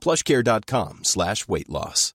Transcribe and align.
plushcare.com 0.00 1.04
slash 1.04 1.46
weight 1.48 1.68
loss. 1.68 2.14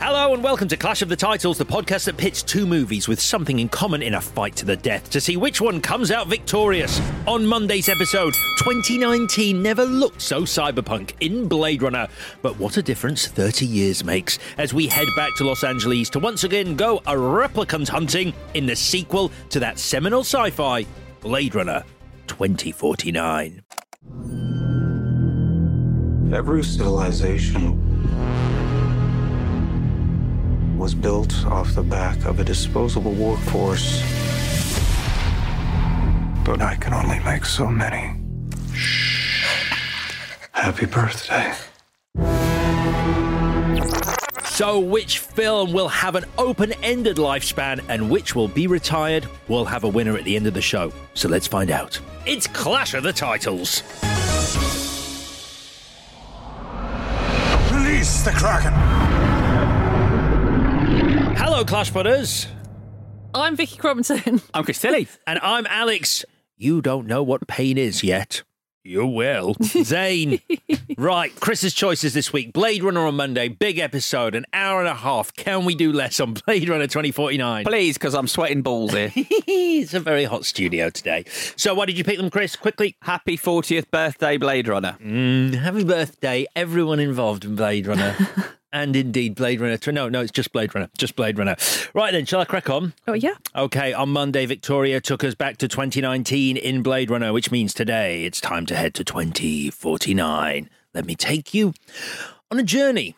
Hello 0.00 0.32
and 0.32 0.44
welcome 0.44 0.68
to 0.68 0.76
Clash 0.76 1.02
of 1.02 1.08
the 1.08 1.16
Titles, 1.16 1.58
the 1.58 1.66
podcast 1.66 2.04
that 2.04 2.16
pits 2.16 2.40
two 2.40 2.66
movies 2.66 3.08
with 3.08 3.20
something 3.20 3.58
in 3.58 3.68
common 3.68 4.00
in 4.00 4.14
a 4.14 4.20
fight 4.20 4.54
to 4.56 4.64
the 4.64 4.76
death 4.76 5.10
to 5.10 5.20
see 5.20 5.36
which 5.36 5.60
one 5.60 5.80
comes 5.80 6.12
out 6.12 6.28
victorious. 6.28 7.00
On 7.26 7.44
Monday's 7.44 7.88
episode, 7.88 8.32
2019 8.58 9.60
never 9.60 9.84
looked 9.84 10.22
so 10.22 10.42
cyberpunk 10.42 11.14
in 11.18 11.48
Blade 11.48 11.82
Runner. 11.82 12.06
But 12.42 12.56
what 12.60 12.76
a 12.76 12.82
difference 12.82 13.26
30 13.26 13.66
years 13.66 14.04
makes 14.04 14.38
as 14.56 14.72
we 14.72 14.86
head 14.86 15.08
back 15.16 15.34
to 15.36 15.44
Los 15.44 15.64
Angeles 15.64 16.10
to 16.10 16.20
once 16.20 16.44
again 16.44 16.76
go 16.76 16.98
a 16.98 17.14
replicant 17.14 17.88
hunting 17.88 18.32
in 18.54 18.66
the 18.66 18.76
sequel 18.76 19.32
to 19.50 19.58
that 19.58 19.80
seminal 19.80 20.20
sci 20.20 20.50
fi, 20.50 20.86
Blade 21.20 21.56
Runner 21.56 21.82
2049. 22.28 23.64
Every 26.32 26.62
civilization 26.62 27.78
was 30.76 30.94
built 30.94 31.46
off 31.46 31.74
the 31.74 31.82
back 31.82 32.22
of 32.26 32.38
a 32.38 32.44
disposable 32.44 33.12
workforce. 33.12 34.02
But 36.44 36.60
I 36.60 36.76
can 36.78 36.92
only 36.92 37.18
make 37.20 37.46
so 37.46 37.68
many. 37.68 38.20
Happy 40.52 40.84
birthday. 40.84 41.54
So, 44.44 44.80
which 44.80 45.20
film 45.20 45.72
will 45.72 45.88
have 45.88 46.14
an 46.14 46.24
open 46.36 46.72
ended 46.82 47.16
lifespan 47.16 47.82
and 47.88 48.10
which 48.10 48.34
will 48.34 48.48
be 48.48 48.66
retired? 48.66 49.26
We'll 49.46 49.64
have 49.64 49.84
a 49.84 49.88
winner 49.88 50.16
at 50.16 50.24
the 50.24 50.36
end 50.36 50.46
of 50.46 50.54
the 50.54 50.60
show. 50.60 50.92
So, 51.14 51.28
let's 51.28 51.46
find 51.46 51.70
out. 51.70 51.98
It's 52.26 52.46
Clash 52.48 52.92
of 52.94 53.02
the 53.02 53.12
Titles. 53.12 53.82
Release 57.98 58.22
the 58.22 58.30
Kraken! 58.30 58.72
Hello, 61.34 61.64
Clash 61.64 61.90
Butters. 61.90 62.46
I'm 63.34 63.56
Vicky 63.56 63.76
Crompton. 63.76 64.40
I'm 64.54 64.62
Chris 64.62 64.80
Tilly. 64.80 65.08
And 65.26 65.40
I'm 65.42 65.66
Alex. 65.66 66.24
You 66.56 66.80
don't 66.80 67.08
know 67.08 67.24
what 67.24 67.48
pain 67.48 67.76
is 67.76 68.04
yet. 68.04 68.44
You 68.88 69.06
will. 69.06 69.54
Zane. 69.62 70.40
right, 70.96 71.38
Chris's 71.40 71.74
choices 71.74 72.14
this 72.14 72.32
week. 72.32 72.54
Blade 72.54 72.82
Runner 72.82 73.02
on 73.02 73.16
Monday, 73.16 73.48
big 73.48 73.78
episode, 73.78 74.34
an 74.34 74.46
hour 74.54 74.80
and 74.80 74.88
a 74.88 74.94
half. 74.94 75.30
Can 75.34 75.66
we 75.66 75.74
do 75.74 75.92
less 75.92 76.18
on 76.20 76.32
Blade 76.46 76.70
Runner 76.70 76.86
2049? 76.86 77.66
Please, 77.66 77.98
because 77.98 78.14
I'm 78.14 78.26
sweating 78.26 78.62
balls 78.62 78.94
here. 78.94 79.12
it's 79.14 79.92
a 79.92 80.00
very 80.00 80.24
hot 80.24 80.46
studio 80.46 80.88
today. 80.88 81.24
So, 81.54 81.74
why 81.74 81.84
did 81.84 81.98
you 81.98 82.04
pick 82.04 82.16
them, 82.16 82.30
Chris? 82.30 82.56
Quickly. 82.56 82.96
Happy 83.02 83.36
40th 83.36 83.90
birthday, 83.90 84.38
Blade 84.38 84.68
Runner. 84.68 84.96
Mm, 85.02 85.52
happy 85.56 85.84
birthday, 85.84 86.46
everyone 86.56 86.98
involved 86.98 87.44
in 87.44 87.56
Blade 87.56 87.86
Runner. 87.86 88.16
And 88.72 88.94
indeed, 88.94 89.34
Blade 89.34 89.60
Runner. 89.60 89.78
No, 89.92 90.08
no, 90.08 90.20
it's 90.20 90.32
just 90.32 90.52
Blade 90.52 90.74
Runner. 90.74 90.88
Just 90.96 91.16
Blade 91.16 91.38
Runner. 91.38 91.56
Right 91.94 92.12
then, 92.12 92.24
shall 92.26 92.40
I 92.40 92.44
crack 92.44 92.68
on? 92.70 92.94
Oh, 93.06 93.14
yeah. 93.14 93.34
Okay, 93.56 93.92
on 93.92 94.10
Monday, 94.10 94.46
Victoria 94.46 95.00
took 95.00 95.24
us 95.24 95.34
back 95.34 95.56
to 95.58 95.68
2019 95.68 96.56
in 96.56 96.82
Blade 96.82 97.10
Runner, 97.10 97.32
which 97.32 97.50
means 97.50 97.72
today 97.74 98.24
it's 98.24 98.40
time 98.40 98.66
to 98.66 98.76
head 98.76 98.94
to 98.94 99.04
2049. 99.04 100.70
Let 100.94 101.04
me 101.04 101.14
take 101.14 101.54
you 101.54 101.74
on 102.50 102.58
a 102.58 102.62
journey. 102.62 103.14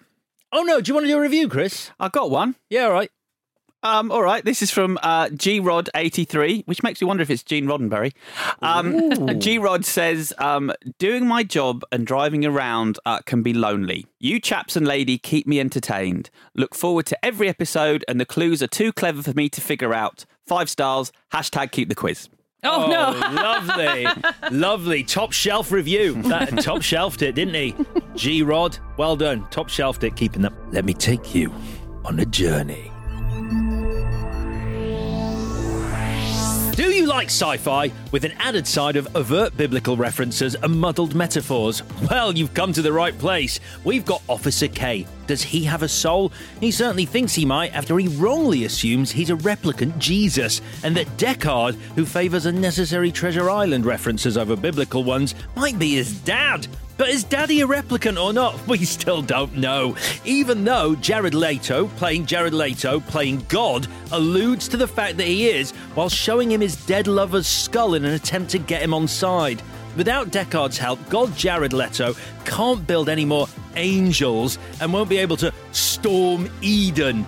Oh 0.53 0.63
no, 0.63 0.81
do 0.81 0.91
you 0.91 0.95
want 0.95 1.05
to 1.05 1.13
do 1.13 1.19
a 1.19 1.21
review, 1.21 1.49
Chris? 1.49 1.93
I 2.01 2.09
got 2.09 2.31
one. 2.31 2.57
Yeah, 2.69 2.87
all 2.87 2.93
right. 2.93 3.11
Um, 3.83 4.13
all 4.13 4.23
right, 4.23 4.45
this 4.45 4.61
is 4.61 4.71
from 4.71 4.99
uh, 5.03 5.31
G 5.31 5.59
Rod 5.59 5.89
eighty 5.95 6.25
three, 6.25 6.63
which 6.67 6.83
makes 6.83 7.01
me 7.01 7.07
wonder 7.07 7.23
if 7.23 7.31
it's 7.31 7.43
Gene 7.43 7.67
Roddenberry. 7.67 8.13
Um, 8.61 9.39
G 9.41 9.59
Rod 9.59 9.85
says, 9.87 10.35
um, 10.39 10.71
"Doing 10.99 11.27
my 11.27 11.43
job 11.43 11.83
and 11.91 12.07
driving 12.07 12.45
around 12.45 12.99
uh, 13.07 13.21
can 13.21 13.43
be 13.43 13.55
lonely. 13.55 14.07
You 14.19 14.39
chaps 14.39 14.77
and 14.77 14.87
lady 14.87 15.17
keep 15.17 15.47
me 15.47 15.59
entertained. 15.61 16.29
Look 16.55 16.75
forward 16.75 17.07
to 17.07 17.25
every 17.25 17.49
episode, 17.49 18.05
and 18.07 18.21
the 18.21 18.27
clues 18.27 18.63
are 18.63 18.67
too 18.67 18.93
clever 18.93 19.23
for 19.23 19.33
me 19.33 19.49
to 19.49 19.61
figure 19.61 19.95
out. 19.95 20.27
Five 20.47 20.69
stars. 20.69 21.11
Hashtag 21.33 21.71
keep 21.73 21.89
the 21.89 21.95
quiz." 21.95 22.29
Oh, 22.63 22.89
no. 22.91 23.19
lovely, 23.43 24.07
lovely. 24.51 25.03
Top 25.03 25.33
shelf 25.33 25.73
review. 25.73 26.21
That 26.25 26.49
top 26.63 26.83
shelved 26.83 27.23
it, 27.23 27.35
didn't 27.35 27.55
he? 27.55 27.75
G 28.15 28.43
Rod, 28.43 28.79
well 28.99 29.17
done. 29.17 29.47
Top 29.51 29.71
shelved 29.71 30.05
it, 30.05 30.15
keeping 30.17 30.43
them. 30.43 30.55
Let 30.71 30.85
me 30.85 30.93
take 30.93 31.35
you 31.35 31.51
on 32.05 32.21
a 32.21 32.27
journey. 32.27 32.93
Do 36.81 36.90
you 37.01 37.07
like 37.07 37.29
sci 37.29 37.57
fi 37.57 37.91
with 38.13 38.27
an 38.27 38.33
added 38.33 38.67
side 38.67 38.97
of 38.97 39.17
overt 39.17 39.57
biblical 39.57 39.97
references 39.97 40.55
and 40.55 40.79
muddled 40.79 41.15
metaphors? 41.15 41.83
Well, 42.11 42.37
you've 42.37 42.53
come 42.53 42.75
to 42.75 42.83
the 42.83 42.93
right 42.93 43.17
place. 43.17 43.59
We've 43.85 44.05
got 44.05 44.23
Officer 44.29 44.69
K. 44.69 45.07
Does 45.27 45.43
he 45.43 45.65
have 45.65 45.83
a 45.83 45.89
soul? 45.89 46.31
He 46.61 46.71
certainly 46.71 47.07
thinks 47.07 47.35
he 47.35 47.47
might 47.47 47.75
after 47.75 47.97
he 47.97 48.09
wrongly 48.09 48.65
assumes 48.65 49.11
he's 49.11 49.31
a 49.31 49.37
replicant 49.37 49.97
Jesus, 49.97 50.61
and 50.83 50.95
that 50.97 51.07
Deckard, 51.17 51.77
who 51.95 52.05
favours 52.05 52.45
unnecessary 52.45 53.11
Treasure 53.11 53.49
Island 53.49 53.87
references 53.87 54.37
over 54.37 54.55
biblical 54.55 55.03
ones, 55.03 55.35
might 55.57 55.79
be 55.79 55.95
his 55.95 56.21
dad. 56.21 56.67
But 57.01 57.09
is 57.09 57.25
Daddy 57.25 57.63
a 57.63 57.67
replicant 57.67 58.23
or 58.23 58.35
not? 58.35 58.61
We 58.69 58.85
still 58.85 59.23
don't 59.23 59.57
know. 59.57 59.97
Even 60.27 60.65
though 60.65 60.95
Jared 60.97 61.33
Leto, 61.33 61.87
playing 61.97 62.27
Jared 62.27 62.53
Leto, 62.53 63.01
playing 63.01 63.47
God, 63.49 63.89
alludes 64.13 64.69
to 64.69 64.77
the 64.77 64.87
fact 64.87 65.17
that 65.17 65.27
he 65.27 65.49
is, 65.49 65.71
while 65.95 66.11
showing 66.11 66.53
him 66.53 66.61
his 66.61 66.77
dead 66.91 67.07
lover's 67.07 67.47
skull 67.47 67.95
in 67.95 68.05
an 68.05 68.15
attempt 68.15 68.51
to 68.51 68.59
get 68.59 68.83
him 68.83 68.93
on 68.93 69.07
side. 69.07 69.63
Without 69.97 70.33
Deckard's 70.33 70.77
help, 70.77 70.99
God 71.09 71.33
Jared 71.37 71.73
Leto 71.73 72.17
can't 72.45 72.85
build 72.85 73.09
any 73.09 73.25
more 73.25 73.47
angels 73.77 74.59
and 74.81 74.93
won't 74.93 75.09
be 75.09 75.19
able 75.19 75.37
to 75.37 75.55
storm 75.71 76.51
Eden. 76.63 77.25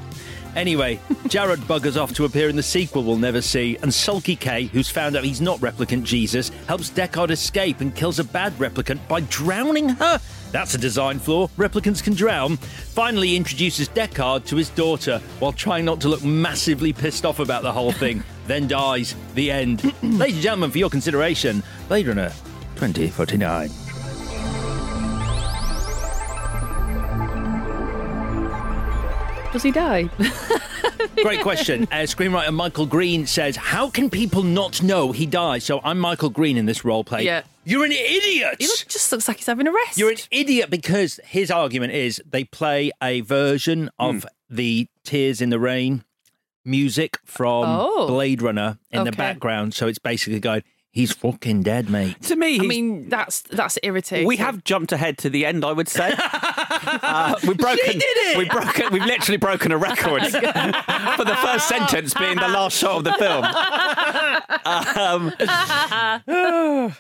Anyway, 0.55 1.01
Jared 1.29 1.61
buggers 1.61 2.01
off 2.01 2.13
to 2.15 2.25
appear 2.25 2.49
in 2.49 2.57
the 2.57 2.63
sequel 2.63 3.03
we'll 3.03 3.17
never 3.17 3.41
see, 3.41 3.79
and 3.83 3.93
Sulky 3.93 4.37
K, 4.37 4.65
who's 4.65 4.91
found 4.91 5.17
out 5.17 5.25
he's 5.25 5.41
not 5.41 5.59
replicant 5.61 6.05
Jesus, 6.05 6.51
helps 6.67 6.91
Deckard 6.91 7.31
escape 7.31 7.81
and 7.81 7.95
kills 7.95 8.19
a 8.19 8.25
bad 8.25 8.53
replicant 8.55 9.07
by 9.09 9.21
drowning 9.21 9.89
her. 9.89 10.21
That's 10.51 10.75
a 10.75 10.79
design 10.79 11.19
flaw. 11.19 11.49
Replicants 11.57 12.03
can 12.03 12.13
drown. 12.13 12.59
Finally, 12.59 13.35
introduces 13.37 13.89
Deckard 13.89 14.45
to 14.47 14.57
his 14.57 14.69
daughter 14.69 15.21
while 15.39 15.53
trying 15.53 15.87
not 15.87 16.01
to 16.03 16.09
look 16.09 16.23
massively 16.23 16.93
pissed 16.93 17.25
off 17.25 17.39
about 17.39 17.63
the 17.63 17.73
whole 17.73 17.93
thing. 17.93 18.23
then 18.47 18.69
dies. 18.69 19.15
The 19.35 19.51
end. 19.51 19.83
Ladies 20.03 20.35
and 20.35 20.43
gentlemen, 20.43 20.71
for 20.71 20.79
your 20.79 20.91
consideration, 20.91 21.63
Blade 21.89 22.07
Runner 22.07 22.31
2049. 22.77 23.82
Does 29.53 29.63
he 29.63 29.71
die? 29.71 30.05
Great 31.23 31.41
question. 31.43 31.85
Uh, 31.85 32.07
screenwriter 32.07 32.53
Michael 32.55 32.87
Green 32.87 33.27
says, 33.27 33.55
How 33.55 33.91
can 33.91 34.09
people 34.09 34.43
not 34.43 34.83
know 34.83 35.13
he 35.13 35.27
dies? 35.27 35.65
So 35.65 35.81
I'm 35.85 35.99
Michael 35.99 36.31
Green 36.31 36.57
in 36.57 36.65
this 36.67 36.85
role 36.85 37.05
play. 37.05 37.25
Yeah. 37.25 37.43
You're 37.65 37.85
an 37.85 37.93
idiot! 37.93 38.57
he 38.59 38.67
look, 38.67 38.87
just 38.89 39.13
looks 39.13 39.29
like 39.29 39.37
he's 39.37 39.47
having 39.47 39.69
a 39.69 39.73
rest. 39.73 39.97
You're 39.99 40.11
an 40.11 40.17
idiot 40.33 40.69
because 40.71 41.21
his 41.25 41.51
argument 41.51 41.93
is 41.93 42.21
they 42.29 42.43
play 42.45 42.91
a 43.01 43.21
version 43.21 43.89
of 44.01 44.27
the 44.51 44.89
Tears 45.05 45.41
in 45.41 45.51
the 45.51 45.61
Rain 45.61 46.03
music 46.65 47.19
from 47.25 47.65
Oh. 47.69 48.07
Blade 48.09 48.43
Runner 48.43 48.79
in 48.91 49.05
the 49.05 49.13
background. 49.13 49.75
So 49.75 49.87
it's 49.87 49.99
basically 50.01 50.41
going, 50.41 50.63
He's 50.95 51.11
fucking 51.13 51.63
dead, 51.63 51.89
mate. 51.89 52.21
To 52.25 52.37
me, 52.37 52.49
I 52.49 52.51
he's- 52.51 52.67
mean, 52.69 53.09
that's 53.09 53.41
that's 53.41 53.79
irritating. 53.83 54.27
we 54.27 54.37
have 54.37 54.63
jumped 54.63 54.93
ahead 54.93 55.17
to 55.19 55.31
the 55.31 55.47
end, 55.47 55.65
I 55.65 55.73
would 55.73 55.89
say. 55.89 56.15
Uh, 56.85 57.35
we've 57.47 57.57
broken. 57.59 57.79
She 57.93 57.93
did 57.93 58.03
it! 58.05 58.39
We've 58.39 58.49
broken. 58.51 58.93
We've 58.93 59.05
literally 59.05 59.37
broken 59.37 59.71
a 59.73 59.79
record 59.79 60.23
for 60.27 61.25
the 61.25 61.39
first 61.43 61.69
sentence 61.69 62.13
being 62.15 62.37
the 62.37 62.49
last 62.49 62.77
shot 62.77 62.97
of 62.99 63.05
the 63.05 63.13
film. 63.15 63.45
Um, 64.97 65.33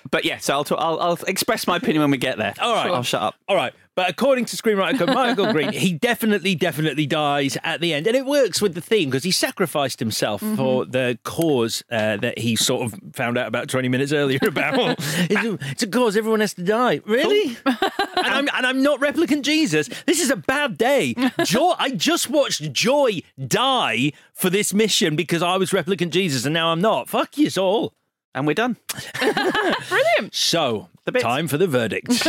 but 0.11 0.25
yeah, 0.25 0.39
so 0.39 0.55
I'll, 0.55 0.65
talk, 0.65 0.79
I'll 0.81 1.01
I'll 1.01 1.19
express 1.27 1.67
my 1.67 1.77
opinion 1.77 2.03
when 2.03 2.11
we 2.11 2.19
get 2.19 2.39
there. 2.39 2.55
All 2.61 2.75
right. 2.75 2.91
I'll 2.91 3.03
shut 3.03 3.23
up. 3.23 3.35
All 3.49 3.57
right. 3.57 3.73
But 3.95 4.09
according 4.09 4.47
to 4.47 4.57
screenwriter 4.57 5.07
Michael 5.07 5.53
Green, 5.53 5.73
he 5.73 5.93
definitely, 5.93 6.55
definitely 6.55 7.07
dies 7.07 7.59
at 7.63 7.81
the 7.81 7.93
end. 7.93 8.07
And 8.07 8.17
it 8.17 8.25
works 8.25 8.63
with 8.63 8.75
the 8.75 8.81
theme 8.81 9.11
because 9.11 9.25
he 9.25 9.31
sacrificed 9.31 10.01
himself 10.01 10.41
for 10.57 10.87
the 10.87 11.19
cause 11.25 11.83
uh, 11.91 12.17
that 12.19 12.39
he 12.39 12.57
sort 12.57 12.83
of 12.83 12.99
found 13.15 13.37
out 13.37 13.47
about 13.47 13.69
20 13.69 13.89
minutes 13.89 14.13
earlier 14.13 14.39
about. 14.43 14.75
it's, 14.99 15.45
a, 15.45 15.59
it's 15.71 15.83
a 15.83 15.87
cause 15.87 16.17
everyone 16.17 16.41
has 16.41 16.55
to 16.55 16.63
die. 16.63 17.01
Really? 17.05 17.57
and, 17.67 17.79
I'm, 18.17 18.49
and 18.55 18.67
I'm 18.67 18.83
not 18.83 19.01
replicant 19.01 19.43
Jesus. 19.43 19.89
This 20.07 20.21
is 20.21 20.31
a 20.31 20.37
bad 20.37 20.79
day. 20.79 21.15
Joy, 21.45 21.75
I 21.79 21.91
just 21.91 22.31
watched 22.31 22.73
Joy 22.73 23.23
die 23.47 24.13
for 24.33 24.49
this 24.49 24.73
mission 24.73 25.17
because 25.17 25.43
I 25.43 25.57
was 25.59 25.71
replicant 25.71 26.11
Jesus 26.11 26.47
and 26.47 26.55
now 26.55 26.69
I'm 26.69 26.81
not. 26.81 27.09
Fuck 27.09 27.37
you 27.37 27.51
all. 27.59 27.93
And 28.35 28.47
we're 28.47 28.55
done. 28.55 28.77
Brilliant. 29.21 30.35
So, 30.35 30.89
The 31.05 31.13
bits. 31.13 31.23
time 31.23 31.49
for 31.49 31.59
the 31.59 31.67
verdict. 31.67 32.27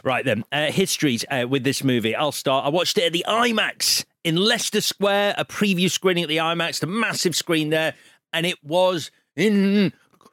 right 0.04 0.24
then, 0.24 0.44
uh, 0.50 0.72
histories 0.72 1.24
uh, 1.30 1.46
with 1.48 1.62
this 1.62 1.84
movie. 1.84 2.16
I'll 2.16 2.32
start. 2.32 2.66
I 2.66 2.68
watched 2.70 2.98
it 2.98 3.04
at 3.04 3.12
the 3.12 3.24
IMAX 3.28 4.04
in 4.24 4.36
Leicester 4.36 4.80
Square, 4.80 5.34
a 5.38 5.44
preview 5.44 5.88
screening 5.90 6.24
at 6.24 6.28
the 6.28 6.38
IMAX, 6.38 6.80
the 6.80 6.88
massive 6.88 7.36
screen 7.36 7.70
there, 7.70 7.94
and 8.32 8.44
it 8.44 8.56
was 8.64 9.12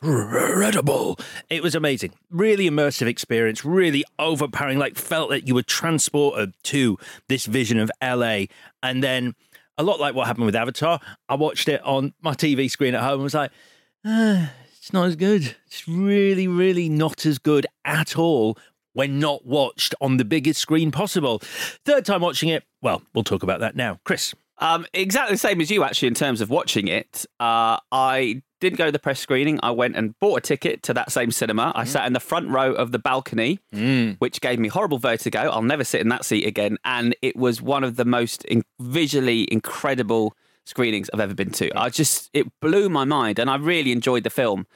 incredible. 0.02 1.20
It 1.50 1.62
was 1.62 1.76
amazing. 1.76 2.14
Really 2.32 2.68
immersive 2.70 3.08
experience, 3.08 3.64
really 3.64 4.04
overpowering, 4.20 4.80
like 4.80 4.96
felt 4.96 5.30
that 5.30 5.48
you 5.48 5.54
were 5.56 5.64
transported 5.64 6.54
to 6.64 6.98
this 7.30 7.46
vision 7.46 7.80
of 7.80 7.92
LA. 8.02 8.46
And 8.82 9.04
then, 9.04 9.36
a 9.78 9.84
lot 9.84 10.00
like 10.00 10.16
what 10.16 10.26
happened 10.28 10.46
with 10.48 10.56
Avatar, 10.56 11.00
I 11.30 11.36
watched 11.36 11.68
it 11.68 11.84
on 11.84 12.14
my 12.22 12.34
TV 12.34 12.70
screen 12.70 12.96
at 12.96 13.02
home 13.02 13.14
and 13.14 13.24
was 13.24 13.34
like, 13.34 13.52
"Ah, 14.06 14.52
it's 14.78 14.94
not 14.94 15.08
as 15.08 15.16
good. 15.16 15.56
It's 15.68 15.88
really, 15.88 16.48
really 16.48 16.90
not 16.90 17.26
as 17.26 17.40
good 17.40 17.66
at 17.84 18.18
all 18.18 18.58
when 18.94 19.20
not 19.20 19.46
watched 19.46 19.94
on 20.00 20.18
the 20.18 20.26
biggest 20.26 20.62
screen 20.62 20.92
possible. 20.92 21.40
Third 21.86 22.06
time 22.06 22.22
watching 22.22 22.50
it, 22.50 22.64
well, 22.82 23.02
we'll 23.14 23.24
talk 23.26 23.44
about 23.44 23.60
that 23.60 23.76
now. 23.76 24.00
Chris. 24.06 24.34
Um, 24.60 24.86
exactly 24.94 25.34
the 25.34 25.40
same 25.40 25.60
as 25.60 25.70
you, 25.70 25.84
actually, 25.84 26.08
in 26.08 26.14
terms 26.14 26.40
of 26.40 26.50
watching 26.50 26.88
it. 26.88 27.26
Uh, 27.42 27.78
I 27.92 28.42
didn't 28.62 28.78
go 28.78 28.86
to 28.86 28.92
the 28.92 29.00
press 29.00 29.20
screening. 29.20 29.60
I 29.62 29.72
went 29.72 29.98
and 29.98 30.18
bought 30.22 30.38
a 30.38 30.42
ticket 30.42 30.82
to 30.84 30.94
that 30.94 31.12
same 31.12 31.32
cinema. 31.32 31.74
I 31.76 31.84
sat 31.84 32.08
in 32.08 32.14
the 32.14 32.22
front 32.22 32.48
row 32.50 32.72
of 32.72 32.94
the 32.94 33.00
balcony, 33.00 33.60
which 34.20 34.40
gave 34.40 34.58
me 34.60 34.70
horrible 34.70 34.98
vertigo. 34.98 35.40
I'll 35.50 35.62
never 35.62 35.84
sit 35.84 36.00
in 36.00 36.08
that 36.08 36.24
seat 36.24 36.48
again. 36.48 36.78
And 36.86 37.18
it 37.22 37.36
was 37.36 37.62
one 37.62 37.84
of 37.84 37.98
the 37.98 38.06
most 38.06 38.46
in- 38.46 38.64
visually 38.80 39.46
incredible 39.52 40.38
screenings 40.66 41.10
I've 41.14 41.20
ever 41.20 41.34
been 41.34 41.52
to. 41.52 41.72
I 41.78 41.90
just, 41.90 42.30
it 42.34 42.48
blew 42.60 42.90
my 42.90 43.06
mind 43.06 43.40
and 43.40 43.50
I 43.50 43.56
really 43.56 43.92
enjoyed 43.92 44.24
the 44.24 44.30
film. 44.30 44.68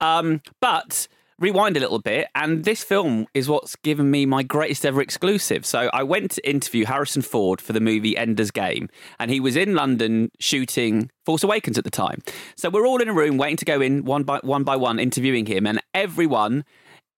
Um, 0.00 0.40
but 0.60 1.08
rewind 1.38 1.76
a 1.76 1.80
little 1.80 1.98
bit, 1.98 2.28
and 2.34 2.64
this 2.64 2.82
film 2.82 3.26
is 3.34 3.48
what's 3.48 3.76
given 3.76 4.10
me 4.10 4.24
my 4.24 4.42
greatest 4.42 4.86
ever 4.86 5.02
exclusive. 5.02 5.66
So 5.66 5.90
I 5.92 6.02
went 6.02 6.30
to 6.32 6.48
interview 6.48 6.86
Harrison 6.86 7.22
Ford 7.22 7.60
for 7.60 7.72
the 7.72 7.80
movie 7.80 8.16
Ender's 8.16 8.50
Game, 8.50 8.88
and 9.18 9.30
he 9.30 9.40
was 9.40 9.56
in 9.56 9.74
London 9.74 10.30
shooting 10.40 11.10
Force 11.24 11.42
Awakens 11.42 11.76
at 11.76 11.84
the 11.84 11.90
time. 11.90 12.22
So 12.56 12.70
we're 12.70 12.86
all 12.86 13.02
in 13.02 13.08
a 13.08 13.12
room 13.12 13.36
waiting 13.36 13.58
to 13.58 13.64
go 13.64 13.80
in 13.80 14.04
one 14.04 14.22
by 14.22 14.38
one 14.42 14.64
by 14.64 14.76
one, 14.76 14.98
interviewing 14.98 15.46
him, 15.46 15.66
and 15.66 15.80
everyone 15.92 16.64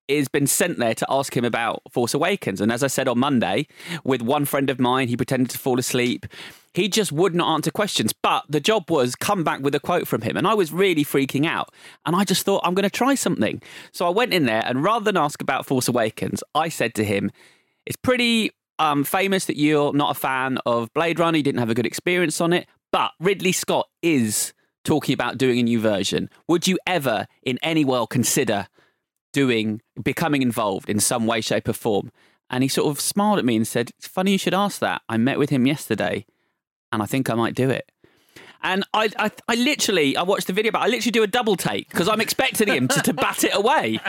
has 0.08 0.28
been 0.28 0.46
sent 0.46 0.78
there 0.78 0.94
to 0.94 1.06
ask 1.08 1.36
him 1.36 1.44
about 1.44 1.82
Force 1.92 2.14
Awakens. 2.14 2.60
And 2.60 2.72
as 2.72 2.82
I 2.82 2.86
said 2.86 3.08
on 3.08 3.18
Monday, 3.18 3.66
with 4.04 4.22
one 4.22 4.46
friend 4.46 4.70
of 4.70 4.80
mine, 4.80 5.08
he 5.08 5.16
pretended 5.16 5.50
to 5.50 5.58
fall 5.58 5.78
asleep. 5.78 6.26
He 6.74 6.88
just 6.88 7.12
would 7.12 7.34
not 7.34 7.54
answer 7.54 7.70
questions. 7.70 8.12
But 8.12 8.44
the 8.48 8.60
job 8.60 8.90
was 8.90 9.14
come 9.14 9.44
back 9.44 9.60
with 9.60 9.74
a 9.74 9.80
quote 9.80 10.06
from 10.06 10.22
him. 10.22 10.36
And 10.36 10.46
I 10.46 10.54
was 10.54 10.72
really 10.72 11.04
freaking 11.04 11.46
out. 11.46 11.74
And 12.06 12.14
I 12.14 12.24
just 12.24 12.44
thought, 12.44 12.62
I'm 12.64 12.74
going 12.74 12.84
to 12.84 12.90
try 12.90 13.14
something. 13.14 13.62
So 13.92 14.06
I 14.06 14.10
went 14.10 14.34
in 14.34 14.46
there 14.46 14.62
and 14.64 14.82
rather 14.82 15.04
than 15.04 15.16
ask 15.16 15.42
about 15.42 15.66
Force 15.66 15.88
Awakens, 15.88 16.42
I 16.54 16.68
said 16.68 16.94
to 16.96 17.04
him, 17.04 17.30
It's 17.86 17.96
pretty 17.96 18.52
um, 18.78 19.04
famous 19.04 19.46
that 19.46 19.56
you're 19.56 19.92
not 19.92 20.16
a 20.16 20.18
fan 20.18 20.58
of 20.66 20.92
Blade 20.94 21.18
Runner. 21.18 21.38
You 21.38 21.42
didn't 21.42 21.60
have 21.60 21.70
a 21.70 21.74
good 21.74 21.86
experience 21.86 22.40
on 22.40 22.52
it. 22.52 22.66
But 22.92 23.12
Ridley 23.20 23.52
Scott 23.52 23.88
is 24.02 24.52
talking 24.84 25.12
about 25.12 25.36
doing 25.36 25.58
a 25.58 25.62
new 25.62 25.80
version. 25.80 26.30
Would 26.48 26.66
you 26.66 26.78
ever, 26.86 27.26
in 27.42 27.58
any 27.62 27.84
world, 27.84 28.10
consider 28.10 28.68
doing 29.32 29.82
becoming 30.02 30.40
involved 30.42 30.88
in 30.88 31.00
some 31.00 31.26
way, 31.26 31.40
shape, 31.40 31.68
or 31.68 31.74
form? 31.74 32.10
And 32.50 32.62
he 32.62 32.68
sort 32.68 32.88
of 32.88 32.98
smiled 33.00 33.38
at 33.38 33.44
me 33.44 33.56
and 33.56 33.68
said, 33.68 33.90
It's 33.98 34.08
funny 34.08 34.32
you 34.32 34.38
should 34.38 34.54
ask 34.54 34.80
that. 34.80 35.02
I 35.08 35.18
met 35.18 35.38
with 35.38 35.50
him 35.50 35.66
yesterday 35.66 36.24
and 36.92 37.02
I 37.02 37.06
think 37.06 37.30
I 37.30 37.34
might 37.34 37.54
do 37.54 37.70
it. 37.70 37.90
And 38.62 38.84
I, 38.94 39.10
I, 39.18 39.30
I 39.48 39.54
literally, 39.54 40.16
I 40.16 40.22
watched 40.22 40.46
the 40.46 40.52
video, 40.52 40.72
but 40.72 40.80
I 40.80 40.86
literally 40.86 41.10
do 41.12 41.22
a 41.22 41.26
double 41.26 41.56
take 41.56 41.88
because 41.88 42.08
I'm 42.08 42.20
expecting 42.20 42.68
him 42.68 42.88
to, 42.88 43.00
to 43.02 43.12
bat 43.12 43.44
it 43.44 43.54
away. 43.54 44.00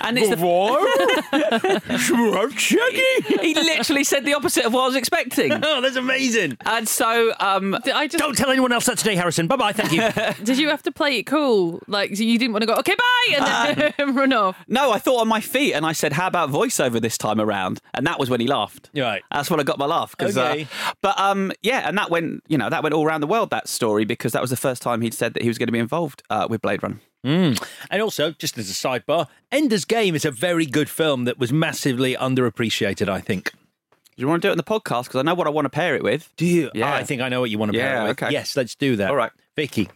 And 0.00 0.16
it's 0.18 0.30
the 0.30 0.36
he 3.40 3.54
literally 3.54 4.04
said 4.04 4.24
the 4.24 4.34
opposite 4.34 4.64
of 4.64 4.72
what 4.72 4.82
I 4.82 4.86
was 4.86 4.96
expecting. 4.96 5.52
Oh, 5.70 5.80
that's 5.82 5.96
amazing. 5.96 6.56
And 6.64 6.88
so, 6.88 7.34
um, 7.40 7.74
I 7.92 8.06
just 8.06 8.22
Don't 8.22 8.36
tell 8.36 8.50
anyone 8.50 8.72
else 8.72 8.86
that 8.86 8.96
today, 8.98 9.16
Harrison. 9.16 9.48
Bye 9.48 9.56
bye. 9.56 9.72
Thank 9.72 9.92
you. 9.92 10.44
did 10.44 10.56
you 10.58 10.68
have 10.70 10.82
to 10.84 10.92
play 10.92 11.18
it 11.18 11.24
cool? 11.24 11.80
Like 11.88 12.18
you 12.18 12.38
didn't 12.38 12.52
want 12.52 12.62
to 12.62 12.66
go, 12.66 12.74
okay, 12.76 12.94
bye, 12.94 13.34
and 13.36 13.94
then 13.98 14.14
run 14.14 14.32
off. 14.32 14.56
no, 14.68 14.90
I 14.92 14.98
thought 14.98 15.20
on 15.20 15.28
my 15.28 15.40
feet, 15.40 15.74
and 15.74 15.84
I 15.84 15.92
said, 15.92 16.12
"How 16.14 16.26
about 16.28 16.50
voiceover 16.50 17.00
this 17.00 17.18
time 17.18 17.40
around?" 17.40 17.80
And 17.92 18.06
that 18.06 18.18
was 18.18 18.30
when 18.30 18.40
he 18.40 18.46
laughed. 18.46 18.90
Right. 18.96 19.22
That's 19.30 19.50
when 19.50 19.60
I 19.60 19.62
got 19.62 19.78
my 19.78 19.86
laugh. 19.86 20.16
'cause, 20.16 20.38
Okay. 20.38 20.62
Uh, 20.86 20.92
but 21.02 21.18
um, 21.20 21.52
yeah, 21.62 21.86
and 21.88 21.98
that 21.98 22.10
went, 22.10 22.42
you 22.48 22.56
know, 22.56 22.70
that 22.70 22.82
went 22.82 22.94
all 22.94 23.04
around 23.04 23.20
the 23.20 23.26
world. 23.26 23.50
That 23.50 23.68
story 23.68 23.87
because 24.04 24.32
that 24.32 24.42
was 24.42 24.50
the 24.50 24.56
first 24.56 24.82
time 24.82 25.00
he'd 25.00 25.14
said 25.14 25.34
that 25.34 25.42
he 25.42 25.48
was 25.48 25.58
going 25.58 25.68
to 25.68 25.72
be 25.72 25.78
involved 25.78 26.22
uh, 26.30 26.46
with 26.48 26.62
Blade 26.62 26.82
Runner. 26.82 26.98
And 27.24 27.58
also, 28.00 28.30
just 28.32 28.56
as 28.58 28.70
a 28.70 28.74
sidebar, 28.74 29.28
Ender's 29.52 29.84
Game 29.84 30.14
is 30.14 30.24
a 30.24 30.30
very 30.30 30.66
good 30.66 30.88
film 30.88 31.24
that 31.24 31.38
was 31.38 31.52
massively 31.52 32.14
underappreciated, 32.14 33.08
I 33.08 33.20
think. 33.20 33.52
Do 33.52 34.22
you 34.22 34.28
want 34.28 34.42
to 34.42 34.48
do 34.48 34.50
it 34.50 34.52
in 34.52 34.58
the 34.58 34.64
podcast? 34.64 35.04
Because 35.04 35.20
I 35.20 35.22
know 35.22 35.34
what 35.34 35.46
I 35.46 35.50
want 35.50 35.66
to 35.66 35.70
pair 35.70 35.94
it 35.94 36.02
with. 36.02 36.30
Do 36.36 36.46
you? 36.46 36.70
Yeah. 36.74 36.92
I 36.92 37.04
think 37.04 37.20
I 37.20 37.28
know 37.28 37.40
what 37.40 37.50
you 37.50 37.58
want 37.58 37.72
to 37.72 37.78
pair 37.78 37.92
Yeah, 37.94 38.04
it 38.04 38.08
with. 38.08 38.22
okay. 38.22 38.32
Yes, 38.32 38.56
let's 38.56 38.74
do 38.74 38.96
that. 38.96 39.10
All 39.10 39.16
right. 39.16 39.30
Vicky. 39.56 39.88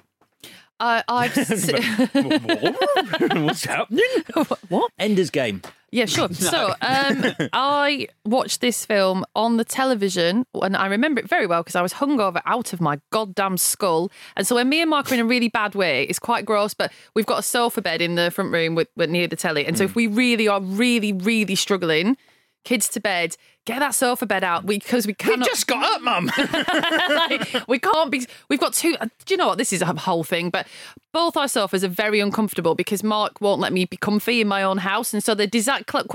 I, 0.79 1.03
I've 1.09 1.35
What's 3.45 3.65
happening? 3.65 4.05
what? 4.69 4.91
Ender's 4.99 5.31
Game. 5.31 5.63
Yeah, 5.93 6.07
sure. 6.07 6.29
So, 6.33 6.75
um, 6.81 7.35
I 7.53 8.09
watched 8.25 8.63
this 8.63 8.85
film 8.85 9.25
on 9.37 9.59
the 9.59 9.65
television, 9.65 10.47
and 10.55 10.77
I 10.77 10.87
remember 10.87 11.21
it 11.21 11.29
very 11.29 11.47
well 11.47 11.63
because 11.63 11.77
I 11.77 11.83
was 11.83 11.93
hungover 11.93 12.41
out 12.47 12.73
of 12.73 12.81
my 12.81 12.99
goddamn 13.11 13.59
skull. 13.59 14.11
And 14.35 14.47
so, 14.47 14.55
when 14.55 14.71
me 14.71 14.81
and 14.81 14.91
Mark 14.91 15.11
are 15.11 15.15
in 15.15 15.21
a 15.21 15.25
really 15.25 15.49
bad 15.49 15.75
way, 15.75 16.05
it's 16.05 16.19
quite 16.19 16.47
gross. 16.47 16.73
But 16.73 16.93
we've 17.15 17.27
got 17.27 17.39
a 17.39 17.43
sofa 17.43 17.83
bed 17.83 18.01
in 18.01 18.15
the 18.15 18.31
front 18.31 18.53
room 18.53 18.75
with, 18.75 18.89
with 18.97 19.11
near 19.11 19.29
the 19.29 19.37
telly, 19.37 19.67
and 19.67 19.77
so 19.77 19.85
if 19.85 19.95
we 19.95 20.07
really 20.07 20.49
are 20.49 20.63
really, 20.63 21.13
really 21.13 21.55
struggling, 21.55 22.17
kids 22.65 22.89
to 22.89 23.01
bed, 23.01 23.37
get 23.65 23.79
that 23.79 23.95
sofa 23.95 24.27
bed 24.27 24.43
out 24.45 24.67
because 24.67 25.07
we 25.07 25.11
We 25.13 25.15
cannot. 25.15 25.47
just 25.49 25.67
got 25.67 25.85
up, 25.85 26.03
Mum. 26.03 26.31
like, 27.09 27.69
we 27.69 27.79
can't 27.79 28.11
be. 28.11 28.27
We've 28.49 28.61
got 28.61 28.75
two. 28.75 28.97
uh, 29.01 29.07
Do 29.25 29.35
you 29.35 29.37
know 29.39 29.49
what? 29.49 29.59
This 29.59 29.73
is 29.73 29.83
a 29.83 29.87
whole 29.87 30.25
thing, 30.25 30.51
but 30.51 30.67
both 31.13 31.37
our 31.37 31.49
sofas 31.49 31.85
are 31.85 31.89
very 31.89 32.21
uncomfortable 32.21 32.75
because 32.75 33.03
Mark 33.03 33.41
won't 33.41 33.61
let 33.61 33.73
me 33.73 33.85
be 33.85 33.97
comfy 33.97 34.41
in 34.41 34.49
my 34.49 34.63
own 34.63 34.79
house, 34.79 35.13
and 35.13 35.23
so 35.23 35.35
they're 35.35 35.47
design 35.47 35.85
quote 35.87 36.07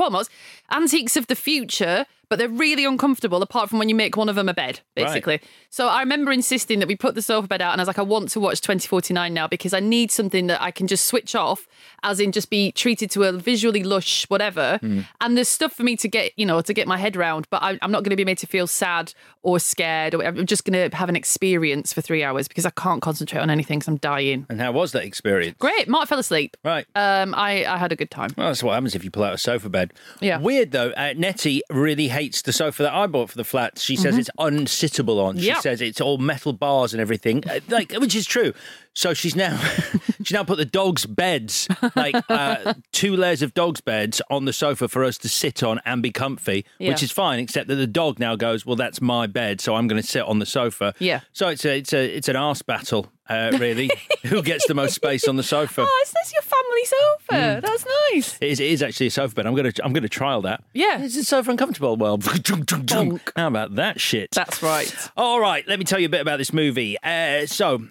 antiques 0.71 1.15
of 1.15 1.27
the 1.27 1.35
future, 1.35 2.05
but 2.29 2.39
they're 2.39 2.49
really 2.49 2.83
uncomfortable. 2.83 3.41
Apart 3.41 3.69
from 3.69 3.79
when 3.79 3.89
you 3.89 3.95
make 3.95 4.17
one 4.17 4.27
of 4.29 4.35
them 4.35 4.49
a 4.49 4.53
bed, 4.53 4.81
basically. 4.95 5.39
So 5.69 5.87
I 5.87 5.99
remember 5.99 6.31
insisting 6.31 6.79
that 6.79 6.87
we 6.87 6.95
put 6.95 7.13
the 7.15 7.21
sofa 7.21 7.47
bed 7.47 7.61
out, 7.61 7.71
and 7.73 7.81
I 7.81 7.83
was 7.83 7.87
like, 7.87 7.99
I 7.99 8.03
want 8.03 8.29
to 8.29 8.39
watch 8.39 8.59
2049 8.61 9.33
now 9.33 9.47
because 9.47 9.73
I 9.73 9.79
need 9.79 10.11
something 10.11 10.47
that 10.47 10.61
I 10.61 10.71
can 10.71 10.87
just 10.87 11.05
switch 11.05 11.35
off, 11.35 11.67
as 12.03 12.19
in 12.19 12.31
just 12.31 12.49
be 12.49 12.71
treated 12.71 13.11
to 13.11 13.23
a 13.23 13.31
visually 13.33 13.83
lush 13.83 14.25
whatever. 14.29 14.79
And 15.21 15.37
there's 15.37 15.49
stuff 15.49 15.73
for 15.73 15.83
me 15.83 15.95
to 15.97 16.07
get, 16.07 16.31
you 16.37 16.45
know, 16.45 16.61
to 16.61 16.73
get 16.73 16.87
my 16.87 16.97
head 16.97 17.15
around, 17.37 17.47
but 17.49 17.61
I, 17.63 17.77
I'm 17.81 17.91
not 17.91 18.03
going 18.03 18.09
to 18.11 18.15
be 18.15 18.25
made 18.25 18.37
to 18.39 18.47
feel 18.47 18.67
sad 18.67 19.13
or 19.43 19.59
scared. 19.59 20.13
Or. 20.15 20.23
I'm 20.23 20.45
just 20.45 20.65
going 20.65 20.89
to 20.89 20.95
have 20.95 21.09
an 21.09 21.15
experience 21.15 21.93
for 21.93 22.01
three 22.01 22.23
hours 22.23 22.47
because 22.47 22.65
I 22.65 22.69
can't 22.71 23.01
concentrate 23.01 23.39
on 23.39 23.49
anything 23.49 23.79
because 23.79 23.87
I'm 23.87 23.97
dying. 23.97 24.45
and 24.49 24.59
how 24.59 24.71
was 24.71 24.91
that 24.93 25.03
experience? 25.03 25.55
Great, 25.59 25.87
Mark 25.87 26.07
fell 26.09 26.19
asleep. 26.19 26.57
Right. 26.63 26.85
Um, 26.95 27.33
I, 27.35 27.65
I 27.65 27.77
had 27.77 27.91
a 27.91 27.95
good 27.95 28.11
time. 28.11 28.31
Well, 28.37 28.47
that's 28.47 28.63
what 28.63 28.73
happens 28.73 28.95
if 28.95 29.03
you 29.03 29.11
pull 29.11 29.23
out 29.23 29.33
a 29.33 29.37
sofa 29.37 29.69
bed. 29.69 29.93
Yeah. 30.19 30.39
Weird 30.39 30.71
though. 30.71 30.91
Uh, 30.91 31.13
Nettie 31.15 31.61
really 31.69 32.07
hates 32.09 32.41
the 32.41 32.53
sofa 32.53 32.83
that 32.83 32.93
I 32.93 33.07
bought 33.07 33.29
for 33.29 33.37
the 33.37 33.43
flat. 33.43 33.79
She 33.79 33.95
says 33.95 34.17
it's 34.17 34.29
unsittable 34.39 35.23
on. 35.23 35.37
She 35.37 35.47
Yeah. 35.47 35.59
says 35.59 35.81
it's 35.81 36.01
all 36.01 36.17
metal 36.17 36.53
bars 36.53 36.93
and 36.93 37.01
everything, 37.01 37.43
uh, 37.49 37.59
like 37.69 37.93
which 37.93 38.15
is 38.15 38.25
true. 38.25 38.53
So 38.97 39.13
she's 39.13 39.35
now 39.35 39.55
she's 40.23 40.31
now 40.31 40.43
put 40.43 40.57
the 40.57 40.65
dogs' 40.65 41.05
beds, 41.05 41.67
like 41.95 42.15
uh, 42.29 42.73
two 42.91 43.15
layers 43.15 43.43
of 43.43 43.53
dogs' 43.53 43.79
beds, 43.79 44.23
on 44.31 44.45
the 44.45 44.53
sofa 44.53 44.87
for 44.87 45.03
us 45.03 45.19
to 45.19 45.29
sit 45.29 45.61
on 45.61 45.79
and 45.85 46.01
be 46.01 46.09
comfy, 46.11 46.65
Yeah. 46.79 46.89
which 46.89 47.03
is 47.03 47.11
fine. 47.11 47.37
Except 47.37 47.67
that 47.67 47.75
the 47.75 47.85
dog 47.85 48.17
now 48.17 48.35
goes, 48.35 48.65
well, 48.65 48.75
that's 48.75 48.99
my 48.99 49.27
bed, 49.27 49.61
so 49.61 49.75
I'm 49.75 49.87
going 49.87 50.01
to 50.01 50.07
sit 50.07 50.23
on 50.23 50.39
the 50.39 50.47
sofa. 50.47 50.95
Yeah. 50.97 51.19
So 51.31 51.47
it's 51.49 51.63
a 51.63 51.77
it's 51.77 51.93
a 51.93 52.17
it's 52.17 52.27
an 52.27 52.35
arse 52.37 52.63
battle, 52.63 53.11
uh, 53.29 53.51
really. 53.59 53.91
Who 54.25 54.41
gets 54.41 54.65
the 54.67 54.73
most 54.73 54.95
space 54.95 55.27
on 55.27 55.35
the 55.35 55.43
sofa? 55.43 55.85
Oh, 55.87 56.03
is 56.03 56.11
this 56.13 56.33
your 56.33 56.41
family 56.41 56.85
sofa. 56.85 57.61
That's 57.61 57.85
nice. 58.13 58.37
It 58.41 58.49
is, 58.49 58.59
it 58.59 58.71
is 58.71 58.81
actually 58.81 59.07
a 59.07 59.11
sofa 59.11 59.35
bed. 59.35 59.45
I'm 59.45 59.53
gonna 59.53 59.73
I'm 59.83 59.93
gonna 59.93 60.09
trial 60.09 60.41
that. 60.41 60.63
Yeah. 60.73 61.03
Is 61.03 61.27
sofa 61.27 61.51
uncomfortable? 61.51 61.97
Well, 61.97 62.17
how 63.35 63.47
about 63.47 63.75
that 63.75 64.01
shit? 64.01 64.31
That's 64.31 64.63
right. 64.63 64.91
All 65.15 65.39
right, 65.39 65.67
let 65.67 65.77
me 65.77 65.85
tell 65.85 65.99
you 65.99 66.07
a 66.07 66.09
bit 66.09 66.21
about 66.21 66.37
this 66.39 66.51
movie. 66.51 66.97
Uh, 67.03 67.45
so, 67.45 67.83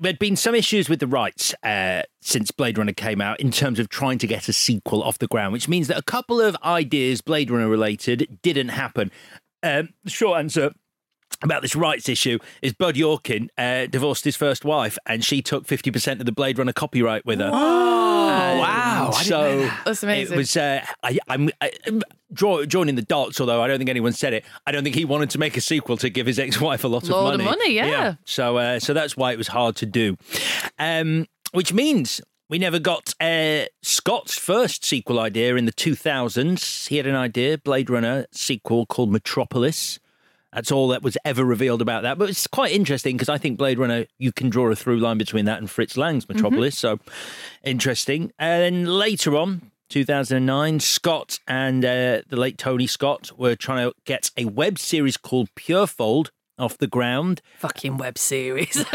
there'd 0.00 0.18
been 0.18 0.36
some 0.36 0.54
issues 0.54 0.88
with 0.88 1.00
the 1.00 1.06
rights 1.06 1.54
uh, 1.62 2.02
since 2.20 2.50
Blade 2.50 2.78
Runner 2.78 2.92
came 2.92 3.20
out 3.20 3.40
in 3.40 3.50
terms 3.50 3.78
of 3.78 3.88
trying 3.88 4.18
to 4.18 4.26
get 4.26 4.48
a 4.48 4.52
sequel 4.52 5.02
off 5.02 5.18
the 5.18 5.26
ground, 5.26 5.52
which 5.52 5.68
means 5.68 5.88
that 5.88 5.96
a 5.98 6.02
couple 6.02 6.40
of 6.40 6.56
ideas 6.64 7.20
Blade 7.20 7.50
Runner 7.50 7.68
related 7.68 8.38
didn't 8.42 8.68
happen. 8.68 9.10
Um, 9.62 9.90
the 10.04 10.10
short 10.10 10.38
answer 10.38 10.72
about 11.42 11.62
this 11.62 11.74
rights 11.74 12.08
issue 12.08 12.38
is 12.60 12.72
Bud 12.72 12.94
Yorkin 12.94 13.48
uh, 13.56 13.86
divorced 13.86 14.24
his 14.24 14.36
first 14.36 14.64
wife 14.64 14.98
and 15.06 15.24
she 15.24 15.42
took 15.42 15.66
50% 15.66 16.20
of 16.20 16.26
the 16.26 16.32
Blade 16.32 16.58
Runner 16.58 16.72
copyright 16.72 17.24
with 17.24 17.40
her. 17.40 17.50
Oh, 17.52 18.58
wow. 18.58 18.81
I 19.08 19.10
didn't 19.10 19.24
So 19.24 19.58
that. 19.60 19.80
That's 19.84 20.02
amazing. 20.02 20.34
It 20.34 20.36
was. 20.36 20.56
Uh, 20.56 20.84
I, 21.02 21.18
I'm 21.28 21.50
I, 21.60 21.70
draw, 22.32 22.64
joining 22.64 22.94
the 22.94 23.02
dots, 23.02 23.40
although 23.40 23.62
I 23.62 23.66
don't 23.68 23.78
think 23.78 23.90
anyone 23.90 24.12
said 24.12 24.32
it. 24.32 24.44
I 24.66 24.72
don't 24.72 24.82
think 24.84 24.94
he 24.96 25.04
wanted 25.04 25.30
to 25.30 25.38
make 25.38 25.56
a 25.56 25.60
sequel 25.60 25.96
to 25.98 26.08
give 26.10 26.26
his 26.26 26.38
ex-wife 26.38 26.84
a 26.84 26.88
lot 26.88 27.04
Load 27.04 27.34
of 27.34 27.40
of 27.40 27.44
money. 27.46 27.58
money, 27.58 27.74
yeah. 27.74 28.14
So, 28.24 28.56
uh, 28.56 28.78
so 28.80 28.94
that's 28.94 29.16
why 29.16 29.32
it 29.32 29.38
was 29.38 29.48
hard 29.48 29.76
to 29.76 29.86
do. 29.86 30.16
Um, 30.78 31.26
which 31.52 31.72
means 31.72 32.20
we 32.48 32.58
never 32.58 32.78
got 32.78 33.14
uh, 33.20 33.64
Scott's 33.82 34.38
first 34.38 34.84
sequel 34.84 35.18
idea 35.20 35.56
in 35.56 35.64
the 35.66 35.72
2000s. 35.72 36.88
He 36.88 36.96
had 36.96 37.06
an 37.06 37.14
idea, 37.14 37.58
Blade 37.58 37.90
Runner 37.90 38.26
sequel 38.32 38.86
called 38.86 39.10
Metropolis. 39.10 39.98
That's 40.52 40.70
all 40.70 40.88
that 40.88 41.02
was 41.02 41.16
ever 41.24 41.44
revealed 41.44 41.80
about 41.80 42.02
that. 42.02 42.18
But 42.18 42.28
it's 42.28 42.46
quite 42.46 42.72
interesting 42.72 43.16
because 43.16 43.28
I 43.28 43.38
think 43.38 43.58
Blade 43.58 43.78
Runner, 43.78 44.04
you 44.18 44.32
can 44.32 44.50
draw 44.50 44.70
a 44.70 44.76
through 44.76 44.98
line 44.98 45.18
between 45.18 45.46
that 45.46 45.58
and 45.58 45.70
Fritz 45.70 45.96
Lang's 45.96 46.28
Metropolis. 46.28 46.78
So 46.78 46.98
interesting. 47.64 48.32
And 48.38 48.62
then 48.62 48.86
later 48.86 49.36
on, 49.36 49.72
2009, 49.88 50.80
Scott 50.80 51.38
and 51.46 51.84
uh, 51.84 52.22
the 52.28 52.36
late 52.36 52.58
Tony 52.58 52.86
Scott 52.86 53.30
were 53.38 53.54
trying 53.54 53.88
to 53.88 53.94
get 54.04 54.30
a 54.36 54.46
web 54.46 54.78
series 54.78 55.16
called 55.16 55.48
Purefold 55.54 56.30
off 56.62 56.78
the 56.78 56.86
ground. 56.86 57.42
Fucking 57.58 57.96
web 57.98 58.16
series. 58.18 58.84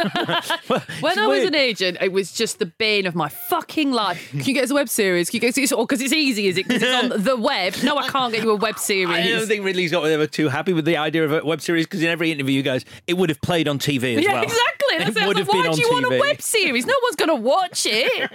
Well, 0.69 0.81
when 0.99 1.19
I 1.19 1.27
was 1.27 1.43
an 1.43 1.55
agent, 1.55 1.97
it 2.01 2.11
was 2.11 2.31
just 2.31 2.59
the 2.59 2.65
bane 2.65 3.05
of 3.05 3.15
my 3.15 3.29
fucking 3.29 3.91
life. 3.91 4.29
Can 4.31 4.39
you 4.43 4.53
get 4.53 4.63
us 4.65 4.71
a 4.71 4.73
web 4.73 4.89
series? 4.89 5.29
Can 5.29 5.37
you 5.37 5.41
get 5.41 5.57
us 5.57 5.71
because 5.71 6.01
it's 6.01 6.13
easy, 6.13 6.47
is 6.47 6.57
it? 6.57 6.67
Because 6.67 6.83
it's 6.83 7.13
on 7.13 7.21
the 7.23 7.37
web. 7.37 7.75
No, 7.83 7.97
I 7.97 8.07
can't 8.09 8.33
get 8.33 8.43
you 8.43 8.51
a 8.51 8.55
web 8.55 8.77
series. 8.77 9.15
I 9.15 9.27
don't 9.27 9.47
think 9.47 9.63
Ridley's 9.63 9.91
got 9.91 10.05
ever 10.05 10.27
too 10.27 10.49
happy 10.49 10.73
with 10.73 10.85
the 10.85 10.97
idea 10.97 11.25
of 11.25 11.31
a 11.31 11.45
web 11.45 11.61
series 11.61 11.85
because 11.85 12.01
in 12.01 12.09
every 12.09 12.31
interview, 12.31 12.55
you 12.55 12.63
guys, 12.63 12.85
it 13.07 13.15
would 13.15 13.29
have 13.29 13.41
played 13.41 13.67
on 13.67 13.79
TV 13.79 14.17
as 14.17 14.23
yeah, 14.23 14.33
well. 14.33 14.43
exactly. 14.43 14.97
That's 14.97 15.09
it 15.11 15.23
it. 15.23 15.27
would 15.27 15.35
Like, 15.37 15.45
have 15.45 15.47
been 15.47 15.61
why 15.61 15.67
on 15.67 15.75
do 15.75 15.81
you 15.81 15.89
want 15.89 16.05
a 16.13 16.19
web 16.19 16.41
series? 16.41 16.85
No 16.85 16.95
one's 17.03 17.15
going 17.15 17.29
to 17.29 17.35
watch 17.35 17.85
it. 17.89 18.31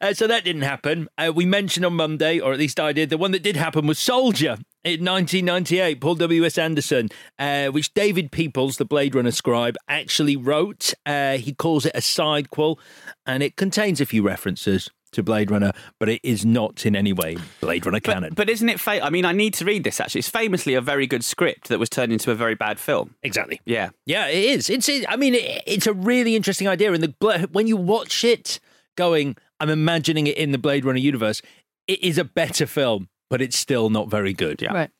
Uh, 0.00 0.14
so 0.14 0.26
that 0.26 0.44
didn't 0.44 0.62
happen. 0.62 1.08
Uh, 1.18 1.32
we 1.34 1.44
mentioned 1.44 1.84
on 1.86 1.94
Monday, 1.94 2.38
or 2.40 2.52
at 2.52 2.58
least 2.58 2.78
I 2.80 2.92
did, 2.92 3.10
the 3.10 3.18
one 3.18 3.32
that 3.32 3.42
did 3.42 3.56
happen 3.56 3.86
was 3.86 3.98
Soldier 3.98 4.58
in 4.84 5.04
1998, 5.04 6.00
Paul 6.00 6.14
W.S. 6.16 6.58
Anderson, 6.58 7.08
uh, 7.38 7.66
which 7.68 7.92
David 7.94 8.32
Peoples, 8.32 8.78
the 8.78 8.84
Blade 8.84 9.14
Runner 9.14 9.30
scribe, 9.30 9.76
actually 9.88 10.36
wrote. 10.36 10.94
Uh, 11.04 11.36
he 11.36 11.52
calls 11.52 11.86
it 11.86 11.92
a 11.94 12.00
sidequel, 12.00 12.78
and 13.26 13.42
it 13.42 13.56
contains 13.56 14.00
a 14.00 14.06
few 14.06 14.22
references 14.22 14.90
to 15.12 15.22
Blade 15.22 15.50
Runner, 15.50 15.72
but 15.98 16.08
it 16.08 16.20
is 16.22 16.44
not 16.46 16.86
in 16.86 16.94
any 16.94 17.12
way 17.12 17.36
Blade 17.60 17.84
Runner 17.84 18.00
canon. 18.00 18.30
But, 18.30 18.46
but 18.46 18.50
isn't 18.50 18.68
it 18.68 18.78
fa- 18.78 19.04
I 19.04 19.10
mean, 19.10 19.24
I 19.24 19.32
need 19.32 19.54
to 19.54 19.64
read 19.64 19.82
this 19.82 20.00
actually. 20.00 20.20
It's 20.20 20.28
famously 20.28 20.74
a 20.74 20.80
very 20.80 21.06
good 21.06 21.24
script 21.24 21.68
that 21.68 21.80
was 21.80 21.90
turned 21.90 22.12
into 22.12 22.30
a 22.30 22.34
very 22.34 22.54
bad 22.54 22.78
film. 22.78 23.16
exactly. 23.22 23.60
Yeah. 23.64 23.90
Yeah, 24.06 24.28
it 24.28 24.44
is. 24.44 24.70
It's. 24.70 24.88
I 25.08 25.16
mean, 25.16 25.34
it, 25.34 25.62
it's 25.66 25.86
a 25.86 25.92
really 25.92 26.36
interesting 26.36 26.68
idea, 26.68 26.92
and 26.92 27.02
the 27.02 27.48
when 27.50 27.66
you 27.66 27.76
watch 27.76 28.24
it, 28.24 28.60
going, 28.96 29.36
I'm 29.58 29.70
imagining 29.70 30.26
it 30.26 30.36
in 30.36 30.52
the 30.52 30.58
Blade 30.58 30.84
Runner 30.84 30.98
universe. 30.98 31.42
It 31.86 32.02
is 32.02 32.18
a 32.18 32.24
better 32.24 32.66
film, 32.66 33.08
but 33.30 33.40
it's 33.40 33.56
still 33.58 33.88
not 33.88 34.10
very 34.10 34.34
good. 34.34 34.60
Yeah. 34.60 34.72
right. 34.74 34.90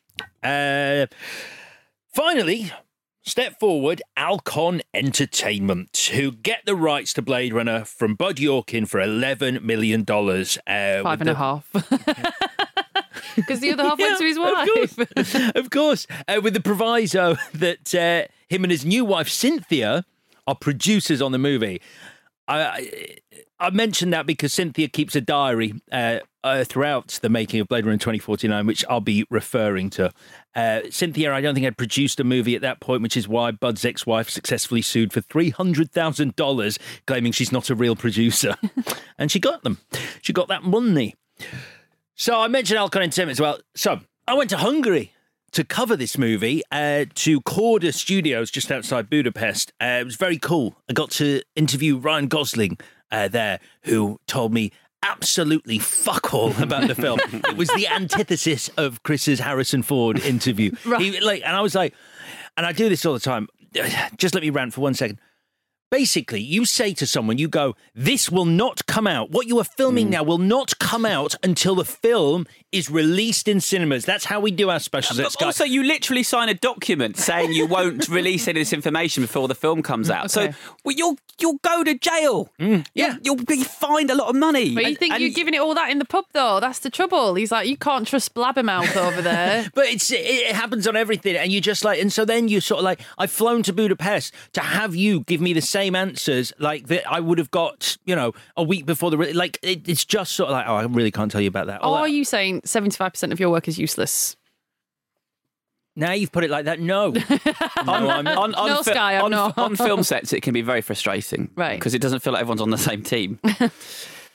Uh, 0.42 1.06
finally, 2.14 2.72
step 3.22 3.58
forward 3.60 4.00
Alcon 4.16 4.80
Entertainment, 4.94 6.10
who 6.14 6.32
get 6.32 6.60
the 6.64 6.74
rights 6.76 7.12
to 7.14 7.22
Blade 7.22 7.52
Runner 7.52 7.84
from 7.84 8.14
Bud 8.14 8.36
Yorkin 8.36 8.88
for 8.88 9.00
$11 9.00 9.62
million. 9.62 10.04
Uh, 10.08 10.14
Five 11.02 11.04
with 11.04 11.20
and 11.20 11.28
a 11.28 11.32
the- 11.32 11.34
half. 11.34 11.70
Because 13.36 13.60
the 13.60 13.70
other 13.72 13.84
half 13.84 13.98
went 13.98 14.18
to 14.18 14.24
his 14.24 14.36
Of 14.36 14.42
wife. 14.42 14.68
course, 15.16 15.34
of 15.54 15.70
course. 15.70 16.06
Uh, 16.26 16.40
with 16.42 16.52
the 16.54 16.60
proviso 16.60 17.36
that 17.54 17.94
uh, 17.94 18.26
him 18.48 18.64
and 18.64 18.70
his 18.70 18.84
new 18.84 19.04
wife 19.04 19.28
Cynthia 19.28 20.04
are 20.46 20.54
producers 20.54 21.22
on 21.22 21.30
the 21.32 21.38
movie. 21.38 21.80
I, 22.48 22.60
I, 22.62 23.16
I 23.60 23.70
mentioned 23.70 24.12
that 24.12 24.26
because 24.26 24.52
Cynthia 24.52 24.88
keeps 24.88 25.14
a 25.14 25.20
diary 25.20 25.74
uh, 25.92 26.18
uh, 26.42 26.64
throughout 26.64 27.18
the 27.22 27.28
making 27.28 27.60
of 27.60 27.68
Blade 27.68 27.84
Runner 27.84 27.98
2049, 27.98 28.66
which 28.66 28.84
I'll 28.88 29.00
be 29.00 29.26
referring 29.30 29.90
to. 29.90 30.12
Uh, 30.54 30.80
Cynthia, 30.90 31.32
I 31.32 31.40
don't 31.40 31.54
think 31.54 31.64
had 31.64 31.76
produced 31.76 32.20
a 32.20 32.24
movie 32.24 32.54
at 32.54 32.62
that 32.62 32.80
point, 32.80 33.02
which 33.02 33.16
is 33.16 33.28
why 33.28 33.50
Bud's 33.50 33.84
ex-wife 33.84 34.28
successfully 34.28 34.82
sued 34.82 35.12
for 35.12 35.20
three 35.20 35.50
hundred 35.50 35.90
thousand 35.90 36.36
dollars, 36.36 36.78
claiming 37.06 37.32
she's 37.32 37.52
not 37.52 37.70
a 37.70 37.74
real 37.74 37.96
producer, 37.96 38.56
and 39.18 39.30
she 39.30 39.38
got 39.38 39.62
them. 39.62 39.78
She 40.22 40.32
got 40.32 40.48
that 40.48 40.62
money. 40.62 41.14
So 42.16 42.40
I 42.40 42.48
mentioned 42.48 42.78
Alcon 42.78 43.02
Entertainment 43.02 43.36
as 43.36 43.40
well. 43.40 43.58
So 43.74 44.00
I 44.26 44.34
went 44.34 44.50
to 44.50 44.58
Hungary 44.58 45.12
to 45.52 45.64
cover 45.64 45.96
this 45.96 46.16
movie 46.16 46.62
uh, 46.70 47.06
to 47.14 47.40
Korda 47.40 47.92
Studios 47.92 48.50
just 48.50 48.70
outside 48.70 49.10
Budapest. 49.10 49.72
Uh, 49.80 49.98
it 50.00 50.04
was 50.04 50.16
very 50.16 50.38
cool. 50.38 50.76
I 50.88 50.92
got 50.92 51.10
to 51.12 51.42
interview 51.56 51.96
Ryan 51.96 52.28
Gosling 52.28 52.78
uh, 53.10 53.28
there, 53.28 53.58
who 53.84 54.18
told 54.26 54.52
me 54.52 54.70
absolutely 55.02 55.78
fuck 55.78 56.34
all 56.34 56.54
about 56.62 56.88
the 56.88 56.94
film. 56.94 57.20
it 57.32 57.56
was 57.56 57.68
the 57.70 57.88
antithesis 57.88 58.68
of 58.76 59.02
Chris's 59.02 59.40
Harrison 59.40 59.82
Ford 59.82 60.18
interview. 60.20 60.72
He, 60.98 61.20
like, 61.20 61.42
and 61.44 61.56
I 61.56 61.60
was 61.60 61.74
like, 61.74 61.94
and 62.56 62.66
I 62.66 62.72
do 62.72 62.88
this 62.88 63.04
all 63.06 63.14
the 63.14 63.20
time. 63.20 63.48
Just 64.16 64.34
let 64.34 64.42
me 64.42 64.50
rant 64.50 64.74
for 64.74 64.80
one 64.80 64.94
second. 64.94 65.18
Basically, 65.90 66.40
you 66.40 66.64
say 66.66 66.94
to 66.94 67.06
someone, 67.06 67.36
you 67.38 67.48
go, 67.48 67.74
this 67.96 68.30
will 68.30 68.44
not 68.44 68.86
come 68.86 69.08
out. 69.08 69.30
What 69.32 69.48
you 69.48 69.58
are 69.58 69.64
filming 69.64 70.06
Mm. 70.06 70.10
now 70.10 70.22
will 70.22 70.38
not 70.38 70.78
come 70.78 71.04
out 71.04 71.34
until 71.42 71.74
the 71.74 71.84
film 71.84 72.46
is 72.70 72.88
released 72.88 73.48
in 73.48 73.60
cinemas. 73.60 74.04
That's 74.04 74.24
how 74.26 74.38
we 74.38 74.52
do 74.52 74.70
our 74.70 74.78
specials 74.78 75.18
at 75.18 75.24
But 75.24 75.32
Sky. 75.32 75.44
also, 75.46 75.64
you 75.64 75.82
literally 75.82 76.22
sign 76.22 76.48
a 76.48 76.54
document 76.54 77.16
saying 77.16 77.52
you 77.52 77.66
won't 77.66 78.08
release 78.20 78.46
any 78.46 78.60
of 78.60 78.66
this 78.66 78.72
information 78.72 79.24
before 79.24 79.48
the 79.48 79.54
film 79.56 79.82
comes 79.82 80.08
out. 80.10 80.26
Okay. 80.36 80.52
So 80.52 80.58
well, 80.84 80.94
you'll 80.96 81.18
you'll 81.40 81.58
go 81.62 81.82
to 81.82 81.94
jail. 81.98 82.50
yeah. 82.60 82.82
you'll, 82.94 83.16
you'll 83.24 83.44
be 83.44 83.64
fined 83.64 84.10
a 84.10 84.14
lot 84.14 84.28
of 84.28 84.36
money. 84.36 84.72
But 84.74 84.82
you 84.84 84.88
And- 84.90 84.98
think 84.98 85.14
and- 85.14 85.22
you're 85.22 85.32
giving 85.32 85.54
it 85.54 85.60
all 85.60 85.74
that 85.74 85.90
in 85.90 85.98
the 85.98 86.04
pub, 86.04 86.26
though? 86.32 86.60
That's 86.60 86.78
the 86.78 86.90
trouble. 86.90 87.34
He's 87.34 87.50
like, 87.50 87.66
you 87.66 87.76
can't 87.76 88.06
trust 88.06 88.32
Blabbermouth 88.34 88.94
over 88.96 89.20
there. 89.22 89.68
But 89.74 89.86
it's 89.86 90.10
it, 90.12 90.20
it 90.24 90.54
happens 90.54 90.86
on 90.86 90.94
everything, 90.96 91.34
and 91.34 91.50
you 91.50 91.60
just 91.60 91.84
like, 91.84 92.00
and 92.00 92.12
so 92.12 92.24
then 92.24 92.46
you 92.48 92.60
sort 92.60 92.78
of 92.78 92.84
like, 92.84 93.00
I've 93.18 93.32
flown 93.32 93.64
to 93.64 93.72
Budapest 93.72 94.32
to 94.52 94.60
have 94.60 94.94
you 94.94 95.20
give 95.22 95.40
me 95.40 95.52
the 95.52 95.60
same 95.62 95.79
answers 95.88 96.52
like 96.58 96.86
that 96.88 97.10
I 97.10 97.20
would 97.20 97.38
have 97.38 97.50
got, 97.50 97.96
you 98.04 98.14
know, 98.14 98.32
a 98.56 98.62
week 98.62 98.86
before 98.86 99.10
the 99.10 99.18
re- 99.18 99.32
like. 99.32 99.58
It, 99.62 99.88
it's 99.88 100.04
just 100.04 100.32
sort 100.32 100.48
of 100.50 100.52
like, 100.54 100.66
oh, 100.68 100.74
I 100.76 100.82
really 100.84 101.10
can't 101.10 101.30
tell 101.30 101.40
you 101.40 101.48
about 101.48 101.66
that. 101.68 101.80
Oh, 101.82 101.90
Or 101.90 101.94
that- 101.96 102.00
are 102.02 102.08
you 102.08 102.24
saying 102.24 102.62
75% 102.62 103.32
of 103.32 103.40
your 103.40 103.50
work 103.50 103.68
is 103.68 103.78
useless? 103.78 104.36
now 105.96 106.12
you've 106.12 106.32
put 106.32 106.44
it 106.44 106.50
like 106.50 106.64
that. 106.64 106.80
No, 106.80 107.10
no, 107.10 107.20
I'm, 107.76 108.26
on, 108.26 108.54
on, 108.54 108.68
No, 108.70 108.82
fi- 108.82 108.92
Sky, 108.92 109.16
I'm 109.16 109.24
on, 109.24 109.30
not. 109.32 109.58
on 109.58 109.76
film 109.76 110.02
sets, 110.02 110.32
it 110.32 110.40
can 110.40 110.54
be 110.54 110.62
very 110.62 110.80
frustrating, 110.80 111.50
Right. 111.56 111.78
Because 111.78 111.94
it 111.94 112.00
doesn't 112.00 112.20
feel 112.20 112.32
like 112.32 112.40
everyone's 112.40 112.62
on 112.62 112.70
the 112.70 112.78
same 112.78 113.02
team. 113.02 113.38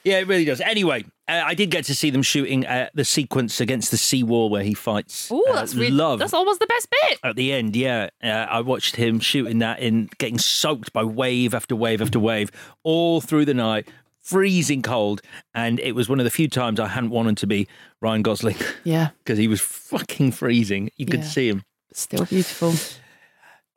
Yeah, 0.06 0.20
it 0.20 0.28
really 0.28 0.44
does. 0.44 0.60
Anyway, 0.60 1.04
uh, 1.28 1.42
I 1.44 1.54
did 1.54 1.70
get 1.70 1.84
to 1.86 1.94
see 1.94 2.10
them 2.10 2.22
shooting 2.22 2.64
uh, 2.64 2.88
the 2.94 3.04
sequence 3.04 3.60
against 3.60 3.90
the 3.90 3.96
seawall 3.96 4.48
where 4.50 4.62
he 4.62 4.72
fights. 4.72 5.28
Oh, 5.32 5.44
uh, 5.50 5.54
that's 5.56 5.74
really, 5.74 5.90
love. 5.90 6.20
that's 6.20 6.32
almost 6.32 6.60
the 6.60 6.66
best 6.68 6.88
bit. 6.90 7.18
at 7.24 7.34
the 7.34 7.52
end, 7.52 7.74
yeah, 7.74 8.08
uh, 8.22 8.28
I 8.28 8.60
watched 8.60 8.94
him 8.96 9.18
shooting 9.18 9.58
that 9.58 9.80
in, 9.80 10.08
getting 10.18 10.38
soaked 10.38 10.92
by 10.92 11.02
wave 11.02 11.54
after 11.54 11.74
wave 11.74 12.00
after 12.00 12.20
wave 12.20 12.52
all 12.84 13.20
through 13.20 13.46
the 13.46 13.54
night, 13.54 13.88
freezing 14.20 14.80
cold, 14.80 15.22
and 15.54 15.80
it 15.80 15.96
was 15.96 16.08
one 16.08 16.20
of 16.20 16.24
the 16.24 16.30
few 16.30 16.46
times 16.48 16.78
I 16.78 16.86
hadn't 16.86 17.10
wanted 17.10 17.36
to 17.38 17.48
be 17.48 17.66
Ryan 18.00 18.22
Gosling 18.22 18.56
Yeah, 18.84 19.08
because 19.24 19.38
he 19.38 19.48
was 19.48 19.60
fucking 19.60 20.30
freezing. 20.32 20.90
You 20.96 21.06
could 21.06 21.20
Yeah. 21.20 21.26
see 21.26 21.48
him. 21.48 21.64
still 21.92 22.24
beautiful. 22.26 22.74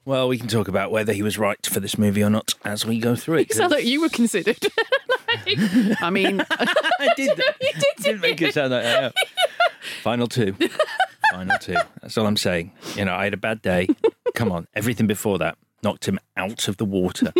Well, 0.05 0.27
we 0.27 0.37
can 0.37 0.47
talk 0.47 0.67
about 0.67 0.91
whether 0.91 1.13
he 1.13 1.21
was 1.23 1.37
right 1.37 1.63
for 1.65 1.79
this 1.79 1.97
movie 1.97 2.23
or 2.23 2.29
not 2.29 2.53
as 2.63 2.85
we 2.85 2.99
go 2.99 3.15
through 3.15 3.39
it. 3.39 3.53
Sound 3.55 3.71
like 3.71 3.85
you 3.85 4.01
were 4.01 4.09
considered. 4.21 4.57
I 6.01 6.09
mean, 6.09 6.41
I 6.51 7.13
did. 7.15 7.29
That. 7.37 7.55
You 7.61 7.71
did, 7.73 8.03
Didn't 8.03 8.21
make 8.21 8.41
it 8.41 8.53
sound 8.53 8.71
like 8.71 8.83
that. 8.83 9.13
Final 10.01 10.27
two. 10.27 10.55
Final 11.31 11.57
two. 11.59 11.75
That's 12.01 12.17
all 12.17 12.25
I'm 12.25 12.37
saying. 12.37 12.71
You 12.95 13.05
know, 13.05 13.13
I 13.13 13.25
had 13.25 13.33
a 13.33 13.37
bad 13.37 13.61
day. 13.61 13.87
Come 14.35 14.51
on, 14.51 14.67
everything 14.73 15.07
before 15.07 15.37
that 15.39 15.57
knocked 15.83 16.07
him 16.07 16.19
out 16.35 16.67
of 16.67 16.77
the 16.77 16.85
water. 16.85 17.31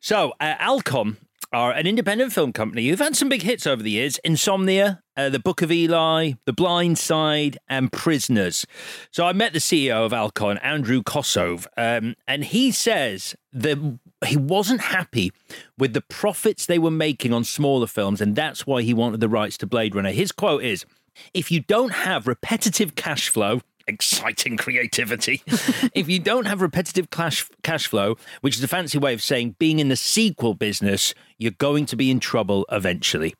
so, 0.00 0.32
uh, 0.40 0.54
Alcon 0.58 1.16
are 1.52 1.72
an 1.72 1.86
independent 1.86 2.32
film 2.32 2.52
company 2.52 2.86
who've 2.88 2.98
had 2.98 3.16
some 3.16 3.28
big 3.30 3.42
hits 3.42 3.66
over 3.66 3.82
the 3.82 3.90
years 3.92 4.18
Insomnia, 4.18 5.02
uh, 5.16 5.30
The 5.30 5.38
Book 5.38 5.62
of 5.62 5.72
Eli, 5.72 6.32
The 6.44 6.52
Blind 6.52 6.98
Side, 6.98 7.56
and 7.68 7.90
Prisoners. 7.90 8.66
So, 9.10 9.26
I 9.26 9.32
met 9.32 9.52
the 9.54 9.58
CEO 9.58 10.04
of 10.04 10.12
Alcon, 10.12 10.58
Andrew 10.58 11.02
Kosov, 11.02 11.66
um, 11.76 12.14
and 12.26 12.44
he 12.44 12.70
says 12.70 13.34
the 13.52 13.98
he 14.26 14.36
wasn't 14.36 14.80
happy 14.80 15.32
with 15.76 15.92
the 15.92 16.00
profits 16.00 16.66
they 16.66 16.78
were 16.78 16.90
making 16.90 17.32
on 17.32 17.44
smaller 17.44 17.86
films, 17.86 18.20
and 18.20 18.34
that's 18.34 18.66
why 18.66 18.82
he 18.82 18.92
wanted 18.94 19.20
the 19.20 19.28
rights 19.28 19.56
to 19.58 19.66
Blade 19.66 19.94
Runner. 19.94 20.10
His 20.10 20.32
quote 20.32 20.62
is 20.62 20.84
If 21.32 21.50
you 21.50 21.60
don't 21.60 21.92
have 21.92 22.26
repetitive 22.26 22.94
cash 22.94 23.28
flow, 23.28 23.60
exciting 23.86 24.56
creativity, 24.56 25.42
if 25.94 26.08
you 26.08 26.18
don't 26.18 26.46
have 26.46 26.60
repetitive 26.60 27.10
cash, 27.10 27.48
cash 27.62 27.86
flow, 27.86 28.16
which 28.40 28.56
is 28.56 28.62
a 28.62 28.68
fancy 28.68 28.98
way 28.98 29.14
of 29.14 29.22
saying 29.22 29.56
being 29.58 29.78
in 29.78 29.88
the 29.88 29.96
sequel 29.96 30.54
business, 30.54 31.14
you're 31.38 31.52
going 31.52 31.86
to 31.86 31.96
be 31.96 32.10
in 32.10 32.20
trouble 32.20 32.66
eventually. 32.70 33.34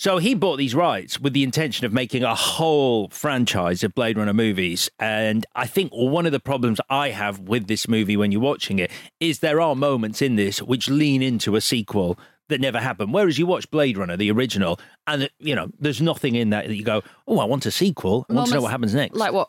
So 0.00 0.18
he 0.18 0.34
bought 0.34 0.58
these 0.58 0.76
rights 0.76 1.18
with 1.18 1.32
the 1.32 1.42
intention 1.42 1.84
of 1.84 1.92
making 1.92 2.22
a 2.22 2.32
whole 2.32 3.08
franchise 3.08 3.82
of 3.82 3.96
Blade 3.96 4.16
Runner 4.16 4.32
movies. 4.32 4.88
And 5.00 5.44
I 5.56 5.66
think 5.66 5.90
one 5.90 6.24
of 6.24 6.30
the 6.30 6.38
problems 6.38 6.80
I 6.88 7.08
have 7.08 7.40
with 7.40 7.66
this 7.66 7.88
movie 7.88 8.16
when 8.16 8.30
you're 8.30 8.40
watching 8.40 8.78
it 8.78 8.92
is 9.18 9.40
there 9.40 9.60
are 9.60 9.74
moments 9.74 10.22
in 10.22 10.36
this 10.36 10.62
which 10.62 10.88
lean 10.88 11.20
into 11.20 11.56
a 11.56 11.60
sequel 11.60 12.16
that 12.48 12.60
never 12.60 12.78
happened. 12.78 13.12
Whereas 13.12 13.40
you 13.40 13.46
watch 13.46 13.68
Blade 13.72 13.98
Runner, 13.98 14.16
the 14.16 14.30
original, 14.30 14.78
and 15.08 15.28
you 15.40 15.56
know, 15.56 15.68
there's 15.80 16.00
nothing 16.00 16.36
in 16.36 16.50
that 16.50 16.68
that 16.68 16.76
you 16.76 16.84
go, 16.84 17.02
"Oh, 17.26 17.40
I 17.40 17.44
want 17.44 17.66
a 17.66 17.72
sequel. 17.72 18.24
I 18.30 18.34
want 18.34 18.50
to 18.50 18.54
know 18.54 18.62
what 18.62 18.70
happens 18.70 18.94
next." 18.94 19.16
Like 19.16 19.32
what? 19.32 19.48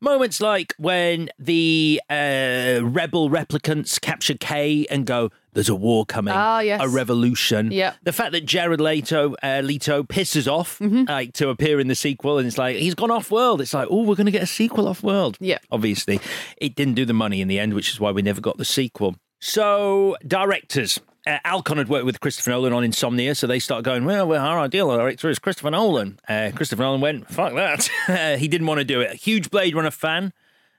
Moments 0.00 0.40
like 0.40 0.74
when 0.78 1.30
the 1.38 2.00
uh, 2.10 2.80
rebel 2.82 3.30
replicants 3.30 4.00
capture 4.00 4.34
Kay 4.34 4.86
and 4.90 5.06
go, 5.06 5.30
"There's 5.52 5.68
a 5.68 5.74
war 5.74 6.04
coming, 6.04 6.34
Ah, 6.36 6.60
yes. 6.60 6.80
a 6.82 6.88
revolution." 6.88 7.70
Yeah. 7.72 7.94
The 8.02 8.12
fact 8.12 8.32
that 8.32 8.44
Jared 8.44 8.80
Leto, 8.80 9.34
uh, 9.42 9.60
Leto 9.64 10.02
pisses 10.02 10.46
off 10.50 10.78
Mm-hmm. 10.78 11.04
like 11.08 11.32
to 11.34 11.48
appear 11.48 11.80
in 11.80 11.88
the 11.88 11.94
sequel, 11.94 12.38
and 12.38 12.46
it's 12.46 12.58
like 12.58 12.76
he's 12.76 12.94
gone 12.94 13.10
off 13.10 13.30
world. 13.30 13.60
It's 13.60 13.74
like, 13.74 13.88
oh, 13.90 14.02
we're 14.02 14.16
going 14.16 14.26
to 14.26 14.32
get 14.32 14.42
a 14.42 14.46
sequel 14.46 14.88
off 14.88 15.02
world. 15.02 15.36
Yeah. 15.40 15.58
Obviously, 15.70 16.20
it 16.58 16.74
didn't 16.74 16.94
do 16.94 17.04
the 17.04 17.12
money 17.14 17.40
in 17.40 17.48
the 17.48 17.58
end, 17.58 17.74
which 17.74 17.90
is 17.90 18.00
why 18.00 18.10
we 18.10 18.22
never 18.22 18.40
got 18.40 18.58
the 18.58 18.64
sequel. 18.64 19.16
So, 19.40 20.16
directors. 20.26 21.00
Uh, 21.26 21.38
Alcon 21.44 21.78
had 21.78 21.88
worked 21.88 22.04
with 22.04 22.20
Christopher 22.20 22.50
Nolan 22.50 22.72
on 22.72 22.84
Insomnia, 22.84 23.34
so 23.34 23.46
they 23.46 23.58
started 23.58 23.84
going, 23.84 24.04
well, 24.04 24.26
well 24.28 24.44
our 24.44 24.58
ideal 24.58 24.94
director 24.94 25.30
is 25.30 25.38
Christopher 25.38 25.70
Nolan. 25.70 26.18
Uh, 26.28 26.50
Christopher 26.54 26.82
Nolan 26.82 27.00
went, 27.00 27.30
fuck 27.30 27.54
that. 27.54 27.88
He 28.38 28.48
didn't 28.48 28.66
want 28.66 28.78
to 28.78 28.84
do 28.84 29.00
it. 29.00 29.12
A 29.12 29.16
huge 29.16 29.50
Blade 29.50 29.74
Runner 29.74 29.90
fan, 29.90 30.32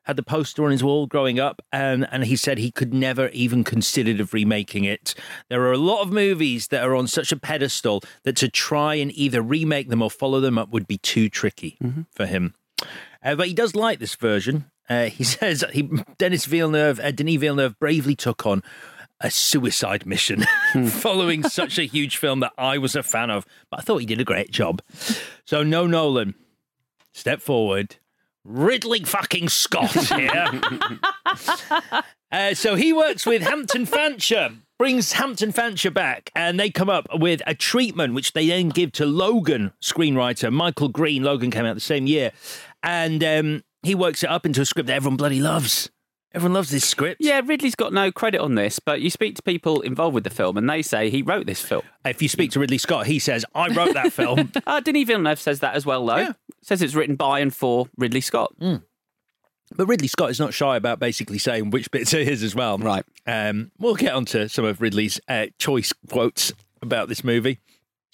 had 0.05 0.15
the 0.15 0.23
poster 0.23 0.63
on 0.63 0.71
his 0.71 0.83
wall 0.83 1.07
growing 1.07 1.39
up, 1.39 1.61
um, 1.73 2.05
and 2.11 2.25
he 2.25 2.35
said 2.35 2.57
he 2.57 2.71
could 2.71 2.93
never 2.93 3.29
even 3.29 3.63
considered 3.63 4.19
of 4.19 4.33
remaking 4.33 4.83
it. 4.83 5.15
There 5.49 5.63
are 5.63 5.71
a 5.71 5.79
lot 5.79 6.01
of 6.01 6.11
movies 6.11 6.67
that 6.67 6.83
are 6.83 6.95
on 6.95 7.07
such 7.07 7.31
a 7.31 7.37
pedestal 7.37 8.03
that 8.23 8.35
to 8.37 8.47
try 8.47 8.95
and 8.95 9.11
either 9.17 9.41
remake 9.41 9.89
them 9.89 10.03
or 10.03 10.11
follow 10.11 10.39
them 10.39 10.57
up 10.59 10.69
would 10.69 10.87
be 10.87 10.99
too 10.99 11.27
tricky 11.27 11.77
for 12.11 12.27
him. 12.27 12.53
Uh, 13.23 13.35
but 13.35 13.47
he 13.47 13.53
does 13.53 13.75
like 13.75 13.97
this 13.97 14.15
version. 14.15 14.69
Uh, 14.87 15.05
he 15.05 15.23
says 15.23 15.63
he, 15.73 15.89
Dennis 16.19 16.45
Villeneuve, 16.45 16.99
uh, 16.99 17.11
Denis 17.11 17.37
Villeneuve, 17.37 17.79
bravely 17.79 18.15
took 18.15 18.45
on 18.45 18.61
a 19.21 19.31
suicide 19.31 20.05
mission 20.05 20.43
following 20.87 21.43
such 21.43 21.77
a 21.77 21.83
huge 21.83 22.17
film 22.17 22.41
that 22.41 22.53
I 22.57 22.77
was 22.77 22.95
a 22.95 23.03
fan 23.03 23.29
of. 23.29 23.45
But 23.69 23.79
I 23.79 23.83
thought 23.83 23.97
he 23.99 24.05
did 24.05 24.19
a 24.19 24.25
great 24.25 24.51
job. 24.51 24.81
So 25.45 25.63
no 25.63 25.87
Nolan, 25.87 26.35
step 27.13 27.41
forward. 27.41 27.97
Ridley 28.43 29.03
fucking 29.03 29.49
Scott 29.49 29.91
here. 29.91 30.61
Uh, 32.31 32.53
so 32.53 32.75
he 32.75 32.93
works 32.93 33.25
with 33.25 33.41
Hampton 33.41 33.85
Fancher, 33.85 34.49
brings 34.77 35.13
Hampton 35.13 35.51
Fancher 35.51 35.89
back, 35.89 36.29
and 36.35 36.59
they 36.59 36.69
come 36.69 36.89
up 36.89 37.07
with 37.13 37.41
a 37.47 37.55
treatment 37.55 38.13
which 38.13 38.33
they 38.33 38.47
then 38.47 38.69
give 38.69 38.91
to 38.93 39.05
Logan, 39.05 39.71
screenwriter 39.81 40.51
Michael 40.51 40.89
Green. 40.89 41.23
Logan 41.23 41.49
came 41.49 41.65
out 41.65 41.73
the 41.75 41.79
same 41.79 42.05
year, 42.07 42.31
and 42.83 43.23
um, 43.23 43.63
he 43.83 43.95
works 43.95 44.21
it 44.21 44.29
up 44.29 44.45
into 44.45 44.61
a 44.61 44.65
script 44.65 44.87
that 44.87 44.95
everyone 44.95 45.17
bloody 45.17 45.39
loves. 45.39 45.89
Everyone 46.35 46.53
loves 46.53 46.69
this 46.69 46.83
script. 46.83 47.21
Yeah, 47.21 47.41
Ridley's 47.45 47.75
got 47.75 47.93
no 47.93 48.11
credit 48.11 48.41
on 48.41 48.55
this, 48.55 48.79
but 48.79 48.99
you 48.99 49.09
speak 49.09 49.37
to 49.37 49.41
people 49.41 49.79
involved 49.79 50.13
with 50.13 50.25
the 50.25 50.29
film 50.29 50.57
and 50.57 50.69
they 50.69 50.81
say 50.81 51.09
he 51.09 51.21
wrote 51.21 51.45
this 51.45 51.61
film. 51.61 51.83
If 52.03 52.21
you 52.21 52.27
speak 52.27 52.51
to 52.51 52.59
Ridley 52.59 52.77
Scott, 52.77 53.07
he 53.07 53.19
says, 53.19 53.45
"I 53.55 53.69
wrote 53.69 53.93
that 53.93 54.11
film." 54.11 54.51
Uh, 54.67 54.79
Denis 54.79 55.07
Villeneuve 55.07 55.39
says 55.39 55.59
that 55.61 55.75
as 55.75 55.85
well, 55.85 56.05
though. 56.05 56.17
Yeah. 56.17 56.33
Says 56.61 56.81
it's 56.81 56.95
written 56.95 57.15
by 57.15 57.39
and 57.39 57.53
for 57.55 57.87
Ridley 57.97 58.19
Scott. 58.19 58.53
But 58.59 59.85
Ridley 59.85 60.07
Scott 60.07 60.29
is 60.31 60.39
not 60.39 60.53
shy 60.53 60.75
about 60.75 60.99
basically 60.99 61.37
saying 61.37 61.69
which 61.69 61.89
bits 61.91 62.13
are 62.13 62.23
his 62.23 62.43
as 62.43 62.55
well. 62.55 62.77
Right. 62.77 63.05
Um, 63.25 63.71
we'll 63.79 63.95
get 63.95 64.13
onto 64.13 64.47
some 64.47 64.65
of 64.65 64.81
Ridley's 64.81 65.21
uh, 65.29 65.47
choice 65.57 65.93
quotes 66.09 66.51
about 66.81 67.07
this 67.07 67.23
movie. 67.23 67.59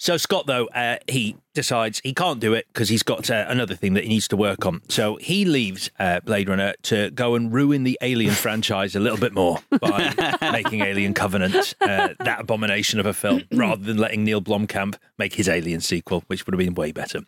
So 0.02 0.16
Scott, 0.16 0.46
though, 0.48 0.66
uh, 0.66 0.96
he 1.06 1.36
decides 1.54 2.00
he 2.02 2.12
can't 2.12 2.40
do 2.40 2.54
it 2.54 2.66
because 2.72 2.88
he's 2.88 3.04
got 3.04 3.30
uh, 3.30 3.44
another 3.46 3.76
thing 3.76 3.94
that 3.94 4.02
he 4.02 4.08
needs 4.08 4.26
to 4.26 4.36
work 4.36 4.66
on. 4.66 4.82
So 4.88 5.14
he 5.14 5.44
leaves 5.44 5.92
uh, 6.00 6.18
Blade 6.18 6.48
Runner 6.48 6.74
to 6.82 7.12
go 7.12 7.36
and 7.36 7.52
ruin 7.52 7.84
the 7.84 7.96
Alien 8.02 8.34
franchise 8.34 8.96
a 8.96 9.00
little 9.00 9.16
bit 9.16 9.32
more 9.32 9.60
by 9.80 10.12
making 10.52 10.80
Alien 10.80 11.14
Covenant 11.14 11.74
uh, 11.82 12.14
that 12.18 12.40
abomination 12.40 12.98
of 12.98 13.06
a 13.06 13.14
film, 13.14 13.44
rather 13.52 13.84
than 13.84 13.96
letting 13.96 14.24
Neil 14.24 14.42
Blomkamp 14.42 14.96
make 15.18 15.34
his 15.34 15.48
Alien 15.48 15.80
sequel, 15.80 16.24
which 16.26 16.46
would 16.46 16.54
have 16.54 16.58
been 16.58 16.74
way 16.74 16.90
better. 16.90 17.20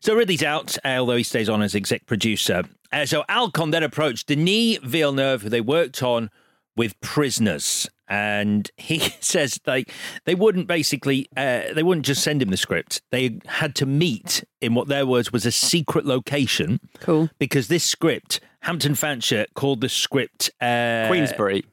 So 0.00 0.16
Ridley's 0.16 0.42
out, 0.42 0.76
uh, 0.84 0.96
although 0.96 1.14
he 1.14 1.22
stays 1.22 1.48
on 1.48 1.62
as 1.62 1.76
exec 1.76 2.06
producer. 2.06 2.64
Uh, 2.92 3.06
so 3.06 3.22
Alcon 3.28 3.70
then 3.70 3.84
approached 3.84 4.26
Denis 4.26 4.78
Villeneuve, 4.78 5.42
who 5.42 5.48
they 5.48 5.60
worked 5.60 6.02
on 6.02 6.28
with 6.76 7.00
Prisoners, 7.00 7.88
and 8.10 8.70
he 8.76 8.98
says 9.20 9.58
they 9.64 9.84
they 10.26 10.34
wouldn't 10.34 10.66
basically 10.66 11.28
uh, 11.36 11.72
they 11.72 11.82
wouldn't 11.82 12.04
just 12.04 12.22
send 12.22 12.42
him 12.42 12.50
the 12.50 12.56
script. 12.56 13.00
They 13.10 13.38
had 13.46 13.74
to 13.76 13.86
meet 13.86 14.44
in 14.60 14.74
what 14.74 14.88
their 14.88 15.06
words 15.06 15.32
was 15.32 15.46
a 15.46 15.52
secret 15.52 16.04
location. 16.04 16.80
Cool. 16.98 17.30
Because 17.38 17.68
this 17.68 17.84
script, 17.84 18.40
Hampton 18.62 18.96
Fancher 18.96 19.46
called 19.54 19.80
the 19.80 19.88
script 19.88 20.50
uh, 20.60 21.06
Queensbury. 21.08 21.64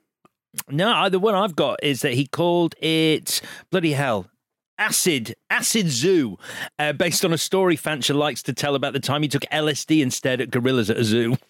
no, 0.70 1.10
the 1.10 1.20
one 1.20 1.36
I've 1.36 1.56
got 1.56 1.84
is 1.84 2.02
that 2.02 2.14
he 2.14 2.28
called 2.28 2.76
it 2.80 3.42
bloody 3.72 3.94
hell. 3.94 4.28
Acid, 4.80 5.36
Acid 5.50 5.88
Zoo, 5.90 6.38
uh, 6.78 6.94
based 6.94 7.26
on 7.26 7.34
a 7.34 7.38
story 7.38 7.76
Fancher 7.76 8.14
likes 8.14 8.44
to 8.44 8.54
tell 8.54 8.76
about 8.76 8.94
the 8.94 9.00
time 9.00 9.22
he 9.24 9.28
took 9.28 9.42
LSD 9.52 10.02
and 10.04 10.14
stared 10.14 10.40
at 10.42 10.52
gorillas 10.52 10.90
at 10.90 10.98
a 10.98 11.04
zoo. 11.04 11.38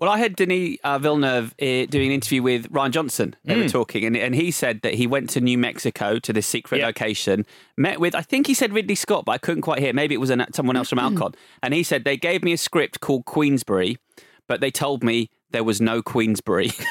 Well, 0.00 0.08
I 0.08 0.18
heard 0.18 0.34
Denis 0.34 0.78
uh, 0.82 0.98
Villeneuve 0.98 1.52
uh, 1.60 1.84
doing 1.84 2.06
an 2.06 2.12
interview 2.12 2.42
with 2.42 2.72
Rian 2.72 2.90
Johnson. 2.90 3.36
They 3.44 3.52
Hmm. 3.52 3.60
were 3.60 3.68
talking, 3.68 4.04
and, 4.04 4.16
and 4.16 4.34
he 4.34 4.50
said 4.50 4.80
that 4.80 4.94
he 4.94 5.06
went 5.06 5.28
to 5.30 5.42
New 5.42 5.58
Mexico 5.58 6.18
to 6.18 6.32
this 6.32 6.46
secret 6.46 6.78
Yeah. 6.78 6.86
location, 6.86 7.44
met 7.76 8.00
with, 8.00 8.14
I 8.14 8.22
think 8.22 8.46
he 8.46 8.54
said 8.54 8.72
Ridley 8.72 8.94
Scott, 8.94 9.26
but 9.26 9.32
I 9.32 9.38
couldn't 9.38 9.60
quite 9.60 9.78
hear. 9.80 9.92
Maybe 9.92 10.14
it 10.14 10.18
was 10.18 10.30
an, 10.30 10.46
someone 10.54 10.74
else 10.76 10.88
from 10.88 11.00
Alcon. 11.00 11.34
And 11.62 11.74
he 11.74 11.82
said 11.82 12.04
they 12.04 12.16
gave 12.16 12.42
me 12.42 12.54
a 12.54 12.56
script 12.56 13.00
called 13.00 13.26
Queensbury, 13.26 13.98
but 14.46 14.62
they 14.62 14.70
told 14.70 15.04
me 15.04 15.28
there 15.50 15.64
was 15.64 15.82
no 15.82 16.00
Queensbury. 16.00 16.68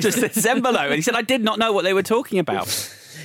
Just 0.00 0.44
envelope. 0.46 0.80
And 0.86 0.94
he 0.94 1.02
said, 1.02 1.14
I 1.14 1.22
did 1.22 1.42
not 1.42 1.58
know 1.60 1.72
what 1.72 1.84
they 1.84 1.94
were 1.94 2.02
talking 2.02 2.38
about. 2.40 2.66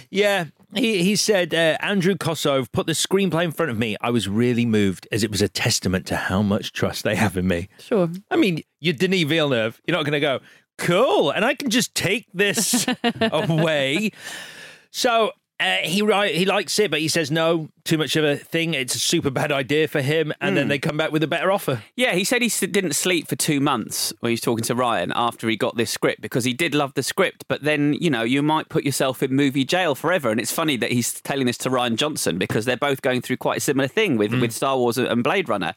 Yeah, 0.09 0.45
he, 0.73 1.03
he 1.03 1.15
said, 1.15 1.53
uh, 1.53 1.77
Andrew 1.79 2.15
Kosov 2.15 2.71
put 2.71 2.87
the 2.87 2.93
screenplay 2.93 3.43
in 3.43 3.51
front 3.51 3.71
of 3.71 3.77
me. 3.77 3.95
I 4.01 4.09
was 4.09 4.27
really 4.27 4.65
moved 4.65 5.07
as 5.11 5.23
it 5.23 5.31
was 5.31 5.41
a 5.41 5.47
testament 5.49 6.05
to 6.07 6.15
how 6.15 6.41
much 6.41 6.73
trust 6.73 7.03
they 7.03 7.15
have 7.15 7.37
in 7.37 7.47
me. 7.47 7.69
Sure. 7.79 8.09
I 8.31 8.35
mean, 8.35 8.61
you're 8.79 8.93
Denis 8.93 9.23
Villeneuve. 9.23 9.81
You're 9.85 9.97
not 9.97 10.03
going 10.03 10.13
to 10.13 10.19
go, 10.19 10.39
cool, 10.77 11.31
and 11.31 11.43
I 11.43 11.55
can 11.55 11.69
just 11.69 11.95
take 11.95 12.27
this 12.33 12.85
away. 13.21 14.11
So 14.91 15.31
uh, 15.59 15.77
he 15.77 15.99
he 16.33 16.45
likes 16.45 16.77
it, 16.77 16.91
but 16.91 16.99
he 16.99 17.07
says 17.07 17.31
no, 17.31 17.69
too 17.83 17.97
much 17.97 18.15
of 18.15 18.23
a 18.23 18.35
thing. 18.35 18.75
It's 18.75 18.93
a 18.93 18.99
super 18.99 19.31
bad 19.31 19.51
idea 19.51 19.87
for 19.87 20.01
him, 20.01 20.31
and 20.39 20.55
then 20.55 20.67
they 20.67 20.77
come 20.77 20.97
back 20.97 21.11
with 21.11 21.23
a 21.23 21.27
better 21.27 21.51
offer. 21.51 21.83
Yeah, 21.95 22.13
he 22.13 22.23
said 22.23 22.43
he 22.43 22.49
didn't 22.67 22.93
sleep 22.93 23.27
for 23.27 23.35
two 23.35 23.59
months 23.59 24.13
when 24.19 24.29
he 24.29 24.33
was 24.33 24.41
talking 24.41 24.63
to 24.65 24.75
Ryan 24.75 25.11
after 25.15 25.49
he 25.49 25.55
got 25.55 25.75
this 25.75 25.89
script 25.89 26.21
because 26.21 26.43
he 26.43 26.53
did 26.53 26.75
love 26.75 26.93
the 26.93 27.01
script. 27.01 27.45
But 27.47 27.63
then, 27.63 27.93
you 27.93 28.09
know, 28.09 28.21
you 28.21 28.43
might 28.43 28.69
put 28.69 28.83
yourself 28.83 29.23
in 29.23 29.33
movie 29.33 29.65
jail 29.65 29.95
forever. 29.95 30.29
And 30.29 30.39
it's 30.39 30.51
funny 30.51 30.77
that 30.77 30.91
he's 30.91 31.21
telling 31.21 31.47
this 31.47 31.57
to 31.59 31.69
Rian 31.69 31.95
Johnson 31.95 32.37
because 32.37 32.65
they're 32.65 32.77
both 32.77 33.01
going 33.01 33.21
through 33.21 33.37
quite 33.37 33.57
a 33.57 33.61
similar 33.61 33.87
thing 33.87 34.17
with, 34.17 34.33
with 34.39 34.51
Star 34.51 34.77
Wars 34.77 34.97
and 34.97 35.23
Blade 35.23 35.49
Runner. 35.49 35.73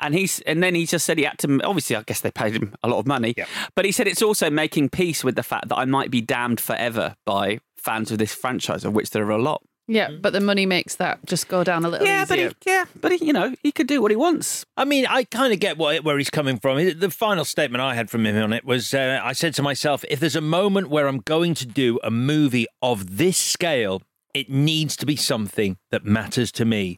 And 0.00 0.14
he's 0.14 0.40
and 0.40 0.62
then 0.62 0.74
he 0.74 0.84
just 0.84 1.06
said 1.06 1.16
he 1.16 1.24
had 1.24 1.38
to. 1.38 1.60
Obviously, 1.64 1.96
I 1.96 2.02
guess 2.02 2.20
they 2.20 2.30
paid 2.30 2.54
him 2.54 2.74
a 2.82 2.88
lot 2.88 2.98
of 2.98 3.06
money. 3.06 3.32
Yeah. 3.36 3.46
But 3.74 3.86
he 3.86 3.92
said 3.92 4.06
it's 4.06 4.22
also 4.22 4.50
making 4.50 4.90
peace 4.90 5.24
with 5.24 5.36
the 5.36 5.42
fact 5.42 5.68
that 5.68 5.76
I 5.76 5.86
might 5.86 6.10
be 6.10 6.20
damned 6.20 6.60
forever 6.60 7.16
by 7.24 7.60
fans 7.84 8.10
of 8.10 8.18
this 8.18 8.34
franchise, 8.34 8.84
of 8.84 8.94
which 8.94 9.10
there 9.10 9.26
are 9.26 9.30
a 9.30 9.42
lot. 9.42 9.62
Yeah, 9.86 10.10
but 10.10 10.32
the 10.32 10.40
money 10.40 10.64
makes 10.64 10.96
that 10.96 11.26
just 11.26 11.46
go 11.46 11.62
down 11.62 11.84
a 11.84 11.88
little 11.90 12.06
Yeah, 12.06 12.24
but 12.26 12.38
he, 12.38 12.50
yeah, 12.66 12.86
but 12.98 13.12
he, 13.12 13.26
you 13.26 13.34
know, 13.34 13.54
he 13.62 13.70
could 13.70 13.86
do 13.86 14.00
what 14.00 14.10
he 14.10 14.16
wants. 14.16 14.64
I 14.78 14.86
mean, 14.86 15.04
I 15.06 15.24
kind 15.24 15.52
of 15.52 15.60
get 15.60 15.76
what, 15.76 16.02
where 16.02 16.16
he's 16.16 16.30
coming 16.30 16.58
from. 16.58 16.78
The 16.98 17.10
final 17.10 17.44
statement 17.44 17.82
I 17.82 17.94
had 17.94 18.08
from 18.08 18.24
him 18.24 18.36
on 18.42 18.54
it 18.54 18.64
was 18.64 18.94
uh, 18.94 19.20
I 19.22 19.34
said 19.34 19.52
to 19.54 19.62
myself, 19.62 20.02
if 20.08 20.20
there's 20.20 20.36
a 20.36 20.40
moment 20.40 20.88
where 20.88 21.06
I'm 21.06 21.18
going 21.18 21.54
to 21.56 21.66
do 21.66 22.00
a 22.02 22.10
movie 22.10 22.66
of 22.80 23.18
this 23.18 23.36
scale, 23.36 24.00
it 24.32 24.48
needs 24.48 24.96
to 24.96 25.06
be 25.06 25.16
something 25.16 25.76
that 25.90 26.04
matters 26.04 26.50
to 26.52 26.64
me. 26.64 26.96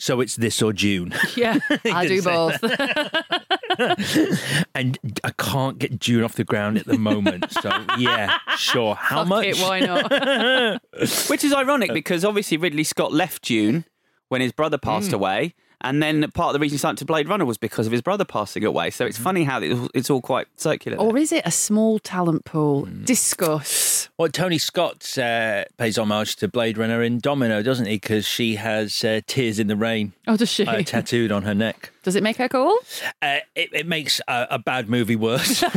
So 0.00 0.22
it's 0.22 0.36
this 0.36 0.62
or 0.62 0.72
Dune. 0.72 1.12
yeah, 1.36 1.58
I 1.84 2.06
do 2.06 2.22
both. 2.22 2.64
and 4.74 4.98
I 5.22 5.30
can't 5.36 5.78
get 5.78 5.98
Dune 5.98 6.24
off 6.24 6.36
the 6.36 6.44
ground 6.44 6.78
at 6.78 6.86
the 6.86 6.96
moment. 6.96 7.52
So, 7.52 7.68
yeah, 7.98 8.38
sure. 8.56 8.94
How 8.94 9.18
Fuck 9.18 9.28
much? 9.28 9.46
it, 9.46 9.58
why 9.58 9.80
not? 9.80 10.10
Which 11.28 11.44
is 11.44 11.52
ironic 11.52 11.90
uh, 11.90 11.94
because 11.94 12.24
obviously 12.24 12.56
Ridley 12.56 12.82
Scott 12.82 13.12
left 13.12 13.42
Dune 13.42 13.84
when 14.30 14.40
his 14.40 14.52
brother 14.52 14.78
passed 14.78 15.08
hmm. 15.08 15.16
away. 15.16 15.54
And 15.82 16.02
then 16.02 16.30
part 16.32 16.48
of 16.48 16.52
the 16.54 16.58
reason 16.60 16.74
he 16.74 16.78
started 16.78 16.98
to 16.98 17.04
Blade 17.06 17.28
Runner 17.28 17.44
was 17.46 17.56
because 17.58 17.86
of 17.86 17.92
his 17.92 18.02
brother 18.02 18.24
passing 18.24 18.64
away. 18.64 18.90
So 18.90 19.06
it's 19.06 19.16
Mm-hmm. 19.16 19.24
funny 19.24 19.44
how 19.44 19.60
it's 19.94 20.10
all 20.10 20.20
quite 20.20 20.46
circular. 20.56 20.98
Or 20.98 21.16
is 21.16 21.32
it 21.32 21.42
a 21.46 21.50
small 21.50 21.98
talent 21.98 22.44
pool? 22.44 22.84
Hmm. 22.86 23.04
Discuss. 23.04 24.08
Well, 24.18 24.28
Tony 24.28 24.58
Scott 24.58 25.16
uh, 25.18 25.64
pays 25.78 25.96
homage 25.98 26.36
to 26.36 26.48
Blade 26.48 26.76
Runner 26.78 27.02
in 27.02 27.18
Domino, 27.18 27.62
doesn't 27.62 27.86
he? 27.86 27.94
Because 27.96 28.26
she 28.26 28.56
has 28.56 29.02
uh, 29.04 29.20
tears 29.26 29.58
in 29.58 29.66
the 29.68 29.76
rain 29.76 30.12
Oh, 30.26 30.36
does 30.36 30.50
she? 30.50 30.66
uh, 30.66 30.82
tattooed 30.82 31.32
on 31.32 31.42
her 31.44 31.54
neck. 31.54 31.92
Does 32.02 32.16
it 32.16 32.22
make 32.22 32.36
her 32.36 32.48
cool? 32.48 32.76
Uh, 33.22 33.38
it, 33.54 33.70
it 33.72 33.86
makes 33.86 34.20
a, 34.28 34.46
a 34.52 34.58
bad 34.58 34.88
movie 34.88 35.16
worse. 35.16 35.62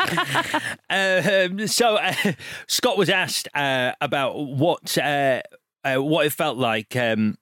um, 0.90 1.66
so 1.66 1.96
uh, 1.96 2.14
Scott 2.66 2.96
was 2.98 3.08
asked 3.10 3.48
uh, 3.54 3.92
about 4.00 4.36
what 4.38 4.96
uh, 5.84 5.96
what 6.02 6.26
it 6.26 6.32
felt 6.32 6.56
like. 6.58 6.94
Um, 6.96 7.36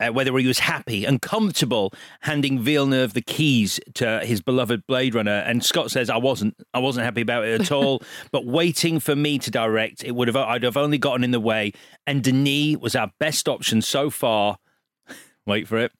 uh, 0.00 0.08
whether 0.08 0.36
he 0.36 0.46
was 0.46 0.58
happy 0.58 1.04
and 1.04 1.22
comfortable 1.22 1.92
handing 2.22 2.58
Villeneuve 2.58 3.14
the 3.14 3.22
keys 3.22 3.78
to 3.94 4.20
his 4.24 4.42
beloved 4.42 4.84
Blade 4.88 5.14
Runner, 5.14 5.44
and 5.46 5.64
Scott 5.64 5.90
says, 5.92 6.10
"I 6.10 6.16
wasn't. 6.16 6.56
I 6.74 6.80
wasn't 6.80 7.04
happy 7.04 7.20
about 7.20 7.44
it 7.44 7.60
at 7.60 7.70
all. 7.72 8.02
but 8.32 8.44
waiting 8.44 8.98
for 8.98 9.14
me 9.14 9.38
to 9.38 9.50
direct, 9.52 10.02
it 10.02 10.12
would 10.12 10.26
have. 10.26 10.36
I'd 10.36 10.64
have 10.64 10.76
only 10.76 10.98
gotten 10.98 11.22
in 11.22 11.30
the 11.30 11.38
way. 11.38 11.72
And 12.08 12.24
Denis 12.24 12.78
was 12.78 12.96
our 12.96 13.12
best 13.20 13.48
option 13.48 13.82
so 13.82 14.10
far. 14.10 14.58
Wait 15.46 15.68
for 15.68 15.78
it. 15.78 15.92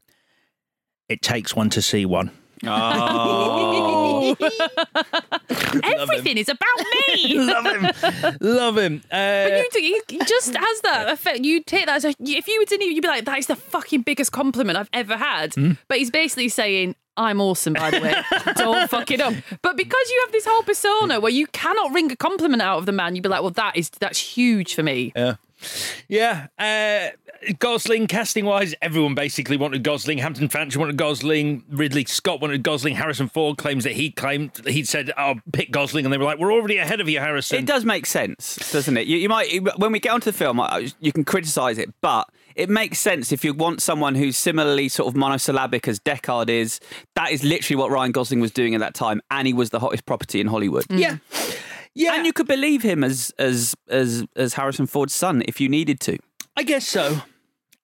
It 1.09 1.23
takes 1.23 1.55
one 1.55 1.71
to 1.71 1.81
see 1.83 2.05
one. 2.05 2.31
Oh. 2.67 4.04
Everything 5.83 6.39
is 6.39 6.49
about 6.49 6.79
me. 6.79 7.39
Love 7.39 7.65
him. 7.67 8.37
Love 8.41 8.79
him. 8.79 9.03
Uh, 9.11 9.49
But 9.49 9.59
you 9.59 9.69
do, 9.73 9.79
he 9.81 10.01
he 10.09 10.19
just 10.25 10.55
has 10.55 10.81
that 10.83 11.09
effect. 11.11 11.41
You 11.41 11.63
take 11.63 11.87
that 11.87 11.97
as 11.97 12.05
a, 12.05 12.15
if 12.21 12.49
you 12.49 12.61
were 12.61 12.67
to 12.67 12.85
you'd 12.85 13.03
be 13.03 13.09
like, 13.09 13.25
that 13.25 13.39
is 13.39 13.47
the 13.47 13.57
fucking 13.57 14.03
biggest 14.03 14.33
compliment 14.33 14.79
I've 14.79 14.91
ever 14.93 15.17
had. 15.17 15.55
Hmm? 15.55 15.73
But 15.89 15.99
he's 15.99 16.11
basically 16.11 16.49
saying, 16.49 16.95
I'm 17.17 17.41
awesome, 17.41 17.75
by 17.75 17.91
the 17.91 18.01
way. 18.01 18.15
Don't 18.57 18.89
fuck 18.91 19.11
it 19.11 19.21
up. 19.21 19.35
But 19.63 19.77
because 19.77 20.11
you 20.11 20.23
have 20.25 20.33
this 20.33 20.47
whole 20.47 20.63
persona 20.63 21.21
where 21.21 21.31
you 21.33 21.47
cannot 21.49 21.93
wring 21.95 22.11
a 22.11 22.17
compliment 22.17 22.63
out 22.63 22.79
of 22.79 22.87
the 22.87 22.93
man, 22.93 23.15
you'd 23.15 23.23
be 23.23 23.29
like, 23.29 23.43
well, 23.43 23.51
that 23.53 23.77
is 23.77 23.91
that's 23.91 24.19
huge 24.19 24.75
for 24.75 24.83
me. 24.83 25.13
Yeah. 25.15 25.37
Yeah. 26.09 26.49
Uh, 26.59 27.17
Gosling, 27.59 28.07
casting 28.07 28.45
wise, 28.45 28.75
everyone 28.81 29.15
basically 29.15 29.57
wanted 29.57 29.83
Gosling. 29.83 30.19
Hampton 30.19 30.49
Fancher 30.49 30.79
wanted 30.79 30.97
Gosling. 30.97 31.65
Ridley 31.69 32.05
Scott 32.05 32.41
wanted 32.41 32.63
Gosling. 32.63 32.95
Harrison 32.95 33.29
Ford 33.29 33.59
claims 33.59 33.85
that 33.85 33.93
he 33.93 34.11
claimed, 34.11 34.51
he 34.67 34.85
said, 34.85 35.13
I'll 35.17 35.41
pick 35.53 35.71
Gosling. 35.71 36.05
And 36.05 36.13
they 36.13 36.19
were 36.19 36.25
like, 36.25 36.39
we're 36.39 36.53
already 36.53 36.79
ahead 36.79 37.01
of 37.01 37.09
you, 37.09 37.21
Harrison. 37.21 37.59
It 37.59 37.67
does 37.67 37.85
make 37.85 38.07
sense, 38.07 38.57
doesn't 38.73 38.97
it? 38.97 39.07
You, 39.07 39.17
you 39.19 39.29
might 39.29 39.63
when 39.79 39.93
we 39.93 40.01
get 40.01 40.13
onto 40.13 40.31
the 40.31 40.37
film, 40.37 40.61
you 41.01 41.13
can 41.13 41.25
criticise 41.25 41.79
it, 41.79 41.93
but 42.01 42.29
it 42.55 42.71
makes 42.71 42.99
sense 42.99 43.33
if 43.33 43.45
you 43.45 43.53
want 43.53 43.83
someone 43.83 44.15
who's 44.15 44.37
similarly 44.37 44.89
sort 44.89 45.09
of 45.09 45.17
monosyllabic 45.17 45.89
as 45.89 45.99
Deckard 46.01 46.49
is. 46.49 46.81
That 47.15 47.31
is 47.31 47.43
literally 47.43 47.77
what 47.77 47.91
Ryan 47.91 48.13
Gosling 48.13 48.41
was 48.41 48.51
doing 48.51 48.75
at 48.75 48.81
that 48.81 48.95
time, 48.95 49.21
and 49.31 49.47
he 49.47 49.53
was 49.53 49.71
the 49.71 49.81
hottest 49.81 50.07
property 50.07 50.41
in 50.41 50.47
Hollywood. 50.47 50.85
Mm. 50.85 50.99
Yeah. 50.99 51.17
Yeah. 51.95 52.15
And 52.15 52.27
you 52.27 52.33
could 52.33 52.47
believe 52.49 52.83
him 52.83 53.05
as 53.05 53.33
as 53.39 53.75
as 53.89 54.25
as 54.37 54.55
Harrison 54.55 54.87
Ford's 54.87 55.15
son 55.15 55.43
if 55.47 55.61
you 55.61 55.69
needed 55.69 56.01
to. 56.01 56.19
I 56.57 56.63
guess 56.63 56.87
so. 56.87 57.23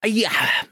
Yeah. 0.05 0.65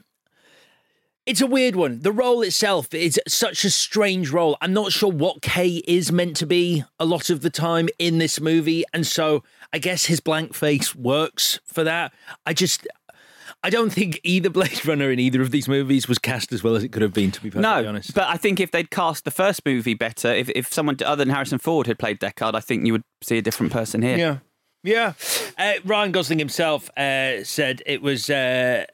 It's 1.25 1.41
a 1.41 1.47
weird 1.47 1.75
one. 1.75 1.99
The 1.99 2.11
role 2.11 2.41
itself 2.41 2.91
is 2.91 3.19
such 3.27 3.63
a 3.63 3.69
strange 3.69 4.31
role. 4.31 4.57
I'm 4.61 4.73
not 4.73 4.91
sure 4.91 5.11
what 5.11 5.43
K 5.43 5.83
is 5.87 6.11
meant 6.11 6.35
to 6.37 6.47
be 6.47 6.83
a 6.99 7.05
lot 7.05 7.29
of 7.29 7.41
the 7.41 7.51
time 7.51 7.87
in 7.99 8.17
this 8.17 8.41
movie. 8.41 8.83
And 8.93 9.05
so 9.05 9.43
I 9.71 9.77
guess 9.77 10.05
his 10.05 10.19
blank 10.19 10.55
face 10.55 10.95
works 10.95 11.59
for 11.65 11.83
that. 11.83 12.13
I 12.45 12.53
just. 12.53 12.87
I 13.61 13.69
don't 13.69 13.91
think 13.91 14.21
either 14.23 14.49
Blade 14.49 14.85
Runner 14.85 15.11
in 15.11 15.19
either 15.19 15.41
of 15.41 15.51
these 15.51 15.67
movies 15.67 16.07
was 16.07 16.17
cast 16.17 16.53
as 16.53 16.63
well 16.63 16.77
as 16.77 16.83
it 16.83 16.93
could 16.93 17.01
have 17.01 17.13
been, 17.13 17.29
to 17.29 17.41
be 17.41 17.49
perfectly 17.49 17.83
no, 17.83 17.89
honest. 17.89 18.15
but 18.15 18.23
I 18.23 18.37
think 18.37 18.61
if 18.61 18.71
they'd 18.71 18.89
cast 18.89 19.25
the 19.25 19.31
first 19.31 19.65
movie 19.65 19.93
better, 19.93 20.33
if 20.33 20.49
if 20.55 20.71
someone 20.71 20.97
other 21.05 21.25
than 21.25 21.33
Harrison 21.33 21.59
Ford 21.59 21.85
had 21.85 21.99
played 21.99 22.19
Deckard, 22.21 22.55
I 22.55 22.61
think 22.61 22.85
you 22.85 22.93
would 22.93 23.03
see 23.21 23.37
a 23.37 23.41
different 23.41 23.73
person 23.73 24.01
here. 24.01 24.17
Yeah. 24.17 24.37
Yeah. 24.83 25.13
Uh, 25.57 25.73
Ryan 25.83 26.11
Gosling 26.13 26.39
himself 26.39 26.89
uh, 26.97 27.43
said 27.43 27.81
it 27.85 28.01
was 28.01 28.29
uh, 28.29 28.85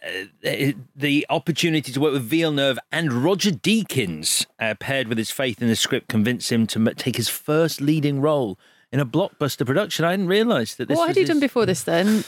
uh, 0.43 0.49
the 0.95 1.25
opportunity 1.29 1.91
to 1.91 1.99
work 1.99 2.13
with 2.13 2.23
Villeneuve 2.23 2.79
and 2.91 3.13
Roger 3.13 3.51
Deakins, 3.51 4.45
uh, 4.59 4.73
paired 4.79 5.07
with 5.07 5.17
his 5.19 5.29
faith 5.29 5.61
in 5.61 5.67
the 5.67 5.75
script, 5.75 6.07
convinced 6.07 6.51
him 6.51 6.65
to 6.67 6.93
take 6.95 7.17
his 7.17 7.29
first 7.29 7.81
leading 7.81 8.19
role 8.19 8.57
in 8.91 8.99
a 8.99 9.05
blockbuster 9.05 9.65
production. 9.65 10.05
I 10.05 10.11
didn't 10.11 10.27
realise 10.27 10.73
that 10.75 10.87
this 10.87 10.97
what 10.97 11.03
was 11.03 11.09
had 11.09 11.15
he 11.17 11.21
his- 11.21 11.29
done 11.29 11.39
before 11.39 11.65
this 11.67 11.83
then? 11.83 12.23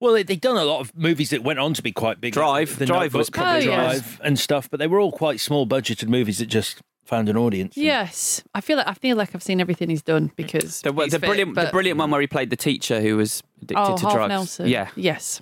Well, 0.00 0.12
they- 0.12 0.22
they'd 0.22 0.40
done 0.40 0.56
a 0.56 0.64
lot 0.64 0.80
of 0.80 0.94
movies 0.94 1.30
that 1.30 1.42
went 1.42 1.58
on 1.58 1.72
to 1.74 1.82
be 1.82 1.92
quite 1.92 2.20
big. 2.20 2.34
Drive. 2.34 2.78
The 2.78 2.86
Drive 2.86 3.14
was 3.14 3.30
probably- 3.30 3.68
Oh, 3.68 3.70
yes. 3.70 4.00
Drive 4.00 4.20
and 4.22 4.38
stuff, 4.38 4.68
but 4.70 4.78
they 4.80 4.86
were 4.86 5.00
all 5.00 5.12
quite 5.12 5.40
small 5.40 5.66
budgeted 5.66 6.08
movies 6.08 6.38
that 6.38 6.46
just 6.46 6.82
found 7.08 7.28
an 7.28 7.36
audience. 7.36 7.76
Yes. 7.76 8.42
I 8.54 8.60
feel 8.60 8.76
like 8.76 8.86
I 8.86 8.94
feel 8.94 9.16
like 9.16 9.34
I've 9.34 9.42
seen 9.42 9.60
everything 9.60 9.88
he's 9.90 10.02
done 10.02 10.30
because 10.36 10.82
The, 10.82 10.92
he's 10.92 11.12
the 11.12 11.18
fit, 11.18 11.26
brilliant, 11.26 11.54
the 11.54 11.68
brilliant 11.72 11.98
one 11.98 12.10
where 12.10 12.20
he 12.20 12.26
played 12.26 12.50
the 12.50 12.56
teacher 12.56 13.00
who 13.00 13.16
was 13.16 13.42
addicted 13.62 13.80
Oh, 13.82 13.96
to 13.96 14.02
Half 14.04 14.12
drugs. 14.14 14.28
Nelson. 14.28 14.68
Yeah, 14.68 14.88
Yes. 14.94 15.40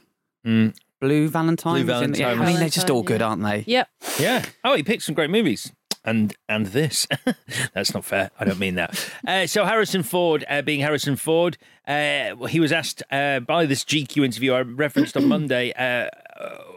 Blue 1.01 1.29
Valentine. 1.29 1.75
Blue 1.75 1.85
Valentine 1.85 2.21
yeah, 2.21 2.33
was- 2.33 2.41
I 2.41 2.47
mean, 2.53 2.61
they're 2.61 2.69
just 2.71 2.89
all 2.89 3.03
good, 3.03 3.19
Valentine, 3.19 3.45
aren't 3.53 3.67
they? 3.67 3.71
Yep. 3.73 3.89
Yeah. 4.19 4.45
Oh, 4.65 4.75
he 4.77 4.83
picked 4.83 5.03
some 5.03 5.15
great 5.15 5.29
movies. 5.31 5.73
And 6.05 6.35
and 6.49 6.67
this. 6.67 7.09
That's 7.75 7.93
not 7.93 8.05
fair. 8.05 8.31
I 8.39 8.45
don't 8.45 8.61
mean 8.61 8.77
that. 8.77 9.11
Uh, 9.27 9.45
so 9.49 9.65
Harrison 9.65 10.05
Ford, 10.05 10.45
uh, 10.49 10.63
being 10.63 10.79
Harrison 10.81 11.17
Ford, 11.17 11.59
uh, 11.89 12.37
he 12.47 12.61
was 12.61 12.71
asked 12.71 13.03
uh, 13.11 13.41
by 13.41 13.67
this 13.67 13.83
GQ 13.85 14.25
interview 14.25 14.53
I 14.53 14.61
referenced 14.61 15.17
on 15.17 15.27
Monday 15.37 15.73
uh, 15.73 16.09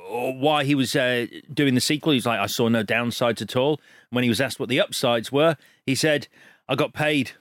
why 0.10 0.64
he 0.64 0.76
was 0.76 0.96
uh, 0.96 1.28
doing 1.54 1.76
the 1.76 1.82
sequel. 1.82 2.14
He's 2.14 2.26
like, 2.26 2.40
I 2.40 2.46
saw 2.48 2.68
no 2.70 2.84
downsides 2.84 3.42
at 3.42 3.56
all. 3.56 3.80
When 4.12 4.24
he 4.24 4.30
was 4.30 4.42
asked 4.42 4.60
what 4.60 4.70
the 4.70 4.80
upsides 4.82 5.32
were, 5.32 5.56
he 5.86 5.96
said, 5.96 6.28
I 6.68 6.76
got 6.76 6.94
paid. 6.94 7.32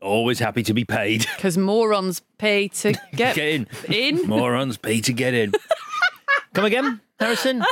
Always 0.00 0.38
happy 0.40 0.62
to 0.64 0.74
be 0.74 0.84
paid. 0.84 1.26
Because 1.36 1.56
morons 1.56 2.20
pay 2.38 2.68
to 2.68 2.92
get, 3.14 3.34
Get 3.36 3.38
in. 3.48 3.66
in. 3.88 4.26
Morons 4.26 4.76
pay 4.76 5.00
to 5.00 5.12
get 5.12 5.34
in. 5.34 5.52
Come 6.54 6.64
again, 6.64 7.00
Harrison? 7.18 7.62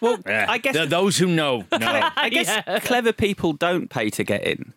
Well, 0.00 0.18
Yeah. 0.26 0.46
I 0.48 0.58
guess 0.58 0.74
Th- 0.74 0.88
those 0.88 1.16
who 1.18 1.26
know 1.26 1.64
know. 1.70 2.10
I 2.16 2.28
guess 2.30 2.82
clever 2.84 3.12
people 3.12 3.52
don't 3.52 3.88
pay 3.88 4.10
to 4.10 4.24
get 4.24 4.44
in. 4.44 4.74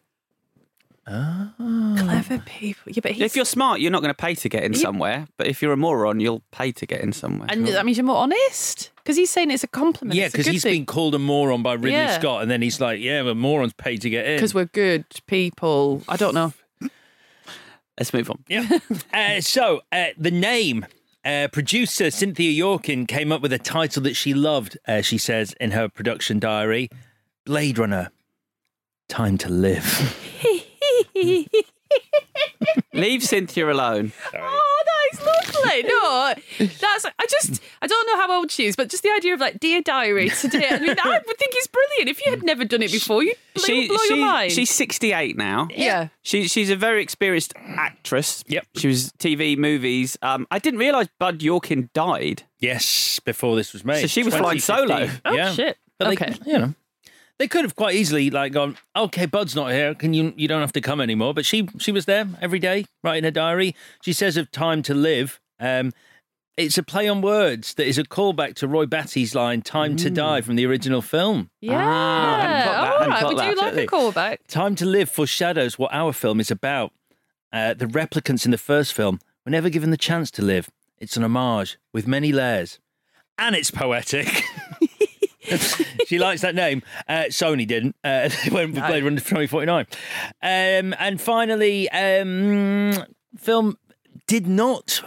Clever 1.08 2.40
people. 2.46 2.92
Yeah, 2.92 3.02
but 3.04 3.12
he's, 3.12 3.22
If 3.22 3.36
you're 3.36 3.46
smart, 3.46 3.80
you're 3.80 3.92
not 3.92 4.02
going 4.02 4.10
to 4.14 4.20
pay 4.20 4.34
to 4.36 4.50
get 4.50 4.64
in 4.64 4.74
somewhere. 4.74 5.28
But 5.38 5.48
if 5.48 5.62
you're 5.62 5.72
a 5.74 5.78
moron, 5.78 6.20
you'll 6.20 6.42
pay 6.52 6.72
to 6.72 6.86
get 6.86 7.02
in 7.02 7.14
somewhere. 7.14 7.48
and 7.52 7.68
that 7.68 7.86
means 7.86 7.98
you're 7.98 8.06
more 8.06 8.18
honest 8.18 8.92
because 8.98 9.16
he's 9.16 9.30
saying 9.30 9.52
it's 9.52 9.64
a 9.64 9.68
compliment. 9.68 10.18
Yeah, 10.18 10.28
because 10.28 10.46
good 10.46 10.54
he's 10.54 10.64
thing. 10.64 10.80
been 10.82 10.86
called 10.88 11.14
a 11.14 11.20
moron 11.20 11.62
by 11.62 11.74
Ridley 11.74 11.92
Yeah. 11.92 12.18
Scott, 12.18 12.42
and 12.42 12.50
then 12.50 12.62
he's 12.64 12.82
like, 12.82 13.00
"Yeah, 13.00 13.22
but 13.24 13.38
morons 13.38 13.74
pay 13.74 13.98
to 13.98 14.10
get 14.10 14.26
in." 14.26 14.38
because 14.38 14.56
we're 14.56 14.66
good 14.66 15.06
people. 15.28 16.02
I 16.10 16.18
don't 16.18 16.34
know. 16.34 16.54
Let's 18.00 18.14
move 18.14 18.30
on. 18.30 18.44
yeah. 18.50 18.68
uh, 19.14 19.42
so 19.42 19.82
uh, 19.92 20.08
the 20.18 20.32
name. 20.32 20.86
Uh, 21.24 21.48
producer 21.52 22.12
Cynthia 22.12 22.52
Yorkin 22.64 23.08
came 23.08 23.32
up 23.32 23.42
with 23.42 23.52
a 23.52 23.58
title 23.58 24.04
that 24.04 24.16
she 24.16 24.36
loved. 24.36 24.78
Uh, 24.88 25.02
she 25.02 25.18
says 25.18 25.54
in 25.60 25.72
her 25.72 25.90
production 25.90 26.38
diary, 26.38 26.88
"Blade 27.46 27.80
Runner, 27.80 28.12
Time 29.10 29.36
to 29.40 29.50
Live." 29.50 30.16
Leave 32.94 33.24
Cynthia 33.24 33.72
alone. 33.72 34.12
Oh, 34.34 34.84
that 34.86 35.14
is 35.14 35.20
lovely. 35.26 35.84
No, 35.84 36.34
that's. 36.80 37.06
I 37.06 37.26
just. 37.30 37.62
I 37.82 37.88
don't 37.88 38.08
know 38.08 38.18
how 38.18 38.38
old 38.40 38.52
she 38.52 38.66
is, 38.66 38.76
but 38.76 38.90
just 38.90 39.04
the 39.04 39.12
idea 39.12 39.34
of 39.34 39.40
like 39.40 39.60
dear 39.60 39.82
diary 39.82 40.30
today. 40.30 40.68
I 40.70 40.80
mean, 40.80 40.96
I 41.04 41.22
would 41.26 41.38
think 41.38 41.54
it's 41.56 41.68
brilliant. 41.68 42.10
If 42.10 42.26
you 42.26 42.32
had 42.32 42.44
never 42.44 42.66
done 42.66 42.82
it 42.82 42.92
before, 42.92 43.22
you'd 43.22 43.36
blow, 43.54 43.64
She, 43.66 43.88
blow 43.88 43.98
she, 44.08 44.16
your 44.16 44.26
mind. 44.26 44.52
she's 44.52 44.70
68 44.72 45.38
now. 45.38 45.68
yeah. 45.76 46.08
She, 46.22 46.48
she's 46.48 46.70
a 46.70 46.76
very 46.76 47.04
experienced 47.04 47.54
actress. 47.58 48.44
Yep. 48.48 48.66
She 48.78 48.88
was 48.88 49.12
TV, 49.20 49.58
movies. 49.58 50.18
Um, 50.22 50.48
I 50.50 50.60
didn't 50.60 50.80
realise 50.80 51.08
Bud 51.20 51.40
Yorkin 51.40 51.92
died. 51.94 52.44
yes, 52.60 53.20
before 53.20 53.56
this 53.56 53.74
was 53.74 53.86
made. 53.86 54.02
So 54.02 54.08
she 54.08 54.24
was 54.24 54.36
flying 54.36 54.60
solo. 54.60 55.10
Oh 55.24 55.34
yeah. 55.34 55.52
shit. 55.54 55.78
But 56.00 56.14
okay. 56.14 56.36
they, 56.44 56.52
you 56.52 56.60
know, 56.60 56.74
they 57.40 57.48
could 57.48 57.64
have 57.64 57.76
quite 57.76 57.96
easily 57.96 58.30
like 58.30 58.54
gone, 58.54 58.78
okay, 58.96 59.26
Bud's 59.26 59.56
not 59.56 59.72
here. 59.72 59.94
Can 59.96 60.14
you? 60.14 60.34
You 60.38 60.48
don't 60.48 60.62
have 60.62 60.74
to 60.74 60.82
come 60.82 61.02
anymore. 61.02 61.34
But 61.34 61.46
she, 61.46 61.68
she 61.78 61.92
was 61.92 62.06
there 62.06 62.28
every 62.42 62.60
day, 62.60 62.86
writing 63.04 63.24
her 63.24 63.32
diary. 63.32 63.76
She 64.02 64.14
says 64.14 64.38
of 64.38 64.52
time 64.52 64.82
to 64.84 64.94
live. 64.94 65.40
Um, 65.60 65.94
it's 66.58 66.78
a 66.78 66.84
play 66.84 67.10
on 67.10 67.22
words 67.22 67.74
that 67.74 67.86
is 67.86 67.98
a 67.98 68.04
callback 68.04 68.54
to 68.56 68.68
Roy 68.68 68.86
Batty's 68.86 69.36
line 69.36 69.62
"Time 69.62 69.98
to 69.98 70.10
Die" 70.10 70.40
from 70.42 70.56
the 70.56 70.66
original 70.66 71.02
film. 71.02 71.50
Yeah. 71.60 71.74
Ah, 71.86 72.36
I 72.36 72.40
hadn't 72.42 72.52
that, 72.52 72.68
All 72.78 72.86
hadn't 73.00 73.10
right. 73.12 73.22
got 73.22 73.30
We 73.30 73.36
that. 73.36 73.56
do 73.56 73.62
like 73.62 73.74
a 73.74 73.88
callback. 73.88 74.38
Time 74.48 74.76
to 74.76 74.86
live 74.86 75.10
foreshadows 75.10 75.78
what 75.78 75.94
our 75.94 76.14
film 76.14 76.40
is 76.40 76.50
about. 76.50 76.94
Uh, 77.52 77.74
the 77.74 77.86
replicants 77.88 78.46
in 78.46 78.52
the 78.52 78.58
first 78.58 78.94
film 78.94 79.20
were 79.46 79.52
never 79.52 79.70
given 79.70 79.92
the 79.92 79.98
chance 79.98 80.32
to 80.32 80.42
live. 80.42 80.70
It's 80.98 81.18
an 81.18 81.24
homage 81.26 81.78
with 81.94 82.08
many 82.08 82.32
layers, 82.32 82.80
and 83.38 83.54
it's 83.54 83.70
poetic. 83.72 84.44
she 86.08 86.20
likes 86.20 86.42
that 86.42 86.56
name. 86.56 86.84
Uh, 87.08 87.26
Sony 87.30 87.68
didn't. 87.68 87.96
Uh, 88.04 88.30
they 88.44 88.50
went 88.52 88.74
with 88.74 88.86
Blade 88.86 89.04
Runner 89.04 89.18
2049. 89.18 89.86
Um, 90.42 90.96
and 91.00 91.20
finally, 91.20 91.90
um, 91.90 93.06
film 93.38 93.78
did 94.28 94.48
not 94.48 95.04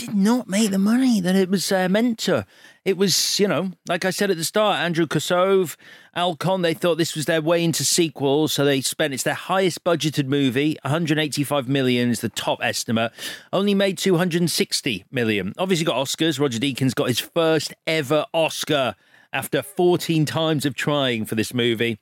did 0.00 0.14
not 0.14 0.48
make 0.48 0.70
the 0.70 0.78
money 0.78 1.20
that 1.20 1.36
it 1.36 1.50
was 1.50 1.70
uh, 1.70 1.86
meant 1.86 2.18
to. 2.18 2.46
it 2.86 2.96
was, 2.96 3.38
you 3.38 3.46
know, 3.46 3.70
like 3.86 4.06
I 4.06 4.10
said 4.10 4.30
at 4.30 4.38
the 4.38 4.44
start, 4.44 4.78
Andrew 4.78 5.06
Kosov, 5.06 5.76
Alcon, 6.16 6.62
they 6.62 6.72
thought 6.72 6.96
this 6.96 7.14
was 7.14 7.26
their 7.26 7.42
way 7.42 7.62
into 7.62 7.84
sequels, 7.84 8.52
so 8.52 8.64
they 8.64 8.80
spent 8.80 9.12
it's 9.12 9.24
their 9.24 9.34
highest 9.34 9.84
budgeted 9.84 10.26
movie, 10.26 10.78
185 10.84 11.68
million 11.68 12.08
is 12.08 12.22
the 12.22 12.30
top 12.30 12.60
estimate. 12.62 13.12
Only 13.52 13.74
made 13.74 13.98
260 13.98 15.04
million. 15.10 15.52
Obviously 15.58 15.84
got 15.84 15.96
Oscars. 15.96 16.40
Roger 16.40 16.58
Deakins 16.58 16.94
got 16.94 17.08
his 17.08 17.20
first 17.20 17.74
ever 17.86 18.24
Oscar 18.32 18.96
after 19.32 19.62
14 19.62 20.24
times 20.24 20.64
of 20.66 20.74
trying 20.74 21.24
for 21.24 21.34
this 21.34 21.54
movie. 21.54 21.98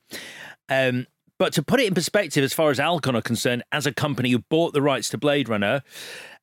Um, 0.69 1.07
but 1.39 1.53
to 1.55 1.63
put 1.63 1.81
it 1.81 1.87
in 1.87 1.95
perspective, 1.95 2.43
as 2.43 2.53
far 2.53 2.71
as 2.71 2.81
Alcon 2.81 3.15
are 3.15 3.23
concerned, 3.23 3.63
as 3.71 3.87
a 3.87 3.93
company 3.93 4.31
who 4.31 4.41
bought 4.51 4.73
the 4.73 4.83
rights 4.83 5.09
to 5.11 5.19
Blade 5.19 5.49
Runner, 5.49 5.83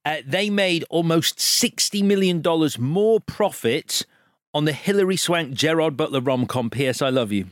uh, 0.06 0.17
they 0.26 0.50
made 0.50 0.86
almost 0.89 1.38
$60 1.38 2.04
million 2.04 2.41
more 2.80 3.19
profit 3.19 4.06
on 4.54 4.65
the 4.65 4.71
Hilary 4.71 5.17
Swank 5.17 5.54
Gerard 5.54 5.98
Butler 5.98 6.21
rom 6.21 6.45
com 6.45 6.69
P.S. 6.69 7.02
I 7.02 7.10
Love 7.10 7.32
You. 7.32 7.48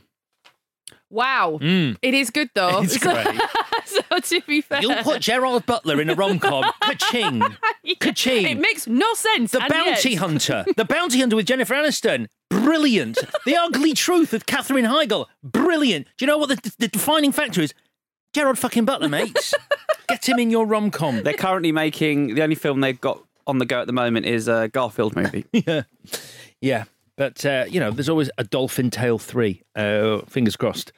Wow. 1.10 1.58
It 1.60 2.14
is 2.14 2.30
good 2.30 2.48
though. 2.54 2.82
It's 2.82 2.98
great. 2.98 3.40
so 3.86 4.18
to 4.20 4.40
be 4.46 4.60
fair, 4.60 4.80
You'll 4.82 5.02
put 5.02 5.20
Gerard 5.22 5.66
Butler 5.66 6.00
in 6.00 6.10
a 6.10 6.14
rom 6.14 6.38
com. 6.38 6.64
Ka-ching. 6.80 7.42
Ka-ching. 8.00 8.46
it 8.46 8.58
makes 8.58 8.86
no 8.86 9.12
sense. 9.14 9.52
The 9.52 9.60
Bounty 9.68 10.10
yet- 10.10 10.18
Hunter. 10.20 10.64
The 10.76 10.84
Bounty 10.84 11.20
Hunter 11.20 11.36
with 11.36 11.46
Jennifer 11.46 11.74
Aniston. 11.74 12.28
Brilliant. 12.50 13.18
The 13.46 13.56
Ugly 13.56 13.94
Truth 13.94 14.32
with 14.32 14.46
Katherine 14.46 14.84
Heigl. 14.84 15.26
Brilliant. 15.42 16.06
Do 16.16 16.24
you 16.24 16.26
know 16.26 16.38
what 16.38 16.48
the, 16.48 16.72
the 16.78 16.88
defining 16.88 17.32
factor 17.32 17.60
is? 17.60 17.74
Gerard 18.32 18.58
fucking 18.58 18.84
Butler, 18.84 19.08
mates. 19.08 19.54
Get 20.08 20.28
him 20.28 20.38
in 20.38 20.50
your 20.50 20.66
rom 20.66 20.90
com. 20.90 21.22
They're 21.22 21.32
currently 21.34 21.72
making 21.72 22.34
the 22.34 22.42
only 22.42 22.56
film 22.56 22.80
they've 22.80 23.00
got 23.00 23.22
on 23.46 23.58
the 23.58 23.66
go 23.66 23.80
at 23.80 23.86
the 23.86 23.92
moment 23.92 24.26
is 24.26 24.48
a 24.48 24.68
Garfield 24.68 25.14
movie. 25.16 25.44
yeah. 25.52 25.82
Yeah. 26.60 26.84
But, 27.16 27.46
uh, 27.46 27.64
you 27.68 27.78
know, 27.78 27.90
there's 27.90 28.08
always 28.08 28.30
a 28.38 28.44
Dolphin 28.44 28.90
Tale 28.90 29.18
3. 29.18 29.62
Uh, 29.76 30.18
fingers 30.26 30.56
crossed. 30.56 30.92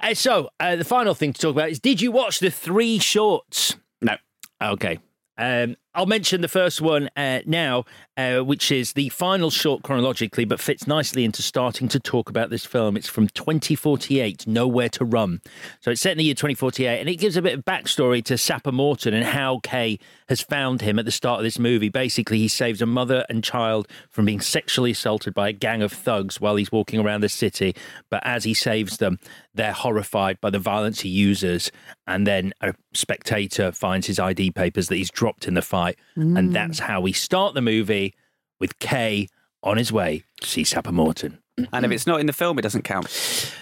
Uh, 0.00 0.14
so, 0.14 0.50
uh, 0.58 0.76
the 0.76 0.84
final 0.84 1.14
thing 1.14 1.32
to 1.32 1.40
talk 1.40 1.52
about 1.52 1.70
is 1.70 1.78
did 1.78 2.00
you 2.00 2.10
watch 2.10 2.40
the 2.40 2.50
three 2.50 2.98
shorts? 2.98 3.76
no. 4.00 4.16
Okay. 4.62 4.98
Um, 5.38 5.76
I'll 5.94 6.06
mention 6.06 6.40
the 6.40 6.48
first 6.48 6.80
one 6.80 7.10
uh, 7.14 7.40
now, 7.44 7.84
uh, 8.16 8.40
which 8.40 8.72
is 8.72 8.94
the 8.94 9.08
final 9.10 9.50
short 9.50 9.82
chronologically, 9.82 10.44
but 10.44 10.60
fits 10.60 10.86
nicely 10.86 11.24
into 11.24 11.42
starting 11.42 11.86
to 11.88 12.00
talk 12.00 12.30
about 12.30 12.50
this 12.50 12.64
film. 12.64 12.96
It's 12.96 13.08
from 13.08 13.28
2048, 13.28 14.46
Nowhere 14.46 14.88
to 14.90 15.04
Run. 15.04 15.40
So 15.80 15.90
it's 15.90 16.00
set 16.00 16.12
in 16.12 16.18
the 16.18 16.24
year 16.24 16.34
2048, 16.34 17.00
and 17.00 17.08
it 17.08 17.16
gives 17.16 17.36
a 17.36 17.42
bit 17.42 17.58
of 17.58 17.64
backstory 17.64 18.24
to 18.24 18.38
Sapper 18.38 18.72
Morton 18.72 19.12
and 19.12 19.24
how 19.24 19.60
Kay 19.62 19.98
has 20.28 20.40
found 20.40 20.80
him 20.80 20.98
at 20.98 21.04
the 21.04 21.10
start 21.10 21.40
of 21.40 21.44
this 21.44 21.58
movie. 21.58 21.88
Basically, 21.88 22.38
he 22.38 22.48
saves 22.48 22.80
a 22.80 22.86
mother 22.86 23.24
and 23.28 23.44
child 23.44 23.86
from 24.08 24.24
being 24.24 24.40
sexually 24.40 24.92
assaulted 24.92 25.34
by 25.34 25.48
a 25.48 25.52
gang 25.52 25.82
of 25.82 25.92
thugs 25.92 26.40
while 26.40 26.56
he's 26.56 26.72
walking 26.72 27.00
around 27.00 27.20
the 27.20 27.28
city. 27.28 27.74
But 28.10 28.22
as 28.24 28.44
he 28.44 28.54
saves 28.54 28.96
them, 28.96 29.18
they're 29.54 29.72
horrified 29.72 30.40
by 30.40 30.50
the 30.50 30.58
violence 30.58 31.00
he 31.00 31.08
uses, 31.08 31.70
and 32.06 32.26
then 32.26 32.52
a 32.60 32.74
spectator 32.94 33.72
finds 33.72 34.06
his 34.06 34.18
ID 34.18 34.52
papers 34.52 34.88
that 34.88 34.96
he's 34.96 35.10
dropped 35.10 35.46
in 35.46 35.54
the 35.54 35.62
fight, 35.62 35.98
and 36.16 36.54
that's 36.54 36.78
how 36.78 37.00
we 37.00 37.12
start 37.12 37.54
the 37.54 37.60
movie 37.60 38.14
with 38.58 38.78
Kay 38.78 39.28
on 39.62 39.76
his 39.76 39.92
way 39.92 40.24
to 40.40 40.46
see 40.46 40.64
Sapper 40.64 40.92
Morton. 40.92 41.38
And 41.72 41.84
if 41.84 41.92
it's 41.92 42.06
not 42.06 42.20
in 42.20 42.26
the 42.26 42.32
film, 42.32 42.58
it 42.58 42.62
doesn't 42.62 42.82
count. 42.82 43.52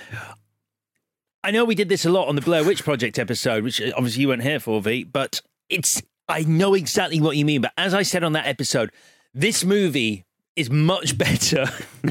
I 1.42 1.50
know 1.50 1.64
we 1.64 1.74
did 1.74 1.88
this 1.88 2.04
a 2.04 2.10
lot 2.10 2.28
on 2.28 2.36
the 2.36 2.40
Blair 2.40 2.64
Witch 2.64 2.82
Project 2.82 3.18
episode, 3.18 3.64
which 3.64 3.80
uh, 3.80 3.92
obviously 3.96 4.22
you 4.22 4.28
weren't 4.28 4.42
here 4.42 4.58
for, 4.58 4.80
V, 4.80 5.04
but 5.04 5.42
it's 5.68 6.02
I 6.28 6.42
know 6.42 6.74
exactly 6.74 7.20
what 7.20 7.36
you 7.36 7.44
mean. 7.44 7.60
But 7.60 7.72
as 7.76 7.92
I 7.92 8.02
said 8.02 8.24
on 8.24 8.32
that 8.32 8.46
episode, 8.46 8.90
this 9.34 9.64
movie 9.64 10.24
is 10.56 10.70
much 10.70 11.16
better 11.24 11.66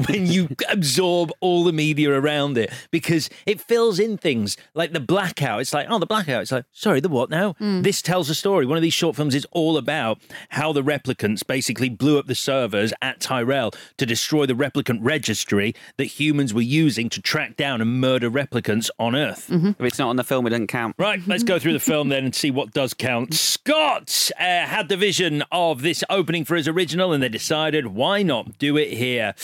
when 0.06 0.26
you 0.26 0.48
absorb 0.68 1.30
all 1.40 1.64
the 1.64 1.72
media 1.72 2.10
around 2.10 2.58
it 2.58 2.72
because 2.90 3.30
it 3.46 3.60
fills 3.60 3.98
in 3.98 4.16
things 4.18 4.56
like 4.74 4.92
the 4.92 5.00
blackout. 5.00 5.60
It's 5.60 5.72
like, 5.72 5.86
oh, 5.88 5.98
the 5.98 6.06
blackout. 6.06 6.42
It's 6.42 6.52
like, 6.52 6.64
sorry, 6.72 7.00
the 7.00 7.08
what 7.08 7.30
now? 7.30 7.54
This 7.58 8.02
tells 8.02 8.28
a 8.30 8.34
story. 8.34 8.66
One 8.66 8.76
of 8.76 8.82
these 8.82 8.94
short 8.94 9.16
films 9.16 9.34
is 9.34 9.46
all 9.52 9.76
about 9.76 10.18
how 10.50 10.72
the 10.72 10.82
replicants 10.82 11.46
basically 11.46 11.88
blew 11.88 12.18
up 12.18 12.26
the 12.26 12.34
servers 12.34 12.92
at 13.00 13.20
Tyrell 13.20 13.72
to 13.98 14.06
destroy 14.06 14.46
the 14.46 14.54
replicant 14.54 14.98
registry 15.02 15.74
that 15.96 16.04
humans 16.04 16.52
were 16.52 16.60
using 16.60 17.08
to 17.10 17.22
track 17.22 17.56
down 17.56 17.80
and 17.80 18.00
murder 18.00 18.30
replicants 18.30 18.90
on 18.98 19.14
Earth. 19.14 19.50
If 19.50 19.80
it's 19.80 19.98
not 19.98 20.08
on 20.08 20.16
the 20.16 20.24
film, 20.24 20.46
it 20.46 20.50
doesn't 20.50 20.66
count. 20.66 20.96
Right, 20.98 21.20
let's 21.26 21.42
go 21.42 21.58
through 21.58 21.72
the 21.74 21.80
film 21.80 22.08
then 22.08 22.24
and 22.24 22.34
see 22.34 22.50
what 22.50 22.72
does 22.72 22.94
count. 22.94 23.34
Scott 23.34 24.30
uh, 24.38 24.42
had 24.42 24.88
the 24.88 24.96
vision 24.96 25.42
of 25.52 25.82
this 25.82 26.02
opening 26.10 26.44
for 26.44 26.56
his 26.56 26.68
original, 26.68 27.12
and 27.12 27.22
they 27.22 27.28
decided 27.28 27.88
why 27.88 28.22
not 28.22 28.33
do 28.42 28.76
it 28.76 28.92
here. 28.92 29.34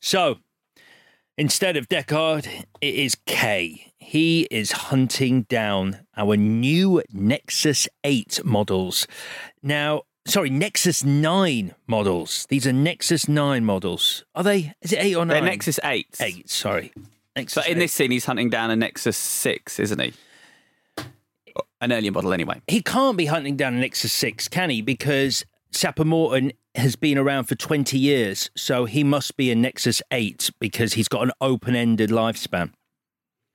So 0.00 0.38
instead 1.36 1.76
of 1.76 1.88
Deckard, 1.88 2.64
it 2.80 2.94
is 2.94 3.16
K. 3.26 3.92
He 3.98 4.48
is 4.50 4.72
hunting 4.72 5.42
down 5.42 6.00
our 6.16 6.36
new 6.36 7.02
Nexus 7.12 7.88
8 8.04 8.40
models. 8.44 9.06
Now, 9.62 10.02
sorry, 10.26 10.48
Nexus 10.50 11.04
9 11.04 11.74
models. 11.86 12.46
These 12.48 12.66
are 12.66 12.72
Nexus 12.72 13.28
9 13.28 13.64
models. 13.64 14.24
Are 14.34 14.42
they? 14.42 14.72
Is 14.80 14.92
it 14.92 14.98
8 15.04 15.14
or 15.16 15.26
9? 15.26 15.28
They're 15.28 15.50
Nexus 15.50 15.78
8. 15.84 16.16
8, 16.20 16.48
sorry. 16.48 16.92
Nexus 17.36 17.54
But 17.54 17.70
in 17.70 17.76
8. 17.76 17.80
this 17.80 17.92
scene, 17.92 18.10
he's 18.10 18.24
hunting 18.24 18.48
down 18.48 18.70
a 18.70 18.76
Nexus 18.76 19.16
6, 19.16 19.78
isn't 19.78 20.00
he? 20.00 20.12
An 21.80 21.92
earlier 21.92 22.10
model, 22.10 22.32
anyway. 22.32 22.60
he 22.66 22.82
can't 22.82 23.16
be 23.16 23.26
hunting 23.26 23.56
down 23.56 23.74
a 23.74 23.78
Nexus 23.78 24.12
6, 24.12 24.48
can 24.48 24.70
he? 24.70 24.82
Because 24.82 25.44
Sapper 25.70 26.04
Morton 26.04 26.52
has 26.74 26.96
been 26.96 27.18
around 27.18 27.44
for 27.44 27.54
20 27.54 27.98
years, 27.98 28.50
so 28.56 28.84
he 28.84 29.04
must 29.04 29.36
be 29.36 29.50
a 29.50 29.54
Nexus 29.54 30.02
8 30.10 30.50
because 30.58 30.94
he's 30.94 31.08
got 31.08 31.22
an 31.22 31.32
open 31.40 31.74
ended 31.76 32.10
lifespan. 32.10 32.72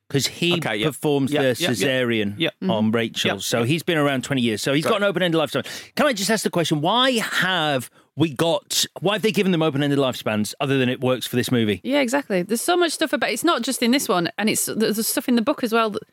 Because 0.09 0.27
he 0.27 0.53
Okay, 0.57 0.75
yep. 0.75 0.89
performs 0.89 1.31
Yep, 1.31 1.41
the 1.41 1.47
yep, 1.47 1.59
yep. 1.59 1.71
cesarean 1.71 2.35
Yep. 2.37 2.53
on 2.63 2.67
mm-hmm. 2.85 2.95
Rachel. 2.95 3.31
Yep, 3.31 3.41
So 3.41 3.59
yep. 3.59 3.67
he's 3.67 3.81
been 3.83 3.97
around 3.97 4.23
20 4.23 4.41
years. 4.41 4.61
So 4.61 4.73
he's 4.73 4.85
got 4.85 4.97
an 4.97 5.03
open 5.03 5.23
ended 5.23 5.39
lifespan. 5.41 5.65
Can 5.95 6.05
I 6.05 6.13
just 6.13 6.29
ask 6.29 6.43
the 6.43 6.49
question 6.51 6.81
why 6.81 7.11
have 7.13 7.89
we 8.15 8.29
got, 8.31 8.85
why 8.99 9.13
have 9.13 9.23
they 9.23 9.31
given 9.31 9.51
them 9.51 9.63
open 9.63 9.81
ended 9.81 9.97
lifespans 9.97 10.53
other 10.59 10.77
than 10.77 10.87
it 10.89 11.01
works 11.01 11.25
for 11.25 11.35
this 11.35 11.51
movie? 11.51 11.81
Yeah, 11.83 12.01
exactly. 12.01 12.43
There's 12.43 12.61
so 12.61 12.77
much 12.77 12.91
stuff 12.91 13.11
about. 13.13 13.31
It's 13.31 13.43
not 13.43 13.63
just 13.63 13.81
in 13.81 13.89
this 13.89 14.07
one, 14.07 14.29
and 14.37 14.49
it's 14.51 14.65
there's 14.65 15.07
stuff 15.07 15.27
in 15.27 15.35
the 15.35 15.41
book 15.41 15.63
as 15.63 15.73
well. 15.73 15.89
That, 15.89 16.03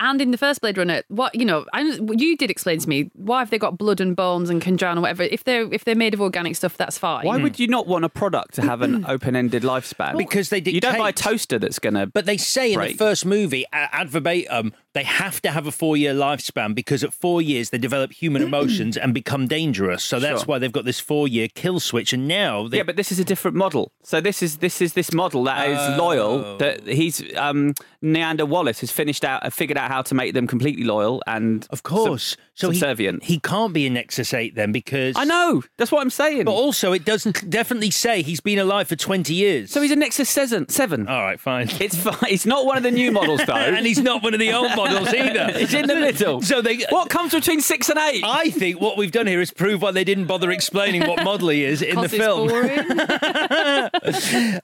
and 0.00 0.20
in 0.20 0.30
the 0.30 0.38
first 0.38 0.60
Blade 0.60 0.78
Runner, 0.78 1.02
what 1.08 1.34
you 1.34 1.44
know, 1.44 1.64
I, 1.72 1.82
you 1.82 2.36
did 2.36 2.50
explain 2.50 2.78
to 2.80 2.88
me 2.88 3.10
why 3.14 3.40
have 3.40 3.50
they 3.50 3.58
got 3.58 3.78
blood 3.78 4.00
and 4.00 4.14
bones 4.14 4.50
and 4.50 4.60
can 4.60 4.76
drown 4.76 4.98
or 4.98 5.02
whatever. 5.02 5.22
If 5.22 5.44
they're 5.44 5.72
if 5.72 5.84
they're 5.84 5.94
made 5.94 6.14
of 6.14 6.20
organic 6.20 6.56
stuff, 6.56 6.76
that's 6.76 6.98
fine. 6.98 7.24
Why 7.24 7.36
would 7.36 7.58
you 7.58 7.66
not 7.66 7.86
want 7.86 8.04
a 8.04 8.08
product 8.08 8.54
to 8.54 8.62
have 8.62 8.82
an 8.82 9.02
mm. 9.02 9.08
open-ended 9.08 9.62
lifespan? 9.62 10.16
Because 10.18 10.50
they 10.50 10.60
You 10.60 10.80
don't 10.80 10.98
buy 10.98 11.10
a 11.10 11.12
toaster 11.12 11.58
that's 11.58 11.78
going 11.78 11.94
to... 11.94 12.06
But 12.06 12.26
they 12.26 12.36
say 12.36 12.72
in 12.72 12.78
the 12.78 12.86
Break. 12.86 12.98
first 12.98 13.24
movie, 13.26 13.64
a- 13.72 13.94
ad 13.94 14.08
verbatim, 14.08 14.72
they 14.96 15.04
have 15.04 15.40
to 15.42 15.50
have 15.50 15.66
a 15.66 15.72
four 15.72 15.96
year 15.96 16.14
lifespan 16.14 16.74
because 16.74 17.04
at 17.04 17.12
four 17.12 17.40
years 17.42 17.70
they 17.70 17.78
develop 17.78 18.12
human 18.12 18.42
emotions 18.42 18.96
and 18.96 19.12
become 19.14 19.46
dangerous. 19.46 20.02
So 20.02 20.18
that's 20.18 20.40
Sure. 20.40 20.46
why 20.46 20.58
they've 20.58 20.72
got 20.72 20.84
this 20.84 20.98
four 20.98 21.28
year 21.28 21.48
kill 21.54 21.78
switch. 21.80 22.12
And 22.12 22.26
now 22.26 22.66
they. 22.68 22.78
Yeah, 22.78 22.82
but 22.82 22.96
this 22.96 23.12
is 23.12 23.18
a 23.18 23.24
different 23.24 23.56
model. 23.56 23.92
So 24.02 24.20
this 24.20 24.42
is 24.42 24.56
this 24.58 24.80
is 24.80 24.94
this 24.94 25.12
model 25.12 25.44
that 25.44 25.68
is 25.68 25.78
Oh. 25.78 25.96
loyal. 25.98 26.56
That 26.58 26.86
he's 26.86 27.22
um, 27.36 27.74
Niander 28.02 28.48
Wallace 28.48 28.80
has 28.80 28.90
finished 28.90 29.24
out, 29.24 29.44
uh, 29.44 29.50
figured 29.50 29.76
out 29.78 29.90
how 29.90 30.02
to 30.02 30.14
make 30.14 30.32
them 30.34 30.46
completely 30.46 30.84
loyal 30.84 31.22
and 31.26 31.66
of 31.70 31.82
course. 31.82 32.36
so 32.54 32.70
he- 32.70 32.78
subservient. 32.78 33.24
He, 33.24 33.38
can't 33.38 33.72
be 33.74 33.86
a 33.86 33.90
Nexus 33.90 34.32
8 34.32 34.54
then 34.54 34.72
because. 34.72 35.14
I 35.16 35.24
know. 35.24 35.62
That's 35.76 35.92
what 35.92 36.00
I'm 36.00 36.08
saying. 36.10 36.44
But 36.44 36.52
also, 36.52 36.92
it 36.94 37.04
does 37.04 37.24
definitely 37.48 37.90
say 37.90 38.22
he's 38.22 38.40
been 38.40 38.58
alive 38.58 38.88
for 38.88 38.96
20 38.96 39.34
years. 39.34 39.70
so 39.70 39.82
he's 39.82 39.90
a 39.90 39.96
Nexus 39.96 40.28
seven. 40.30 40.66
Seven. 40.70 41.06
All 41.06 41.22
right, 41.22 41.38
fine. 41.38 41.68
It's 41.80 41.96
fine. 41.96 42.30
It's 42.30 42.46
not 42.54 42.64
one 42.64 42.76
of 42.78 42.82
the 42.82 42.90
new 42.90 43.12
models 43.12 43.42
though. 43.46 43.52
and 43.76 43.84
he's 43.86 44.00
not 44.00 44.22
one 44.22 44.32
of 44.32 44.40
the 44.40 44.52
old 44.52 44.70
models 44.70 44.85
either. 44.86 45.52
It's 45.56 45.74
in 45.74 45.86
the 45.86 45.96
middle. 45.96 46.42
So 46.42 46.60
they. 46.62 46.84
What 46.90 47.08
comes 47.08 47.32
between 47.32 47.60
six 47.60 47.88
and 47.88 47.98
eight? 47.98 48.22
I 48.24 48.50
think 48.50 48.80
what 48.80 48.96
we've 48.96 49.12
done 49.12 49.26
here 49.26 49.40
is 49.40 49.50
prove 49.50 49.82
why 49.82 49.90
they 49.90 50.04
didn't 50.04 50.26
bother 50.26 50.50
explaining 50.50 51.06
what 51.06 51.24
model 51.24 51.48
he 51.48 51.64
is 51.64 51.82
in 51.82 52.00
the 52.00 52.08
film. 52.08 52.50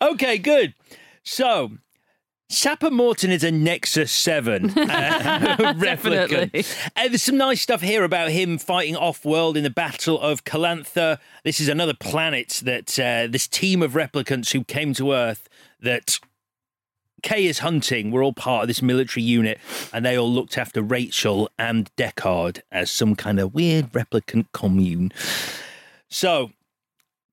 okay, 0.12 0.38
good. 0.38 0.74
So, 1.24 1.72
Sapper 2.48 2.90
Morton 2.90 3.30
is 3.30 3.42
a 3.42 3.50
Nexus 3.50 4.12
7 4.12 4.66
uh, 4.66 4.70
replicant. 4.70 5.80
Definitely. 5.80 6.64
Uh, 6.96 7.08
there's 7.08 7.22
some 7.22 7.38
nice 7.38 7.62
stuff 7.62 7.80
here 7.80 8.04
about 8.04 8.30
him 8.30 8.58
fighting 8.58 8.96
off 8.96 9.24
world 9.24 9.56
in 9.56 9.62
the 9.64 9.70
Battle 9.70 10.20
of 10.20 10.44
Calantha. 10.44 11.18
This 11.44 11.60
is 11.60 11.68
another 11.68 11.94
planet 11.94 12.60
that 12.64 12.98
uh, 12.98 13.26
this 13.30 13.48
team 13.48 13.82
of 13.82 13.92
replicants 13.92 14.52
who 14.52 14.64
came 14.64 14.92
to 14.94 15.12
Earth 15.12 15.48
that 15.80 16.18
Kay 17.22 17.46
is 17.46 17.60
hunting 17.60 18.10
We're 18.10 18.24
all 18.24 18.32
part 18.32 18.62
of 18.62 18.68
this 18.68 18.82
military 18.82 19.22
unit, 19.22 19.58
and 19.92 20.04
they 20.04 20.18
all 20.18 20.30
looked 20.30 20.58
after 20.58 20.82
Rachel 20.82 21.48
and 21.58 21.90
Deckard 21.96 22.60
as 22.70 22.90
some 22.90 23.14
kind 23.14 23.38
of 23.38 23.54
weird 23.54 23.92
replicant 23.92 24.46
commune. 24.52 25.12
So, 26.08 26.50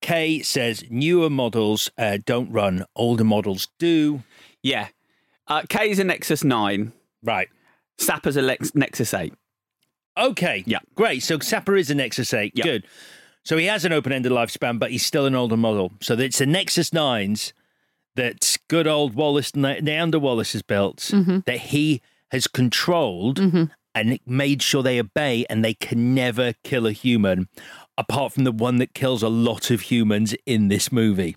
Kay 0.01 0.41
says 0.41 0.83
newer 0.89 1.29
models 1.29 1.91
uh, 1.97 2.17
don't 2.25 2.51
run, 2.51 2.85
older 2.95 3.23
models 3.23 3.67
do. 3.79 4.23
yeah. 4.63 4.89
Uh, 5.47 5.63
K's 5.67 5.97
a 5.97 6.03
Nexus 6.03 6.43
nine. 6.43 6.91
Right. 7.23 7.49
Sapper's 7.97 8.37
a 8.37 8.41
Lex- 8.43 8.75
Nexus 8.75 9.13
eight. 9.15 9.33
Okay. 10.15 10.63
Yeah. 10.67 10.79
Great. 10.95 11.23
So 11.23 11.39
Sapper 11.39 11.75
is 11.75 11.89
a 11.89 11.95
Nexus 11.95 12.33
8. 12.33 12.51
Yeah. 12.55 12.63
Good. 12.63 12.85
So 13.43 13.57
he 13.57 13.65
has 13.65 13.85
an 13.85 13.93
open-ended 13.93 14.31
lifespan, 14.31 14.77
but 14.77 14.91
he's 14.91 15.05
still 15.05 15.25
an 15.25 15.33
older 15.33 15.57
model. 15.57 15.93
So 16.01 16.13
it's 16.15 16.39
the 16.39 16.45
Nexus 16.45 16.91
Nines 16.93 17.53
that 18.19 18.57
good 18.67 18.85
old 18.85 19.15
Wallace 19.15 19.51
Niander 19.51 20.19
Wallace 20.19 20.51
has 20.51 20.61
built 20.61 20.97
mm-hmm. 20.97 21.39
that 21.45 21.59
he 21.59 22.01
has 22.31 22.47
controlled 22.47 23.39
mm-hmm. 23.39 23.63
and 23.95 24.19
made 24.25 24.61
sure 24.61 24.83
they 24.83 24.99
obey, 24.99 25.45
and 25.49 25.63
they 25.63 25.73
can 25.73 26.13
never 26.13 26.53
kill 26.63 26.85
a 26.85 26.91
human, 26.91 27.47
apart 27.97 28.33
from 28.33 28.43
the 28.43 28.51
one 28.51 28.77
that 28.77 28.93
kills 28.93 29.23
a 29.23 29.29
lot 29.29 29.71
of 29.71 29.81
humans 29.81 30.35
in 30.45 30.67
this 30.67 30.91
movie. 30.91 31.35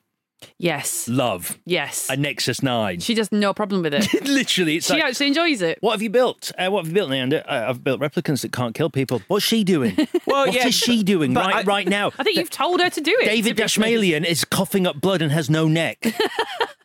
Yes. 0.59 1.09
Love 1.09 1.59
Yes. 1.65 2.09
a 2.11 2.17
Nexus 2.17 2.63
Nine. 2.63 3.01
She 3.01 3.15
has 3.17 3.31
no 3.33 3.53
problem 3.55 3.83
with 3.83 3.95
it. 3.95 4.25
Literally, 4.29 4.77
it's 4.77 4.87
she 4.87 4.95
like. 4.95 5.05
actually 5.05 5.29
enjoys 5.29 5.63
it. 5.63 5.79
What 5.81 5.93
have 5.93 6.03
you 6.03 6.11
built? 6.11 6.53
Uh, 6.59 6.69
what 6.71 6.81
have 6.85 6.89
you 6.89 6.95
built, 6.95 7.11
Niander? 7.11 7.43
Uh, 7.47 7.67
I've 7.69 7.83
built 7.85 8.01
replicants 8.01 8.43
that 8.43 8.53
can't 8.53 8.75
kill 8.75 8.91
people. 8.91 9.23
What's 9.29 9.45
she 9.45 9.65
doing? 9.65 9.97
Well, 10.25 10.47
What 10.47 10.49
is 10.51 10.55
yeah, 10.65 10.71
she 10.71 11.03
doing 11.03 11.35
right 11.35 11.57
I- 11.57 11.63
right 11.63 11.87
now? 11.89 12.13
I 12.19 12.23
think 12.23 12.37
you've 12.37 12.49
told 12.51 12.81
her 12.81 12.89
to 12.89 13.01
do 13.01 13.15
it. 13.21 13.25
David 13.27 13.57
to. 13.57 13.65
Dashmalian 13.65 14.25
is 14.25 14.45
coughing 14.45 14.87
up 14.87 15.01
blood 15.01 15.21
and 15.21 15.31
has 15.33 15.51
no 15.51 15.67
neck. 15.69 16.15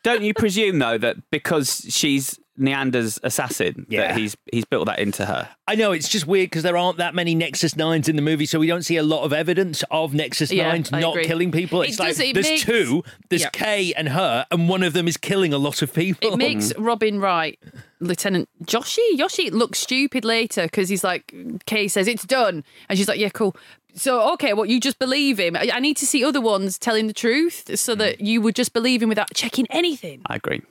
Don't 0.04 0.22
you 0.24 0.34
presume 0.34 0.80
though 0.80 0.98
that 0.98 1.18
because 1.32 1.86
she's 1.90 2.40
Niander's 2.60 3.20
assassin, 3.24 3.86
Yeah. 3.90 4.08
that 4.10 4.18
he's 4.18 4.36
he's 4.52 4.66
built 4.66 4.88
that 4.88 5.00
into 5.00 5.26
her? 5.26 5.50
I 5.68 5.76
know 5.76 5.92
it's 5.92 6.10
just 6.10 6.26
weird 6.26 6.50
because 6.50 6.64
there 6.64 6.78
aren't 6.78 6.98
that 6.98 7.14
many 7.14 7.36
Nexus 7.36 7.76
Nines 7.76 8.08
in 8.10 8.16
the 8.16 8.22
movie, 8.22 8.46
so 8.46 8.60
we 8.60 8.68
don't 8.68 8.84
see 8.84 8.98
a 8.98 9.04
lot 9.04 9.24
of 9.24 9.34
evidence 9.34 9.84
of 9.92 10.14
Nexus 10.14 10.52
Yeah, 10.52 10.70
Nines 10.70 10.92
I 10.92 11.00
not 11.02 11.12
agree. 11.12 11.26
killing 11.26 11.52
people. 11.52 11.82
It 11.82 11.90
It's 11.90 12.00
like 12.00 12.10
does- 12.10 12.20
it 12.20 12.34
there's 12.34 12.50
makes- 12.50 12.64
two, 12.64 13.04
there's 13.30 13.44
Yeah. 13.44 13.50
Kay 13.52 13.94
and 13.94 14.10
her, 14.10 14.46
and 14.50 14.68
one 14.70 14.84
of 14.84 14.94
them 14.94 15.08
is 15.08 15.18
killing 15.18 15.54
a 15.54 15.58
lot 15.58 15.82
of 15.82 15.94
people. 15.94 16.34
It 16.34 16.38
makes 16.38 16.74
Robin 16.78 17.20
Wright, 17.20 17.60
Lieutenant 18.00 18.50
Joshi, 18.64 18.98
Yoshi, 19.14 19.50
look 19.50 19.76
stupid 19.76 20.24
later 20.26 20.64
because 20.64 20.90
he's 20.90 21.04
like, 21.04 21.34
Kay 21.66 21.88
says 21.88 22.08
it's 22.08 22.26
done, 22.26 22.64
and 22.90 22.98
she's 22.98 23.08
like, 23.08 23.20
yeah, 23.20 23.30
cool. 23.30 23.56
So 23.94 24.32
okay, 24.34 24.54
well, 24.54 24.66
you 24.66 24.80
just 24.80 25.00
believe 25.00 25.40
him. 25.40 25.56
I 25.56 25.72
I 25.74 25.80
need 25.80 25.98
to 25.98 26.06
see 26.06 26.24
other 26.24 26.40
ones 26.42 26.78
telling 26.78 27.08
the 27.08 27.14
truth 27.14 27.78
so 27.80 27.94
hmm. 27.94 28.00
that 28.00 28.22
you 28.22 28.42
would 28.42 28.56
just 28.56 28.72
believe 28.72 29.02
him 29.02 29.10
without 29.10 29.34
checking 29.34 29.66
anything. 29.72 30.22
I 30.28 30.36
agree. 30.36 30.62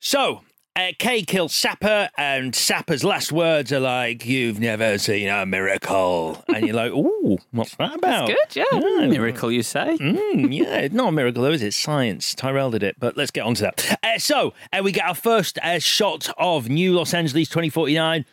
So, 0.00 0.42
uh, 0.74 0.92
Kay 0.98 1.22
kills 1.22 1.54
Sapper, 1.54 2.08
and 2.16 2.54
Sapper's 2.54 3.04
last 3.04 3.30
words 3.32 3.72
are 3.72 3.80
like, 3.80 4.24
You've 4.24 4.58
never 4.60 4.96
seen 4.98 5.28
a 5.28 5.44
miracle. 5.44 6.42
And 6.48 6.66
you're 6.66 6.74
like, 6.76 6.92
Ooh, 6.94 7.38
what's 7.50 7.74
that 7.76 7.94
about? 7.96 8.28
Good, 8.28 8.56
yeah. 8.56 9.06
Miracle, 9.06 9.52
you 9.52 9.62
say? 9.62 9.96
Mm, 10.00 10.54
yeah, 10.56 10.78
it's 10.78 10.94
not 10.94 11.08
a 11.08 11.12
miracle, 11.12 11.42
though, 11.42 11.50
is 11.50 11.62
it? 11.62 11.74
Science. 11.74 12.34
Tyrell 12.34 12.70
did 12.70 12.82
it, 12.82 12.96
but 12.98 13.16
let's 13.16 13.30
get 13.30 13.42
on 13.44 13.54
to 13.56 13.62
that. 13.64 13.98
Uh, 14.02 14.18
so, 14.18 14.54
uh, 14.72 14.80
we 14.82 14.92
get 14.92 15.04
our 15.06 15.14
first 15.14 15.58
uh, 15.62 15.78
shot 15.78 16.28
of 16.38 16.68
New 16.68 16.94
Los 16.94 17.12
Angeles 17.14 17.48
2049. 17.48 18.24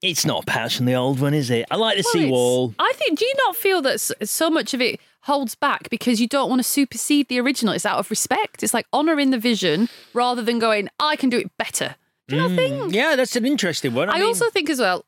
It's 0.00 0.24
not 0.24 0.44
a 0.44 0.46
patch 0.46 0.76
from 0.76 0.86
the 0.86 0.94
old 0.94 1.20
one, 1.20 1.34
is 1.34 1.50
it? 1.50 1.66
I 1.72 1.76
like 1.76 1.96
the 1.96 2.04
Well, 2.14 2.22
it's- 2.22 2.28
seawall. 2.30 2.74
I 2.78 2.92
think. 2.96 3.18
Do 3.18 3.24
you 3.24 3.34
not 3.46 3.56
feel 3.56 3.82
that 3.82 3.98
so 4.00 4.48
much 4.48 4.72
of 4.74 4.80
it 4.80 5.00
holds 5.28 5.54
back 5.54 5.88
because 5.90 6.20
you 6.20 6.26
don't 6.26 6.48
want 6.48 6.58
to 6.58 6.64
supersede 6.64 7.28
the 7.28 7.38
original? 7.38 7.72
It's 7.74 7.86
out 7.86 7.98
of 7.98 8.10
respect. 8.10 8.62
It's 8.62 8.74
like 8.74 8.86
honouring 8.92 9.30
the 9.30 9.38
vision 9.38 9.88
rather 10.12 10.42
than 10.42 10.58
going, 10.58 10.88
I 10.98 11.14
can 11.14 11.30
do 11.30 11.38
it 11.38 11.56
better. 11.56 11.94
Do 12.26 12.36
you 12.36 12.42
not 12.42 12.50
hmm. 12.50 12.56
think? 12.56 12.94
Yeah, 12.94 13.14
that's 13.14 13.36
an 13.36 13.46
interesting 13.46 13.94
one. 13.94 14.10
I, 14.10 14.14
I 14.14 14.18
mean, 14.18 14.26
also 14.26 14.50
think 14.50 14.68
as 14.68 14.80
well, 14.80 15.04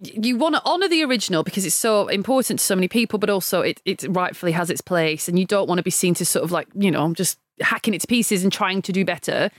you 0.00 0.36
want 0.36 0.54
to 0.54 0.64
honour 0.64 0.88
the 0.88 1.04
original 1.04 1.42
because 1.42 1.66
it's 1.66 1.74
so 1.74 2.08
important 2.08 2.58
to 2.58 2.64
so 2.64 2.74
many 2.74 2.88
people, 2.88 3.18
but 3.18 3.30
also 3.30 3.60
it, 3.60 3.80
it 3.84 4.04
rightfully 4.08 4.52
has 4.52 4.70
its 4.70 4.80
place, 4.80 5.28
and 5.28 5.38
you 5.38 5.44
don't 5.44 5.68
want 5.68 5.78
to 5.78 5.82
be 5.82 5.90
seen 5.90 6.14
to 6.14 6.24
sort 6.24 6.44
of 6.44 6.50
like 6.50 6.68
you 6.74 6.90
know 6.90 7.12
just 7.14 7.38
hacking 7.60 7.94
it 7.94 8.00
to 8.00 8.06
pieces 8.06 8.42
and 8.42 8.52
trying 8.52 8.82
to 8.82 8.92
do 8.92 9.04
better. 9.04 9.50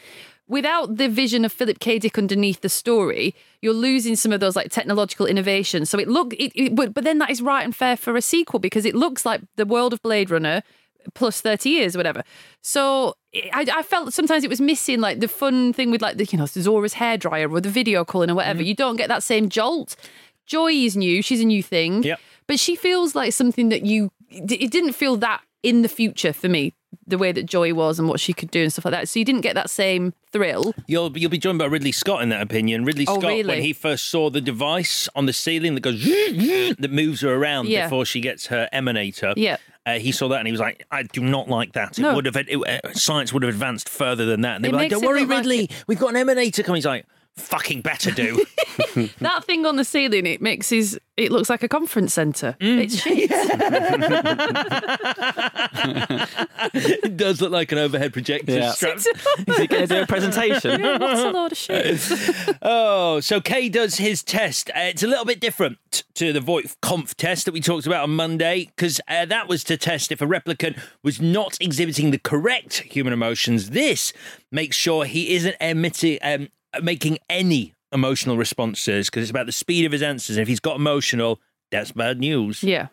Without 0.51 0.97
the 0.97 1.07
vision 1.07 1.45
of 1.45 1.53
Philip 1.53 1.79
K. 1.79 1.97
Dick 1.97 2.17
underneath 2.17 2.59
the 2.59 2.67
story, 2.67 3.33
you're 3.61 3.73
losing 3.73 4.17
some 4.17 4.33
of 4.33 4.41
those 4.41 4.53
like 4.53 4.69
technological 4.69 5.25
innovations. 5.25 5.89
So 5.89 5.97
it 5.97 6.09
look, 6.09 6.33
it, 6.33 6.51
it 6.55 6.75
but, 6.75 6.93
but 6.93 7.05
then 7.05 7.19
that 7.19 7.29
is 7.29 7.41
right 7.41 7.63
and 7.63 7.73
fair 7.73 7.95
for 7.95 8.17
a 8.17 8.21
sequel 8.21 8.59
because 8.59 8.83
it 8.83 8.93
looks 8.93 9.25
like 9.25 9.39
the 9.55 9.65
world 9.65 9.93
of 9.93 10.01
Blade 10.01 10.29
Runner 10.29 10.61
plus 11.13 11.39
30 11.39 11.69
years 11.69 11.95
or 11.95 11.99
whatever. 11.99 12.25
So 12.61 13.15
I, 13.53 13.65
I 13.73 13.81
felt 13.81 14.11
sometimes 14.11 14.43
it 14.43 14.49
was 14.49 14.59
missing 14.59 14.99
like 14.99 15.21
the 15.21 15.29
fun 15.29 15.71
thing 15.71 15.89
with 15.89 16.01
like 16.01 16.17
the, 16.17 16.25
you 16.25 16.37
know, 16.37 16.43
Zhora's 16.43 16.95
hairdryer 16.95 17.49
or 17.49 17.61
the 17.61 17.69
video 17.69 18.03
calling 18.03 18.29
or 18.29 18.35
whatever. 18.35 18.59
Mm-hmm. 18.59 18.67
You 18.67 18.75
don't 18.75 18.97
get 18.97 19.07
that 19.07 19.23
same 19.23 19.47
jolt. 19.47 19.95
Joy 20.47 20.73
is 20.73 20.97
new. 20.97 21.21
She's 21.21 21.39
a 21.39 21.45
new 21.45 21.63
thing. 21.63 22.03
Yep. 22.03 22.19
But 22.47 22.59
she 22.59 22.75
feels 22.75 23.15
like 23.15 23.31
something 23.31 23.69
that 23.69 23.85
you, 23.85 24.11
it 24.29 24.69
didn't 24.69 24.93
feel 24.93 25.15
that 25.15 25.43
in 25.63 25.81
the 25.81 25.87
future 25.87 26.33
for 26.33 26.49
me, 26.49 26.73
the 27.07 27.17
way 27.17 27.31
that 27.31 27.45
Joy 27.45 27.73
was 27.73 27.99
and 27.99 28.07
what 28.07 28.19
she 28.19 28.31
could 28.33 28.51
do 28.51 28.61
and 28.63 28.71
stuff 28.71 28.85
like 28.85 28.91
that. 28.93 29.09
So 29.09 29.19
you 29.19 29.25
didn't 29.25 29.41
get 29.41 29.55
that 29.55 29.69
same 29.69 30.13
thrill. 30.31 30.73
You'll 30.87 31.17
you'll 31.17 31.31
be 31.31 31.37
joined 31.37 31.59
by 31.59 31.65
Ridley 31.65 31.91
Scott 31.91 32.21
in 32.21 32.29
that 32.29 32.41
opinion. 32.41 32.85
Ridley 32.85 33.05
Oh, 33.07 33.19
Scott, 33.19 33.45
when 33.45 33.61
he 33.61 33.73
first 33.73 34.05
saw 34.09 34.29
the 34.29 34.41
device 34.41 35.09
on 35.15 35.25
the 35.25 35.33
ceiling 35.33 35.73
that 35.75 35.81
goes 35.81 36.03
that 36.05 36.89
moves 36.91 37.21
her 37.21 37.33
around 37.33 37.67
Yeah. 37.67 37.85
before 37.87 38.05
she 38.05 38.21
gets 38.21 38.47
her 38.47 38.69
emanator. 38.73 39.33
Yeah. 39.35 39.57
Uh, 39.85 39.97
he 39.97 40.11
saw 40.11 40.27
that 40.27 40.37
and 40.37 40.47
he 40.47 40.51
was 40.51 40.61
like, 40.61 40.85
"I 40.91 41.03
do 41.03 41.21
not 41.21 41.47
like 41.49 41.73
that. 41.73 41.97
It 41.97 42.03
No. 42.03 42.13
would 42.13 42.25
have 42.27 42.35
it, 42.37 42.49
uh, 42.55 42.93
science 42.93 43.33
would 43.33 43.41
have 43.41 43.51
advanced 43.53 43.89
further 43.89 44.25
than 44.25 44.41
that." 44.41 44.57
And 44.57 44.63
they 44.63 44.69
It 44.69 44.73
were 44.73 44.77
like, 44.77 44.91
"Don't 44.91 45.03
worry, 45.03 45.21
look 45.21 45.29
like 45.29 45.37
Ridley, 45.39 45.69
we've 45.87 45.97
got 45.99 46.15
an 46.15 46.27
emanator 46.27 46.63
coming." 46.63 46.77
He's 46.77 46.85
like, 46.85 47.05
"Fucking 47.37 47.81
better 47.81 48.11
do." 48.11 48.43
That 49.19 49.45
thing 49.45 49.65
on 49.65 49.77
the 49.77 49.85
ceiling, 49.85 50.25
it 50.25 50.41
makes 50.41 50.69
his, 50.69 50.99
it 51.15 51.31
looks 51.31 51.49
like 51.49 51.63
a 51.63 51.69
conference 51.69 52.13
centre. 52.13 52.57
Mm. 52.59 52.83
It's 52.83 53.01
shit. 53.01 53.31
it 56.73 57.17
does 57.17 57.41
look 57.41 57.51
like 57.51 57.71
an 57.71 57.77
overhead 57.77 58.13
projector 58.13 58.53
Yeah. 58.53 58.71
strap. 58.71 58.97
Is 58.97 59.07
he 59.57 59.67
going 59.67 59.87
to 59.87 59.87
do 59.87 60.01
a 60.01 60.07
presentation? 60.07 60.81
What's 60.81 61.21
a 61.21 61.31
load 61.31 61.51
of 61.51 61.57
shit? 61.57 62.57
Oh, 62.61 63.19
so 63.19 63.39
Kay 63.39 63.69
does 63.69 63.95
his 63.95 64.23
test. 64.23 64.69
Uh, 64.71 64.79
it's 64.91 65.03
a 65.03 65.07
little 65.07 65.25
bit 65.25 65.39
different 65.39 65.77
to 66.15 66.33
the 66.33 66.39
Voight-Kampff 66.41 67.15
test 67.15 67.45
that 67.45 67.53
we 67.53 67.61
talked 67.61 67.87
about 67.87 68.03
on 68.03 68.15
Monday, 68.15 68.71
because 68.75 68.99
uh, 69.07 69.25
that 69.25 69.47
was 69.47 69.63
to 69.65 69.77
test 69.77 70.11
if 70.11 70.21
a 70.21 70.25
replicant 70.27 70.79
was 71.03 71.21
not 71.21 71.57
exhibiting 71.61 72.11
the 72.11 72.19
correct 72.19 72.79
human 72.79 73.13
emotions. 73.13 73.71
This 73.71 74.13
makes 74.51 74.75
sure 74.75 75.05
he 75.05 75.35
isn't 75.35 75.55
emitting, 75.61 76.19
um, 76.21 76.49
making 76.81 77.17
any 77.29 77.73
emotional 77.91 78.37
responses, 78.37 79.09
because 79.09 79.23
it's 79.23 79.31
about 79.31 79.45
the 79.45 79.51
speed 79.51 79.85
of 79.85 79.91
his 79.91 80.01
answers. 80.01 80.37
And 80.37 80.41
if 80.41 80.47
he's 80.47 80.59
got 80.59 80.77
emotional, 80.77 81.41
that's 81.71 81.91
bad 81.91 82.19
news. 82.19 82.63
Yeah. 82.63 82.87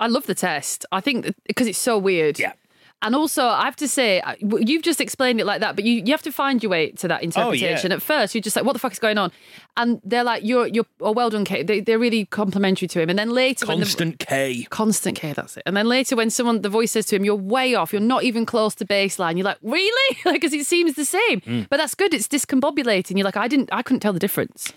I 0.00 0.08
love 0.08 0.26
the 0.26 0.34
test. 0.34 0.84
I 0.90 1.00
think 1.00 1.34
because 1.46 1.66
it's 1.66 1.78
so 1.78 1.96
weird. 1.98 2.38
Yeah. 2.38 2.54
And 3.02 3.14
also, 3.14 3.44
I 3.44 3.64
have 3.66 3.76
to 3.76 3.88
say, 3.88 4.22
you've 4.40 4.82
just 4.82 4.98
explained 4.98 5.38
it 5.38 5.44
like 5.44 5.60
that, 5.60 5.76
but 5.76 5.84
you, 5.84 6.02
you 6.06 6.12
have 6.12 6.22
to 6.22 6.32
find 6.32 6.62
your 6.62 6.70
way 6.70 6.90
to 6.92 7.08
that 7.08 7.22
interpretation. 7.22 7.92
At 7.92 8.00
first, 8.00 8.34
you're 8.34 8.40
just 8.40 8.56
like, 8.56 8.64
"What 8.64 8.72
the 8.72 8.78
fuck 8.78 8.92
is 8.92 8.98
going 8.98 9.18
on?" 9.18 9.30
And 9.76 10.00
they're 10.04 10.24
like, 10.24 10.42
"You're, 10.42 10.68
you're, 10.68 10.86
oh, 11.02 11.12
well 11.12 11.28
done, 11.28 11.44
Kate." 11.44 11.66
They, 11.66 11.80
they're 11.80 11.98
really 11.98 12.24
complimentary 12.24 12.88
to 12.88 13.00
him. 13.02 13.10
And 13.10 13.18
then 13.18 13.28
later, 13.28 13.66
when 13.66 13.80
the, 13.80 13.84
Constant 13.84 14.18
K. 14.20 14.66
constant 14.70 15.18
K, 15.18 15.34
that's 15.34 15.58
it. 15.58 15.64
And 15.66 15.76
then 15.76 15.86
later, 15.86 16.16
when 16.16 16.30
someone 16.30 16.62
the 16.62 16.70
voice 16.70 16.92
says 16.92 17.04
to 17.06 17.16
him, 17.16 17.26
"You're 17.26 17.34
way 17.34 17.74
off. 17.74 17.92
You're 17.92 18.00
not 18.00 18.24
even 18.24 18.46
close 18.46 18.74
to 18.76 18.86
baseline." 18.86 19.36
You're 19.36 19.44
like, 19.44 19.58
"Really?" 19.62 20.18
Like, 20.24 20.40
because 20.40 20.54
it 20.54 20.64
seems 20.66 20.94
the 20.94 21.04
same. 21.04 21.42
Mm. 21.42 21.68
But 21.68 21.76
that's 21.76 21.94
good. 21.94 22.14
It's 22.14 22.26
discombobulating. 22.26 23.18
You're 23.18 23.26
like, 23.26 23.36
"I 23.36 23.48
didn't. 23.48 23.68
I 23.70 23.82
couldn't 23.82 24.00
tell 24.00 24.14
the 24.14 24.18
difference." 24.18 24.72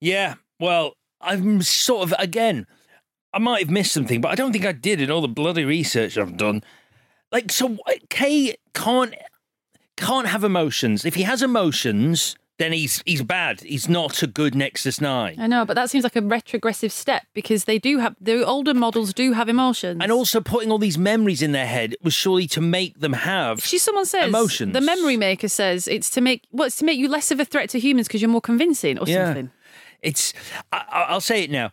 Yeah, 0.00 0.34
well, 0.58 0.96
I'm 1.20 1.62
sort 1.62 2.02
of 2.02 2.14
again. 2.18 2.66
I 3.32 3.38
might 3.38 3.60
have 3.60 3.70
missed 3.70 3.92
something, 3.92 4.20
but 4.20 4.30
I 4.30 4.36
don't 4.36 4.52
think 4.52 4.64
I 4.64 4.72
did 4.72 5.00
in 5.00 5.10
all 5.10 5.20
the 5.20 5.28
bloody 5.28 5.64
research 5.64 6.16
I've 6.18 6.36
done. 6.36 6.62
Like, 7.34 7.50
so 7.52 7.68
what- 7.68 8.08
Kay 8.08 8.56
can't 8.74 9.14
can't 9.96 10.26
have 10.28 10.42
emotions. 10.44 11.04
If 11.04 11.14
he 11.16 11.22
has 11.24 11.42
emotions, 11.42 12.36
then 12.58 12.72
he's 12.72 13.02
he's 13.06 13.22
bad. 13.22 13.60
He's 13.60 13.88
not 13.88 14.22
a 14.22 14.26
good 14.28 14.54
Nexus 14.54 15.00
Nine. 15.00 15.36
I 15.40 15.46
know, 15.48 15.64
but 15.64 15.74
that 15.74 15.90
seems 15.90 16.04
like 16.04 16.14
a 16.16 16.22
retrogressive 16.22 16.92
step 16.92 17.24
because 17.34 17.64
they 17.64 17.78
do 17.80 17.98
have 17.98 18.14
the 18.20 18.44
older 18.46 18.72
models 18.74 19.12
do 19.12 19.32
have 19.32 19.48
emotions. 19.48 19.98
And 20.00 20.12
also 20.12 20.40
putting 20.40 20.70
all 20.70 20.78
these 20.78 20.96
memories 20.96 21.42
in 21.42 21.50
their 21.52 21.66
head 21.66 21.96
was 22.02 22.14
surely 22.14 22.46
to 22.48 22.60
make 22.60 23.00
them 23.00 23.12
have. 23.14 23.64
She, 23.64 23.78
someone 23.78 24.06
says 24.06 24.28
Emotions. 24.28 24.72
The 24.72 24.80
memory 24.80 25.16
maker 25.16 25.48
says 25.48 25.88
it's 25.88 26.10
to 26.10 26.20
make 26.20 26.44
well, 26.52 26.66
it's 26.68 26.76
to 26.76 26.84
make 26.84 26.98
you 26.98 27.08
less 27.08 27.30
of 27.32 27.40
a 27.40 27.44
threat 27.44 27.68
to 27.70 27.80
humans 27.80 28.06
because 28.06 28.22
you're 28.22 28.30
more 28.30 28.40
convincing 28.40 28.98
or 28.98 29.06
Yeah. 29.08 29.26
something. 29.26 29.50
It's. 30.02 30.32
I- 30.72 31.06
I'll 31.08 31.20
say 31.20 31.42
it 31.42 31.50
now. 31.50 31.72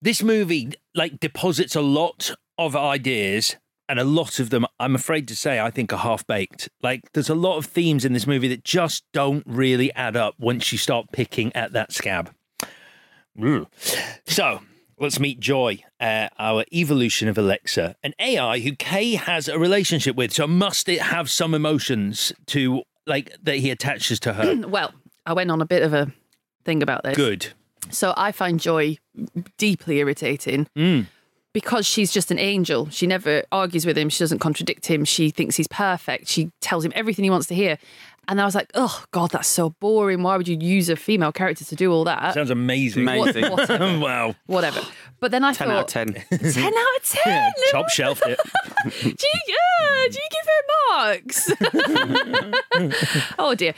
This 0.00 0.22
movie 0.22 0.72
like 0.94 1.20
deposits 1.20 1.74
a 1.76 1.80
lot 1.82 2.34
of 2.58 2.74
ideas, 2.76 3.56
and 3.88 3.98
a 3.98 4.04
lot 4.04 4.38
of 4.40 4.50
them, 4.50 4.66
I'm 4.80 4.94
afraid 4.94 5.28
to 5.28 5.36
say, 5.36 5.60
I 5.60 5.70
think 5.70 5.92
are 5.92 5.98
half 5.98 6.26
baked. 6.26 6.68
Like 6.82 7.12
there's 7.12 7.28
a 7.30 7.34
lot 7.34 7.56
of 7.58 7.66
themes 7.66 8.04
in 8.04 8.12
this 8.12 8.26
movie 8.26 8.48
that 8.48 8.64
just 8.64 9.04
don't 9.12 9.44
really 9.46 9.92
add 9.94 10.16
up 10.16 10.34
once 10.38 10.72
you 10.72 10.78
start 10.78 11.06
picking 11.12 11.54
at 11.54 11.72
that 11.72 11.92
scab. 11.92 12.32
Ugh. 13.42 13.66
So. 14.26 14.60
Let's 14.98 15.20
meet 15.20 15.40
Joy, 15.40 15.84
uh, 16.00 16.28
our 16.38 16.64
evolution 16.72 17.28
of 17.28 17.36
Alexa, 17.36 17.96
an 18.02 18.14
AI 18.18 18.60
who 18.60 18.74
Kay 18.74 19.16
has 19.16 19.46
a 19.46 19.58
relationship 19.58 20.16
with. 20.16 20.32
So 20.32 20.46
must 20.46 20.88
it 20.88 21.02
have 21.02 21.28
some 21.28 21.52
emotions 21.52 22.32
to 22.46 22.82
like 23.06 23.30
that 23.42 23.56
he 23.56 23.70
attaches 23.70 24.18
to 24.20 24.32
her? 24.32 24.54
Well, 24.68 24.94
I 25.26 25.34
went 25.34 25.50
on 25.50 25.60
a 25.60 25.66
bit 25.66 25.82
of 25.82 25.92
a 25.92 26.10
thing 26.64 26.82
about 26.82 27.02
this. 27.04 27.14
Good. 27.14 27.48
So 27.90 28.14
I 28.16 28.32
find 28.32 28.58
Joy 28.58 28.96
deeply 29.58 29.98
irritating 29.98 30.66
Mm. 30.74 31.08
Because 31.56 31.86
she's 31.86 32.12
just 32.12 32.30
an 32.30 32.38
angel. 32.38 32.86
She 32.90 33.06
never 33.06 33.42
argues 33.50 33.86
with 33.86 33.96
him. 33.96 34.10
She 34.10 34.18
doesn't 34.18 34.40
contradict 34.40 34.84
him. 34.84 35.06
She 35.06 35.30
thinks 35.30 35.56
he's 35.56 35.66
perfect. 35.68 36.28
She 36.28 36.50
tells 36.60 36.84
him 36.84 36.92
everything 36.94 37.24
he 37.24 37.30
wants 37.30 37.46
to 37.46 37.54
hear. 37.54 37.78
And 38.28 38.42
I 38.42 38.44
was 38.44 38.54
like, 38.54 38.70
oh 38.74 39.02
God, 39.10 39.30
that's 39.30 39.48
so 39.48 39.70
boring. 39.80 40.22
Why 40.22 40.36
would 40.36 40.48
you 40.48 40.58
use 40.60 40.90
a 40.90 40.96
female 40.96 41.32
character 41.32 41.64
to 41.64 41.74
do 41.74 41.90
all 41.90 42.04
that? 42.04 42.34
Sounds 42.34 42.50
amazing. 42.50 43.04
Amazing. 43.08 43.44
What- 43.44 43.70
whatever. 43.70 43.98
wow. 44.04 44.34
Whatever. 44.44 44.82
But 45.18 45.30
then 45.30 45.44
I 45.44 45.54
10 45.54 45.68
thought, 45.68 45.96
out 45.96 46.08
of 46.08 46.14
10. 46.30 46.38
10 46.52 46.74
out 46.74 46.96
of 46.98 47.02
10. 47.02 47.20
Yeah, 47.24 47.50
top 47.70 47.88
shelved 47.88 48.22
it. 48.26 48.38
do 49.00 49.08
you, 49.08 49.40
yeah, 49.48 50.08
do 50.10 50.18
you 50.18 50.28
give 50.30 50.46
her 50.52 50.62
marks? 50.90 51.50
oh 53.38 53.54
dear. 53.54 53.72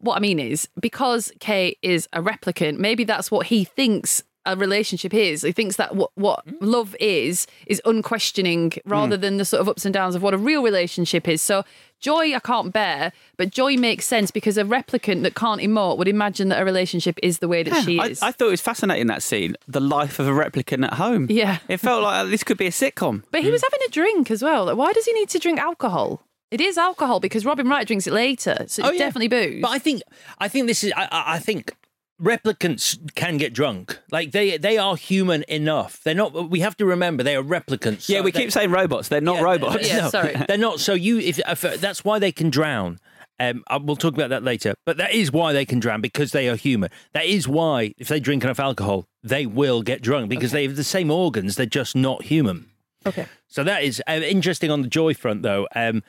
What 0.00 0.16
I 0.16 0.20
mean 0.20 0.40
is, 0.40 0.66
because 0.80 1.30
Kay 1.38 1.76
is 1.80 2.08
a 2.12 2.22
replicant, 2.22 2.78
maybe 2.78 3.04
that's 3.04 3.30
what 3.30 3.46
he 3.46 3.64
thinks 3.64 4.24
a 4.52 4.56
relationship 4.56 5.14
is. 5.14 5.42
He 5.42 5.52
thinks 5.52 5.76
that 5.76 5.94
what, 5.96 6.10
what 6.14 6.42
hmm? 6.46 6.56
love 6.60 6.96
is, 7.00 7.46
is 7.66 7.80
unquestioning 7.84 8.72
rather 8.84 9.16
hmm. 9.16 9.22
than 9.22 9.36
the 9.38 9.44
sort 9.44 9.60
of 9.60 9.68
ups 9.68 9.84
and 9.84 9.94
downs 9.94 10.14
of 10.14 10.22
what 10.22 10.34
a 10.34 10.38
real 10.38 10.62
relationship 10.62 11.28
is. 11.28 11.42
So 11.42 11.64
joy 12.00 12.34
I 12.34 12.40
can't 12.40 12.72
bear, 12.72 13.12
but 13.36 13.50
joy 13.50 13.76
makes 13.76 14.06
sense 14.06 14.30
because 14.30 14.56
a 14.58 14.64
replicant 14.64 15.22
that 15.22 15.34
can't 15.34 15.60
emote 15.60 15.98
would 15.98 16.08
imagine 16.08 16.48
that 16.48 16.60
a 16.60 16.64
relationship 16.64 17.18
is 17.22 17.38
the 17.38 17.48
way 17.48 17.62
that 17.62 17.84
she 17.84 17.98
is. 17.98 18.22
I 18.22 18.32
thought 18.32 18.48
it 18.48 18.50
was 18.50 18.60
fascinating 18.60 19.06
that 19.08 19.22
scene, 19.22 19.56
the 19.68 19.80
life 19.80 20.18
of 20.18 20.26
a 20.26 20.32
replicant 20.32 20.84
at 20.84 20.94
home. 20.94 21.26
Yeah. 21.30 21.58
It 21.68 21.78
felt 21.78 22.02
like 22.02 22.28
this 22.30 22.42
could 22.42 22.58
be 22.58 22.66
a 22.66 22.70
sitcom. 22.70 23.22
But 23.30 23.42
he 23.42 23.50
was 23.50 23.62
hmm. 23.62 23.66
having 23.66 23.86
a 23.86 23.90
drink 23.90 24.30
as 24.30 24.42
well. 24.42 24.66
Like, 24.66 24.76
why 24.76 24.92
does 24.92 25.04
he 25.04 25.12
need 25.12 25.28
to 25.30 25.38
drink 25.38 25.58
alcohol? 25.58 26.22
It 26.50 26.60
is 26.60 26.76
alcohol 26.76 27.20
because 27.20 27.46
Robin 27.46 27.68
Wright 27.68 27.86
drinks 27.86 28.08
it 28.08 28.12
later, 28.12 28.56
so 28.58 28.62
it's 28.62 28.80
Oh, 28.80 28.90
yeah. 28.90 28.98
definitely 28.98 29.28
booze. 29.28 29.62
But 29.62 29.70
I 29.70 29.78
think 29.78 30.02
I 30.38 30.48
think 30.48 30.66
this 30.66 30.82
is 30.82 30.92
I, 30.96 31.04
I 31.04 31.34
I 31.34 31.38
think 31.38 31.72
replicants 32.20 32.98
can 33.14 33.36
get 33.36 33.52
drunk. 33.52 33.98
Like 34.10 34.32
they 34.32 34.56
they 34.58 34.78
are 34.78 34.96
human 34.96 35.44
enough. 35.48 36.00
They're 36.04 36.14
not. 36.14 36.50
We 36.50 36.60
have 36.60 36.76
to 36.78 36.86
remember 36.86 37.22
they 37.22 37.36
are 37.36 37.42
replicants. 37.42 38.08
Yeah, 38.08 38.18
So 38.18 38.22
we 38.24 38.30
they- 38.30 38.40
keep 38.42 38.52
saying 38.52 38.70
robots. 38.70 39.08
They're 39.08 39.20
not 39.20 39.36
Yeah, 39.36 39.42
robots. 39.42 39.88
Yeah, 39.88 40.00
no, 40.02 40.08
sorry. 40.10 40.36
they're 40.48 40.58
not. 40.58 40.80
So 40.80 40.94
you, 40.94 41.18
if, 41.18 41.38
if 41.46 41.60
that's 41.80 42.04
why 42.04 42.18
they 42.18 42.32
can 42.32 42.50
drown. 42.50 42.98
Um, 43.38 43.64
I- 43.68 43.78
we'll 43.78 43.96
talk 43.96 44.12
about 44.14 44.28
that 44.30 44.42
later. 44.42 44.74
But 44.84 44.98
that 44.98 45.12
is 45.14 45.32
why 45.32 45.52
they 45.54 45.64
can 45.64 45.80
drown 45.80 46.00
because 46.02 46.32
they 46.32 46.48
are 46.48 46.56
human. 46.56 46.90
That 47.14 47.24
is 47.24 47.48
why 47.48 47.94
if 47.96 48.08
they 48.08 48.20
drink 48.20 48.44
enough 48.44 48.60
alcohol, 48.60 49.06
they 49.22 49.46
will 49.46 49.80
get 49.82 50.02
drunk 50.02 50.28
because 50.28 50.52
they 50.52 50.64
have 50.66 50.76
the 50.76 50.84
same 50.84 51.10
organs. 51.10 51.56
They're 51.56 51.64
just 51.66 51.96
not 51.96 52.24
human. 52.24 52.66
okay. 53.06 53.26
So 53.48 53.64
that 53.64 53.82
is 53.82 54.02
uh, 54.08 54.12
interesting 54.12 54.70
on 54.70 54.82
the 54.82 54.88
joy 54.88 55.14
front, 55.14 55.42
though. 55.42 55.66
Um, 55.74 56.02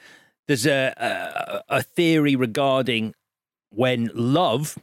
there's 0.48 0.66
a, 0.66 0.94
a 1.70 1.78
a 1.78 1.82
theory 1.84 2.36
regarding 2.36 3.14
when 3.70 4.10
love, 4.14 4.78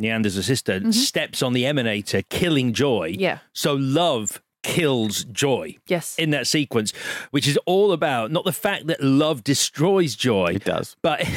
Niander's 0.00 0.36
assistant, 0.36 0.82
mm-hmm. 0.82 0.92
steps 0.92 1.42
on 1.42 1.52
the 1.52 1.64
emanator, 1.64 2.24
killing 2.28 2.72
joy. 2.72 3.14
Yeah. 3.18 3.38
So 3.52 3.74
love 3.74 4.42
kills 4.62 5.24
joy. 5.24 5.76
Yes. 5.86 6.14
In 6.18 6.30
that 6.30 6.46
sequence, 6.46 6.92
which 7.30 7.46
is 7.48 7.58
all 7.66 7.92
about 7.92 8.30
not 8.30 8.44
the 8.44 8.52
fact 8.52 8.86
that 8.86 9.02
love 9.02 9.42
destroys 9.44 10.14
joy, 10.14 10.52
It 10.54 10.64
does. 10.64 10.96
but 11.02 11.20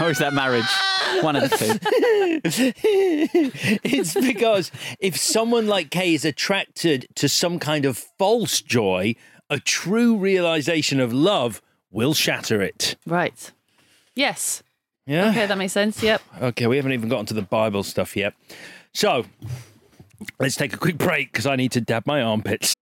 Or 0.00 0.10
is 0.10 0.18
that 0.18 0.32
marriage? 0.34 0.66
One 1.22 1.36
of 1.36 1.48
the 1.48 1.56
two. 1.56 1.78
it's 3.84 4.14
because 4.14 4.72
if 4.98 5.16
someone 5.16 5.68
like 5.68 5.90
Kay 5.90 6.14
is 6.14 6.24
attracted 6.24 7.06
to 7.14 7.28
some 7.28 7.58
kind 7.60 7.84
of 7.84 7.96
false 8.18 8.60
joy, 8.60 9.14
a 9.48 9.60
true 9.60 10.16
realization 10.16 10.98
of 10.98 11.12
love 11.12 11.62
will 11.92 12.14
shatter 12.14 12.60
it. 12.60 12.96
Right. 13.06 13.52
Yes. 14.16 14.62
Yeah. 15.06 15.30
Okay, 15.30 15.46
that 15.46 15.56
makes 15.56 15.72
sense. 15.72 16.02
Yep. 16.02 16.20
Okay, 16.42 16.66
we 16.66 16.76
haven't 16.76 16.92
even 16.92 17.08
gotten 17.08 17.26
to 17.26 17.34
the 17.34 17.42
Bible 17.42 17.82
stuff 17.82 18.16
yet. 18.16 18.34
So 18.92 19.24
let's 20.40 20.56
take 20.56 20.74
a 20.74 20.76
quick 20.78 20.98
break 20.98 21.32
because 21.32 21.46
I 21.46 21.56
need 21.56 21.72
to 21.72 21.80
dab 21.80 22.06
my 22.06 22.22
armpits. 22.22 22.74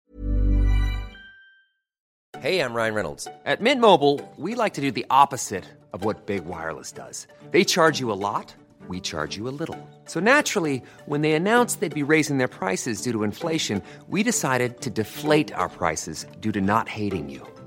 Hey, 2.40 2.60
I'm 2.60 2.74
Ryan 2.74 2.94
Reynolds. 2.94 3.28
At 3.44 3.60
Mint 3.60 3.80
Mobile, 3.80 4.20
we 4.36 4.54
like 4.54 4.74
to 4.74 4.80
do 4.80 4.90
the 4.90 5.06
opposite 5.08 5.64
of 5.92 6.04
what 6.04 6.26
Big 6.26 6.44
Wireless 6.44 6.92
does. 6.92 7.26
They 7.52 7.64
charge 7.64 8.00
you 8.00 8.10
a 8.10 8.14
lot, 8.14 8.54
we 8.88 9.00
charge 9.00 9.36
you 9.36 9.48
a 9.48 9.54
little. 9.58 9.78
So 10.04 10.20
naturally, 10.20 10.82
when 11.06 11.22
they 11.22 11.32
announced 11.32 11.80
they'd 11.80 11.94
be 11.94 12.02
raising 12.02 12.38
their 12.38 12.48
prices 12.48 13.00
due 13.00 13.12
to 13.12 13.22
inflation, 13.22 13.82
we 14.08 14.22
decided 14.22 14.80
to 14.82 14.90
deflate 14.90 15.52
our 15.54 15.68
prices 15.68 16.26
due 16.40 16.52
to 16.52 16.60
not 16.60 16.88
hating 16.88 17.30
you. 17.30 17.46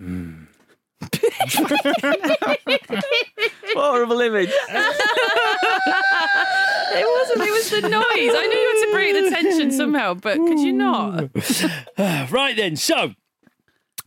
Mm. 0.00 0.46
Horrible 3.74 4.20
image. 4.20 4.50
It 6.88 7.04
wasn't. 7.06 7.42
It 7.42 7.50
was 7.52 7.70
the 7.70 7.80
noise. 7.82 8.02
I 8.02 8.46
knew 8.46 8.58
you 8.58 8.68
had 8.68 8.86
to 8.86 8.90
break 8.92 9.12
the 9.24 9.30
tension 9.30 9.70
somehow, 9.72 10.14
but 10.14 10.38
could 10.38 10.60
you 10.60 10.72
not? 10.72 11.30
Right 12.30 12.56
then, 12.56 12.76
so. 12.76 13.12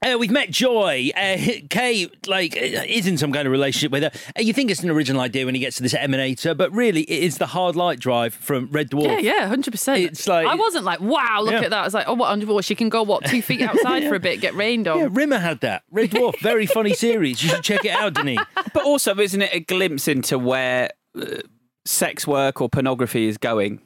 Uh, 0.02 0.18
we've 0.18 0.32
met 0.32 0.50
Joy. 0.50 1.12
Uh, 1.16 1.38
Kay, 1.70 2.08
like, 2.26 2.56
uh, 2.56 2.84
is 2.88 3.06
in 3.06 3.18
some 3.18 3.34
kind 3.34 3.46
of 3.46 3.52
relationship 3.52 3.92
with 3.92 4.04
her. 4.04 4.12
Uh, 4.38 4.42
you 4.42 4.54
think 4.54 4.72
it's 4.72 4.82
an 4.82 4.90
original 4.90 5.22
idea 5.22 5.46
when 5.46 5.56
he 5.56 5.60
gets 5.62 5.76
to 5.78 5.84
this 5.84 5.94
emanator, 5.94 6.56
but 6.56 6.72
really, 6.72 7.02
it 7.02 7.24
is 7.24 7.38
the 7.38 7.48
hard 7.48 7.76
light 7.76 8.00
drive 8.00 8.34
from 8.34 8.68
Red 8.72 8.90
Dwarf. 8.92 9.22
Yeah, 9.22 9.34
yeah, 9.40 9.48
hundred 9.48 9.72
percent. 9.72 10.02
It's 10.04 10.28
like- 10.28 10.48
I 10.48 10.56
wasn't 10.56 10.86
like, 10.86 11.02
wow, 11.02 11.42
look 11.42 11.52
Yeah. 11.54 11.62
at 11.62 11.70
that. 11.72 11.82
I 11.82 11.84
was 11.84 11.94
like, 11.94 12.06
oh, 12.08 12.14
what? 12.14 12.44
Well, 12.46 12.62
she 12.62 12.76
can 12.76 12.88
go 12.90 13.04
what 13.04 13.26
two 13.26 13.42
feet 13.42 13.62
outside 13.70 14.04
for 14.08 14.16
a 14.16 14.20
bit, 14.20 14.40
get 14.40 14.56
rained 14.56 14.88
on. 14.88 15.00
Yeah, 15.00 15.08
Rimmer 15.12 15.40
had 15.40 15.60
that. 15.62 15.84
Red 15.92 16.12
Dwarf, 16.12 16.40
very 16.40 16.66
funny 16.66 16.94
series. 16.94 17.44
You 17.44 17.50
should 17.50 17.64
check 17.64 17.84
it 17.84 17.92
out, 17.92 18.14
Denis. 18.14 18.40
But 18.74 18.84
also, 18.86 19.18
isn't 19.20 19.42
it 19.42 19.54
a 19.54 19.60
glimpse 19.60 20.08
into 20.08 20.40
where 20.40 20.92
uh, 21.20 21.26
sex 21.86 22.26
work 22.26 22.62
or 22.62 22.70
pornography 22.70 23.28
is 23.28 23.38
going, 23.38 23.82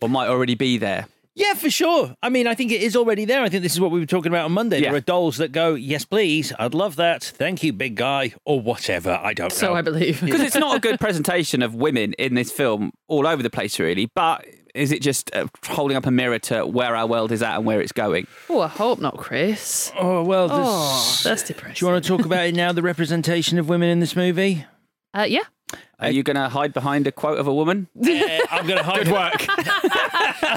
or 0.00 0.08
might 0.08 0.28
already 0.28 0.54
be 0.56 0.76
there? 0.78 1.06
Yeah, 1.34 1.54
for 1.54 1.70
sure. 1.70 2.14
I 2.22 2.28
mean, 2.28 2.46
I 2.46 2.54
think 2.54 2.72
it 2.72 2.82
is 2.82 2.94
already 2.94 3.24
there. 3.24 3.42
I 3.42 3.48
think 3.48 3.62
this 3.62 3.72
is 3.72 3.80
what 3.80 3.90
we 3.90 3.98
were 3.98 4.04
talking 4.06 4.30
about 4.30 4.44
on 4.44 4.52
Monday. 4.52 4.80
Yeah. 4.80 4.88
There 4.90 4.96
are 4.96 5.00
dolls 5.00 5.38
that 5.38 5.50
go, 5.50 5.74
yes, 5.74 6.04
please, 6.04 6.52
I'd 6.58 6.74
love 6.74 6.96
that. 6.96 7.22
Thank 7.24 7.62
you, 7.62 7.72
big 7.72 7.94
guy, 7.94 8.34
or 8.44 8.60
whatever. 8.60 9.18
I 9.22 9.32
don't 9.32 9.50
So 9.50 9.68
know. 9.68 9.74
I 9.74 9.80
believe. 9.82 10.20
Because 10.24 10.42
it's 10.42 10.56
not 10.56 10.76
a 10.76 10.80
good 10.80 11.00
presentation 11.06 11.62
of 11.62 11.74
women 11.74 12.12
in 12.14 12.34
this 12.34 12.52
film 12.52 12.92
all 13.08 13.26
over 13.26 13.42
the 13.42 13.48
place, 13.50 13.78
really. 13.78 14.10
But 14.14 14.44
is 14.74 14.92
it 14.92 15.00
just 15.00 15.34
uh, 15.34 15.46
holding 15.68 15.96
up 15.96 16.04
a 16.04 16.10
mirror 16.10 16.38
to 16.40 16.66
where 16.66 16.94
our 16.94 17.06
world 17.06 17.32
is 17.32 17.42
at 17.42 17.56
and 17.56 17.64
where 17.64 17.80
it's 17.80 17.92
going? 17.92 18.26
Oh, 18.50 18.60
I 18.60 18.68
hope 18.68 18.98
not, 19.00 19.16
Chris. 19.16 19.90
Oh, 19.98 20.22
well, 20.22 20.48
this- 20.48 20.56
Oh, 20.60 21.20
that's 21.30 21.42
depressing. 21.44 21.74
do 21.76 21.86
you 21.86 21.92
want 21.92 22.04
to 22.04 22.08
talk 22.08 22.26
about 22.26 22.44
it 22.46 22.54
now, 22.54 22.72
the 22.72 22.82
representation 22.82 23.58
of 23.58 23.70
women 23.70 23.88
in 23.88 24.00
this 24.00 24.14
movie? 24.14 24.66
Uh, 25.14 25.22
yeah. 25.28 25.44
Are 26.02 26.10
you 26.10 26.22
going 26.22 26.36
to 26.36 26.48
hide 26.48 26.72
behind 26.72 27.06
a 27.06 27.12
quote 27.12 27.38
of 27.38 27.46
a 27.46 27.54
woman? 27.54 27.88
Uh, 28.12 28.38
I'm 28.50 28.66
going 28.66 28.78
to 28.78 28.84
hide. 28.84 29.04
Good 29.04 29.12
work. 29.12 29.46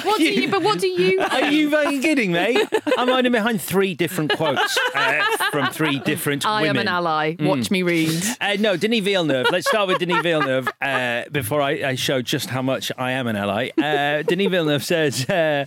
What 0.03 0.17
do 0.17 0.23
you? 0.25 0.49
But 0.49 0.61
what 0.63 0.79
do 0.79 0.87
you? 0.87 1.19
Are 1.21 1.45
you 1.51 1.69
fucking 1.69 2.01
kidding 2.01 2.31
me? 2.31 2.63
I'm 2.97 3.07
hiding 3.07 3.31
behind 3.31 3.61
three 3.61 3.93
different 3.93 4.35
quotes 4.35 4.77
uh, 4.95 5.23
from 5.51 5.67
three 5.71 5.99
different 5.99 6.43
women. 6.43 6.63
I 6.63 6.67
am 6.67 6.77
an 6.77 6.87
ally. 6.87 7.35
Watch 7.39 7.69
me 7.71 7.81
read. 7.83 8.11
Uh, 8.41 8.55
no, 8.59 8.77
Denis 8.77 9.01
Villeneuve. 9.03 9.47
Let's 9.51 9.67
start 9.69 9.87
with 9.87 9.99
Denis 9.99 10.21
Villeneuve 10.21 10.67
uh, 10.81 11.23
before 11.31 11.61
I, 11.61 11.71
I 11.89 11.95
show 11.95 12.21
just 12.21 12.49
how 12.49 12.61
much 12.61 12.91
I 12.97 13.11
am 13.11 13.27
an 13.27 13.35
ally. 13.35 13.69
Uh, 13.77 14.23
Denis 14.23 14.49
Villeneuve 14.49 14.83
says 14.83 15.27
uh, 15.29 15.65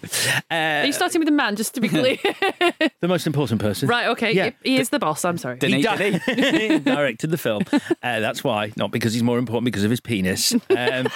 Are 0.51 0.85
you 0.87 0.93
starting 0.93 1.21
with 1.21 1.29
a 1.29 1.33
man, 1.33 1.57
just 1.57 1.75
to 1.75 1.81
be 1.81 1.89
clear? 1.89 2.17
the 3.01 3.09
most 3.09 3.27
important 3.27 3.61
person. 3.61 3.89
right. 3.89 4.09
Okay. 4.09 4.33
Yeah. 4.33 4.51
He 4.63 4.79
is 4.79 4.91
the 4.91 4.99
boss. 4.99 5.25
I'm 5.25 5.39
sorry. 5.39 5.59
Denis, 5.59 5.77
He 5.77 5.83
Denis. 5.83 6.25
di- 6.27 6.69
he 6.69 6.79
directed 6.81 7.31
the 7.31 7.39
film. 7.39 7.63
Uh, 7.73 8.21
that's 8.21 8.43
why, 8.45 8.73
not 8.77 8.91
because 8.91 9.13
he's 9.15 9.23
more 9.23 9.39
important, 9.39 9.65
because 9.69 9.85
of 9.85 9.91
his 9.91 10.01
penis. 10.01 10.55
Um, 10.77 11.09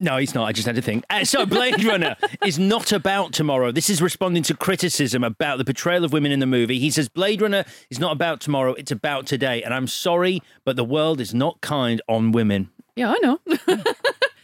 no, 0.00 0.16
he's 0.18 0.34
not. 0.34 0.44
I 0.46 0.52
just 0.52 0.66
had 0.66 0.74
to 0.76 0.82
think. 0.82 1.04
Uh, 1.08 1.24
so, 1.24 1.46
Blade 1.46 1.82
Runner 1.84 2.16
is 2.44 2.58
not 2.58 2.92
about 2.92 3.32
tomorrow. 3.32 3.70
This 3.72 3.88
is 3.88 4.02
responding 4.02 4.42
to 4.44 4.54
criticism 4.54 5.22
about 5.24 5.56
the 5.58 5.64
portrayal 5.64 6.04
of 6.04 6.12
women 6.12 6.30
in 6.32 6.40
the 6.40 6.46
movie. 6.46 6.78
He 6.78 6.90
says 6.90 7.08
Blade 7.08 7.40
Runner 7.40 7.64
is 7.90 7.98
not 8.00 8.12
about 8.12 8.40
tomorrow; 8.40 8.74
it's 8.74 8.90
about 8.90 9.24
today. 9.26 9.62
And 9.62 9.72
I'm 9.72 9.86
sorry, 9.86 10.42
but 10.64 10.76
the 10.76 10.84
world 10.84 11.20
is 11.20 11.32
not 11.32 11.60
kind 11.60 12.02
on 12.08 12.32
women. 12.32 12.70
Yeah, 12.96 13.14
I 13.16 13.18
know. 13.22 13.38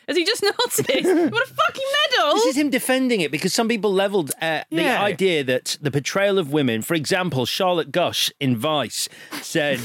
Has 0.09 0.17
he 0.17 0.25
just 0.25 0.43
noticed? 0.43 0.81
What 0.89 1.43
a 1.43 1.55
fucking 1.55 1.85
medal! 2.11 2.35
This 2.35 2.47
is 2.47 2.57
him 2.57 2.71
defending 2.71 3.21
it 3.21 3.31
because 3.31 3.53
some 3.53 3.69
people 3.69 3.93
leveled 3.93 4.31
uh, 4.41 4.63
the 4.71 4.83
Yeah. 4.83 5.03
idea 5.03 5.45
that 5.45 5.77
the 5.81 5.91
portrayal 5.91 6.39
of 6.39 6.53
women, 6.53 6.81
for 6.83 6.95
example, 6.95 7.45
Charlotte 7.45 7.93
Gush 7.93 8.33
in 8.41 8.57
Vice 8.57 9.09
said 9.43 9.79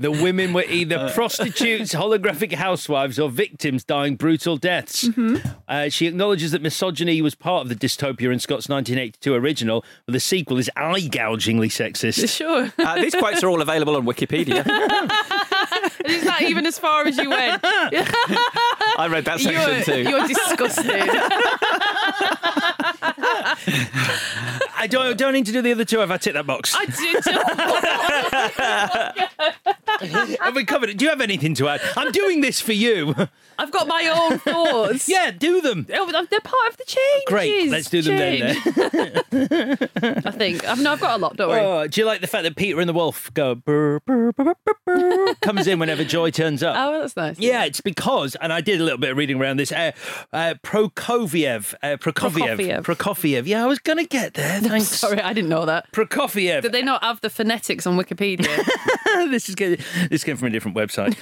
the 0.00 0.10
women 0.10 0.52
were 0.54 0.64
either 0.64 1.10
prostitutes, 1.14 1.94
holographic 1.94 2.52
housewives, 2.54 3.18
or 3.18 3.28
victims 3.28 3.84
dying 3.84 4.16
brutal 4.16 4.56
deaths. 4.56 5.08
Uh, 5.68 5.88
she 5.88 6.06
acknowledges 6.06 6.52
that 6.52 6.62
misogyny 6.62 7.20
was 7.20 7.34
part 7.34 7.62
of 7.62 7.68
the 7.68 7.74
dystopia 7.74 8.32
in 8.32 8.38
Scott's 8.40 8.68
1982 8.68 9.34
original, 9.34 9.84
but 10.06 10.12
the 10.12 10.20
sequel 10.20 10.58
is 10.58 10.70
eye 10.74 11.00
gougingly 11.00 11.68
sexist. 11.68 12.34
Sure. 12.34 12.72
Uh, 12.78 12.94
these 12.96 13.14
quotes 13.14 13.44
are 13.44 13.48
all 13.48 13.60
available 13.60 13.94
on 13.94 14.06
Wikipedia. 14.06 14.58
is 16.06 16.24
that 16.24 16.42
even 16.42 16.64
as 16.66 16.78
far 16.78 17.06
as 17.06 17.18
you 17.18 17.28
went? 17.28 17.60
I 17.64 19.06
read 19.10 19.26
that 19.26 19.40
section 19.40 19.60
You're, 19.60 20.04
too. 20.04 20.10
you're 20.10 20.26
disgusted. 20.26 20.86
I 24.80 24.86
don't, 24.88 25.18
don't 25.18 25.34
need 25.34 25.46
to 25.46 25.52
do 25.52 25.60
the 25.60 25.72
other 25.72 25.84
two. 25.84 26.00
if 26.02 26.10
I've 26.10 26.20
tick 26.20 26.34
that 26.34 26.46
box. 26.46 26.74
I 26.74 26.86
did. 26.86 27.24
Have 30.40 30.56
we 30.56 30.64
covered 30.64 30.88
it? 30.88 30.96
Do 30.96 31.04
you 31.04 31.10
have 31.10 31.20
anything 31.20 31.54
to 31.54 31.68
add? 31.68 31.80
I'm 31.96 32.10
doing 32.10 32.40
this 32.40 32.60
for 32.60 32.72
you. 32.72 33.14
I've 33.58 33.70
got 33.70 33.86
my 33.86 34.28
own 34.30 34.38
thoughts. 34.38 35.06
yeah, 35.08 35.30
do 35.30 35.60
them. 35.60 35.86
Oh, 35.92 36.10
they're 36.30 36.40
part 36.40 36.68
of 36.70 36.78
the 36.78 36.84
change. 36.86 37.24
Great, 37.26 37.70
let's 37.70 37.90
do 37.90 38.00
them 38.00 38.16
then. 38.16 38.56
then. 39.30 40.22
I 40.24 40.30
think. 40.30 40.66
I've, 40.66 40.80
no, 40.80 40.92
I've 40.92 41.00
got 41.00 41.18
a 41.18 41.22
lot. 41.22 41.36
Don't 41.36 41.50
worry. 41.50 41.60
Oh, 41.60 41.86
do 41.86 42.00
you 42.00 42.06
like 42.06 42.22
the 42.22 42.26
fact 42.26 42.44
that 42.44 42.56
Peter 42.56 42.80
and 42.80 42.88
the 42.88 42.94
Wolf 42.94 43.32
go 43.34 43.54
brr, 43.54 44.00
brr, 44.00 44.32
brr, 44.32 45.34
comes 45.42 45.66
in 45.66 45.78
whenever 45.78 46.04
Joy 46.04 46.30
turns 46.30 46.62
up? 46.62 46.74
Oh, 46.78 47.00
that's 47.00 47.16
nice. 47.16 47.38
Yeah, 47.38 47.64
it's 47.64 47.82
because, 47.82 48.34
and 48.36 48.50
I 48.50 48.62
did 48.62 48.80
a 48.80 48.84
little 48.84 48.98
bit 48.98 49.10
of 49.10 49.18
reading 49.18 49.38
around 49.38 49.58
this. 49.58 49.72
Uh, 49.72 49.92
uh, 50.32 50.54
Prokofiev, 50.62 51.74
uh, 51.82 51.98
Prokofiev, 51.98 52.56
Prokofiev. 52.56 52.82
Prokofiev. 52.82 53.46
Yeah, 53.46 53.62
I 53.62 53.66
was 53.66 53.78
gonna 53.78 54.04
get 54.04 54.34
there. 54.34 54.60
Thanks. 54.60 54.86
Sorry, 54.88 55.20
I 55.20 55.34
didn't 55.34 55.50
know 55.50 55.66
that. 55.66 55.92
Prokofiev. 55.92 56.62
Did 56.62 56.72
they 56.72 56.82
not 56.82 57.04
have 57.04 57.20
the 57.20 57.28
phonetics 57.28 57.86
on 57.86 57.98
Wikipedia? 57.98 58.64
this 59.30 59.50
is 59.50 59.54
good. 59.54 59.84
This 60.10 60.24
came 60.24 60.36
from 60.36 60.48
a 60.48 60.50
different 60.50 60.76
website. 60.76 61.14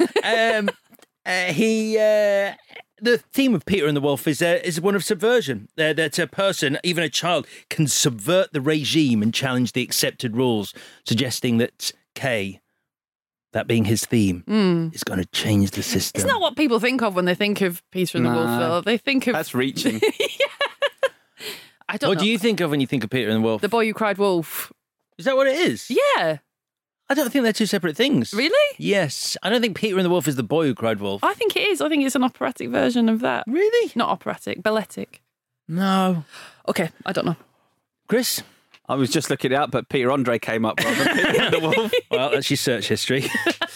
um, 0.59 0.69
uh, 1.27 1.53
he. 1.53 1.97
Uh, 1.97 2.55
the 3.01 3.19
theme 3.33 3.55
of 3.55 3.65
Peter 3.65 3.87
and 3.87 3.97
the 3.97 4.01
Wolf 4.01 4.27
is 4.27 4.43
uh, 4.43 4.59
is 4.65 4.81
one 4.81 4.97
of 4.97 5.05
subversion. 5.05 5.69
Uh, 5.79 5.93
that 5.93 6.19
a 6.19 6.27
person, 6.27 6.79
even 6.83 7.05
a 7.05 7.09
child, 7.09 7.47
can 7.71 7.87
subvert 7.87 8.53
the 8.53 8.61
regime 8.61 9.23
and 9.23 9.33
challenge 9.33 9.73
the 9.73 9.83
accepted 9.83 10.37
rules, 10.37 10.75
suggesting 11.07 11.59
that 11.59 11.93
Kay, 12.17 12.61
that 13.53 13.69
being 13.69 13.85
his 13.85 14.05
theme, 14.05 14.43
is 14.93 15.05
going 15.05 15.21
to 15.21 15.27
change 15.27 15.71
the 15.73 15.83
system. 15.85 16.21
it's 16.21 16.29
not 16.29 16.41
what 16.41 16.57
people 16.57 16.81
think 16.81 17.01
of 17.03 17.15
when 17.15 17.25
they 17.25 17.37
think 17.37 17.61
of 17.61 17.83
Peter 17.93 18.19
and 18.19 18.27
the 18.27 18.31
Wolf. 18.31 18.47
Though. 18.49 18.81
They 18.81 18.99
think 18.99 19.29
of. 19.29 19.35
That's 19.35 19.55
reaching. 19.55 20.01
I 21.89 21.97
don't 21.97 22.09
What 22.11 22.19
know. 22.19 22.25
do 22.25 22.29
you 22.29 22.39
think 22.39 22.61
of 22.61 22.71
when 22.71 22.81
you 22.81 22.87
think 22.87 23.05
of 23.05 23.11
Peter 23.11 23.29
and 23.31 23.39
the 23.39 23.47
Wolf? 23.47 23.63
The 23.63 23.69
boy 23.69 23.87
who 23.87 23.95
cried 23.95 24.19
wolf. 24.19 24.73
Is 25.17 25.25
that 25.25 25.37
what 25.37 25.47
it 25.47 25.57
is? 25.57 25.89
Yeah. 25.91 26.39
I 27.11 27.15
don't 27.15 27.31
think 27.31 27.43
they're 27.43 27.53
two 27.55 27.67
separate 27.67 27.97
things. 27.97 28.35
Really? 28.35 28.75
Yes. 28.77 29.37
I 29.43 29.49
don't 29.49 29.63
think 29.63 29.77
Peter 29.77 29.97
and 29.97 30.05
the 30.05 30.11
Wolf 30.11 30.29
is 30.29 30.37
the 30.37 30.43
boy 30.43 30.67
who 30.67 30.75
cried 30.75 31.01
wolf. 31.01 31.25
I 31.25 31.33
think 31.35 31.57
it 31.57 31.67
is. 31.69 31.81
I 31.81 31.89
think 31.89 32.05
it's 32.05 32.15
an 32.15 32.23
operatic 32.25 32.69
version 32.69 33.09
of 33.09 33.21
that. 33.21 33.45
Really? 33.47 33.91
Not 33.95 34.11
operatic, 34.11 34.63
balletic. 34.63 35.23
No. 35.67 36.25
Okay, 36.69 36.91
I 37.07 37.13
don't 37.13 37.25
know. 37.25 37.37
Chris? 38.09 38.43
I 38.91 38.95
was 38.95 39.11
just 39.11 39.29
looking 39.31 39.53
it 39.53 39.55
up, 39.55 39.71
but 39.71 39.89
Peter 39.89 40.11
Andre 40.11 40.39
came 40.39 40.65
up 40.65 40.81
rather 40.81 41.05
than 41.05 41.17
Peter 41.17 41.43
and 41.43 41.55
the 41.55 41.61
Wolf. 41.77 41.93
Well, 42.11 42.31
that's 42.31 42.51
your 42.51 42.57
search 42.57 42.89
history. 42.89 43.25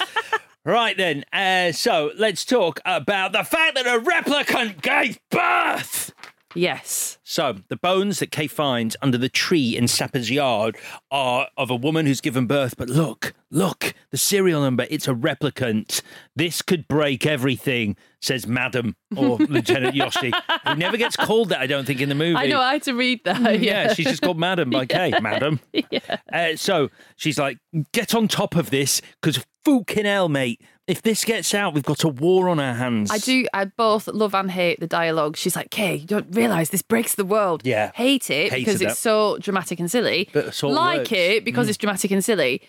right 0.64 0.96
then. 0.96 1.24
Uh, 1.32 1.72
so 1.72 2.12
let's 2.16 2.44
talk 2.44 2.80
about 2.84 3.32
the 3.32 3.44
fact 3.44 3.74
that 3.76 3.86
a 3.86 4.00
replicant 4.00 4.80
gave 4.82 5.18
birth. 5.30 6.12
Yes. 6.54 7.18
So 7.24 7.56
the 7.68 7.76
bones 7.76 8.18
that 8.18 8.30
Kay 8.30 8.46
finds 8.46 8.96
under 9.02 9.18
the 9.18 9.28
tree 9.28 9.76
in 9.76 9.88
Sapper's 9.88 10.30
yard 10.30 10.76
are 11.10 11.48
of 11.56 11.70
a 11.70 11.76
woman 11.76 12.06
who's 12.06 12.20
given 12.20 12.46
birth. 12.46 12.76
But 12.76 12.88
look, 12.88 13.34
look, 13.52 13.94
the 14.10 14.16
serial 14.16 14.62
number, 14.62 14.86
it's 14.90 15.06
a 15.06 15.12
replicant. 15.14 16.00
This 16.34 16.62
could 16.62 16.88
break 16.88 17.24
everything, 17.26 17.96
says 18.20 18.46
Madam 18.46 18.96
or 19.14 19.36
Lieutenant 19.38 19.94
Yoshi. 19.94 20.32
Who 20.66 20.74
never 20.74 20.96
gets 20.96 21.16
called 21.16 21.50
that, 21.50 21.60
I 21.60 21.66
don't 21.66 21.84
think, 21.84 22.00
in 22.00 22.08
the 22.08 22.14
movie. 22.16 22.36
I 22.36 22.46
know, 22.46 22.60
I 22.60 22.72
had 22.72 22.82
to 22.84 22.94
read 22.94 23.20
that. 23.24 23.60
yeah, 23.60 23.84
Yeah, 23.84 23.92
she's 23.94 24.06
just 24.06 24.22
called 24.22 24.38
Madam 24.38 24.70
by 24.70 24.86
Kay. 24.86 25.12
Madam. 25.20 25.60
yeah. 25.72 26.16
Uh, 26.32 26.56
so 26.56 26.90
she's 27.16 27.38
like, 27.38 27.58
get 27.92 28.14
on 28.14 28.26
top 28.26 28.56
of 28.56 28.70
this 28.70 29.00
because 29.20 29.44
fucking 29.64 30.06
hell, 30.06 30.28
mate. 30.28 30.60
If 30.88 31.02
this 31.02 31.24
gets 31.24 31.54
out, 31.54 31.74
we've 31.74 31.84
got 31.84 32.02
a 32.02 32.08
war 32.08 32.48
on 32.48 32.58
our 32.58 32.74
hands. 32.74 33.10
I 33.12 33.18
do. 33.18 33.46
I 33.54 33.66
both 33.66 34.08
love 34.08 34.34
and 34.34 34.50
hate 34.50 34.80
the 34.80 34.88
dialogue. 34.88 35.36
She's 35.36 35.54
like, 35.54 35.70
"Kay, 35.70 35.94
you 35.94 36.06
don't 36.06 36.34
realise 36.34 36.70
this 36.70 36.82
breaks 36.82 37.14
the 37.14 37.24
world." 37.24 37.62
Yeah. 37.64 37.92
hate 37.94 38.30
it 38.30 38.50
Hated 38.50 38.64
because 38.64 38.80
that. 38.80 38.88
it's 38.90 38.98
so 38.98 39.38
dramatic 39.38 39.78
and 39.78 39.88
silly. 39.88 40.28
But 40.32 40.60
like 40.64 40.98
works. 40.98 41.12
it 41.12 41.44
because 41.44 41.68
it's 41.68 41.78
dramatic 41.78 42.10
and 42.10 42.24
silly. 42.24 42.62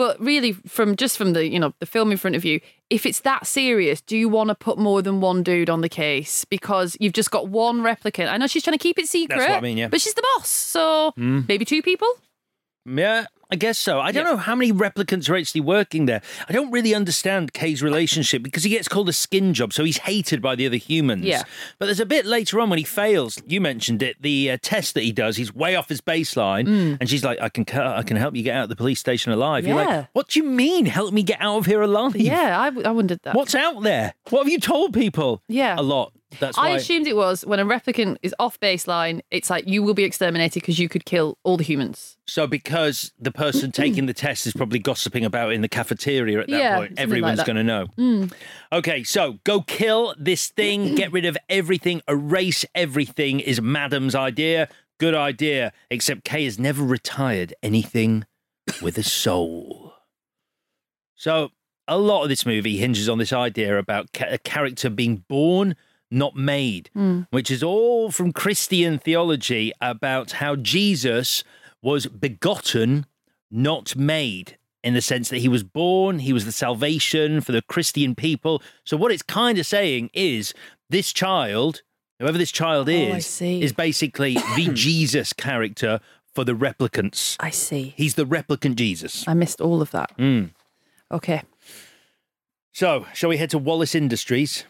But 0.00 0.18
really, 0.18 0.52
from 0.52 0.96
just 0.96 1.18
from 1.18 1.34
the 1.34 1.46
you 1.46 1.60
know 1.60 1.74
the 1.78 1.84
film 1.84 2.10
in 2.10 2.16
front 2.16 2.34
of 2.34 2.42
you, 2.42 2.62
if 2.88 3.04
it's 3.04 3.20
that 3.20 3.46
serious, 3.46 4.00
do 4.00 4.16
you 4.16 4.30
want 4.30 4.48
to 4.48 4.54
put 4.54 4.78
more 4.78 5.02
than 5.02 5.20
one 5.20 5.42
dude 5.42 5.68
on 5.68 5.82
the 5.82 5.90
case 5.90 6.46
because 6.46 6.96
you've 6.98 7.12
just 7.12 7.30
got 7.30 7.48
one 7.48 7.82
replicant? 7.82 8.30
I 8.32 8.38
know 8.38 8.46
she's 8.46 8.62
trying 8.62 8.78
to 8.78 8.82
keep 8.82 8.98
it 8.98 9.08
secret. 9.08 9.38
what 9.38 9.50
I 9.50 9.60
mean, 9.60 9.76
yeah. 9.76 9.88
But 9.88 10.00
she's 10.00 10.14
the 10.14 10.22
boss, 10.22 10.48
so 10.48 11.12
mm. 11.18 11.46
maybe 11.46 11.66
two 11.66 11.82
people. 11.82 12.08
Yeah, 12.86 13.26
I 13.52 13.56
guess 13.56 13.78
so. 13.78 14.00
I 14.00 14.12
don't 14.12 14.24
know 14.24 14.36
how 14.36 14.54
many 14.54 14.72
replicants 14.72 15.28
are 15.28 15.36
actually 15.36 15.62
working 15.62 16.06
there. 16.06 16.22
I 16.48 16.52
don't 16.52 16.70
really 16.70 16.94
understand 16.94 17.52
Kay's 17.52 17.82
relationship 17.82 18.42
because 18.42 18.62
he 18.64 18.70
gets 18.70 18.86
called 18.88 19.08
a 19.08 19.12
skin 19.12 19.54
job, 19.54 19.72
so 19.72 19.84
he's 19.84 19.98
hated 19.98 20.40
by 20.40 20.54
the 20.54 20.66
other 20.66 20.76
humans. 20.76 21.24
Yeah. 21.24 21.42
But 21.78 21.86
there's 21.86 22.00
a 22.00 22.06
bit 22.06 22.26
later 22.26 22.60
on 22.60 22.70
when 22.70 22.78
he 22.78 22.84
fails. 22.84 23.42
You 23.46 23.60
mentioned 23.60 24.02
it. 24.02 24.16
The 24.22 24.52
uh, 24.52 24.58
test 24.62 24.94
that 24.94 25.02
he 25.02 25.12
does, 25.12 25.36
he's 25.36 25.54
way 25.54 25.74
off 25.76 25.88
his 25.88 26.00
baseline, 26.00 26.96
and 27.00 27.08
she's 27.10 27.24
like, 27.24 27.40
"I 27.40 27.48
can, 27.48 27.64
I 27.78 28.02
can 28.02 28.16
help 28.16 28.36
you 28.36 28.42
get 28.42 28.56
out 28.56 28.64
of 28.64 28.68
the 28.68 28.76
police 28.76 29.00
station 29.00 29.32
alive." 29.32 29.64
Yeah. 29.66 29.74
You're 29.74 29.84
Mm. 29.84 29.86
Like, 29.96 30.08
"What 30.12 30.28
do 30.28 30.38
you 30.40 30.44
mean? 30.44 30.86
Help 30.86 31.12
me 31.12 31.22
get 31.22 31.40
out 31.40 31.58
of 31.58 31.66
here 31.66 31.82
alive?" 31.82 32.16
Yeah, 32.16 32.58
I, 32.60 32.66
I 32.88 32.90
wondered 32.92 33.20
that. 33.24 33.34
What's 33.34 33.54
out 33.54 33.82
there? 33.82 34.14
What 34.28 34.44
have 34.44 34.48
you 34.52 34.60
told 34.60 34.94
people? 34.94 35.42
Yeah. 35.48 35.74
A 35.78 35.82
lot. 35.82 36.12
That's 36.38 36.56
I 36.56 36.68
why. 36.70 36.76
assumed 36.76 37.06
it 37.08 37.16
was 37.16 37.44
when 37.44 37.58
a 37.58 37.64
replicant 37.64 38.18
is 38.22 38.34
off 38.38 38.60
baseline, 38.60 39.20
it's 39.32 39.50
like 39.50 39.66
you 39.66 39.82
will 39.82 39.94
be 39.94 40.04
exterminated 40.04 40.62
because 40.62 40.78
you 40.78 40.88
could 40.88 41.04
kill 41.04 41.38
all 41.42 41.56
the 41.56 41.64
humans. 41.64 42.16
So, 42.26 42.46
because 42.46 43.12
the 43.18 43.32
person 43.32 43.72
taking 43.72 44.06
the 44.06 44.14
test 44.14 44.46
is 44.46 44.52
probably 44.52 44.78
gossiping 44.78 45.24
about 45.24 45.50
it 45.50 45.54
in 45.54 45.60
the 45.62 45.68
cafeteria 45.68 46.40
at 46.40 46.46
that 46.48 46.56
Yeah, 46.56 46.76
point, 46.76 46.90
something 46.90 46.96
like 46.96 47.02
everyone's 47.02 47.42
going 47.42 47.56
to 47.56 47.64
know. 47.64 47.86
Hmm. 47.96 48.26
Okay, 48.72 49.02
so 49.02 49.38
go 49.42 49.62
kill 49.62 50.14
this 50.18 50.48
thing, 50.48 50.94
get 50.94 51.10
rid 51.10 51.24
of 51.24 51.36
everything, 51.48 52.00
erase 52.06 52.64
everything 52.76 53.40
is 53.40 53.60
Madam's 53.60 54.14
idea. 54.14 54.68
Good 54.98 55.14
idea. 55.14 55.72
Except 55.90 56.24
Kay 56.24 56.44
has 56.44 56.58
never 56.58 56.84
retired 56.84 57.54
anything 57.62 58.24
with 58.80 58.98
a 58.98 59.02
soul. 59.02 59.94
So, 61.16 61.50
a 61.88 61.98
lot 61.98 62.22
of 62.22 62.28
this 62.28 62.46
movie 62.46 62.76
hinges 62.76 63.08
on 63.08 63.18
this 63.18 63.32
idea 63.32 63.76
about 63.78 64.08
a 64.20 64.38
character 64.38 64.88
being 64.88 65.24
born 65.28 65.74
not 66.10 66.34
made, 66.36 66.90
which 67.30 67.50
is 67.50 67.62
all 67.62 68.10
from 68.10 68.32
Christian 68.32 68.98
theology 68.98 69.72
about 69.80 70.32
how 70.32 70.56
Jesus 70.56 71.44
was 71.82 72.06
begotten, 72.06 73.06
not 73.50 73.96
made. 73.96 74.56
In 74.82 74.94
the 74.94 75.02
sense 75.02 75.28
that 75.28 75.38
he 75.38 75.48
was 75.48 75.62
born, 75.62 76.20
he 76.20 76.32
was 76.32 76.46
the 76.46 76.52
salvation 76.52 77.42
for 77.42 77.52
the 77.52 77.60
Christian 77.60 78.14
people. 78.14 78.62
So, 78.84 78.96
what 78.96 79.12
it's 79.12 79.22
kind 79.22 79.58
of 79.58 79.66
saying 79.66 80.08
is 80.14 80.54
this 80.88 81.12
child, 81.12 81.82
whoever 82.18 82.38
this 82.38 82.50
child 82.50 82.88
Oh, 82.88 82.92
is, 82.92 83.42
is 83.42 83.74
basically 83.74 84.34
the 84.56 84.70
Jesus 84.74 85.34
character 85.34 86.00
for 86.34 86.44
the 86.44 86.54
replicants. 86.54 87.36
I 87.40 87.50
see. 87.50 87.92
He's 87.94 88.14
the 88.14 88.24
replicant 88.24 88.76
Jesus. 88.76 89.28
I 89.28 89.34
missed 89.34 89.60
all 89.60 89.82
of 89.82 89.90
that. 89.90 90.16
Mm. 90.16 90.52
Okay. 91.12 91.42
So, 92.72 93.06
shall 93.12 93.28
we 93.28 93.36
head 93.36 93.50
to 93.50 93.58
Wallace 93.58 93.94
Industries? 93.94 94.64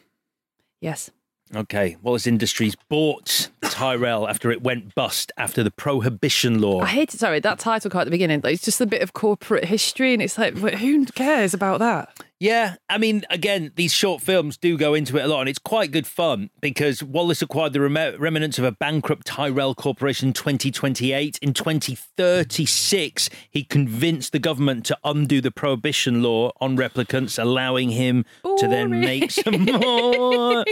Yes. 0.81 1.11
Okay, 1.55 1.97
Wallace 2.03 2.29
Industries 2.29 2.77
bought 2.89 3.51
Tyrell 3.63 4.29
after 4.29 4.53
it 4.53 4.63
went 4.63 4.95
bust 4.95 5.33
after 5.37 5.65
the 5.65 5.71
Prohibition 5.73 6.61
Law. 6.61 6.81
I 6.83 6.87
hate 6.87 7.13
it. 7.13 7.19
Sorry, 7.19 7.41
that 7.41 7.59
title 7.59 7.91
card 7.91 8.03
at 8.03 8.05
the 8.05 8.13
beginning. 8.13 8.41
Like, 8.45 8.55
it's 8.55 8.65
just 8.65 8.81
a 8.81 8.87
bit 8.87 9.03
of 9.03 9.15
corporate 9.15 9.65
history, 9.65 10.13
and 10.13 10.23
it's 10.23 10.39
like, 10.39 10.57
who 10.57 11.05
cares 11.07 11.53
about 11.53 11.81
that? 11.81 12.17
Yeah, 12.41 12.77
I 12.89 12.97
mean, 12.97 13.25
again, 13.29 13.71
these 13.77 13.93
short 13.93 14.23
films 14.23 14.57
do 14.57 14.79
go 14.79 14.95
into 14.95 15.19
it 15.19 15.27
a 15.27 15.29
lot, 15.29 15.41
and 15.41 15.49
it's 15.51 15.59
quite 15.59 15.93
good 15.93 16.07
fun 16.07 16.49
because 16.63 17.03
Wallace 17.03 17.43
acquired 17.43 17.75
the 17.75 17.83
rem- 17.83 18.19
remnants 18.19 18.59
of 18.59 18.65
a 18.65 18.73
bankrupt 18.73 19.27
Tyrell 19.27 19.75
Corporation 19.75 20.29
in 20.29 20.33
2028. 20.33 21.39
In 21.43 21.53
2036, 21.53 23.29
he 23.51 23.63
convinced 23.63 24.33
the 24.33 24.39
government 24.39 24.87
to 24.87 24.97
undo 25.05 25.43
the 25.43 25.51
prohibition 25.51 26.23
law 26.23 26.53
on 26.63 26.79
replicants, 26.79 27.39
allowing 27.39 27.91
him 27.91 28.25
to 28.57 28.67
then 28.67 28.89
make 29.01 29.31
some 29.31 29.65
more. 29.65 30.65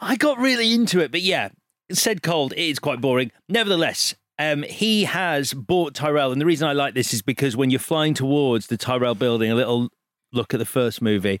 I 0.00 0.16
got 0.18 0.38
really 0.38 0.72
into 0.72 1.00
it, 1.00 1.10
but 1.10 1.20
yeah, 1.20 1.50
said 1.92 2.22
cold, 2.22 2.54
it 2.54 2.60
is 2.60 2.78
quite 2.78 3.02
boring. 3.02 3.30
Nevertheless, 3.46 4.14
um, 4.38 4.62
he 4.62 5.04
has 5.04 5.52
bought 5.52 5.94
Tyrell, 5.94 6.32
and 6.32 6.40
the 6.40 6.46
reason 6.46 6.66
I 6.66 6.72
like 6.72 6.94
this 6.94 7.12
is 7.12 7.20
because 7.20 7.56
when 7.58 7.70
you're 7.70 7.78
flying 7.78 8.14
towards 8.14 8.68
the 8.68 8.78
Tyrell 8.78 9.14
building, 9.14 9.50
a 9.50 9.54
little 9.54 9.90
look 10.34 10.54
at 10.54 10.58
the 10.58 10.66
first 10.66 11.00
movie. 11.02 11.40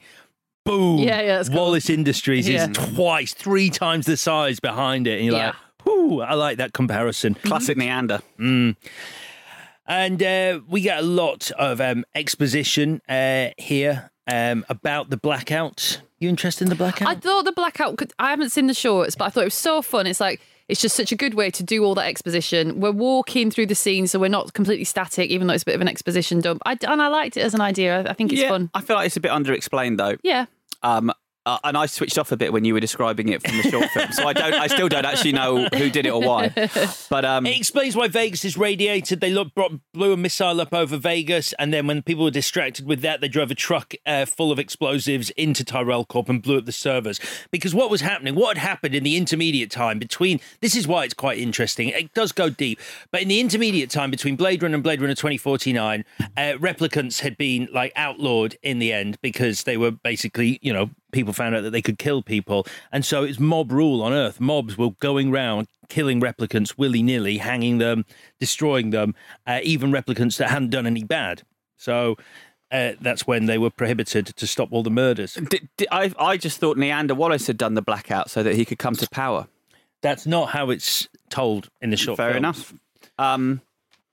Boom! 0.64 0.98
Yeah, 0.98 1.20
yeah, 1.20 1.40
it's 1.40 1.48
cool. 1.50 1.58
Wallace 1.58 1.90
Industries 1.90 2.48
Yeah. 2.48 2.70
is 2.70 2.76
twice, 2.94 3.34
three 3.34 3.68
times 3.70 4.06
the 4.06 4.16
size 4.16 4.60
behind 4.60 5.06
it, 5.06 5.16
and 5.18 5.26
you're 5.26 5.36
Yeah. 5.36 5.46
like, 5.48 5.54
"Whoo!" 5.86 6.20
I 6.22 6.34
like 6.34 6.56
that 6.56 6.72
comparison. 6.72 7.34
Classic 7.34 7.76
Niander. 7.76 8.22
Mm. 8.38 8.76
And 9.86 10.22
uh, 10.22 10.60
we 10.66 10.80
get 10.80 10.98
a 11.00 11.02
lot 11.02 11.50
of 11.58 11.80
um, 11.80 12.04
exposition 12.14 13.02
uh, 13.08 13.50
here 13.58 14.10
um, 14.26 14.64
about 14.70 15.10
the 15.10 15.18
blackout. 15.18 16.00
You 16.18 16.30
interested 16.30 16.64
in 16.64 16.70
the 16.70 16.74
blackout? 16.76 17.08
I 17.08 17.14
thought 17.16 17.44
the 17.44 17.52
blackout. 17.52 17.98
Could, 17.98 18.12
I 18.18 18.30
haven't 18.30 18.48
seen 18.50 18.66
the 18.66 18.72
shorts, 18.74 19.14
but 19.14 19.26
I 19.26 19.28
thought 19.28 19.42
it 19.42 19.46
was 19.48 19.54
so 19.54 19.82
fun. 19.82 20.06
It's 20.06 20.20
like 20.20 20.40
it's 20.68 20.80
just 20.80 20.96
such 20.96 21.12
a 21.12 21.16
good 21.16 21.34
way 21.34 21.50
to 21.50 21.62
do 21.62 21.84
all 21.84 21.94
that 21.94 22.06
exposition. 22.06 22.80
We're 22.80 22.92
walking 22.92 23.50
through 23.50 23.66
the 23.66 23.74
scene, 23.74 24.06
so 24.06 24.18
we're 24.18 24.28
not 24.28 24.52
completely 24.54 24.84
static, 24.84 25.30
even 25.30 25.46
though 25.46 25.54
it's 25.54 25.62
a 25.62 25.66
bit 25.66 25.74
of 25.74 25.80
an 25.80 25.88
exposition 25.88 26.40
dump. 26.40 26.62
I, 26.64 26.76
and 26.82 27.02
I 27.02 27.08
liked 27.08 27.36
it 27.36 27.42
as 27.42 27.54
an 27.54 27.60
idea. 27.60 28.00
I, 28.00 28.10
I 28.10 28.12
think 28.14 28.32
it's 28.32 28.40
yeah, 28.40 28.48
fun. 28.48 28.70
I 28.74 28.80
feel 28.80 28.96
like 28.96 29.06
it's 29.06 29.16
a 29.16 29.20
bit 29.20 29.30
underexplained 29.30 29.98
though. 29.98 30.16
Yeah. 30.22 30.46
Um, 30.82 31.12
uh, 31.46 31.58
and 31.64 31.76
I 31.76 31.86
switched 31.86 32.18
off 32.18 32.32
a 32.32 32.36
bit 32.36 32.52
when 32.52 32.64
you 32.64 32.74
were 32.74 32.80
describing 32.80 33.28
it 33.28 33.46
from 33.46 33.56
the 33.56 33.64
short 33.64 33.90
film, 33.90 34.12
so 34.12 34.26
I 34.26 34.32
don't. 34.32 34.54
I 34.54 34.66
still 34.66 34.88
don't 34.88 35.04
actually 35.04 35.32
know 35.32 35.68
who 35.74 35.90
did 35.90 36.06
it 36.06 36.10
or 36.10 36.20
why. 36.22 36.52
But 37.10 37.24
um, 37.24 37.46
It 37.46 37.56
explains 37.56 37.94
why 37.94 38.08
Vegas 38.08 38.44
is 38.44 38.56
radiated. 38.56 39.20
They 39.20 39.30
look, 39.30 39.54
brought, 39.54 39.72
blew 39.92 40.12
a 40.12 40.16
missile 40.16 40.60
up 40.60 40.72
over 40.72 40.96
Vegas, 40.96 41.52
and 41.58 41.72
then 41.72 41.86
when 41.86 42.02
people 42.02 42.24
were 42.24 42.30
distracted 42.30 42.86
with 42.86 43.00
that, 43.02 43.20
they 43.20 43.28
drove 43.28 43.50
a 43.50 43.54
truck 43.54 43.94
uh, 44.06 44.24
full 44.24 44.50
of 44.50 44.58
explosives 44.58 45.30
into 45.30 45.64
Tyrell 45.64 46.04
Corp 46.04 46.28
and 46.28 46.42
blew 46.42 46.58
up 46.58 46.64
the 46.64 46.72
servers. 46.72 47.20
Because 47.50 47.74
what 47.74 47.90
was 47.90 48.00
happening, 48.00 48.34
what 48.34 48.56
had 48.56 48.66
happened 48.68 48.94
in 48.94 49.04
the 49.04 49.16
intermediate 49.16 49.70
time 49.70 49.98
between, 49.98 50.40
this 50.60 50.74
is 50.74 50.86
why 50.88 51.04
it's 51.04 51.14
quite 51.14 51.38
interesting. 51.38 51.88
It 51.88 52.14
does 52.14 52.32
go 52.32 52.48
deep, 52.48 52.80
but 53.10 53.22
in 53.22 53.28
the 53.28 53.40
intermediate 53.40 53.90
time 53.90 54.10
between 54.10 54.36
Blade 54.36 54.62
Runner 54.62 54.74
and 54.74 54.82
Blade 54.82 55.00
Runner 55.00 55.14
2049, 55.14 56.04
uh, 56.20 56.40
replicants 56.58 57.20
had 57.20 57.36
been 57.36 57.68
like 57.72 57.92
outlawed 57.96 58.56
in 58.62 58.78
the 58.78 58.92
end 58.92 59.18
because 59.20 59.64
they 59.64 59.76
were 59.76 59.90
basically, 59.90 60.58
you 60.62 60.72
know, 60.72 60.90
people 61.14 61.32
found 61.32 61.54
out 61.54 61.62
that 61.62 61.70
they 61.70 61.80
could 61.80 61.98
kill 61.98 62.22
people. 62.22 62.66
And 62.92 63.04
so 63.04 63.22
it's 63.24 63.40
mob 63.40 63.72
rule 63.72 64.02
on 64.02 64.12
Earth. 64.12 64.40
Mobs 64.40 64.76
were 64.76 64.90
going 65.00 65.30
round 65.30 65.66
killing 65.88 66.20
replicants 66.20 66.76
willy 66.76 67.02
nilly, 67.02 67.38
hanging 67.38 67.78
them, 67.78 68.04
destroying 68.40 68.90
them, 68.90 69.14
uh, 69.46 69.60
even 69.62 69.90
replicants 69.90 70.36
that 70.38 70.50
hadn't 70.50 70.70
done 70.70 70.86
any 70.86 71.04
bad. 71.04 71.42
So 71.76 72.16
uh, 72.70 72.92
that's 73.00 73.26
when 73.26 73.46
they 73.46 73.58
were 73.58 73.70
prohibited 73.70 74.26
to 74.26 74.46
stop 74.46 74.68
all 74.72 74.82
the 74.82 74.90
murders. 74.90 75.38
I 75.90 76.12
I 76.18 76.36
just 76.36 76.58
thought 76.58 76.76
Niander 76.76 77.16
Wallace 77.16 77.46
had 77.46 77.56
done 77.56 77.74
the 77.74 77.82
blackout 77.82 78.30
so 78.30 78.42
that 78.42 78.56
he 78.56 78.64
could 78.64 78.78
come 78.78 78.94
to 78.96 79.08
power. 79.10 79.46
That's 80.02 80.26
not 80.26 80.50
how 80.50 80.70
it's 80.70 81.08
told 81.30 81.70
in 81.80 81.90
the 81.90 81.96
short 81.96 82.16
Fair 82.16 82.32
film. 82.32 82.38
enough. 82.38 82.74
Um, 83.18 83.60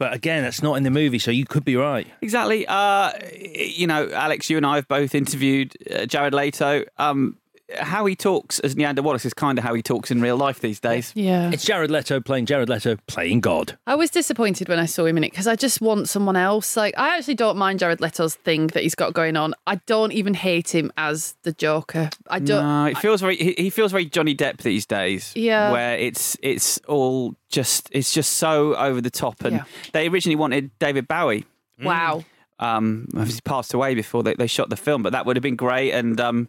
But 0.02 0.16
again, 0.16 0.42
that's 0.42 0.64
not 0.64 0.78
in 0.78 0.84
the 0.84 0.90
movie, 0.90 1.20
so 1.20 1.30
you 1.30 1.46
could 1.46 1.64
be 1.64 1.76
right. 1.76 2.08
Exactly. 2.22 2.66
Uh, 2.68 3.12
you 3.40 3.86
know, 3.86 4.10
Alex, 4.10 4.50
you 4.50 4.58
and 4.58 4.66
I 4.66 4.78
have 4.78 4.88
both 4.88 5.14
interviewed 5.14 5.76
uh, 5.94 6.08
Jared 6.08 6.34
Leto. 6.34 6.86
Um, 6.98 7.38
how 7.80 8.06
he 8.06 8.16
talks 8.16 8.60
as 8.60 8.76
Niander 8.76 9.02
Wallace 9.02 9.26
is 9.26 9.34
kind 9.34 9.58
of 9.58 9.64
how 9.64 9.74
he 9.74 9.82
talks 9.82 10.12
in 10.12 10.22
real 10.22 10.38
life 10.38 10.60
these 10.60 10.80
days. 10.80 11.12
Yeah. 11.16 11.52
It's 11.52 11.64
Jared 11.66 11.92
Leto 11.92 12.20
playing 12.20 12.46
Jared 12.46 12.70
Leto 12.70 12.98
playing 13.08 13.42
God. 13.42 13.78
I 13.88 13.96
was 13.96 14.10
disappointed 14.10 14.70
when 14.70 14.80
I 14.80 14.86
saw 14.86 15.06
him 15.06 15.18
in 15.18 15.24
it 15.24 15.32
because 15.32 15.48
I 15.48 15.56
just 15.56 15.82
want 15.82 16.10
someone 16.10 16.36
else. 16.36 16.76
Like, 16.76 16.94
I 16.98 17.18
actually 17.18 17.36
don't 17.36 17.58
mind 17.58 17.80
Jared 17.80 18.02
Leto's 18.02 18.36
thing 18.36 18.68
that 18.68 18.84
he's 18.84 18.96
got 18.96 19.14
going 19.14 19.38
on. 19.38 19.54
I 19.68 19.76
don't 19.86 20.12
even 20.12 20.34
hate 20.34 20.74
him 20.74 20.92
as 20.98 21.36
the 21.44 21.52
Joker. 21.54 22.10
I 22.28 22.40
don't. 22.40 22.64
No, 22.64 22.86
it 22.86 22.98
feels 22.98 23.22
very. 23.22 23.36
He, 23.38 23.54
he 23.58 23.70
feels 23.70 23.92
very 23.92 24.06
Johnny 24.06 24.36
Depp 24.36 24.58
these 24.58 24.86
days. 24.86 25.32
Yeah. 25.36 25.72
where 25.72 25.98
it's 25.98 26.38
it's 26.42 26.78
all 26.88 27.36
just 27.50 27.90
it's 27.92 28.14
just 28.14 28.34
so 28.34 28.76
over 28.76 29.02
the 29.02 29.10
top. 29.10 29.44
And 29.44 29.58
Yeah. 29.58 29.64
they 29.94 30.08
originally 30.08 30.36
wanted 30.36 30.72
David 30.80 31.08
Bowie. 31.08 31.46
Wow. 31.82 32.24
Um, 32.60 33.08
obviously 33.16 33.42
passed 33.44 33.74
away 33.74 33.96
before 33.96 34.22
they, 34.22 34.36
they 34.36 34.46
shot 34.46 34.70
the 34.70 34.76
film, 34.78 35.02
but 35.02 35.14
that 35.14 35.26
would 35.26 35.36
have 35.36 35.42
been 35.42 35.56
great. 35.56 35.94
And 35.94 36.22
um, 36.22 36.48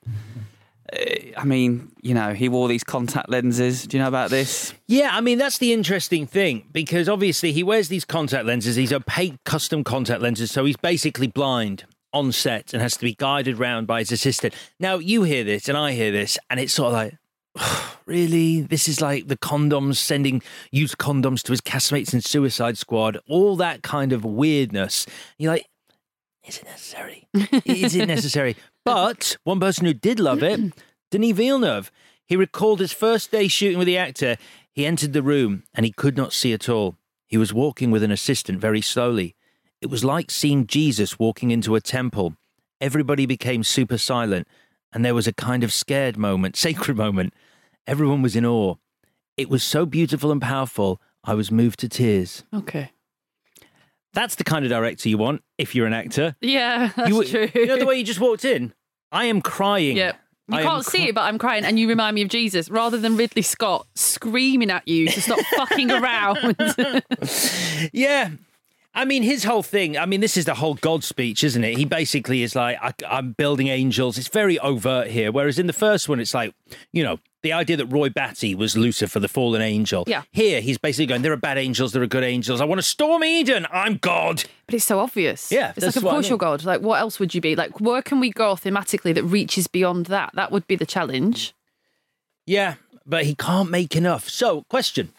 I 1.36 1.45
mean, 1.45 1.90
you 2.03 2.14
know, 2.14 2.34
he 2.34 2.49
wore 2.49 2.68
these 2.68 2.84
contact 2.84 3.28
lenses. 3.28 3.86
Do 3.86 3.97
you 3.97 4.03
know 4.03 4.09
about 4.09 4.30
this? 4.30 4.74
Yeah, 4.86 5.11
I 5.12 5.20
mean, 5.20 5.38
that's 5.38 5.59
the 5.59 5.72
interesting 5.72 6.26
thing 6.26 6.68
because 6.72 7.09
obviously 7.09 7.53
he 7.53 7.62
wears 7.62 7.88
these 7.88 8.05
contact 8.05 8.45
lenses, 8.45 8.76
these 8.76 8.93
opaque 8.93 9.43
custom 9.45 9.84
contact 9.84 10.20
lenses, 10.20 10.51
so 10.51 10.64
he's 10.64 10.76
basically 10.76 11.26
blind 11.26 11.84
on 12.12 12.30
set 12.30 12.74
and 12.74 12.82
has 12.82 12.97
to 12.99 13.05
be 13.05 13.14
guided 13.14 13.59
around 13.59 13.86
by 13.86 14.01
his 14.01 14.12
assistant. 14.12 14.55
Now, 14.78 14.99
you 14.99 15.22
hear 15.22 15.45
this 15.45 15.68
and 15.68 15.78
I 15.78 15.93
hear 15.93 16.12
this, 16.12 16.38
and 16.51 16.61
it's 16.61 16.74
sort 16.74 16.88
of 16.88 16.93
like, 16.93 17.18
really? 18.07 18.61
This 18.61 18.88
is 18.88 19.01
like 19.01 19.28
the 19.28 19.36
condoms, 19.36 19.97
sending 19.97 20.43
used 20.70 20.99
condoms 20.99 21.43
to 21.45 21.53
his 21.53 21.61
castmates 21.61 22.12
in 22.12 22.20
Suicide 22.20 22.78
Squad, 22.78 23.18
all 23.28 23.57
that 23.57 23.82
kind 23.82 24.12
of 24.12 24.24
weirdness. 24.24 25.07
You're 25.38 25.53
like, 25.53 25.66
is 26.47 26.59
it 26.59 26.64
necessary? 26.64 27.28
is 27.64 27.95
it 27.95 28.07
necessary? 28.07 28.57
But 28.85 29.37
one 29.45 29.61
person 29.61 29.87
who 29.87 29.95
did 29.95 30.18
love 30.18 30.43
it, 30.43 30.61
Denis 31.11 31.33
Villeneuve, 31.33 31.91
he 32.26 32.37
recalled 32.37 32.80
his 32.80 32.93
first 32.93 33.30
day 33.30 33.49
shooting 33.49 33.78
with 33.78 33.87
the 33.87 33.99
actor. 33.99 34.37
He 34.72 34.87
entered 34.87 35.12
the 35.12 35.22
room 35.22 35.64
and 35.74 35.85
he 35.85 35.93
could 35.93 36.16
not 36.16 36.33
see 36.33 36.53
at 36.53 36.68
all. 36.68 36.97
He 37.26 37.37
was 37.37 37.55
walking 37.55 37.91
with 37.91 38.03
an 38.03 38.11
assistant 38.11 38.61
very 38.61 38.80
slowly. 38.80 39.35
It 39.80 39.91
was 39.91 40.05
like 40.05 40.30
seeing 40.30 40.66
Jesus 40.66 41.18
walking 41.18 41.51
into 41.51 41.74
a 41.74 41.80
temple. 41.80 42.37
Everybody 42.80 43.26
became 43.26 43.62
super 43.62 43.99
silent, 43.99 44.47
and 44.93 45.05
there 45.05 45.14
was 45.14 45.26
a 45.26 45.33
kind 45.33 45.64
of 45.64 45.72
scared 45.72 46.16
moment, 46.16 46.57
sacred 46.66 46.97
moment. 46.97 47.35
Everyone 47.87 48.22
was 48.22 48.37
in 48.37 48.47
awe. 48.47 48.76
It 49.37 49.49
was 49.49 49.64
so 49.64 49.87
beautiful 49.87 50.30
and 50.30 50.41
powerful, 50.41 51.01
I 51.24 51.35
was 51.35 51.51
moved 51.51 51.80
to 51.80 51.89
tears. 51.89 52.45
Okay. 52.53 52.91
That's 54.15 54.35
the 54.35 54.45
kind 54.45 54.65
of 54.65 54.71
director 54.71 55.09
you 55.09 55.19
want 55.19 55.43
if 55.59 55.75
you're 55.75 55.87
an 55.87 55.93
actor. 55.93 56.37
Yeah, 56.41 56.91
that's 56.97 57.09
you, 57.09 57.25
true. 57.25 57.49
You 57.55 57.67
know 57.67 57.79
the 57.79 57.87
way 57.87 57.97
you 57.97 58.05
just 58.05 58.21
walked 58.21 58.45
in? 58.45 58.73
I 59.11 59.27
am 59.27 59.43
crying. 59.43 59.97
Yeah. 59.97 60.13
You 60.49 60.59
I 60.59 60.63
can't 60.65 60.85
see 60.85 61.09
it, 61.09 61.15
but 61.15 61.23
I'm 61.23 61.39
crying, 61.39 61.65
and 61.65 61.79
you 61.79 61.89
remind 61.89 62.15
me 62.15 62.23
of 62.23 62.29
Jesus 62.29 62.69
rather 62.69 62.99
than 62.99 63.17
Ridley 63.17 63.43
Scott 63.43 63.87
screaming 63.95 64.71
at 64.71 64.87
you 64.87 65.09
to 65.09 65.21
stop 65.21 65.39
fucking 65.57 65.91
around. 65.91 66.57
Yeah. 67.93 68.31
I 68.95 69.07
mean, 69.07 69.23
his 69.23 69.45
whole 69.45 69.63
thing, 69.63 69.97
I 69.97 70.05
mean, 70.05 70.21
this 70.21 70.37
is 70.37 70.45
the 70.45 70.55
whole 70.55 70.75
God 70.75 71.03
speech, 71.03 71.43
isn't 71.43 71.65
it? 71.65 71.79
He 71.79 71.87
basically 71.87 72.43
is 72.43 72.55
like, 72.55 72.77
I, 72.83 72.93
I'm 73.09 73.33
building 73.33 73.69
angels. 73.69 74.19
It's 74.19 74.29
very 74.29 74.59
overt 74.59 75.07
here. 75.09 75.33
Whereas 75.33 75.59
in 75.59 75.67
the 75.67 75.73
first 75.73 76.11
one, 76.11 76.21
it's 76.21 76.35
like, 76.35 76.55
you 76.93 77.03
know, 77.03 77.19
the 77.43 77.53
idea 77.53 77.76
that 77.76 77.86
Roy 77.86 78.09
Batty 78.09 78.55
was 78.55 78.76
Lucifer, 78.76 79.18
the 79.18 79.28
fallen 79.28 79.61
angel. 79.62 80.05
Yeah. 80.07 80.22
Here, 80.30 80.61
he's 80.61 80.78
basically 80.78 81.07
going, 81.07 81.22
there 81.22 81.32
are 81.32 81.36
bad 81.36 81.59
angels, 81.59 81.93
there 81.93 82.03
are 82.03 82.07
good 82.07 82.22
angels. 82.24 82.61
I 82.61 82.64
want 82.64 82.78
to 82.78 82.82
storm 82.82 83.24
Eden. 83.24 83.66
I'm 83.72 83.97
God. 83.97 84.45
But 84.66 84.76
it's 84.76 84.84
so 84.84 85.01
obvious. 85.01 85.51
Yeah, 85.51 85.72
It's 85.76 85.84
like, 85.84 85.97
of 85.97 86.05
what 86.05 86.11
I 86.11 86.14
course 86.14 86.24
mean. 86.26 86.30
you're 86.30 86.38
God. 86.38 86.64
Like, 86.64 86.80
what 86.80 87.01
else 87.01 87.18
would 87.18 87.34
you 87.34 87.40
be? 87.40 87.57
Like, 87.57 87.80
where 87.80 88.01
can 88.03 88.20
we 88.20 88.30
go 88.30 88.55
thematically 88.55 89.14
that 89.14 89.24
reaches 89.24 89.66
beyond 89.66 90.07
that? 90.07 90.30
That 90.34 90.53
would 90.53 90.66
be 90.66 90.76
the 90.76 90.86
challenge. 90.86 91.53
Yeah, 92.47 92.74
but 93.07 93.24
he 93.24 93.34
can't 93.34 93.70
make 93.70 93.97
enough. 93.97 94.28
So, 94.28 94.62
question. 94.62 95.11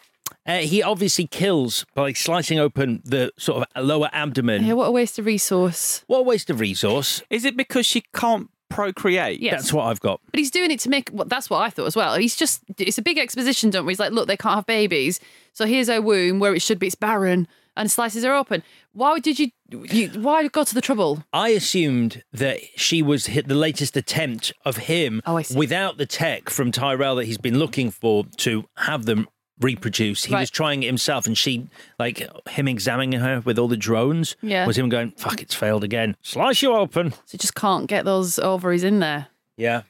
Uh, 0.46 0.58
he 0.58 0.82
obviously 0.82 1.26
kills 1.26 1.86
by 1.94 2.12
slicing 2.12 2.58
open 2.58 3.00
the 3.04 3.32
sort 3.38 3.66
of 3.74 3.84
lower 3.84 4.10
abdomen. 4.12 4.64
Yeah, 4.64 4.74
what 4.74 4.88
a 4.88 4.90
waste 4.90 5.18
of 5.18 5.24
resource. 5.24 6.04
What 6.06 6.18
a 6.18 6.22
waste 6.22 6.50
of 6.50 6.60
resource. 6.60 7.22
Is 7.30 7.46
it 7.46 7.56
because 7.56 7.86
she 7.86 8.02
can't 8.14 8.50
procreate. 8.74 9.40
Yes. 9.40 9.52
That's 9.62 9.72
what 9.72 9.84
I've 9.84 10.00
got. 10.00 10.20
But 10.30 10.38
he's 10.38 10.50
doing 10.50 10.70
it 10.70 10.80
to 10.80 10.88
make. 10.88 11.10
Well, 11.12 11.26
that's 11.26 11.48
what 11.48 11.62
I 11.62 11.70
thought 11.70 11.86
as 11.86 11.96
well. 11.96 12.16
He's 12.16 12.36
just. 12.36 12.62
It's 12.78 12.98
a 12.98 13.02
big 13.02 13.18
exposition 13.18 13.70
dump 13.70 13.86
where 13.86 13.90
he's 13.90 14.00
like, 14.00 14.12
look, 14.12 14.28
they 14.28 14.36
can't 14.36 14.56
have 14.56 14.66
babies. 14.66 15.20
So 15.52 15.66
here's 15.66 15.88
her 15.88 16.02
womb 16.02 16.38
where 16.40 16.54
it 16.54 16.62
should 16.62 16.78
be. 16.78 16.86
It's 16.86 16.94
barren, 16.94 17.46
and 17.76 17.90
slices 17.90 18.24
her 18.24 18.34
open. 18.34 18.62
Why 18.92 19.18
did 19.18 19.38
you? 19.38 19.50
you 19.70 20.08
why 20.10 20.46
go 20.48 20.62
to 20.64 20.74
the 20.74 20.80
trouble? 20.80 21.24
I 21.32 21.48
assumed 21.50 22.22
that 22.32 22.60
she 22.76 23.02
was 23.02 23.26
hit 23.26 23.48
the 23.48 23.54
latest 23.54 23.96
attempt 23.96 24.52
of 24.64 24.76
him 24.76 25.20
Oh, 25.26 25.42
without 25.56 25.96
the 25.96 26.06
tech 26.06 26.48
from 26.50 26.70
Tyrell 26.70 27.16
that 27.16 27.24
he's 27.24 27.38
been 27.38 27.58
looking 27.58 27.90
for 27.90 28.24
to 28.38 28.64
have 28.76 29.04
them 29.06 29.26
reproduce. 29.60 30.24
He 30.24 30.34
Right. 30.34 30.40
was 30.40 30.50
trying 30.50 30.82
it 30.82 30.86
himself, 30.86 31.26
and 31.26 31.36
she, 31.36 31.66
like 31.98 32.26
him 32.48 32.68
examining 32.68 33.20
her 33.20 33.40
with 33.40 33.58
all 33.58 33.68
the 33.68 33.76
drones, 33.76 34.36
Yeah. 34.42 34.66
was 34.66 34.76
him 34.78 34.88
going, 34.88 35.12
"Fuck, 35.16 35.40
it's 35.42 35.54
failed 35.54 35.84
again. 35.84 36.16
Slice 36.22 36.62
you 36.62 36.72
open." 36.74 37.12
So 37.12 37.18
he 37.32 37.38
just 37.38 37.54
can't 37.54 37.86
get 37.86 38.04
those 38.04 38.38
ovaries 38.38 38.84
in 38.84 39.00
there. 39.00 39.28
Yeah. 39.56 39.82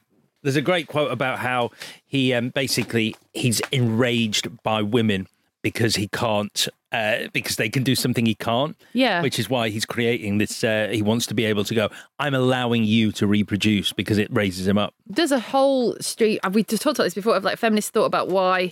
There's 0.43 0.55
a 0.55 0.61
great 0.61 0.87
quote 0.87 1.11
about 1.11 1.39
how 1.39 1.71
he 2.05 2.31
um, 2.33 2.49
basically 2.49 3.15
he's 3.33 3.61
enraged 3.71 4.61
by 4.61 4.83
women 4.83 5.27
because 5.63 5.95
he 5.95 6.07
can't 6.07 6.67
uh, 6.91 7.27
because 7.33 7.55
they 7.57 7.67
can 7.67 7.81
do 7.83 7.95
something 7.95 8.25
he 8.27 8.35
can't. 8.35 8.77
Yeah. 8.93 9.21
Which 9.23 9.39
is 9.39 9.49
why 9.49 9.69
he's 9.69 9.85
creating 9.85 10.37
this. 10.37 10.63
Uh, 10.63 10.87
he 10.91 11.01
wants 11.01 11.25
to 11.25 11.33
be 11.33 11.43
able 11.45 11.63
to 11.65 11.73
go. 11.73 11.89
I'm 12.19 12.33
allowing 12.35 12.83
you 12.83 13.11
to 13.13 13.25
reproduce 13.27 13.91
because 13.91 14.17
it 14.19 14.27
raises 14.31 14.67
him 14.67 14.77
up. 14.77 14.93
There's 15.07 15.31
a 15.31 15.39
whole 15.39 15.97
street. 15.99 16.39
We 16.51 16.63
just 16.63 16.83
talked 16.83 16.99
about 16.99 17.05
this 17.05 17.15
before. 17.15 17.35
Of 17.35 17.43
like 17.43 17.57
feminists 17.57 17.89
thought 17.89 18.05
about 18.05 18.29
why 18.29 18.71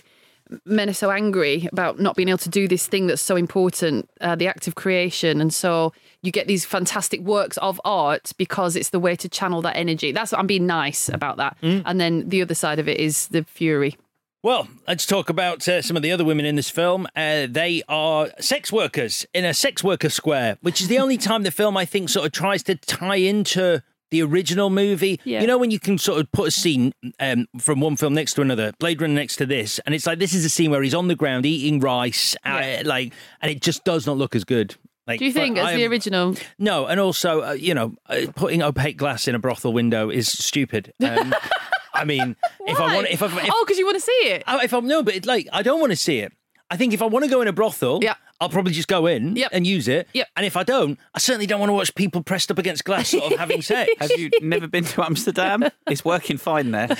men 0.64 0.88
are 0.88 0.94
so 0.94 1.10
angry 1.10 1.68
about 1.72 1.98
not 1.98 2.16
being 2.16 2.28
able 2.28 2.38
to 2.38 2.48
do 2.48 2.68
this 2.68 2.86
thing 2.86 3.06
that's 3.06 3.22
so 3.22 3.36
important, 3.36 4.08
uh, 4.20 4.34
the 4.34 4.46
act 4.46 4.66
of 4.68 4.74
creation, 4.74 5.40
and 5.40 5.52
so 5.52 5.92
you 6.22 6.32
get 6.32 6.46
these 6.46 6.64
fantastic 6.64 7.20
works 7.20 7.56
of 7.58 7.80
art 7.84 8.32
because 8.38 8.76
it's 8.76 8.90
the 8.90 9.00
way 9.00 9.16
to 9.16 9.28
channel 9.28 9.62
that 9.62 9.76
energy. 9.76 10.12
That's 10.12 10.32
what 10.32 10.38
I'm 10.38 10.46
being 10.46 10.66
nice 10.66 11.08
about 11.08 11.36
that. 11.36 11.56
And 11.84 12.00
then 12.00 12.28
the 12.28 12.42
other 12.42 12.54
side 12.54 12.78
of 12.78 12.88
it 12.88 12.98
is 12.98 13.28
the 13.28 13.44
fury. 13.44 13.96
Well, 14.42 14.68
let's 14.86 15.06
talk 15.06 15.30
about 15.30 15.66
uh, 15.66 15.80
some 15.80 15.96
of 15.96 16.02
the 16.02 16.12
other 16.12 16.24
women 16.24 16.44
in 16.44 16.54
this 16.54 16.68
film. 16.68 17.06
Uh, 17.16 17.46
they 17.48 17.82
are 17.88 18.28
sex 18.40 18.70
workers 18.70 19.26
in 19.32 19.46
a 19.46 19.54
sex 19.54 19.82
worker 19.82 20.10
square, 20.10 20.58
which 20.60 20.82
is 20.82 20.88
the 20.88 20.98
only 20.98 21.16
time 21.16 21.44
the 21.44 21.50
film 21.50 21.78
I 21.78 21.86
think 21.86 22.10
sort 22.10 22.26
of 22.26 22.32
tries 22.32 22.62
to 22.64 22.74
tie 22.74 23.16
into 23.16 23.82
the 24.14 24.22
original 24.22 24.70
movie. 24.70 25.20
Yeah. 25.24 25.40
You 25.40 25.46
know 25.46 25.58
when 25.58 25.70
you 25.70 25.80
can 25.80 25.98
sort 25.98 26.20
of 26.20 26.30
put 26.32 26.48
a 26.48 26.50
scene 26.50 26.94
um, 27.18 27.46
from 27.58 27.80
one 27.80 27.96
film 27.96 28.14
next 28.14 28.34
to 28.34 28.42
another, 28.42 28.72
Blade 28.78 29.00
Runner 29.00 29.12
next 29.14 29.36
to 29.36 29.46
this, 29.46 29.80
and 29.80 29.94
it's 29.94 30.06
like 30.06 30.18
this 30.18 30.32
is 30.32 30.44
a 30.44 30.48
scene 30.48 30.70
where 30.70 30.82
he's 30.82 30.94
on 30.94 31.08
the 31.08 31.16
ground 31.16 31.44
eating 31.44 31.80
rice, 31.80 32.36
uh, 32.44 32.78
like, 32.84 33.12
and 33.40 33.50
it 33.50 33.60
just 33.60 33.84
does 33.84 34.06
not 34.06 34.16
look 34.16 34.34
as 34.36 34.44
good. 34.44 34.76
Like, 35.06 35.18
Do 35.18 35.26
you 35.26 35.32
think 35.32 35.58
as 35.58 35.74
the 35.74 35.84
original? 35.86 36.34
No, 36.58 36.86
and 36.86 36.98
also, 36.98 37.42
uh, 37.42 37.52
you 37.52 37.74
know, 37.74 37.94
uh, 38.08 38.22
putting 38.36 38.62
opaque 38.62 38.96
glass 38.96 39.28
in 39.28 39.34
a 39.34 39.38
brothel 39.38 39.72
window 39.72 40.08
is 40.08 40.28
stupid. 40.28 40.94
Um, 41.04 41.34
I 41.94 42.04
mean, 42.04 42.36
if 42.66 42.80
I 42.80 42.94
want, 42.94 43.08
if 43.08 43.22
I, 43.22 43.26
if, 43.26 43.50
oh, 43.52 43.64
because 43.66 43.78
you 43.78 43.84
want 43.84 43.96
to 43.96 44.00
see 44.00 44.28
it. 44.30 44.44
Oh, 44.46 44.60
if 44.60 44.72
I'm 44.72 44.86
no, 44.86 45.02
but 45.02 45.14
it, 45.14 45.26
like 45.26 45.48
I 45.52 45.62
don't 45.62 45.80
want 45.80 45.92
to 45.92 45.96
see 45.96 46.20
it. 46.20 46.32
I 46.70 46.76
think 46.76 46.92
if 46.94 47.02
I 47.02 47.06
want 47.06 47.24
to 47.24 47.30
go 47.30 47.40
in 47.42 47.48
a 47.48 47.52
brothel, 47.52 48.00
Yeah. 48.02 48.14
I'll 48.40 48.48
probably 48.48 48.72
just 48.72 48.88
go 48.88 49.06
in 49.06 49.36
Yep. 49.36 49.50
and 49.52 49.66
use 49.66 49.86
it. 49.86 50.08
Yep. 50.12 50.28
And 50.36 50.44
if 50.44 50.56
I 50.56 50.64
don't, 50.64 50.98
I 51.14 51.18
certainly 51.18 51.46
don't 51.46 51.60
want 51.60 51.70
to 51.70 51.74
watch 51.74 51.94
people 51.94 52.22
pressed 52.22 52.50
up 52.50 52.58
against 52.58 52.84
glass 52.84 53.10
sort 53.10 53.32
of 53.32 53.38
having 53.44 53.62
sex. 53.62 53.92
Have 54.00 54.10
you 54.12 54.28
never 54.42 54.66
been 54.66 54.84
to 54.84 55.04
Amsterdam? 55.04 55.64
It's 55.86 56.04
working 56.04 56.36
fine 56.36 56.70
there. 56.72 56.88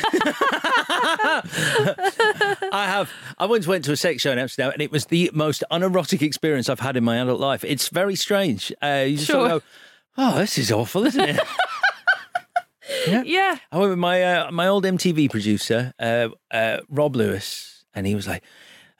I 2.72 2.84
have. 2.86 3.10
I 3.38 3.46
once 3.46 3.66
went 3.66 3.84
to 3.86 3.92
a 3.92 3.96
sex 3.96 4.22
show 4.22 4.32
in 4.32 4.38
Amsterdam, 4.38 4.72
and 4.72 4.82
it 4.82 4.90
was 4.92 5.06
the 5.06 5.30
most 5.34 5.64
unerotic 5.70 6.22
experience 6.22 6.68
I've 6.68 6.80
had 6.80 6.96
in 6.96 7.04
my 7.04 7.16
adult 7.20 7.40
life. 7.40 7.64
It's 7.64 7.88
very 7.88 8.14
strange. 8.16 8.72
Uh, 8.82 9.04
you 9.08 9.16
just 9.16 9.28
sort 9.30 9.44
of 9.44 9.50
Sure. 9.50 9.60
go, 9.60 9.64
"Oh, 10.18 10.38
this 10.38 10.58
is 10.58 10.70
awful, 10.72 11.04
isn't 11.06 11.20
it?" 11.28 11.40
Yeah. 13.24 13.56
I 13.72 13.78
went 13.78 13.90
with 13.90 13.98
my 13.98 14.22
uh, 14.22 14.50
my 14.50 14.66
old 14.68 14.84
MTV 14.84 15.30
producer, 15.30 15.92
uh, 15.98 16.28
uh, 16.50 16.78
Rob 16.88 17.16
Lewis, 17.16 17.84
and 17.94 18.06
he 18.06 18.14
was 18.14 18.26
like, 18.26 18.42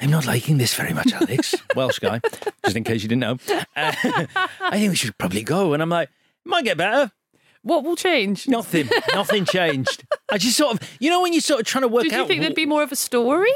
"I'm 0.05 0.11
not 0.11 0.27
liking 0.27 0.59
this 0.59 0.75
very 0.75 0.93
much, 0.93 1.13
Alex." 1.13 1.55
Welsh 1.77 1.99
guy, 1.99 2.21
just 2.65 2.77
in 2.77 2.85
case 2.85 3.03
you 3.03 3.09
didn't 3.09 3.21
know. 3.21 3.39
Uh, 3.51 3.65
I 4.61 4.79
think 4.79 4.91
we 4.91 4.97
should 4.97 5.17
probably 5.17 5.43
go. 5.43 5.73
And 5.73 5.83
I'm 5.83 5.89
like, 5.89 6.09
"It 6.45 6.49
might 6.49 6.65
get 6.65 6.77
better." 6.77 7.11
What 7.63 7.83
will 7.83 7.97
change? 7.97 8.47
Nothing. 8.47 8.91
Nothing 9.15 9.47
changed. 9.47 10.05
I 10.31 10.37
just 10.37 10.59
sort 10.59 10.75
of, 10.75 10.89
you 11.01 11.09
know, 11.09 11.23
when 11.23 11.33
you're 11.33 11.41
sort 11.41 11.61
of 11.61 11.67
trying 11.67 11.81
to 11.81 11.89
work 11.89 12.03
out. 12.03 12.11
Did 12.11 12.13
you 12.13 12.23
out. 12.23 12.29
think 12.29 12.43
there'd 12.43 12.55
be 12.55 12.67
more 12.67 12.83
of 12.83 12.93
a 12.93 12.97
story? 12.97 13.51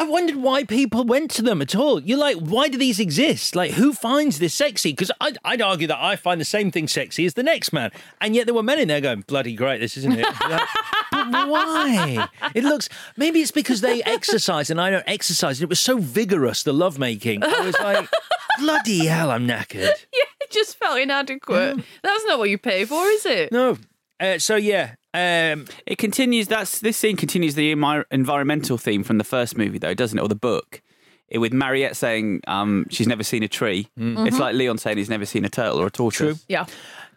I 0.00 0.04
wondered 0.04 0.36
why 0.36 0.64
people 0.64 1.04
went 1.04 1.30
to 1.32 1.42
them 1.42 1.60
at 1.60 1.76
all. 1.76 2.00
You're 2.00 2.16
like, 2.16 2.38
why 2.38 2.68
do 2.68 2.78
these 2.78 2.98
exist? 2.98 3.54
Like, 3.54 3.72
who 3.72 3.92
finds 3.92 4.38
this 4.38 4.54
sexy? 4.54 4.92
Because 4.92 5.10
I'd, 5.20 5.36
I'd 5.44 5.60
argue 5.60 5.86
that 5.88 6.02
I 6.02 6.16
find 6.16 6.40
the 6.40 6.46
same 6.46 6.70
thing 6.70 6.88
sexy 6.88 7.26
as 7.26 7.34
the 7.34 7.42
next 7.42 7.70
man. 7.70 7.90
And 8.18 8.34
yet 8.34 8.46
there 8.46 8.54
were 8.54 8.62
men 8.62 8.78
in 8.78 8.88
there 8.88 9.02
going, 9.02 9.20
bloody 9.20 9.54
great, 9.54 9.78
this 9.78 9.98
isn't 9.98 10.18
it? 10.18 10.24
Like, 10.24 10.66
but 11.12 11.48
why? 11.50 12.26
It 12.54 12.64
looks, 12.64 12.88
maybe 13.18 13.42
it's 13.42 13.50
because 13.50 13.82
they 13.82 14.02
exercise 14.04 14.70
and 14.70 14.80
I 14.80 14.88
don't 14.88 15.04
exercise. 15.06 15.58
And 15.58 15.64
it 15.64 15.68
was 15.68 15.80
so 15.80 15.98
vigorous, 15.98 16.62
the 16.62 16.72
lovemaking. 16.72 17.44
I 17.44 17.60
was 17.60 17.78
like, 17.78 18.08
bloody 18.58 19.04
hell, 19.04 19.30
I'm 19.30 19.46
knackered. 19.46 20.06
Yeah, 20.14 20.24
it 20.40 20.50
just 20.50 20.78
felt 20.78 20.98
inadequate. 20.98 21.76
That's 22.02 22.24
not 22.24 22.38
what 22.38 22.48
you 22.48 22.56
pay 22.56 22.86
for, 22.86 23.04
is 23.04 23.26
it? 23.26 23.52
No. 23.52 23.76
Uh, 24.18 24.38
so, 24.38 24.56
yeah. 24.56 24.94
Um, 25.12 25.66
It 25.86 25.98
continues. 25.98 26.48
That's 26.48 26.78
this 26.80 26.96
scene 26.96 27.16
continues 27.16 27.54
the 27.54 27.74
emi- 27.74 28.04
environmental 28.10 28.78
theme 28.78 29.02
from 29.02 29.18
the 29.18 29.24
first 29.24 29.56
movie, 29.58 29.78
though, 29.78 29.94
doesn't 29.94 30.18
it? 30.18 30.22
Or 30.22 30.28
the 30.28 30.34
book, 30.36 30.82
it, 31.28 31.38
with 31.38 31.52
Mariette 31.52 31.96
saying 31.96 32.40
um, 32.46 32.86
she's 32.90 33.06
never 33.08 33.22
seen 33.24 33.42
a 33.42 33.48
tree. 33.48 33.88
It's 33.96 34.38
like 34.38 34.54
Leon 34.54 34.78
saying 34.78 34.98
he's 34.98 35.10
never 35.10 35.26
seen 35.26 35.44
a 35.44 35.48
turtle 35.48 35.80
or 35.80 35.86
a 35.86 35.90
tortoise. 35.90 36.18
True. 36.18 36.34
Yeah. 36.48 36.66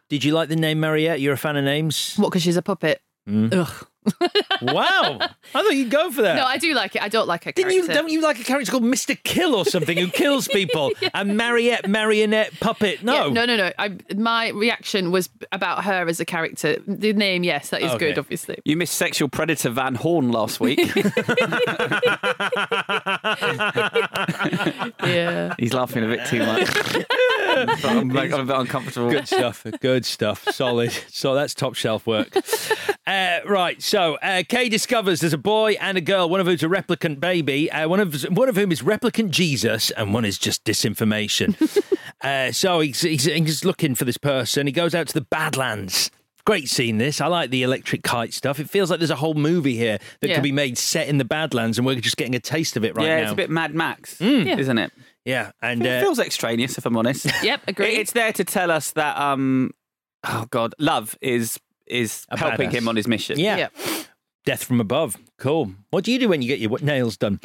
did 0.10 0.24
you 0.24 0.34
like 0.34 0.50
the 0.50 0.56
name 0.56 0.80
Mariette? 0.80 1.20
You're 1.22 1.34
a 1.34 1.38
fan 1.38 1.56
of 1.58 1.64
names? 1.64 2.16
What, 2.18 2.30
because 2.30 2.42
she's 2.44 2.58
a 2.58 2.62
puppet? 2.62 3.02
Mm. 3.30 3.54
Ugh. 3.54 3.88
Wow. 4.62 5.18
I 5.20 5.30
thought 5.54 5.76
you'd 5.76 5.92
go 5.92 6.12
for 6.12 6.22
that. 6.24 6.36
No, 6.36 6.46
I 6.46 6.58
do 6.58 6.74
like 6.74 6.96
it. 6.96 7.02
I 7.04 7.10
don't 7.10 7.28
like 7.28 7.44
her 7.46 7.52
Didn't 7.52 7.72
character. 7.72 7.92
you? 7.92 7.98
Don't 8.00 8.10
you 8.10 8.22
like 8.22 8.40
a 8.40 8.44
character 8.44 8.72
called 8.72 8.84
Mister 8.84 9.16
Kill 9.16 9.56
or 9.56 9.66
something 9.66 9.98
who 9.98 10.08
kills 10.08 10.48
people? 10.48 10.92
A 11.14 11.26
Mariette 11.26 11.88
marionette 11.90 12.60
puppet? 12.60 13.04
No, 13.04 13.28
Yeah, 13.28 13.34
no, 13.34 13.46
no, 13.46 13.56
no. 13.58 13.72
I, 13.78 13.96
my 14.16 14.50
reaction 14.50 15.12
was 15.12 15.30
about 15.52 15.84
her 15.86 16.08
as 16.08 16.20
a 16.20 16.26
character. 16.26 16.78
The 16.88 17.14
name, 17.14 17.44
yes, 17.44 17.70
that 17.70 17.82
is 17.82 17.92
Okay. 17.92 18.10
good, 18.10 18.20
obviously. 18.20 18.60
You 18.66 18.78
missed 18.78 18.96
sexual 18.96 19.30
predator 19.30 19.70
Van 19.70 19.96
Horn 19.96 20.32
last 20.32 20.60
week. 20.60 20.80
Yeah. 25.04 25.54
He's 25.60 25.74
laughing 25.74 26.04
a 26.04 26.08
bit 26.08 26.26
too 26.28 26.40
much. 26.40 26.70
I'm, 27.86 28.10
like, 28.10 28.32
I'm 28.32 28.42
a 28.42 28.46
bit 28.46 28.56
uncomfortable. 28.58 29.12
Good 29.12 29.28
stuff. 29.28 29.66
Good 29.82 30.06
stuff. 30.06 30.48
Solid. 30.52 30.92
So 31.10 31.36
that's 31.36 31.54
top 31.54 31.76
shelf 31.76 32.08
work. 32.08 32.30
Uh, 33.06 33.40
right. 33.46 33.82
So 33.94 34.16
uh, 34.24 34.42
Kay 34.50 34.70
discovers 34.70 35.20
there's 35.20 35.34
a 35.34 35.38
boy 35.38 35.74
and 35.80 36.00
a 36.00 36.02
girl. 36.02 36.28
One 36.28 36.40
of 36.40 36.48
whom's 36.48 36.64
a 36.64 36.68
replicant 36.68 37.20
baby. 37.20 37.72
Uh, 37.72 37.88
one 37.88 38.00
of 38.00 38.24
one 38.36 38.50
of 38.50 38.56
whom 38.56 38.72
is 38.72 38.82
replicant 38.82 39.30
Jesus, 39.30 39.92
and 39.92 40.16
one 40.16 40.26
is 40.26 40.40
just 40.40 40.64
disinformation. 40.64 41.54
uh, 42.22 42.52
so 42.52 42.80
he's, 42.80 43.02
he's 43.02 43.26
he's 43.26 43.64
looking 43.64 43.94
for 43.94 44.04
this 44.04 44.18
person. 44.18 44.66
He 44.66 44.74
goes 44.74 44.96
out 44.96 45.06
to 45.10 45.14
the 45.14 45.22
Badlands. 45.22 46.10
Great 46.44 46.70
scene, 46.70 46.98
this. 46.98 47.22
I 47.22 47.28
like 47.28 47.52
the 47.52 47.62
electric 47.62 48.02
kite 48.02 48.34
stuff. 48.34 48.60
It 48.60 48.68
feels 48.68 48.90
like 48.90 49.00
there's 49.00 49.12
a 49.12 49.16
whole 49.16 49.36
movie 49.36 49.78
here 49.78 50.00
that 50.22 50.28
Yeah. 50.28 50.34
could 50.38 50.44
be 50.44 50.52
made 50.52 50.80
set 50.80 51.08
in 51.08 51.20
the 51.20 51.24
Badlands, 51.26 51.78
and 51.78 51.86
we're 51.86 51.94
just 52.00 52.18
getting 52.18 52.34
a 52.34 52.40
taste 52.40 52.76
of 52.76 52.84
it 52.84 52.96
right 52.96 53.04
now. 53.06 53.10
yeah, 53.10 53.18
now. 53.18 53.24
it's 53.26 53.32
a 53.34 53.36
bit 53.36 53.52
Mad 53.52 53.76
Max, 53.76 54.20
Yeah. 54.20 54.58
isn't 54.58 54.78
it? 54.80 54.92
yeah, 55.24 55.52
and 55.62 55.86
It 55.86 56.00
uh, 56.00 56.02
feels 56.02 56.18
extraneous, 56.18 56.80
if 56.80 56.88
I'm 56.88 56.98
honest. 56.98 57.28
Yep, 57.44 57.62
agreed. 57.68 57.90
It- 57.94 58.00
It's 58.00 58.12
there 58.14 58.34
to 58.34 58.44
tell 58.44 58.72
us 58.72 58.90
that, 58.94 59.16
um, 59.20 59.70
oh 60.24 60.48
God, 60.50 60.74
love 60.80 61.16
is 61.22 61.60
is 61.88 62.26
A 62.30 62.38
helping 62.38 62.70
badass. 62.70 62.74
him 62.74 62.88
on 62.88 62.96
his 62.96 63.08
mission. 63.08 63.40
yeah. 63.40 63.58
Yep. 63.58 63.74
Death 64.46 64.66
from 64.66 64.82
above. 64.82 65.16
Cool. 65.38 65.72
What 65.92 66.04
do 66.04 66.12
you 66.12 66.20
do 66.20 66.28
when 66.28 66.42
you 66.42 66.50
get 66.50 66.60
your 66.60 66.78
nails 66.82 67.16
done? 67.16 67.40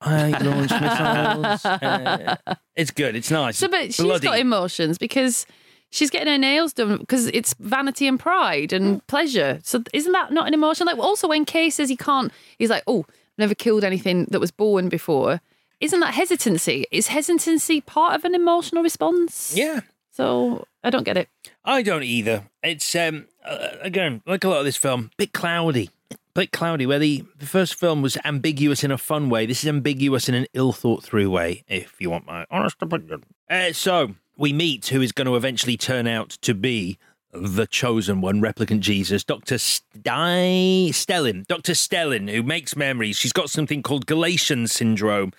I 0.00 0.28
launch 0.40 0.70
missiles. 0.70 1.64
Uh, 1.64 2.36
it's 2.76 2.92
good. 2.92 3.16
It's 3.16 3.30
nice. 3.30 3.56
So, 3.58 3.66
but 3.66 3.86
she's 3.92 4.04
Bloody. 4.04 4.28
got 4.28 4.38
emotions 4.38 4.96
because 4.96 5.46
she's 5.90 6.10
getting 6.10 6.28
her 6.32 6.38
nails 6.38 6.72
done 6.72 6.98
because 6.98 7.26
it's 7.26 7.54
vanity 7.58 8.06
and 8.06 8.20
pride 8.20 8.72
and 8.72 9.04
pleasure. 9.08 9.58
So, 9.64 9.82
isn't 9.92 10.12
that 10.12 10.32
not 10.32 10.46
an 10.46 10.54
emotion? 10.54 10.86
Like, 10.86 10.96
also 10.98 11.26
when 11.26 11.44
Kay 11.44 11.70
says 11.70 11.88
he 11.88 11.96
can't, 11.96 12.30
he's 12.56 12.70
like, 12.70 12.84
"Oh, 12.86 13.04
I've 13.08 13.38
never 13.38 13.54
killed 13.56 13.82
anything 13.82 14.26
that 14.26 14.38
was 14.40 14.52
born 14.52 14.88
before." 14.88 15.40
Isn't 15.80 15.98
that 16.00 16.14
hesitancy? 16.14 16.86
Is 16.92 17.08
hesitancy 17.08 17.80
part 17.80 18.14
of 18.14 18.24
an 18.24 18.32
emotional 18.36 18.84
response? 18.84 19.54
Yeah. 19.56 19.80
So 20.12 20.68
I 20.84 20.90
don't 20.90 21.02
get 21.02 21.16
it. 21.16 21.28
I 21.64 21.82
don't 21.82 22.02
either. 22.02 22.44
It's 22.62 22.94
um 22.94 23.26
uh, 23.44 23.68
again 23.80 24.22
like 24.26 24.44
a 24.44 24.48
lot 24.48 24.58
of 24.58 24.64
this 24.64 24.76
film, 24.76 25.10
bit 25.16 25.32
cloudy, 25.32 25.90
bit 26.34 26.52
cloudy. 26.52 26.86
Where 26.86 26.98
the, 26.98 27.24
the 27.38 27.46
first 27.46 27.74
film 27.74 28.02
was 28.02 28.18
ambiguous 28.24 28.84
in 28.84 28.90
a 28.90 28.98
fun 28.98 29.30
way, 29.30 29.46
this 29.46 29.62
is 29.62 29.68
ambiguous 29.68 30.28
in 30.28 30.34
an 30.34 30.46
ill 30.52 30.72
thought 30.72 31.02
through 31.04 31.30
way. 31.30 31.64
If 31.68 32.00
you 32.00 32.10
want 32.10 32.26
my 32.26 32.46
honest 32.50 32.76
opinion. 32.80 33.24
Uh, 33.48 33.72
so 33.72 34.14
we 34.36 34.52
meet 34.52 34.86
who 34.88 35.00
is 35.00 35.12
going 35.12 35.26
to 35.26 35.36
eventually 35.36 35.76
turn 35.76 36.06
out 36.06 36.30
to 36.30 36.54
be 36.54 36.98
the 37.36 37.66
chosen 37.66 38.20
one, 38.20 38.40
replicant 38.40 38.80
Jesus, 38.80 39.24
Doctor 39.24 39.58
Sty 39.58 40.90
Stelline, 40.92 41.44
Doctor 41.46 41.72
Stelline, 41.72 42.30
who 42.30 42.42
makes 42.42 42.76
memories. 42.76 43.16
She's 43.16 43.32
got 43.32 43.50
something 43.50 43.82
called 43.82 44.06
Galatian 44.06 44.68
syndrome, 44.68 45.32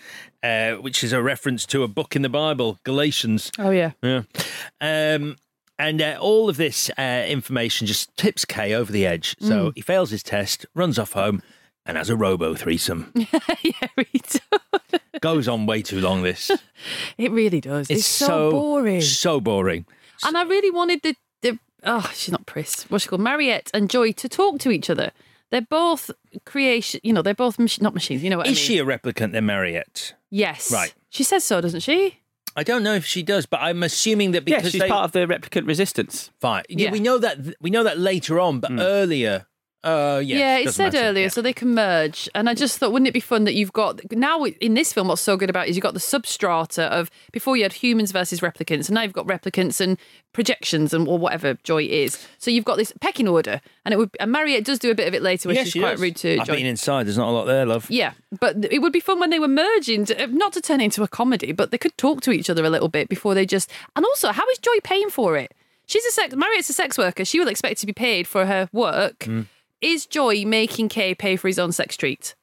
uh, 0.43 0.73
which 0.73 1.03
is 1.03 1.13
a 1.13 1.21
reference 1.21 1.65
to 1.67 1.83
a 1.83 1.87
book 1.87 2.15
in 2.15 2.21
the 2.21 2.29
Bible, 2.29 2.79
Galatians. 2.83 3.49
Oh 3.57 3.69
yeah. 3.69 3.91
Yeah. 4.03 4.23
Um, 4.81 5.37
And 5.77 6.01
uh, 6.01 6.17
all 6.21 6.47
of 6.49 6.57
this 6.57 6.89
uh, 6.97 7.25
information 7.27 7.85
just 7.87 8.15
tips 8.17 8.45
Kay 8.45 8.73
over 8.73 8.91
the 8.91 9.05
edge. 9.05 9.35
So 9.39 9.69
Mm. 9.69 9.73
he 9.75 9.81
fails 9.81 10.09
his 10.11 10.23
test, 10.23 10.65
runs 10.73 10.97
off 10.97 11.11
home, 11.13 11.41
and 11.85 11.97
has 11.97 12.09
a 12.09 12.15
robo 12.15 12.55
threesome. 12.55 13.11
yeah, 13.15 13.87
he 14.11 14.19
does. 14.19 14.39
Goes 15.21 15.47
on 15.47 15.65
way 15.65 15.81
too 15.81 15.99
long, 16.01 16.23
this. 16.23 16.49
It 17.17 17.31
really 17.31 17.61
does. 17.61 17.89
It's, 17.89 18.05
so, 18.05 18.51
boring. 18.51 19.01
So 19.01 19.39
boring. 19.41 19.85
And 20.25 20.37
I 20.37 20.43
really 20.43 20.71
wanted 20.71 21.01
the, 21.03 21.15
the 21.41 21.59
oh, 21.83 22.09
she's 22.13 22.31
not 22.31 22.45
Pris. 22.45 22.83
What's 22.89 23.03
she 23.03 23.09
called? 23.09 23.21
Mariette 23.21 23.71
and 23.73 23.89
Joy 23.89 24.11
to 24.13 24.29
talk 24.29 24.59
to 24.59 24.71
each 24.71 24.89
other. 24.89 25.11
They're 25.51 25.61
both 25.61 26.09
creation. 26.45 26.99
You 27.03 27.13
know, 27.13 27.21
they're 27.21 27.33
both 27.33 27.59
mach- 27.59 27.81
not 27.81 27.93
machines. 27.93 28.23
You 28.23 28.29
know 28.29 28.37
what 28.37 28.47
Is 28.47 28.57
I 28.57 28.59
mean? 28.59 28.65
she 28.67 28.77
a 28.79 28.85
replicant 28.85 29.31
then, 29.33 29.45
Mariette? 29.45 30.13
Yes. 30.31 30.71
Right. 30.71 30.93
She 31.09 31.23
says 31.23 31.43
so, 31.43 31.61
doesn't 31.61 31.81
she? 31.81 32.19
I 32.55 32.63
don't 32.63 32.83
know 32.83 32.93
if 32.93 33.05
she 33.05 33.21
does, 33.21 33.45
but 33.45 33.59
I'm 33.61 33.83
assuming 33.83 34.31
that 34.31 34.47
Yeah, 34.47 34.57
because 34.57 34.71
she's 34.71 34.81
they, 34.81 34.87
part 34.87 35.05
of 35.05 35.11
the 35.11 35.27
replicant 35.27 35.67
resistance. 35.67 36.31
Fine. 36.39 36.63
Yeah, 36.69 36.85
Yeah. 36.85 36.91
we 36.91 36.99
know 36.99 37.17
that. 37.17 37.55
We 37.59 37.69
know 37.69 37.83
that 37.83 37.99
later 37.99 38.39
on, 38.39 38.59
but 38.59 38.71
hmm. 38.71 38.79
earlier. 38.79 39.47
Uh, 39.85 40.19
yes, 40.23 40.39
yeah, 40.39 40.57
it 40.57 40.73
said 40.73 40.93
matter. 40.93 41.05
earlier, 41.05 41.23
Yeah. 41.25 41.29
so 41.29 41.41
they 41.41 41.53
can 41.53 41.73
merge. 41.75 42.27
And 42.33 42.49
I 42.49 42.53
just 42.55 42.79
thought, 42.79 42.91
wouldn't 42.91 43.07
it 43.07 43.13
be 43.13 43.19
fun 43.19 43.43
that 43.43 43.53
you've 43.53 43.71
got 43.73 43.99
now 44.11 44.43
in 44.43 44.73
this 44.73 44.91
film? 44.91 45.07
What's 45.09 45.21
so 45.21 45.37
good 45.37 45.49
about 45.49 45.67
it 45.67 45.69
is 45.69 45.75
you've 45.75 45.83
got 45.83 45.93
the 45.93 45.99
substrata 45.99 46.87
of 46.89 47.11
before 47.31 47.55
you 47.55 47.63
had 47.63 47.73
humans 47.73 48.11
versus 48.11 48.39
replicants, 48.39 48.87
and 48.87 48.95
now 48.95 49.03
you've 49.03 49.13
got 49.13 49.27
replicants 49.27 49.79
and 49.79 49.97
projections 50.33 50.93
and 50.93 51.07
or 51.07 51.17
whatever 51.17 51.53
Joy 51.63 51.83
is. 51.83 52.27
So 52.39 52.49
you've 52.51 52.65
got 52.65 52.77
this 52.77 52.91
pecking 52.99 53.27
order, 53.27 53.61
and 53.85 53.93
it 53.93 53.97
would. 53.97 54.09
And 54.19 54.31
Mariette 54.31 54.63
does 54.65 54.79
do 54.79 54.89
a 54.91 54.95
bit 54.95 55.07
of 55.07 55.13
it 55.13 55.21
later, 55.21 55.49
which 55.49 55.59
she's 55.59 55.69
she 55.71 55.79
quite 55.79 55.91
does. 55.91 56.01
rude 56.01 56.15
to 56.17 56.39
I've 56.39 56.47
Joy. 56.47 56.55
been 56.55 56.65
inside. 56.65 57.05
There's 57.05 57.17
not 57.17 57.29
a 57.29 57.31
lot 57.31 57.45
there, 57.45 57.65
love. 57.65 57.85
Yeah, 57.89 58.13
but 58.39 58.65
it 58.71 58.79
would 58.81 58.93
be 58.93 58.99
fun 58.99 59.19
when 59.19 59.29
they 59.29 59.39
were 59.39 59.47
merging, 59.47 60.05
to, 60.05 60.27
not 60.27 60.53
to 60.53 60.61
turn 60.61 60.81
it 60.81 60.85
into 60.85 61.03
a 61.03 61.07
comedy, 61.07 61.51
but 61.51 61.69
they 61.71 61.77
could 61.77 61.95
talk 61.97 62.21
to 62.21 62.31
each 62.31 62.49
other 62.49 62.65
a 62.65 62.69
little 62.69 62.89
bit 62.89 63.07
before 63.07 63.35
they 63.35 63.45
just. 63.45 63.71
And 63.95 64.03
also, 64.03 64.31
how 64.31 64.43
is 64.49 64.57
Joy 64.57 64.79
paying 64.83 65.09
for 65.09 65.37
it? 65.37 65.53
She's 65.87 66.03
a 66.05 66.11
sex. 66.11 66.33
Mariette's 66.35 66.69
a 66.71 66.73
sex 66.73 66.97
worker. 66.97 67.23
She 67.23 67.39
will 67.39 67.47
expect 67.47 67.79
to 67.81 67.85
be 67.85 67.93
paid 67.93 68.25
for 68.27 68.47
her 68.47 68.67
work. 68.73 69.27
Is 69.85 70.07
Joy 70.07 70.45
making 70.45 70.89
Kay 70.89 71.13
pay 71.13 71.35
for 71.35 71.47
his 71.47 71.59
own 71.59 71.71
sex 71.71 71.95
treat? 71.95 72.33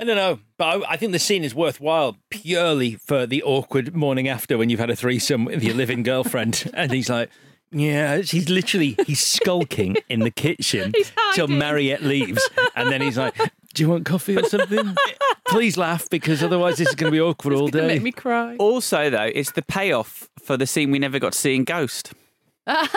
I 0.00 0.04
don't 0.04 0.16
know, 0.16 0.38
but 0.56 0.64
I, 0.64 0.92
I 0.92 0.96
think 0.96 1.12
the 1.12 1.18
scene 1.18 1.44
is 1.44 1.54
worthwhile 1.54 2.16
purely 2.30 2.94
for 2.94 3.26
the 3.26 3.42
awkward 3.42 3.94
morning 3.94 4.26
after 4.26 4.56
when 4.56 4.70
you've 4.70 4.80
had 4.80 4.88
a 4.88 4.96
threesome 4.96 5.44
with 5.44 5.62
your 5.62 5.74
living 5.74 6.02
girlfriend, 6.02 6.70
and 6.74 6.90
he's 6.90 7.10
like. 7.10 7.30
Yeah, 7.70 8.16
he's 8.22 8.48
literally 8.48 8.96
he's 9.06 9.20
skulking 9.20 9.98
in 10.08 10.20
the 10.20 10.30
kitchen 10.30 10.94
till. 11.34 11.48
Mariette 11.48 12.02
leaves, 12.02 12.48
and 12.74 12.90
then 12.90 13.02
he's 13.02 13.18
like, 13.18 13.36
"Do 13.74 13.82
you 13.82 13.90
want 13.90 14.06
coffee 14.06 14.38
or 14.38 14.44
something? 14.44 14.96
Please 15.48 15.76
laugh 15.76 16.08
because 16.08 16.42
otherwise 16.42 16.78
this 16.78 16.88
is 16.88 16.94
going 16.94 17.12
to 17.12 17.14
be 17.14 17.20
awkward 17.20 17.52
all 17.52 17.68
day." 17.68 17.86
make 17.86 18.00
me 18.00 18.10
cry. 18.10 18.56
Also, 18.56 19.10
though, 19.10 19.30
it's 19.34 19.52
the 19.52 19.60
payoff 19.60 20.30
for 20.42 20.56
the 20.56 20.66
scene 20.66 20.90
we 20.90 20.98
never 20.98 21.18
got 21.18 21.34
to 21.34 21.38
see 21.38 21.56
in 21.56 21.64
Ghost, 21.64 22.14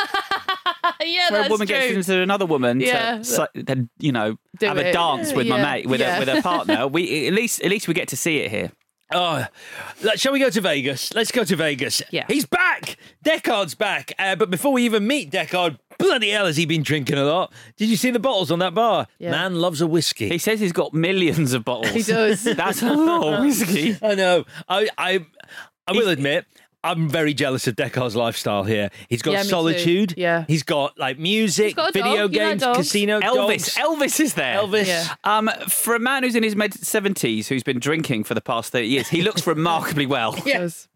yeah, 1.01 1.29
where 1.31 1.41
that's 1.41 1.47
a 1.47 1.49
woman 1.51 1.67
true. 1.67 1.75
gets 1.77 1.93
into 2.09 2.21
another 2.21 2.45
woman 2.45 2.79
Yeah. 2.79 3.19
to, 3.21 3.49
then, 3.53 3.89
you 3.99 4.11
know, 4.11 4.37
Do 4.59 4.65
have 4.67 4.77
it. 4.77 4.87
a 4.87 4.93
dance 4.93 5.33
with 5.33 5.47
my 5.47 5.61
mate, 5.61 5.87
with 5.87 6.01
Yeah. 6.01 6.17
a 6.17 6.19
with 6.19 6.29
a 6.29 6.41
partner. 6.43 6.87
We 6.87 7.27
at 7.27 7.33
least 7.33 7.61
at 7.61 7.69
least 7.69 7.87
we 7.87 7.93
get 7.93 8.07
to 8.09 8.17
see 8.17 8.37
it 8.37 8.51
here. 8.51 8.71
Oh, 9.13 9.45
let- 10.03 10.21
shall 10.21 10.31
we 10.31 10.39
go 10.39 10.49
to 10.49 10.61
Vegas? 10.61 11.13
Let's 11.13 11.31
go 11.33 11.43
to 11.43 11.55
Vegas. 11.57 12.01
Yeah. 12.11 12.23
He's 12.29 12.45
back. 12.45 12.95
Deckard's 13.25 13.75
back. 13.75 14.13
Uh, 14.17 14.37
but 14.37 14.49
before 14.49 14.71
we 14.71 14.83
even 14.85 15.05
meet 15.05 15.29
Deckard, 15.31 15.77
bloody 15.99 16.29
hell, 16.29 16.45
has 16.45 16.55
he 16.55 16.65
been 16.65 16.81
drinking 16.81 17.17
a 17.17 17.25
lot? 17.25 17.51
Did 17.75 17.89
you 17.89 17.97
see 17.97 18.11
the 18.11 18.19
bottles 18.19 18.51
on 18.51 18.59
that 18.59 18.73
bar? 18.73 19.07
Yeah. 19.19 19.31
Man 19.31 19.55
loves 19.55 19.81
a 19.81 19.87
whiskey. 19.87 20.29
He 20.29 20.37
says 20.37 20.61
he's 20.61 20.71
got 20.71 20.93
millions 20.93 21.51
of 21.51 21.65
bottles. 21.65 21.91
He 21.93 22.03
does. 22.03 22.41
That's 22.45 22.81
a 22.83 22.93
lot 22.93 23.33
of 23.33 23.39
whiskey. 23.41 23.97
I 24.01 24.15
know. 24.15 24.45
I, 24.69 24.87
I, 24.97 25.25
I 25.87 25.91
will 25.91 26.07
admit. 26.07 26.45
I'm 26.83 27.07
very 27.07 27.33
jealous 27.33 27.67
of 27.67 27.75
Deckard's 27.75 28.15
lifestyle 28.15 28.63
here. 28.63 28.89
He's 29.07 29.21
got 29.21 29.31
Yeah, 29.31 29.37
me 29.39 29.43
too. 29.43 29.49
solitude. 29.49 30.13
Yeah. 30.17 30.45
He's 30.47 30.63
got 30.63 30.97
like 30.97 31.19
music, 31.19 31.65
He's 31.67 31.73
got 31.75 31.89
a 31.89 31.93
video 31.93 32.27
dog. 32.27 32.33
You 32.33 32.39
like 32.39 32.49
games, 32.49 32.61
dogs? 32.61 32.77
casino, 32.79 33.19
Elvis, 33.19 33.75
dogs. 33.75 33.75
Elvis 33.75 34.19
is 34.19 34.33
there. 34.33 34.57
Elvis. 34.57 34.87
Yeah. 34.87 35.07
Um, 35.23 35.49
for 35.67 35.93
a 35.95 35.99
man 35.99 36.23
who's 36.23 36.35
in 36.35 36.41
his 36.43 36.55
mid 36.55 36.73
seventies 36.73 37.47
who's 37.49 37.63
been 37.63 37.79
drinking 37.79 38.23
for 38.23 38.33
the 38.33 38.41
past 38.41 38.71
thirty 38.71 38.87
years, 38.87 39.07
he 39.09 39.21
looks 39.21 39.45
remarkably 39.47 40.05
well. 40.05 40.31
Does. 40.31 40.87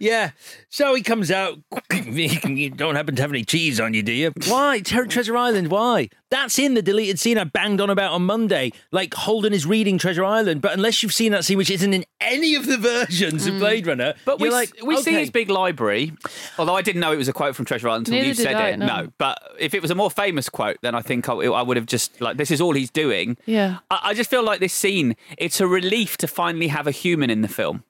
Yeah. 0.00 0.30
So 0.70 0.94
he 0.94 1.02
comes 1.02 1.30
out. 1.30 1.58
you 2.06 2.70
don't 2.70 2.94
happen 2.94 3.14
to 3.16 3.22
have 3.22 3.30
any 3.30 3.44
cheese 3.44 3.80
on 3.80 3.92
you, 3.94 4.02
do 4.02 4.12
you? 4.12 4.32
Why? 4.48 4.80
Ter- 4.80 5.06
Treasure 5.06 5.36
Island, 5.36 5.68
why? 5.70 6.08
That's 6.32 6.58
in 6.58 6.72
the 6.72 6.80
deleted 6.80 7.20
scene 7.20 7.36
I 7.36 7.44
banged 7.44 7.78
on 7.78 7.90
about 7.90 8.12
on 8.12 8.24
Monday. 8.24 8.72
Like 8.90 9.12
Holden 9.12 9.52
is 9.52 9.66
reading 9.66 9.98
Treasure 9.98 10.24
Island, 10.24 10.62
but 10.62 10.72
unless 10.72 11.02
you've 11.02 11.12
seen 11.12 11.30
that 11.32 11.44
scene, 11.44 11.58
which 11.58 11.70
isn't 11.70 11.92
in 11.92 12.06
any 12.22 12.54
of 12.54 12.64
the 12.64 12.78
versions 12.78 13.46
of 13.46 13.52
mm. 13.52 13.58
Blade 13.58 13.86
Runner, 13.86 14.14
But 14.24 14.40
we, 14.40 14.46
you're 14.46 14.52
like, 14.54 14.72
we 14.82 14.96
see 15.02 15.12
his 15.12 15.30
big 15.30 15.50
library. 15.50 16.14
Although 16.56 16.74
I 16.74 16.80
didn't 16.80 17.02
know 17.02 17.12
it 17.12 17.18
was 17.18 17.28
a 17.28 17.34
quote 17.34 17.54
from 17.54 17.66
Treasure 17.66 17.86
Island 17.90 18.08
until 18.08 18.22
Neither 18.22 18.28
you 18.28 18.34
said 18.34 18.54
I, 18.54 18.68
it. 18.68 18.78
no. 18.78 19.12
but 19.18 19.42
if 19.58 19.74
it 19.74 19.82
was 19.82 19.90
a 19.90 19.94
more 19.94 20.10
famous 20.10 20.48
quote, 20.48 20.78
then 20.80 20.94
I 20.94 21.02
think 21.02 21.28
I, 21.28 21.34
I 21.34 21.60
would 21.60 21.76
have 21.76 21.84
just 21.84 22.18
like 22.18 22.38
this 22.38 22.50
is 22.50 22.62
all 22.62 22.72
he's 22.72 22.90
doing. 22.90 23.36
Yeah. 23.44 23.80
I, 23.90 24.00
I 24.04 24.14
just 24.14 24.30
feel 24.30 24.42
like 24.42 24.60
this 24.60 24.72
scene. 24.72 25.16
It's 25.36 25.60
a 25.60 25.66
relief 25.66 26.16
to 26.16 26.26
finally 26.26 26.68
have 26.68 26.86
a 26.86 26.92
human 26.92 27.28
in 27.28 27.42
the 27.42 27.48
film. 27.48 27.84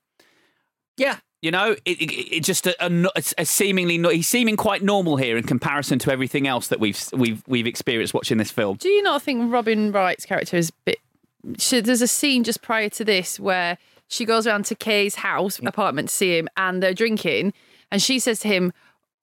Yeah. 0.96 1.18
You 1.42 1.50
know, 1.50 1.72
it, 1.84 2.00
it, 2.00 2.36
it 2.36 2.44
just 2.44 2.68
a, 2.68 2.76
a, 2.86 3.22
a 3.36 3.44
seemingly 3.44 3.98
he's 4.14 4.28
seeming 4.28 4.56
quite 4.56 4.82
normal 4.82 5.16
here 5.16 5.36
in 5.36 5.42
comparison 5.42 5.98
to 5.98 6.12
everything 6.12 6.46
else 6.46 6.68
that 6.68 6.78
we've 6.78 7.04
we've 7.12 7.42
we've 7.48 7.66
experienced 7.66 8.14
watching 8.14 8.38
this 8.38 8.52
film. 8.52 8.76
Do 8.76 8.88
you 8.88 9.02
not 9.02 9.22
think 9.22 9.52
Robin 9.52 9.90
Wright's 9.90 10.24
character 10.24 10.56
is 10.56 10.70
a 10.70 10.72
bit? 10.84 10.98
She, 11.58 11.80
there's 11.80 12.00
a 12.00 12.06
scene 12.06 12.44
just 12.44 12.62
prior 12.62 12.88
to 12.90 13.04
this 13.04 13.40
where 13.40 13.76
she 14.06 14.24
goes 14.24 14.46
around 14.46 14.66
to 14.66 14.76
Kay's 14.76 15.16
house 15.16 15.58
apartment 15.58 16.10
to 16.10 16.14
see 16.14 16.38
him, 16.38 16.48
and 16.56 16.80
they're 16.80 16.94
drinking, 16.94 17.52
and 17.90 18.00
she 18.00 18.20
says 18.20 18.38
to 18.40 18.48
him 18.48 18.72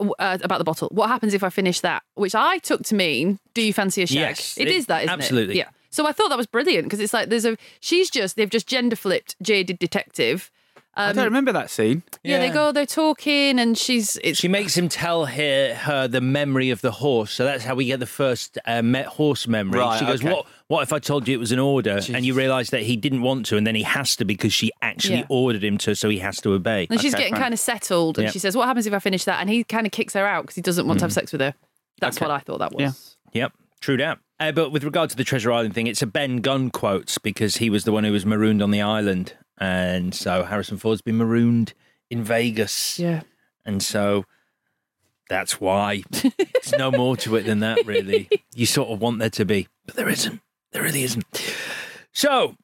uh, 0.01 0.37
about 0.41 0.57
the 0.57 0.65
bottle. 0.65 0.89
What 0.91 1.07
happens 1.07 1.33
if 1.33 1.41
I 1.43 1.49
finish 1.49 1.79
that? 1.79 2.03
Which 2.15 2.35
I 2.35 2.57
took 2.57 2.83
to 2.83 2.95
mean, 2.95 3.39
do 3.53 3.61
you 3.61 3.71
fancy 3.71 4.03
a 4.03 4.07
shag? 4.07 4.17
Yes, 4.17 4.57
it 4.57 4.67
it- 4.67 4.75
is 4.75 4.87
that, 4.87 5.03
isn't 5.03 5.09
absolutely. 5.13 5.55
it? 5.55 5.59
Yeah. 5.59 5.69
So 5.89 6.05
I 6.05 6.11
thought 6.11 6.27
that 6.29 6.37
was 6.37 6.47
brilliant 6.47 6.83
because 6.83 6.99
it's 6.99 7.13
like 7.13 7.29
there's 7.29 7.45
a 7.45 7.57
she's 7.79 8.09
just 8.09 8.35
they've 8.35 8.49
just 8.49 8.67
gender 8.67 8.97
flipped 8.97 9.35
jaded 9.41 9.79
detective. 9.79 10.51
I 10.95 11.13
don't 11.13 11.25
remember 11.25 11.53
that 11.53 11.69
scene. 11.69 12.03
Yeah, 12.23 12.39
they 12.39 12.49
go, 12.49 12.71
they're 12.73 12.85
talking, 12.85 13.57
and 13.59 13.77
she's 13.77 14.17
it's 14.23 14.37
She 14.39 14.47
makes 14.49 14.77
him 14.77 14.89
tell 14.89 15.25
her, 15.27 15.73
her 15.75 16.07
the 16.09 16.19
memory 16.19 16.71
of 16.71 16.81
the 16.81 16.91
horse. 16.91 17.31
So 17.31 17.45
that's 17.45 17.63
how 17.63 17.75
we 17.75 17.85
get 17.85 17.99
the 18.01 18.05
first 18.05 18.57
uh, 18.65 18.81
me- 18.81 19.03
horse 19.03 19.47
memory. 19.47 19.79
Right, 19.79 19.97
she 19.99 20.05
goes, 20.05 20.19
okay. 20.21 20.33
"What? 20.33 20.45
What 20.67 20.83
if 20.83 20.91
I 20.91 20.99
told 20.99 21.27
you 21.27 21.35
it 21.35 21.39
was 21.39 21.51
an 21.53 21.59
order?" 21.59 21.99
And 22.13 22.25
you 22.25 22.33
realise 22.33 22.71
that 22.71 22.81
he 22.81 22.97
didn't 22.97 23.21
want 23.21 23.45
to, 23.47 23.57
and 23.57 23.65
then 23.65 23.75
he 23.75 23.83
has 23.83 24.15
to 24.17 24.25
because 24.25 24.51
she 24.53 24.71
actually 24.81 25.19
Yeah. 25.19 25.25
ordered 25.29 25.63
him 25.63 25.77
to, 25.79 25.95
so 25.95 26.09
he 26.09 26.19
has 26.19 26.37
to 26.41 26.51
obey. 26.53 26.87
And 26.89 26.99
she's 26.99 27.15
getting 27.15 27.33
fine. 27.33 27.41
kind 27.43 27.53
of 27.53 27.59
settled, 27.61 28.17
and 28.17 28.25
Yeah. 28.25 28.31
she 28.31 28.39
says, 28.39 28.57
"What 28.57 28.67
happens 28.67 28.85
if 28.85 28.93
I 28.93 28.99
finish 28.99 29.23
that?" 29.23 29.39
And 29.39 29.49
he 29.49 29.63
kind 29.63 29.85
of 29.85 29.93
kicks 29.93 30.13
her 30.15 30.25
out 30.25 30.43
because 30.43 30.55
he 30.55 30.61
doesn't 30.61 30.85
want 30.85 30.99
to 30.99 31.05
have 31.05 31.13
sex 31.13 31.31
with 31.31 31.39
her. 31.41 31.53
That's 32.01 32.17
Okay. 32.17 32.25
what 32.25 32.31
I 32.33 32.39
thought 32.39 32.59
that 32.59 32.73
was. 32.73 33.15
Yeah. 33.33 33.43
Yep, 33.43 33.53
true 33.79 33.97
that. 33.97 34.19
Uh, 34.39 34.51
but 34.51 34.71
with 34.71 34.83
regard 34.83 35.09
to 35.11 35.15
the 35.17 35.23
Treasure 35.23 35.51
Island 35.51 35.73
thing, 35.75 35.87
it's 35.87 36.01
a 36.01 36.07
Ben 36.07 36.37
Gunn 36.37 36.71
quote 36.71 37.17
because 37.23 37.57
he 37.57 37.69
was 37.69 37.83
the 37.83 37.91
one 37.91 38.03
who 38.05 38.11
was 38.11 38.25
marooned 38.25 38.61
on 38.61 38.71
the 38.71 38.81
island, 38.81 39.33
and 39.59 40.13
so 40.15 40.43
Harrison 40.43 40.77
Ford's 40.77 41.01
been 41.01 41.17
marooned 41.17 41.73
in 42.09 42.23
Vegas, 42.23 42.97
Yeah. 42.99 43.21
and 43.65 43.81
so 43.83 44.25
that's 45.29 45.59
why. 45.61 46.01
There's 46.11 46.71
no 46.77 46.89
more 46.91 47.15
to 47.17 47.35
it 47.35 47.43
than 47.43 47.59
that, 47.59 47.85
really. 47.85 48.29
You 48.55 48.65
sort 48.65 48.89
of 48.89 48.99
want 48.99 49.19
there 49.19 49.29
to 49.29 49.45
be, 49.45 49.67
but 49.85 49.95
there 49.95 50.09
isn't. 50.09 50.41
There 50.71 50.81
really 50.83 51.03
isn't. 51.03 51.25
So, 52.11 52.55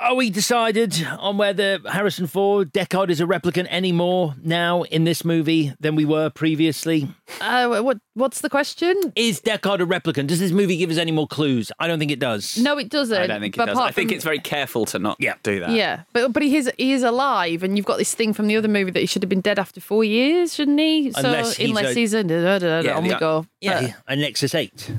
are 0.00 0.14
we 0.14 0.30
decided 0.30 1.06
on 1.18 1.36
whether 1.38 1.78
Harrison 1.90 2.26
Ford, 2.26 2.72
Deckard, 2.72 3.10
is 3.10 3.20
a 3.20 3.24
replicant 3.24 3.66
any 3.70 3.92
more 3.92 4.34
now 4.42 4.82
in 4.82 5.04
this 5.04 5.24
movie 5.24 5.72
than 5.80 5.94
we 5.94 6.04
were 6.04 6.30
previously? 6.30 7.08
Uh, 7.40 7.80
what 7.82 7.98
What's 8.14 8.42
the 8.42 8.50
question? 8.50 8.94
Is 9.16 9.40
Deckard 9.40 9.80
a 9.80 9.86
replicant? 9.86 10.26
Does 10.26 10.38
this 10.38 10.52
movie 10.52 10.76
give 10.76 10.90
us 10.90 10.98
any 10.98 11.12
more 11.12 11.26
clues? 11.26 11.72
I 11.78 11.86
don't 11.88 11.98
think 11.98 12.10
it 12.10 12.18
does. 12.18 12.58
No, 12.58 12.76
it 12.76 12.90
doesn't. 12.90 13.16
I 13.16 13.26
don't 13.26 13.40
think 13.40 13.54
it 13.56 13.58
but 13.58 13.66
does. 13.66 13.76
apart 13.78 13.88
I 13.88 13.92
think 13.92 14.10
from- 14.10 14.16
it's 14.16 14.24
very 14.24 14.38
careful 14.38 14.84
to 14.86 14.98
not 14.98 15.16
Yeah. 15.18 15.34
do 15.42 15.60
that. 15.60 15.70
Yeah, 15.70 16.02
but 16.12 16.32
but 16.34 16.42
he 16.42 16.56
is 16.56 16.70
he 16.76 16.92
is 16.92 17.02
alive, 17.02 17.62
and 17.62 17.76
you've 17.76 17.86
got 17.86 17.96
this 17.96 18.14
thing 18.14 18.34
from 18.34 18.48
the 18.48 18.56
other 18.56 18.68
movie 18.68 18.90
that 18.90 19.00
he 19.00 19.06
should 19.06 19.22
have 19.22 19.30
been 19.30 19.40
dead 19.40 19.58
after 19.58 19.80
four 19.80 20.04
years, 20.04 20.54
shouldn't 20.54 20.78
he? 20.78 21.10
So 21.12 21.20
Unless 21.20 21.56
he's 21.56 21.68
unless 21.70 21.92
a- 21.92 21.94
he's 21.94 22.12
a, 22.12 22.22
da, 22.22 22.42
da, 22.42 22.58
da, 22.58 22.80
Yeah, 22.80 22.96
on 22.98 23.02
we 23.04 23.08
the- 23.10 23.16
go. 23.18 23.46
Yeah, 23.62 23.80
But, 24.06 24.12
a 24.12 24.16
Nexus 24.16 24.54
8. 24.54 24.90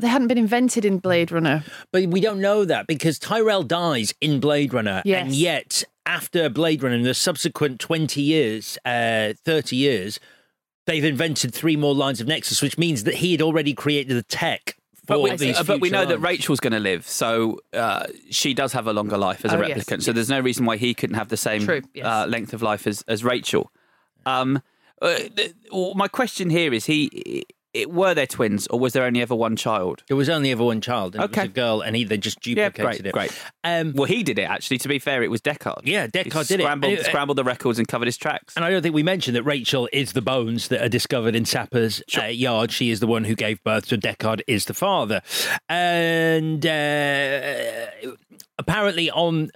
But 0.00 0.06
they 0.06 0.10
hadn't 0.10 0.28
been 0.28 0.38
invented 0.38 0.84
in 0.86 0.98
Blade 0.98 1.30
Runner. 1.30 1.62
But 1.92 2.06
we 2.06 2.20
don't 2.20 2.40
know 2.40 2.64
that 2.64 2.86
because 2.86 3.18
Tyrell 3.18 3.62
dies 3.62 4.14
in 4.22 4.40
Blade 4.40 4.72
Runner. 4.72 5.02
Yes. 5.04 5.24
And 5.26 5.34
yet, 5.34 5.84
after 6.06 6.48
Blade 6.48 6.82
Runner, 6.82 6.96
in 6.96 7.02
the 7.02 7.12
subsequent 7.12 7.80
20 7.80 8.22
years, 8.22 8.78
uh, 8.86 9.34
30 9.44 9.76
years, 9.76 10.18
they've 10.86 11.04
invented 11.04 11.52
three 11.52 11.76
more 11.76 11.94
lines 11.94 12.18
of 12.18 12.26
Nexus, 12.26 12.62
which 12.62 12.78
means 12.78 13.04
that 13.04 13.16
he 13.16 13.32
had 13.32 13.42
already 13.42 13.74
created 13.74 14.16
the 14.16 14.22
tech 14.22 14.76
for 14.94 15.16
But 15.16 15.20
we, 15.20 15.36
these 15.36 15.58
uh, 15.58 15.64
but 15.64 15.80
we 15.82 15.90
future 15.90 16.02
know 16.02 16.08
that. 16.08 16.18
Rachel's 16.18 16.60
going 16.60 16.72
to 16.72 16.80
live, 16.80 17.06
so 17.06 17.60
uh, 17.74 18.06
she 18.30 18.54
does 18.54 18.72
have 18.72 18.86
a 18.86 18.94
longer 18.94 19.18
life 19.18 19.44
as 19.44 19.52
a 19.52 19.58
Oh, 19.62 19.66
yes, 19.66 19.84
replicant. 19.84 20.02
So 20.02 20.12
there's 20.14 20.30
no 20.30 20.40
reason 20.40 20.64
why 20.64 20.78
he 20.78 20.94
couldn't 20.94 21.16
have 21.16 21.28
the 21.28 21.36
same 21.36 21.62
True, 21.62 21.82
yes. 21.92 22.06
uh, 22.06 22.26
length 22.26 22.54
of 22.54 22.62
life 22.62 22.86
as, 22.86 23.02
as 23.06 23.22
Rachel. 23.22 23.70
Um, 24.24 24.62
uh, 25.02 25.16
th- 25.36 25.52
well, 25.70 25.92
my 25.94 26.08
question 26.08 26.48
here 26.48 26.72
is: 26.72 26.86
he 26.86 27.44
it, 27.72 27.90
were 27.90 28.14
there 28.14 28.26
twins, 28.26 28.66
or 28.66 28.80
was 28.80 28.92
there 28.94 29.04
only 29.04 29.22
ever 29.22 29.34
one 29.34 29.54
child? 29.56 30.02
There 30.08 30.16
was 30.16 30.28
only 30.28 30.50
ever 30.50 30.64
one 30.64 30.80
child, 30.80 31.14
and 31.14 31.22
it 31.24 31.30
Okay. 31.30 31.42
was 31.42 31.50
a 31.50 31.52
girl, 31.52 31.80
and 31.82 31.94
he 31.94 32.04
they 32.04 32.18
just 32.18 32.44
Yeah, 32.46 32.68
duplicated 32.70 33.02
great, 33.12 33.28
it. 33.28 33.30
great. 33.32 33.42
Um, 33.64 33.92
Well, 33.94 34.06
he 34.06 34.22
did 34.22 34.38
it 34.38 34.42
actually. 34.50 34.78
To 34.78 34.88
be 34.88 34.98
fair, 34.98 35.22
it 35.22 35.30
was 35.30 35.40
Deckard. 35.40 35.82
Yeah, 35.84 36.06
Deckard 36.08 36.48
did 36.48 36.60
it. 36.60 36.64
scrambled, 36.64 36.92
it- 36.94 37.04
scrambled 37.06 37.38
the 37.38 37.44
records 37.44 37.78
and 37.78 37.86
covered 37.86 38.06
his 38.06 38.16
tracks. 38.16 38.54
And 38.56 38.64
I 38.64 38.70
don't 38.70 38.82
think 38.82 38.94
we 38.94 39.02
mentioned 39.02 39.36
that 39.36 39.44
Rachel 39.44 39.88
is 39.92 40.12
the 40.14 40.22
bones 40.22 40.68
that 40.68 40.82
are 40.82 40.88
discovered 40.88 41.36
in 41.36 41.44
Sapper's 41.44 42.02
uh, 42.18 42.24
yard. 42.24 42.72
She 42.72 42.90
is 42.90 43.00
the 43.00 43.06
one 43.06 43.24
who 43.24 43.34
gave 43.34 43.62
birth 43.62 43.86
to 43.88 43.96
Deckard, 43.98 44.40
is 44.48 44.64
the 44.64 44.74
father. 44.74 45.20
And 45.68 46.66
uh, 46.66 47.86
apparently, 48.58 49.10
on 49.10 49.50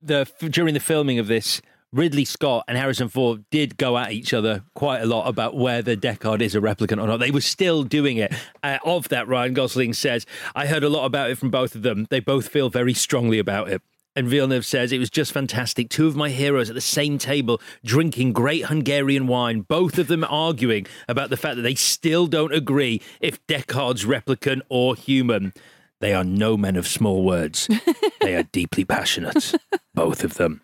the 0.00 0.26
during 0.48 0.74
the 0.74 0.80
filming 0.80 1.18
of 1.18 1.26
this, 1.26 1.60
Ridley 1.92 2.26
Scott 2.26 2.64
and 2.68 2.76
Harrison 2.76 3.08
Ford 3.08 3.44
did 3.50 3.78
go 3.78 3.96
at 3.96 4.12
each 4.12 4.34
other 4.34 4.62
quite 4.74 5.00
a 5.00 5.06
lot 5.06 5.26
about 5.26 5.56
whether 5.56 5.96
Deckard 5.96 6.42
is 6.42 6.54
a 6.54 6.60
replicant 6.60 7.02
or 7.02 7.06
not. 7.06 7.18
They 7.18 7.30
were 7.30 7.40
still 7.40 7.82
doing 7.82 8.18
it. 8.18 8.34
Uh, 8.62 8.78
of 8.84 9.08
that, 9.08 9.26
Ryan 9.26 9.54
Gosling 9.54 9.94
says, 9.94 10.26
I 10.54 10.66
heard 10.66 10.84
a 10.84 10.90
lot 10.90 11.06
about 11.06 11.30
it 11.30 11.38
from 11.38 11.50
both 11.50 11.74
of 11.74 11.82
them. 11.82 12.06
They 12.10 12.20
both 12.20 12.48
feel 12.48 12.68
very 12.68 12.92
strongly 12.92 13.38
about 13.38 13.70
it. 13.70 13.80
And 14.14 14.28
Villeneuve 14.28 14.66
says 14.66 14.92
it 14.92 14.98
was 14.98 15.08
just 15.08 15.32
fantastic. 15.32 15.88
Two 15.88 16.08
of 16.08 16.16
my 16.16 16.28
heroes 16.28 16.68
at 16.68 16.74
the 16.74 16.80
same 16.80 17.16
table 17.16 17.60
drinking 17.84 18.32
great 18.34 18.66
Hungarian 18.66 19.26
wine, 19.26 19.60
both 19.60 19.96
of 19.98 20.08
them 20.08 20.24
arguing 20.24 20.86
about 21.08 21.30
the 21.30 21.36
fact 21.36 21.56
that 21.56 21.62
they 21.62 21.74
still 21.76 22.26
don't 22.26 22.52
agree 22.52 23.00
if 23.20 23.44
Deckard's 23.46 24.04
replicant 24.04 24.60
or 24.68 24.94
human. 24.94 25.54
They 26.00 26.12
are 26.12 26.24
no 26.24 26.56
men 26.56 26.76
of 26.76 26.86
small 26.86 27.24
words. 27.24 27.68
they 28.20 28.34
are 28.34 28.42
deeply 28.42 28.84
passionate, 28.84 29.54
both 29.94 30.22
of 30.22 30.34
them. 30.34 30.60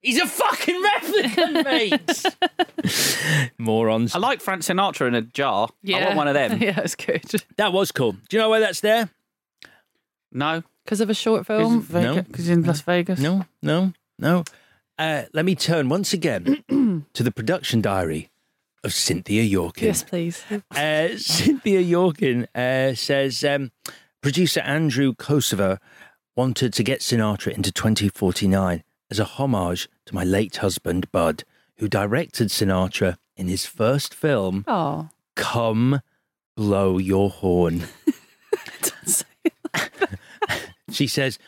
He's 0.00 0.20
a 0.20 0.26
fucking 0.26 0.82
replicant, 0.82 1.64
mate. 1.64 3.50
Morons. 3.58 4.14
I 4.14 4.18
like 4.18 4.40
Frank 4.40 4.62
Sinatra 4.62 5.08
in 5.08 5.14
a 5.14 5.22
jar. 5.22 5.68
I 5.92 6.04
want 6.04 6.16
one 6.16 6.28
of 6.28 6.34
them. 6.34 6.58
yeah, 6.62 6.80
it's 6.80 6.94
good. 6.94 7.24
That 7.56 7.72
was 7.72 7.90
cool. 7.90 8.12
Do 8.12 8.36
you 8.36 8.38
know 8.38 8.48
why 8.48 8.60
that's 8.60 8.80
there? 8.80 9.10
No, 10.30 10.62
Because 10.84 11.00
of 11.00 11.10
a 11.10 11.14
short 11.14 11.46
film. 11.46 11.86
No. 11.90 12.22
because 12.22 12.44
he's 12.46 12.50
in 12.50 12.62
Las 12.62 12.82
Vegas. 12.82 13.18
No, 13.18 13.46
no, 13.62 13.92
no. 14.18 14.44
Uh, 14.98 15.22
let 15.32 15.44
me 15.44 15.54
turn 15.54 15.88
once 15.88 16.12
again 16.12 16.62
to 17.12 17.22
the 17.22 17.30
production 17.32 17.80
diary 17.80 18.30
of 18.84 18.92
Cynthia 18.92 19.42
Yorkin. 19.42 19.82
Yes, 19.82 20.02
please. 20.04 20.42
Uh, 20.70 21.16
Cynthia 21.16 21.82
Yorkin 21.82 22.46
uh, 22.54 22.94
says 22.94 23.42
um, 23.44 23.72
producer 24.20 24.60
Andrew 24.60 25.14
Kosove 25.14 25.78
wanted 26.36 26.72
to 26.74 26.82
get 26.84 27.00
Sinatra 27.00 27.52
into 27.52 27.72
2049 27.72 28.82
as 29.10 29.18
a 29.18 29.24
homage 29.24 29.88
to 30.06 30.14
my 30.14 30.24
late 30.24 30.56
husband, 30.56 31.10
Bud, 31.12 31.44
who 31.76 31.88
directed 31.88 32.48
Sinatra 32.48 33.16
in 33.36 33.48
his 33.48 33.64
first 33.66 34.14
film, 34.14 34.64
Oh. 34.66 35.08
Come 35.36 36.00
Blow 36.56 36.98
Your 36.98 37.30
Horn. 37.30 37.84
she 40.90 41.06
says, 41.06 41.38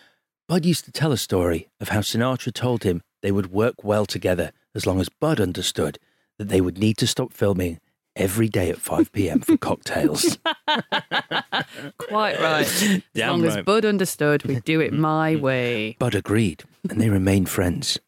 Bud 0.49 0.65
used 0.65 0.85
to 0.85 0.93
tell 0.93 1.13
a 1.13 1.17
story 1.17 1.69
of 1.81 1.89
how 1.91 2.01
Sinatra 2.01 2.53
told 2.53 2.85
him 2.85 3.03
they 3.23 3.33
would 3.33 3.53
work 3.53 3.83
well 3.85 4.07
together 4.07 4.53
as 4.75 4.87
long 4.87 5.01
as 5.01 5.09
Bud 5.09 5.41
understood 5.41 5.99
that 6.39 6.49
they 6.49 6.61
would 6.61 6.79
need 6.79 6.97
to 6.99 7.07
stop 7.07 7.33
filming 7.33 7.81
every 8.17 8.49
day 8.49 8.71
at 8.71 8.79
5 8.79 9.13
p.m. 9.13 9.41
for 9.41 9.57
cocktails. 9.57 10.39
Quite 11.99 12.41
right. 12.41 12.67
As 12.67 13.03
Damn 13.15 13.31
long 13.31 13.45
as. 13.47 13.65
Bud 13.65 13.85
understood, 13.85 14.45
we'd 14.45 14.65
do 14.65 14.81
it 14.81 14.93
my 14.93 15.37
way. 15.37 15.97
Bud 15.99 16.15
agreed, 16.15 16.65
and 16.89 17.01
they 17.01 17.09
remained 17.11 17.49
friends 17.49 17.99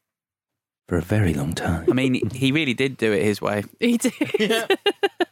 for 0.88 0.96
a 0.98 1.02
very 1.02 1.34
long 1.34 1.52
time. 1.54 1.86
I 1.90 1.94
mean, 1.94 2.30
he 2.30 2.52
really 2.52 2.74
did 2.74 2.96
do 2.96 3.12
it 3.12 3.22
his 3.22 3.40
way. 3.40 3.64
He 3.80 3.98
did. 3.98 4.12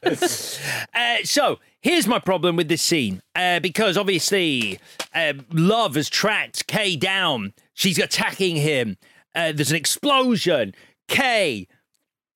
Uh, 0.02 1.16
so 1.24 1.58
here's 1.82 2.06
my 2.06 2.18
problem 2.18 2.56
with 2.56 2.68
this 2.68 2.82
scene 2.82 3.20
uh, 3.36 3.60
because 3.60 3.96
obviously 3.98 4.80
um, 5.14 5.44
Love 5.52 5.94
has 5.94 6.08
tracked 6.08 6.66
Kay 6.66 6.96
down. 6.96 7.52
She's 7.74 7.98
attacking 7.98 8.56
him. 8.56 8.96
Uh, 9.34 9.52
there's 9.52 9.70
an 9.70 9.76
explosion. 9.76 10.74
Kay, 11.08 11.68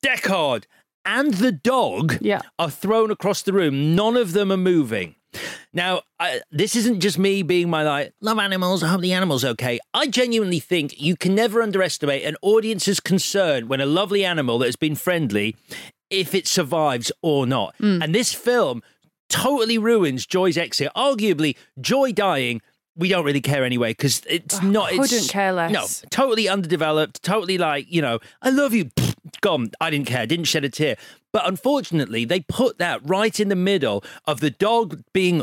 Deckard, 0.04 0.64
and 1.04 1.34
the 1.34 1.52
dog 1.52 2.18
Yeah. 2.20 2.42
are 2.58 2.70
thrown 2.70 3.10
across 3.10 3.42
the 3.42 3.52
room. 3.52 3.94
None 3.96 4.16
of 4.16 4.32
them 4.32 4.52
are 4.52 4.56
moving. 4.58 5.14
Now, 5.74 6.02
uh, 6.20 6.36
this 6.52 6.76
isn't 6.76 7.00
just 7.00 7.18
me 7.18 7.42
being 7.42 7.68
my 7.68 7.82
like, 7.82 8.14
love 8.20 8.38
animals, 8.38 8.84
I 8.84 8.88
hope 8.88 9.00
the 9.00 9.12
animal's 9.12 9.44
okay. 9.44 9.80
I 9.92 10.06
genuinely 10.06 10.60
think 10.60 11.00
you 11.00 11.16
can 11.16 11.34
never 11.34 11.60
underestimate 11.62 12.24
an 12.24 12.36
audience's 12.42 13.00
concern 13.00 13.66
when 13.66 13.80
a 13.80 13.86
lovely 13.86 14.24
animal 14.24 14.58
that 14.60 14.66
has 14.66 14.76
been 14.76 14.94
friendly, 14.94 15.56
if 16.10 16.32
it 16.32 16.46
survives 16.46 17.10
or 17.22 17.44
not. 17.44 17.74
And 18.02 18.14
this 18.14 18.32
film 18.32 18.82
totally 19.28 19.76
ruins 19.78 20.26
Joy's 20.26 20.56
exit. 20.56 20.90
Arguably, 20.96 21.56
Joy 21.80 22.12
dying. 22.12 22.62
We 22.96 23.08
don't 23.08 23.24
really 23.24 23.40
care 23.40 23.64
anyway 23.64 23.90
because 23.90 24.22
it's 24.30 24.62
not. 24.62 24.92
It's, 24.92 25.10
couldn't 25.10 25.28
care 25.28 25.52
less. 25.52 25.72
No, 25.72 25.86
totally 26.10 26.48
underdeveloped. 26.48 27.24
Totally 27.24 27.58
like 27.58 27.90
you 27.90 28.00
know, 28.00 28.20
I 28.40 28.50
love 28.50 28.72
you. 28.72 28.84
Pfft, 28.84 29.14
Gone. 29.40 29.72
I 29.80 29.90
didn't 29.90 30.06
care. 30.06 30.26
Didn't 30.26 30.44
shed 30.44 30.64
a 30.64 30.68
tear. 30.68 30.96
But 31.32 31.48
unfortunately, 31.48 32.24
they 32.24 32.40
put 32.40 32.78
that 32.78 33.00
right 33.04 33.38
in 33.40 33.48
the 33.48 33.56
middle 33.56 34.04
of 34.26 34.38
the 34.38 34.50
dog 34.50 35.02
being 35.12 35.42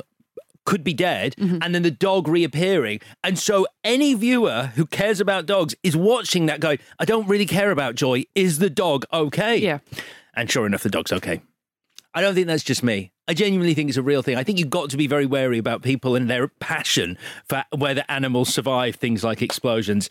could 0.65 0.83
be 0.83 0.93
dead 0.93 1.35
Mm-hmm. 1.37 1.57
and 1.61 1.73
then 1.73 1.81
the 1.81 1.91
dog 1.91 2.27
reappearing. 2.27 2.99
And 3.23 3.37
so 3.39 3.65
any 3.83 4.13
viewer 4.13 4.71
who 4.75 4.85
cares 4.85 5.19
about 5.19 5.45
dogs 5.45 5.75
is 5.83 5.95
watching 5.97 6.45
that 6.47 6.59
going, 6.59 6.79
I 6.99 7.05
don't 7.05 7.27
really 7.27 7.45
care 7.45 7.71
about 7.71 7.95
Joy. 7.95 8.25
Is 8.35 8.59
the 8.59 8.69
dog 8.69 9.05
okay? 9.11 9.57
Yeah. 9.57 9.79
And 10.33 10.49
sure 10.51 10.65
enough, 10.65 10.83
the 10.83 10.89
dog's 10.89 11.11
okay. 11.11 11.41
I 12.13 12.21
don't 12.21 12.35
think 12.35 12.47
that's 12.47 12.63
just 12.63 12.83
me. 12.83 13.11
I 13.27 13.33
genuinely 13.33 13.73
think 13.73 13.87
it's 13.89 13.97
a 13.97 14.01
real 14.03 14.21
thing. 14.21 14.35
I 14.37 14.43
think 14.43 14.59
you've 14.59 14.69
got 14.69 14.89
to 14.89 14.97
be 14.97 15.07
very 15.07 15.25
wary 15.25 15.57
about 15.57 15.81
people 15.81 16.15
and 16.15 16.29
their 16.29 16.47
passion 16.49 17.17
for 17.47 17.63
whether 17.75 18.03
animals 18.09 18.53
survive 18.53 18.95
things 18.97 19.23
like 19.23 19.41
explosions. 19.41 20.09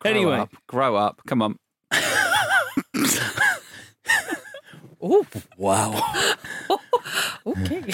Grow 0.00 0.10
anyway, 0.10 0.36
up, 0.38 0.54
grow 0.66 0.96
up. 0.96 1.22
Come 1.26 1.42
on. 1.42 1.56
oh 5.12 5.26
wow! 5.56 6.00
Okay. 7.46 7.84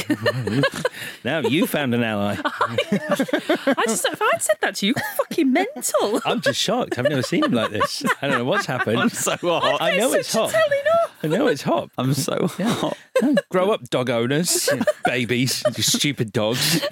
now 1.24 1.40
you 1.40 1.66
found 1.66 1.94
an 1.94 2.02
ally. 2.02 2.36
I 2.44 3.82
just, 3.86 4.06
if 4.06 4.22
I'd 4.22 4.40
said 4.40 4.56
that 4.62 4.76
to 4.76 4.86
you, 4.86 4.94
fucking 5.18 5.52
mental. 5.52 6.20
I'm 6.24 6.40
just 6.40 6.58
shocked. 6.58 6.98
I've 6.98 7.04
never 7.10 7.20
seen 7.22 7.44
him 7.44 7.52
like 7.52 7.70
this. 7.70 8.02
I 8.22 8.28
don't 8.28 8.38
know 8.38 8.44
what's 8.46 8.64
happened. 8.64 8.98
I'm 8.98 9.10
so 9.10 9.36
hot. 9.36 9.82
I 9.82 9.96
know 9.98 10.14
it's 10.14 10.32
hot. 10.32 10.54
I 11.22 11.26
know 11.28 11.46
it's 11.48 11.60
hot. 11.62 11.90
I'm 11.98 12.14
so 12.14 12.48
hot. 12.48 12.96
Grow 13.50 13.70
up, 13.72 13.88
dog 13.90 14.08
owners, 14.08 14.68
babies, 15.04 15.62
you 15.76 15.82
stupid 15.82 16.32
dogs. 16.32 16.82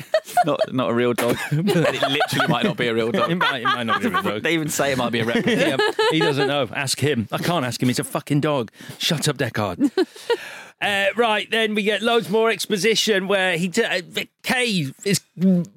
Not 0.45 0.61
not 0.73 0.91
a 0.91 0.95
real 0.95 1.15
dog. 1.15 1.37
and 1.51 1.69
it 1.69 1.75
literally 1.77 2.47
might 2.49 2.65
not 2.65 2.77
be 2.77 2.87
a 2.89 2.95
real 2.95 3.09
It 3.09 3.13
dog. 3.13 3.35
might, 3.39 3.63
it 3.63 3.65
might 3.65 3.83
not 3.85 4.01
be 4.03 4.09
a 4.09 4.11
real 4.11 4.23
dog. 4.23 4.43
They 4.43 4.53
even 4.55 4.69
say 4.69 4.93
it 4.93 4.99
might 4.99 5.11
be 5.13 5.21
a 5.21 5.25
replica. 5.25 5.51
Yeah, 5.57 5.77
he 6.11 6.19
doesn't 6.21 6.47
know. 6.47 6.69
Ask 6.73 7.01
him. 7.01 7.27
I 7.33 7.39
can't 7.39 7.65
ask 7.65 7.83
him. 7.83 7.89
He's 7.89 7.99
a 7.99 8.05
fucking 8.05 8.41
dog. 8.41 8.71
Shut 8.99 9.27
up, 9.29 9.39
Deckard. 9.39 9.91
Uh, 10.83 11.09
right, 11.15 11.51
then 11.51 11.75
we 11.75 11.83
get 11.83 12.01
loads 12.01 12.31
more 12.31 12.49
exposition 12.49 13.29
where 13.29 13.59
he 13.59 13.69
t- 13.69 13.85
uh, 13.85 14.01
Kay 14.43 14.87
is, 15.05 15.21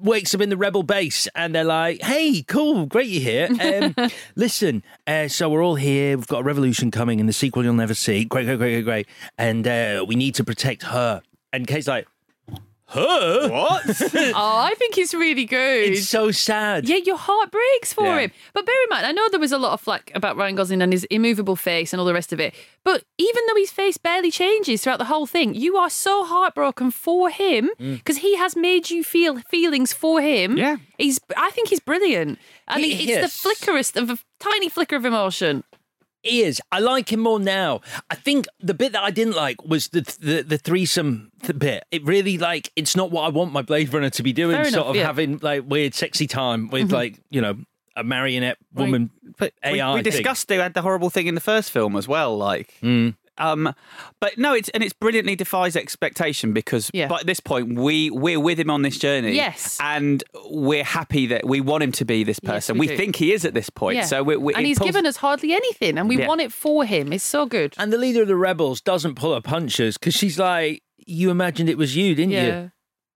wakes 0.00 0.34
up 0.34 0.40
in 0.40 0.48
the 0.48 0.56
rebel 0.56 0.82
base 0.82 1.28
and 1.34 1.54
they're 1.54 1.62
like, 1.62 2.00
"Hey, 2.00 2.40
cool, 2.40 2.86
great 2.86 3.08
you're 3.08 3.48
here. 3.50 3.92
Um, 3.98 4.10
listen, 4.34 4.82
uh, 5.06 5.28
so 5.28 5.50
we're 5.50 5.62
all 5.62 5.74
here. 5.74 6.16
We've 6.16 6.26
got 6.26 6.40
a 6.40 6.42
revolution 6.42 6.90
coming 6.90 7.20
in 7.20 7.26
the 7.26 7.34
sequel 7.34 7.62
you'll 7.62 7.74
never 7.74 7.92
see. 7.92 8.24
Great, 8.24 8.46
great, 8.46 8.56
great, 8.56 8.72
great, 8.72 8.84
great. 8.84 9.08
And 9.36 9.68
uh, 9.68 10.06
we 10.08 10.14
need 10.14 10.36
to 10.36 10.44
protect 10.44 10.84
her." 10.84 11.20
And 11.52 11.66
Kay's 11.66 11.86
like, 11.86 12.08
"Her? 12.88 13.48
What? 13.48 13.82
oh, 14.14 14.58
I 14.58 14.74
think 14.78 14.94
he's 14.94 15.14
really 15.14 15.44
good. 15.46 15.92
It's 15.92 16.08
so 16.08 16.30
sad." 16.30 16.88
Yeah, 16.88 16.96
your 16.96 17.16
heart 17.16 17.50
breaks 17.50 17.92
for 17.92 18.04
Yeah. 18.04 18.18
him. 18.20 18.32
But 18.52 18.66
bear 18.66 18.74
in 18.84 18.88
mind, 18.90 19.06
I 19.06 19.12
know 19.12 19.28
there 19.30 19.40
was 19.40 19.52
a 19.52 19.58
lot 19.58 19.72
of 19.72 19.80
flack 19.80 20.12
about 20.14 20.36
Ryan 20.36 20.54
Gosling 20.54 20.82
and 20.82 20.92
his 20.92 21.04
immovable 21.04 21.56
face 21.56 21.92
and 21.92 22.00
all 22.00 22.06
the 22.06 22.14
rest 22.14 22.32
of 22.32 22.40
it. 22.40 22.54
But 22.84 23.04
even 23.18 23.42
though 23.48 23.56
his 23.56 23.72
face 23.72 23.96
barely 23.96 24.30
changes 24.30 24.82
throughout 24.82 24.98
the 24.98 25.06
whole 25.06 25.26
thing, 25.26 25.54
you 25.54 25.76
are 25.76 25.90
so 25.90 26.24
heartbroken 26.24 26.90
for 26.90 27.30
him 27.30 27.70
mm. 27.80 27.96
because 27.98 28.18
he 28.18 28.36
has 28.36 28.54
made 28.56 28.90
you 28.90 29.02
feel 29.02 29.38
feelings 29.48 29.92
for 29.92 30.20
him. 30.20 30.56
Yeah. 30.58 30.76
he's. 30.98 31.18
I 31.36 31.50
think 31.50 31.68
he's 31.68 31.80
brilliant. 31.80 32.38
I 32.68 32.80
He 32.80 32.96
think 32.96 33.08
it's 33.08 33.24
is. 33.24 33.42
the 33.42 33.48
flickerest 33.48 33.96
of 33.96 34.10
a 34.10 34.18
tiny 34.40 34.68
flicker 34.68 34.96
of 34.96 35.04
emotion. 35.04 35.64
Is. 36.24 36.60
I 36.72 36.80
like 36.80 37.12
him 37.12 37.20
more 37.20 37.38
now. 37.38 37.80
I 38.10 38.14
think 38.14 38.46
the 38.60 38.74
bit 38.74 38.92
that 38.92 39.02
I 39.02 39.10
didn't 39.10 39.36
like 39.36 39.64
was 39.64 39.88
the 39.88 40.00
the, 40.20 40.42
the 40.42 40.58
threesome 40.58 41.32
th- 41.42 41.58
bit. 41.58 41.84
It 41.90 42.04
really 42.04 42.38
like 42.38 42.72
it's 42.76 42.96
not 42.96 43.10
what 43.10 43.22
I 43.22 43.28
want 43.28 43.52
my 43.52 43.62
Blade 43.62 43.92
Runner 43.92 44.10
to 44.10 44.22
be 44.22 44.32
doing. 44.32 44.56
Fair 44.56 44.64
sort 44.64 44.74
enough, 44.74 44.86
of 44.88 44.96
yeah. 44.96 45.02
Mm-hmm. 45.02 45.06
having 45.06 45.38
like 45.38 45.64
weird 45.66 45.94
sexy 45.94 46.26
time 46.26 46.68
with 46.68 46.92
like 46.92 47.20
you 47.30 47.40
know 47.40 47.58
a 47.96 48.04
marionette 48.04 48.58
woman 48.72 49.10
we, 49.38 49.50
AI. 49.62 49.94
we 49.94 50.02
thing. 50.02 50.10
discussed 50.10 50.48
they 50.48 50.56
had 50.56 50.74
the 50.74 50.82
horrible 50.82 51.10
thing 51.10 51.26
in 51.26 51.34
the 51.34 51.40
first 51.40 51.70
film 51.70 51.96
as 51.96 52.08
well. 52.08 52.36
Like, 52.36 52.74
um, 53.38 53.74
but 54.20 54.38
no, 54.38 54.54
it's 54.54 54.68
and 54.70 54.82
it's 54.82 54.92
brilliantly 54.92 55.36
defies 55.36 55.76
expectation 55.76 56.52
because 56.52 56.90
Yeah. 56.94 57.08
by 57.08 57.22
this 57.24 57.40
point 57.40 57.78
we 57.78 58.10
we're 58.10 58.40
with 58.40 58.58
him 58.58 58.70
on 58.70 58.82
this 58.82 58.98
journey. 58.98 59.32
Yes. 59.34 59.78
and 59.80 60.22
we're 60.50 60.84
happy 60.84 61.26
that 61.26 61.46
we 61.46 61.60
want 61.60 61.82
him 61.82 61.92
to 61.92 62.04
be 62.04 62.24
this 62.24 62.38
Yes, 62.42 62.50
person. 62.52 62.78
we 62.78 62.88
we 62.88 62.96
think 62.96 63.16
he 63.16 63.32
is 63.32 63.44
at 63.44 63.54
this 63.54 63.70
point. 63.70 63.96
Yeah. 63.96 64.04
So 64.04 64.22
we, 64.22 64.36
we, 64.36 64.54
and 64.54 64.66
he's 64.66 64.78
pulls- 64.78 64.88
given 64.88 65.06
us 65.06 65.16
hardly 65.16 65.52
anything, 65.52 65.98
and 65.98 66.08
we 66.08 66.18
Yeah. 66.18 66.28
want 66.28 66.40
it 66.40 66.52
for 66.52 66.84
him. 66.84 67.12
It's 67.12 67.24
so 67.24 67.46
good. 67.46 67.74
And 67.78 67.92
the 67.92 67.98
leader 67.98 68.22
of 68.22 68.28
the 68.28 68.36
rebels 68.36 68.80
doesn't 68.80 69.14
pull 69.16 69.34
her 69.34 69.40
punches 69.40 69.96
because 69.98 70.14
she's 70.14 70.38
like, 70.38 70.82
you 71.06 71.30
imagined 71.30 71.68
it 71.68 71.76
was 71.78 71.96
you, 71.96 72.14
didn't 72.14 72.32
Yeah. 72.32 72.46
you? 72.62 72.70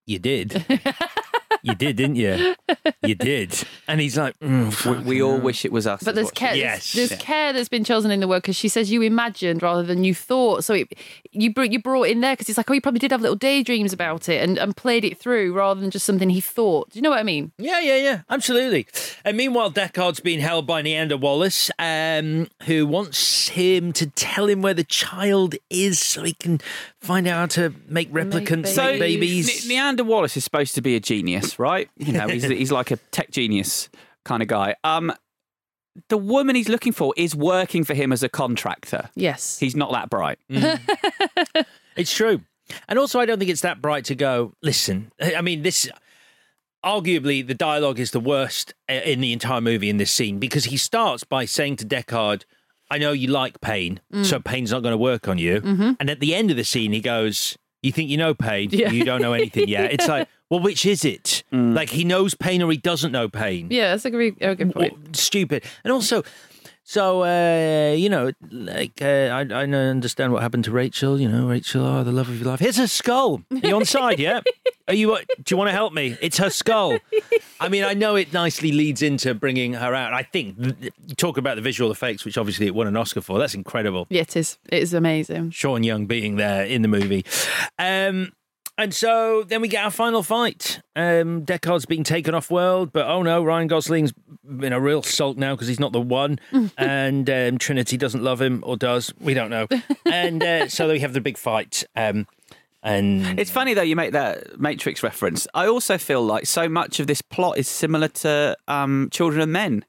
You 0.06 0.18
did. 0.18 0.64
you 1.62 1.74
did, 1.74 1.96
didn't 1.96 2.16
you? 2.16 2.54
You 3.02 3.14
did. 3.16 3.54
And 3.86 4.00
he's 4.00 4.16
like, 4.16 4.38
mm, 4.40 4.98
We, 4.98 5.04
we 5.04 5.22
all 5.22 5.32
hell. 5.32 5.40
wish 5.40 5.64
it 5.64 5.72
was 5.72 5.86
us. 5.86 6.02
But 6.02 6.14
there's 6.14 6.26
what 6.26 6.38
she- 6.38 6.44
care. 6.44 6.54
Yes. 6.56 6.92
There's, 6.92 7.09
there's 7.11 7.20
care 7.20 7.52
that's 7.52 7.68
been 7.68 7.84
chosen 7.84 8.11
in 8.11 8.20
the 8.20 8.28
word 8.28 8.42
because 8.42 8.56
she 8.56 8.68
says 8.68 8.90
you 8.90 9.02
imagined 9.02 9.62
rather 9.62 9.82
than 9.82 10.04
you 10.04 10.14
thought. 10.14 10.64
So 10.64 10.74
it, 10.74 10.88
you 11.32 11.52
br- 11.52 11.64
you 11.64 11.80
brought 11.80 12.09
in 12.09 12.20
there 12.20 12.34
because 12.34 12.48
it's 12.48 12.56
like 12.59 12.70
oh 12.70 12.74
you 12.74 12.80
probably 12.80 12.98
did 13.00 13.11
have 13.11 13.20
little 13.20 13.36
daydreams 13.36 13.92
about 13.92 14.28
it 14.28 14.42
and, 14.42 14.59
and 14.59 14.76
played 14.76 15.04
it 15.04 15.18
through 15.18 15.52
rather 15.52 15.80
than 15.80 15.90
just 15.90 16.04
something 16.06 16.30
he 16.30 16.40
thought. 16.40 16.90
Do 16.90 16.98
you 16.98 17.02
know 17.02 17.11
what 17.11 17.18
I 17.18 17.22
mean? 17.24 17.52
Yeah, 17.59 17.80
yeah, 17.80 17.96
yeah, 17.96 18.20
absolutely. 18.30 18.86
And 19.24 19.36
meanwhile, 19.36 19.70
Deckard's 19.70 20.20
being 20.20 20.40
held 20.40 20.66
by 20.66 20.82
Niander 20.82 21.18
Wallace, 21.20 21.70
um, 21.78 22.48
who 22.64 22.86
wants 22.86 23.48
him 23.48 23.92
to 23.94 24.06
tell 24.11 24.46
him 24.48 24.62
where 24.62 24.74
the 24.74 24.84
child 24.84 25.54
is 25.70 25.98
so 25.98 26.22
he 26.24 26.32
can 26.34 26.61
find 27.01 27.26
out 27.26 27.38
how 27.38 27.46
to 27.62 27.74
make 27.88 28.12
replicants, 28.12 28.46
babies. 28.49 28.64
make 28.64 28.74
So 28.74 28.99
babies. 28.99 29.68
Ne- 29.68 29.76
Niander 29.76 30.05
Wallace 30.07 30.36
is 30.36 30.44
supposed 30.44 30.74
to 30.74 30.82
be 30.82 30.96
a 30.96 31.01
genius, 31.01 31.59
right? 31.59 31.88
You 31.96 32.12
know, 32.12 32.28
he's, 32.28 32.44
he's 32.49 32.72
like 32.72 32.90
a 32.90 32.96
tech 32.96 33.30
genius 33.30 33.88
kind 34.24 34.42
of 34.42 34.49
guy. 34.49 34.74
Um, 34.84 35.12
the 36.09 36.18
woman 36.18 36.55
he's 36.55 36.68
looking 36.68 36.92
for 36.92 37.12
is 37.16 37.34
working 37.34 37.84
for 37.84 37.94
him 37.94 38.12
as 38.12 38.22
a 38.22 38.28
contractor. 38.28 39.11
Yes. 39.14 39.59
He's 39.59 39.74
not 39.74 39.92
that 39.92 40.11
bright. 40.11 40.38
It's 41.96 42.14
true. 42.14 42.42
And 42.88 42.96
also, 42.99 43.18
I 43.18 43.26
don't 43.26 43.40
think 43.40 43.51
it's 43.51 43.62
that 43.62 43.82
bright 43.82 44.05
to 44.05 44.14
go, 44.14 44.53
listen, 44.62 45.11
I 45.20 45.40
mean, 45.42 45.62
this. 45.62 45.88
Arguably, 46.84 47.44
the 47.44 47.55
dialogue 47.55 47.99
is 47.99 48.12
the 48.12 48.20
worst 48.20 48.72
uh, 48.88 48.92
in 48.92 49.20
the 49.20 49.32
entire 49.32 49.61
movie 49.61 49.90
in 49.90 49.96
this 49.96 50.12
scene 50.12 50.38
because 50.38 50.66
he 50.66 50.76
starts 50.76 51.24
by 51.24 51.44
saying 51.44 51.74
to 51.78 51.84
Deckard, 51.84 52.44
I 52.91 52.99
know 52.99 53.12
you 53.12 53.28
like 53.28 53.61
pain, 53.61 54.01
mm. 54.12 54.24
so 54.24 54.41
pain's 54.41 54.70
not 54.70 54.82
going 54.82 54.93
to 54.93 54.99
work 54.99 55.28
on 55.28 55.39
you. 55.39 55.61
Mm-hmm. 55.61 55.93
And 56.01 56.11
at 56.11 56.20
the 56.20 56.34
end 56.34 56.51
of 56.51 56.57
the 56.57 56.64
scene, 56.64 56.93
he 56.93 57.01
goes, 57.01 57.57
You 57.82 57.93
think 57.93 58.09
you 58.11 58.16
know 58.16 58.34
pain? 58.34 58.70
Yeah. 58.72 58.91
You 58.91 59.05
don't 59.05 59.20
know 59.20 59.32
anything 59.32 59.68
yet. 59.68 59.93
It's 59.93 60.09
like, 60.09 60.28
well, 60.51 60.61
which 60.61 60.86
is 60.86 61.05
it? 61.05 61.45
Mm. 61.53 61.74
Like, 61.74 61.91
he 61.91 62.05
knows 62.05 62.34
pain 62.34 62.62
or 62.62 62.70
he 62.70 62.78
doesn't 62.78 63.12
know 63.12 63.28
pain. 63.28 63.68
yeah, 63.70 63.91
that's 63.91 64.05
a 64.05 64.11
good, 64.11 64.36
a 64.41 64.55
good 64.55 64.72
point. 64.72 64.99
What- 64.99 65.16
stupid. 65.16 65.64
And 65.84 65.93
also, 65.93 66.22
so 66.91 67.22
uh, 67.22 67.93
you 67.93 68.09
know, 68.09 68.32
like 68.51 69.03
uh, 69.03 69.05
I, 69.30 69.41
I 69.43 69.64
understand 69.64 70.32
what 70.32 70.41
happened 70.41 70.64
to 70.64 70.70
Rachel. 70.70 71.20
You 71.20 71.28
know, 71.28 71.47
Rachel, 71.47 71.84
oh, 71.84 72.03
the 72.03 72.12
love 72.12 72.30
of 72.30 72.39
your 72.41 72.49
life. 72.49 72.61
Here's 72.61 72.78
her 72.78 72.86
skull. 72.86 73.43
Are 73.51 73.57
you 73.59 73.76
on 73.76 73.84
side? 73.84 74.18
Yeah. 74.18 74.41
Are 74.89 74.95
you? 74.95 75.12
uh, 75.12 75.18
Do 75.45 75.53
you 75.53 75.59
want 75.59 75.68
to 75.68 75.72
help 75.74 75.93
me? 75.93 76.16
It's 76.22 76.39
her 76.39 76.49
skull. 76.49 76.97
I 77.61 77.68
mean, 77.68 77.84
I 77.84 77.93
know 77.93 78.16
it 78.16 78.32
nicely 78.32 78.72
leads 78.72 79.03
into 79.03 79.34
bringing 79.34 79.74
her 79.74 79.95
out. 79.95 80.14
I 80.14 80.22
think 80.22 80.57
talk 81.18 81.36
about 81.36 81.57
the 81.57 81.61
visual 81.62 81.91
effects, 81.91 82.24
which 82.24 82.39
obviously 82.39 82.66
it 82.66 82.74
won 82.74 82.86
an 82.86 82.97
Oscar 82.97 83.20
for. 83.20 83.39
That's 83.39 83.55
incredible. 83.55 84.07
Yeah, 84.09 84.22
it 84.22 84.34
is. 84.34 84.57
It 84.70 84.82
is 84.82 84.95
amazing. 84.95 85.51
Sean 85.51 85.82
Young 85.82 86.07
being 86.07 86.36
there 86.36 86.64
in 86.64 86.80
the 86.80 86.89
movie. 86.89 87.26
Um, 87.78 88.32
and 88.79 88.95
so 88.95 89.43
then 89.47 89.61
we 89.61 89.68
get 89.68 89.85
our 89.85 89.91
final 89.91 90.22
fight. 90.22 90.81
Um, 90.97 91.45
Deckard's 91.45 91.85
being 91.85 92.05
taken 92.05 92.35
off 92.35 92.51
world, 92.51 92.93
but 92.93 93.07
oh 93.07 93.22
no, 93.22 93.45
Ryan 93.45 93.68
Gosling's 93.68 94.12
in 94.49 94.72
a 94.72 94.81
real 94.81 95.03
sulk 95.03 95.37
now 95.37 95.55
because 95.55 95.68
he's 95.68 95.81
not 95.81 95.93
the 95.93 96.01
one, 96.01 96.39
and 96.79 97.29
um, 97.29 97.59
Trinity 97.59 97.97
doesn't 97.99 98.22
love 98.22 98.41
him 98.41 98.62
or 98.64 98.76
does. 98.76 99.12
We 99.20 99.35
don't 99.35 99.51
know. 99.51 99.66
And 100.07 100.43
uh, 100.43 100.68
so 100.68 100.89
we 100.89 101.01
have 101.01 101.12
the 101.12 101.20
big 101.20 101.37
fight. 101.37 101.85
Um, 101.95 102.26
and 102.83 103.39
It's 103.41 103.51
funny 103.51 103.74
though 103.74 103.83
you 103.83 103.97
make 103.97 104.12
that 104.12 104.59
Matrix 104.61 105.03
reference. 105.03 105.47
I 105.53 105.66
also 105.66 105.99
feel 105.99 106.22
like 106.24 106.47
so 106.47 106.68
much 106.68 107.01
of 107.01 107.09
this 107.09 107.20
plot 107.20 107.59
is 107.59 107.66
similar 107.68 108.07
to 108.09 108.57
um, 108.68 109.09
Children 109.11 109.43
of 109.43 109.49
Men, 109.49 109.85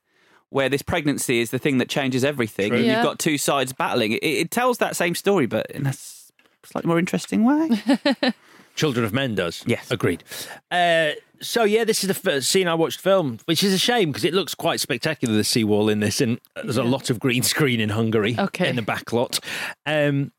where 0.49 0.69
this 0.69 0.81
pregnancy 0.81 1.39
is 1.39 1.51
the 1.51 1.59
thing 1.59 1.77
that 1.77 1.87
changes 1.87 2.25
everything. 2.25 2.73
And 2.73 2.83
Yeah. 2.83 2.95
you've 2.95 3.03
got 3.05 3.19
two 3.19 3.37
sides 3.37 3.73
battling. 3.73 4.13
It, 4.13 4.23
it 4.25 4.51
tells 4.51 4.79
that 4.79 4.95
same 4.95 5.13
story, 5.13 5.45
but 5.45 5.69
in 5.69 5.85
a 5.85 5.93
slightly 6.63 6.87
more 6.87 6.97
interesting 6.99 7.45
way. 7.45 7.69
Children 8.79 9.05
of 9.05 9.11
Men 9.11 9.35
does. 9.35 9.61
Yes. 9.67 9.91
Agreed. 9.91 10.23
Uh, 10.71 11.11
so, 11.41 11.65
yeah, 11.65 11.83
this 11.83 12.01
is 12.01 12.07
the 12.07 12.13
first 12.13 12.49
scene 12.49 12.65
I 12.67 12.75
watched 12.75 13.01
film, 13.01 13.39
which 13.43 13.61
is 13.61 13.73
a 13.73 13.77
shame 13.77 14.09
because 14.11 14.23
it 14.23 14.33
looks 14.33 14.55
quite 14.55 14.79
spectacular, 14.79 15.35
the 15.35 15.43
seawall 15.43 15.89
in 15.89 15.99
this, 15.99 16.21
and 16.21 16.39
there's 16.55 16.77
a 16.77 16.83
lot 16.83 17.09
of 17.09 17.19
green 17.19 17.43
screen 17.43 17.81
in 17.81 17.89
Hungary 17.89 18.35
Okay. 18.39 18.69
in 18.69 18.77
the 18.77 18.81
back 18.81 19.11
lot. 19.11 19.39
Um, 19.85 20.31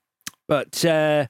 but. 0.49 0.83
Uh, 0.85 1.27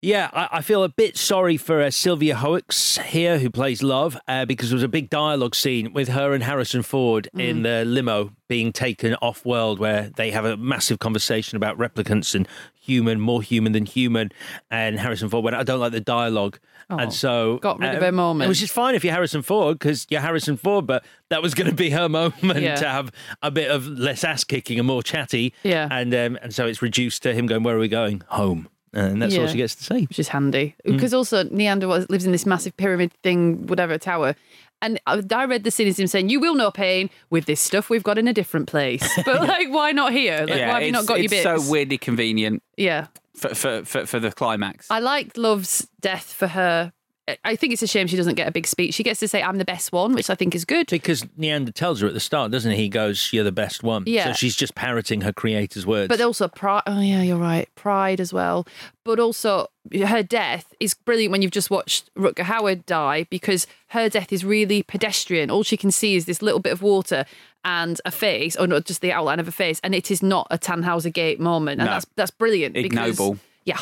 yeah, 0.00 0.30
I, 0.32 0.48
I 0.58 0.62
feel 0.62 0.84
a 0.84 0.88
bit 0.88 1.16
sorry 1.16 1.56
for 1.56 1.82
uh, 1.82 1.90
Sylvia 1.90 2.36
Hoeks 2.36 2.98
here, 2.98 3.38
who 3.38 3.50
plays 3.50 3.82
Love, 3.82 4.16
uh, 4.28 4.44
because 4.44 4.70
there 4.70 4.76
was 4.76 4.82
a 4.84 4.88
big 4.88 5.10
dialogue 5.10 5.54
scene 5.54 5.92
with 5.92 6.08
her 6.08 6.32
and 6.34 6.42
Harrison 6.44 6.82
Ford 6.82 7.28
in 7.34 7.62
the 7.62 7.84
limo 7.84 8.30
being 8.48 8.72
taken 8.72 9.14
off 9.16 9.44
world, 9.44 9.78
where 9.78 10.10
they 10.16 10.30
have 10.30 10.44
a 10.44 10.56
massive 10.56 10.98
conversation 11.00 11.56
about 11.56 11.76
replicants 11.78 12.34
and 12.34 12.46
human, 12.80 13.20
more 13.20 13.42
human 13.42 13.72
than 13.72 13.86
human. 13.86 14.30
And 14.70 14.98
Harrison 15.00 15.28
Ford 15.28 15.44
went, 15.44 15.56
I 15.56 15.62
don't 15.64 15.80
like 15.80 15.92
the 15.92 16.00
dialogue. 16.00 16.58
and 16.88 17.12
so. 17.12 17.54
um, 17.54 17.58
got 17.58 17.78
rid 17.80 17.94
of 17.96 18.02
her 18.02 18.12
moment. 18.12 18.48
Which 18.48 18.62
is 18.62 18.70
fine 18.70 18.94
if 18.94 19.02
you're 19.04 19.12
Harrison 19.12 19.42
Ford, 19.42 19.78
because 19.80 20.06
you're 20.10 20.20
Harrison 20.20 20.56
Ford, 20.56 20.86
but 20.86 21.04
that 21.28 21.42
was 21.42 21.54
going 21.54 21.68
to 21.68 21.76
be 21.76 21.90
her 21.90 22.08
moment 22.08 22.60
Yeah. 22.60 22.76
to 22.76 22.88
have 22.88 23.10
a 23.42 23.50
bit 23.50 23.70
of 23.70 23.86
less 23.86 24.22
ass 24.24 24.44
kicking 24.44 24.78
and 24.78 24.86
more 24.86 25.02
chatty. 25.02 25.52
Yeah. 25.64 25.88
And, 25.90 26.14
um, 26.14 26.38
and 26.40 26.54
so 26.54 26.66
it's 26.66 26.80
reduced 26.82 27.24
to 27.24 27.34
him 27.34 27.46
going, 27.46 27.64
Where 27.64 27.76
are 27.76 27.80
we 27.80 27.88
going? 27.88 28.22
Home. 28.28 28.68
And 28.92 29.20
that's 29.22 29.36
all 29.36 29.46
she 29.46 29.58
gets 29.58 29.74
to 29.76 29.84
say. 29.84 30.02
which 30.02 30.18
is 30.18 30.28
handy 30.28 30.74
Mm. 30.86 30.92
because 30.94 31.12
also 31.14 31.44
Niander 31.44 31.86
was- 31.88 32.08
lives 32.08 32.24
in 32.26 32.32
this 32.32 32.46
massive 32.46 32.76
pyramid 32.76 33.12
thing, 33.22 33.66
whatever 33.66 33.98
tower. 33.98 34.34
And 34.80 35.00
I 35.06 35.20
I 35.34 35.44
read 35.44 35.64
the 35.64 35.70
scene 35.72 35.88
as 35.88 35.98
him 35.98 36.06
saying, 36.06 36.28
"You 36.28 36.38
will 36.40 36.54
know 36.54 36.70
pain 36.70 37.10
with 37.30 37.46
this 37.46 37.60
stuff 37.60 37.90
we've 37.90 38.04
got 38.04 38.16
in 38.16 38.28
a 38.28 38.32
different 38.32 38.68
place." 38.68 39.02
But 39.24 39.42
like, 39.42 39.68
why 39.70 39.90
not 39.92 40.12
here? 40.12 40.38
Like, 40.48 40.60
why 40.68 40.74
have 40.78 40.82
you 40.84 40.92
not 40.92 41.06
got 41.06 41.20
your 41.20 41.28
bits? 41.28 41.44
it's 41.44 41.64
so 41.66 41.70
weirdly 41.70 41.98
convenient 41.98 42.62
Yeah, 42.76 43.06
for, 43.34 43.54
for, 43.54 43.84
for, 43.84 44.06
for 44.06 44.20
the 44.20 44.30
climax. 44.30 44.86
I 44.90 45.00
liked 45.00 45.36
Love's 45.36 45.88
death 46.00 46.32
for 46.32 46.46
her. 46.48 46.92
I- 47.28 47.38
I 47.44 47.56
think 47.56 47.72
it's 47.72 47.82
a 47.82 47.86
shame 47.86 48.06
she 48.06 48.16
doesn't 48.16 48.34
get 48.36 48.48
a 48.48 48.50
big 48.50 48.66
speech. 48.66 48.94
She 48.94 49.02
gets 49.02 49.20
to 49.20 49.28
say, 49.28 49.42
"I'm 49.42 49.58
the 49.58 49.64
best 49.64 49.92
one," 49.92 50.14
which 50.14 50.30
I 50.30 50.34
think 50.34 50.54
is 50.54 50.64
good. 50.64 50.86
Because 50.88 51.22
Niander 51.38 51.72
tells 51.74 52.00
her 52.00 52.06
at 52.08 52.14
the 52.14 52.20
start, 52.20 52.50
doesn't 52.50 52.72
he? 52.72 52.78
He 52.78 52.88
goes, 52.88 53.30
You're 53.32 53.44
the 53.44 53.52
best 53.52 53.82
one. 53.82 54.04
Yeah. 54.06 54.28
So 54.28 54.32
she's 54.32 54.56
just 54.56 54.74
parroting 54.74 55.20
her 55.20 55.32
creator's 55.32 55.86
words. 55.86 56.08
But 56.08 56.20
also 56.20 56.48
pride. 56.48 56.82
Oh 56.86 57.00
yeah, 57.00 57.22
you're 57.22 57.36
right. 57.36 57.68
Pride 57.74 58.20
as 58.20 58.32
well. 58.32 58.66
But 59.04 59.20
also 59.20 59.68
her 60.06 60.22
death 60.22 60.66
is 60.80 60.94
brilliant 60.94 61.32
when 61.32 61.42
you've 61.42 61.50
just 61.50 61.70
watched 61.70 62.10
Rutger 62.14 62.44
Hauer 62.44 62.84
die 62.84 63.26
because 63.30 63.66
her 63.88 64.08
death 64.08 64.32
is 64.32 64.44
really 64.44 64.82
pedestrian. 64.82 65.50
All 65.50 65.62
she 65.62 65.76
can 65.76 65.90
see 65.90 66.14
is 66.16 66.24
this 66.26 66.42
little 66.42 66.60
bit 66.60 66.72
of 66.72 66.82
water 66.82 67.24
and 67.64 68.00
a 68.04 68.10
face, 68.10 68.54
or 68.56 68.66
not 68.66 68.84
just 68.84 69.00
the 69.00 69.12
outline 69.12 69.40
of 69.40 69.48
a 69.48 69.52
face, 69.52 69.80
and 69.82 69.94
it 69.94 70.10
is 70.10 70.22
not 70.22 70.46
a 70.50 70.58
Tannhauser 70.58 71.12
Gate 71.12 71.40
moment, 71.40 71.80
and 71.80 71.86
No. 71.88 71.94
that's 71.94 72.06
that's 72.16 72.30
brilliant. 72.30 72.74
because- 72.74 73.18
Yeah, 73.64 73.80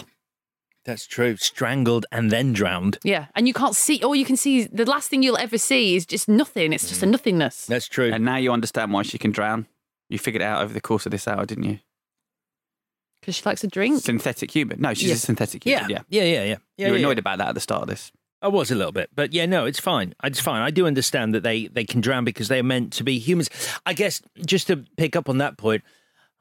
That's 0.86 1.06
true. 1.06 1.36
Strangled 1.36 2.06
and 2.12 2.30
then 2.30 2.52
drowned. 2.52 2.98
yeah, 3.02 3.26
and 3.34 3.48
you 3.48 3.52
can't 3.52 3.74
see. 3.74 4.02
All 4.02 4.14
you 4.14 4.24
can 4.24 4.36
see 4.36 4.60
is 4.60 4.68
the 4.72 4.84
last 4.84 5.10
thing 5.10 5.22
you'll 5.22 5.36
ever 5.36 5.58
see 5.58 5.96
is 5.96 6.06
just 6.06 6.28
nothing. 6.28 6.72
It's 6.72 6.88
just 6.88 7.02
a 7.02 7.06
mm. 7.06 7.10
nothingness. 7.10 7.66
That's 7.66 7.88
true. 7.88 8.10
And 8.12 8.24
now 8.24 8.36
you 8.36 8.52
understand 8.52 8.92
why 8.92 9.02
she 9.02 9.18
can 9.18 9.32
drown. 9.32 9.66
You 10.08 10.18
figured 10.18 10.42
it 10.42 10.44
out 10.44 10.62
over 10.62 10.72
the 10.72 10.80
course 10.80 11.04
of 11.04 11.10
this 11.10 11.26
hour, 11.26 11.44
didn't 11.44 11.64
you? 11.64 11.80
Because 13.20 13.34
she 13.34 13.42
likes 13.44 13.64
a 13.64 13.66
drink. 13.66 14.00
Synthetic 14.00 14.52
human. 14.52 14.80
No, 14.80 14.94
she's 14.94 15.08
Yeah. 15.08 15.14
a 15.14 15.18
synthetic 15.18 15.66
yeah. 15.66 15.80
human. 15.80 15.90
Yeah, 15.90 16.22
Yeah. 16.22 16.22
yeah, 16.22 16.32
yeah. 16.32 16.44
yeah 16.44 16.86
You're 16.86 16.96
yeah, 16.96 17.00
annoyed 17.00 17.16
yeah. 17.16 17.20
about 17.22 17.38
that 17.38 17.48
at 17.48 17.54
the 17.54 17.60
start 17.60 17.82
of 17.82 17.88
this. 17.88 18.12
I 18.40 18.48
was 18.48 18.70
a 18.70 18.76
little 18.76 18.92
bit, 18.92 19.10
but 19.14 19.32
yeah, 19.32 19.46
no, 19.46 19.64
it's 19.64 19.80
fine. 19.80 20.14
It's 20.22 20.38
fine. 20.38 20.62
I 20.62 20.70
do 20.70 20.86
understand 20.86 21.34
that 21.34 21.42
they 21.42 21.66
they 21.66 21.84
can 21.84 22.00
drown 22.00 22.24
because 22.24 22.46
they 22.48 22.60
are 22.60 22.62
meant 22.62 22.92
to 22.92 23.02
be 23.02 23.18
humans. 23.18 23.50
I 23.84 23.94
guess 23.94 24.22
just 24.44 24.68
to 24.68 24.84
pick 24.96 25.16
up 25.16 25.28
on 25.28 25.38
that 25.38 25.56
point, 25.56 25.82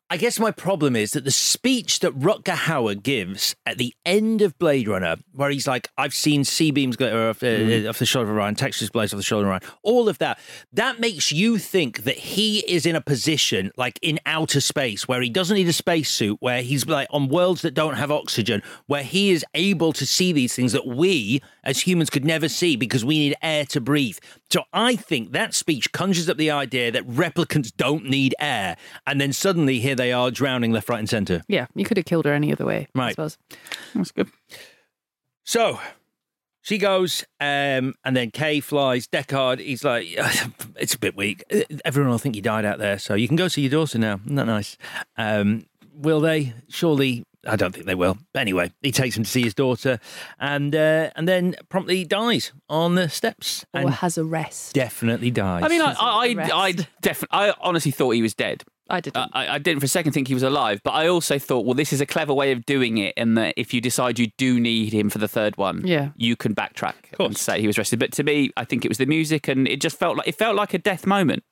I 0.08 0.18
guess 0.18 0.40
my 0.40 0.52
problem 0.52 0.96
is 0.96 1.14
that 1.14 1.24
the 1.24 1.32
speech 1.32 2.02
that 2.02 2.18
Rutger 2.20 2.56
Hauer 2.56 3.02
gives 3.02 3.56
at 3.66 3.80
the 3.80 3.96
end 4.06 4.44
of 4.44 4.56
Blade 4.60 4.88
Runner, 4.88 5.16
where 5.34 5.50
he's 5.50 5.66
like, 5.66 5.88
"I've 5.98 6.14
seen 6.14 6.44
C 6.44 6.70
beams 6.70 6.96
go 6.96 7.30
off, 7.32 7.42
uh, 7.42 7.90
off 7.90 7.98
the 7.98 8.06
shoulder 8.06 8.30
of 8.30 8.38
Orion, 8.38 8.54
textures 8.54 8.92
blaze 8.92 9.12
off 9.12 9.18
the 9.18 9.24
shoulder 9.24 9.48
of 9.48 9.50
Orion," 9.50 9.64
all 9.82 10.08
of 10.08 10.20
that, 10.20 10.40
that 10.72 11.00
makes 11.00 11.32
you 11.32 11.58
think 11.58 12.04
that 12.04 12.18
he 12.18 12.60
is 12.68 12.86
in 12.86 12.96
a 12.96 13.02
position 13.02 13.72
like 13.78 13.98
in 14.04 14.20
outer 14.28 14.62
space 14.62 15.08
where 15.08 15.22
he 15.22 15.30
doesn't 15.30 15.58
need 15.58 15.68
a 15.68 15.74
spacesuit, 15.74 16.38
where 16.40 16.62
he's 16.62 16.86
like 16.86 17.08
on 17.10 17.28
worlds 17.28 17.64
that 17.64 17.74
don't 17.74 17.96
have 17.96 18.12
oxygen, 18.12 18.62
where 18.86 19.04
he 19.04 19.32
is 19.32 19.44
able 19.56 19.92
to 19.94 20.06
see 20.06 20.32
these 20.32 20.54
things 20.54 20.72
that 20.72 20.86
we 20.86 21.42
as 21.64 21.82
humans 21.82 22.12
could 22.12 22.24
never 22.24 22.48
see 22.48 22.76
because 22.76 23.04
we 23.04 23.18
need 23.18 23.36
air 23.42 23.66
to 23.66 23.82
breathe. 23.82 24.20
So 24.52 24.66
I 24.72 24.96
think 24.96 25.32
that 25.32 25.56
speech 25.56 25.92
conjures 25.92 26.30
up 26.30 26.38
the 26.38 26.52
idea 26.52 26.92
that 26.92 27.08
replicants 27.10 27.72
don't 27.76 28.06
need 28.06 28.36
air, 28.40 28.78
and 29.08 29.20
then 29.20 29.34
suddenly 29.34 29.80
here 29.80 29.95
they 29.96 30.12
are 30.14 30.30
drowning 30.32 30.72
left, 30.72 30.90
right, 30.90 31.00
and 31.00 31.10
centre. 31.10 31.42
Yeah, 31.48 31.68
you 31.76 31.86
could 31.86 31.98
have 31.98 32.06
killed 32.06 32.26
her 32.26 32.34
any 32.34 32.52
other 32.52 32.66
way. 32.66 32.88
I 32.96 33.00
Right. 33.00 33.12
suppose. 33.12 33.38
That's 33.94 34.12
good. 34.12 34.30
So 35.44 35.80
she 36.62 36.78
goes, 36.78 37.24
um, 37.40 37.94
and 38.04 38.16
then 38.16 38.32
Kay 38.32 38.60
flies. 38.60 39.08
Deckard, 39.08 39.60
he's 39.60 39.84
like, 39.84 40.08
it's 40.76 40.94
a 40.96 41.00
bit 41.00 41.16
weak. 41.16 41.44
Everyone 41.84 42.12
will 42.12 42.18
think 42.18 42.36
you 42.36 42.42
died 42.42 42.66
out 42.66 42.80
there, 42.80 42.98
so 43.00 43.14
you 43.14 43.28
can 43.28 43.38
go 43.38 43.48
see 43.48 43.62
your 43.62 43.72
daughter 43.72 43.98
now. 44.00 44.20
Isn't 44.26 44.36
that 44.36 44.46
nice? 44.48 44.78
Um, 45.18 45.66
will 45.94 46.20
they? 46.22 46.54
Surely. 46.70 47.24
I 47.48 47.58
don't 47.58 47.72
think 47.76 47.86
they 47.86 47.94
will. 47.94 48.18
But 48.34 48.40
anyway, 48.40 48.72
he 48.82 48.92
takes 48.92 49.16
him 49.16 49.24
to 49.24 49.30
see 49.30 49.44
his 49.44 49.54
daughter, 49.54 50.00
and 50.40 50.76
uh, 50.76 51.12
and 51.16 51.28
then 51.28 51.56
promptly 51.70 52.04
dies 52.04 52.52
on 52.68 52.96
the 52.96 53.08
steps, 53.08 53.64
Or 53.72 53.82
and 53.82 53.90
has 53.92 54.18
a 54.18 54.24
rest. 54.26 54.74
definitely 54.74 55.30
dies. 55.30 55.64
I 55.64 55.68
mean, 55.68 55.82
I, 55.84 55.92
I, 55.94 56.36
I, 56.40 56.68
I 56.70 56.72
definitely, 57.02 57.38
I 57.38 57.54
honestly 57.62 57.92
thought 57.92 58.12
he 58.16 58.24
was 58.24 58.34
dead. 58.34 58.64
I 58.90 59.00
didn't. 59.02 59.18
Uh, 59.18 59.28
I, 59.34 59.48
I 59.56 59.58
didn't 59.58 59.80
for 59.80 59.86
a 59.86 59.90
second 59.90 60.12
think 60.14 60.28
he 60.28 60.34
was 60.36 60.44
alive, 60.44 60.80
but 60.84 60.92
I 60.92 61.08
also 61.08 61.40
thought, 61.40 61.66
well, 61.66 61.74
this 61.74 61.92
is 61.92 62.02
a 62.02 62.06
clever 62.06 62.34
way 62.34 62.52
of 62.52 62.66
doing 62.66 62.98
it, 63.00 63.14
and 63.18 63.36
that 63.38 63.56
if 63.58 63.74
you 63.74 63.82
decide 63.82 64.20
you 64.20 64.28
do 64.38 64.60
need 64.60 64.94
him 64.94 65.10
for 65.10 65.18
the 65.18 65.28
third 65.28 65.58
one, 65.58 65.86
Yeah. 65.88 66.10
you 66.16 66.36
can 66.36 66.54
backtrack 66.54 66.94
and 67.20 67.36
say 67.36 67.60
he 67.62 67.68
was 67.68 67.78
rested. 67.80 67.98
But 68.00 68.12
to 68.14 68.24
me, 68.24 68.52
I 68.58 68.64
think 68.64 68.86
it 68.86 68.90
was 68.90 69.00
the 69.00 69.08
music, 69.08 69.48
and 69.48 69.68
it 69.68 69.82
just 69.82 69.98
felt 69.98 70.18
like 70.18 70.28
it 70.28 70.36
felt 70.36 70.56
like 70.56 70.74
a 70.76 70.78
death 70.78 71.08
moment. 71.08 71.44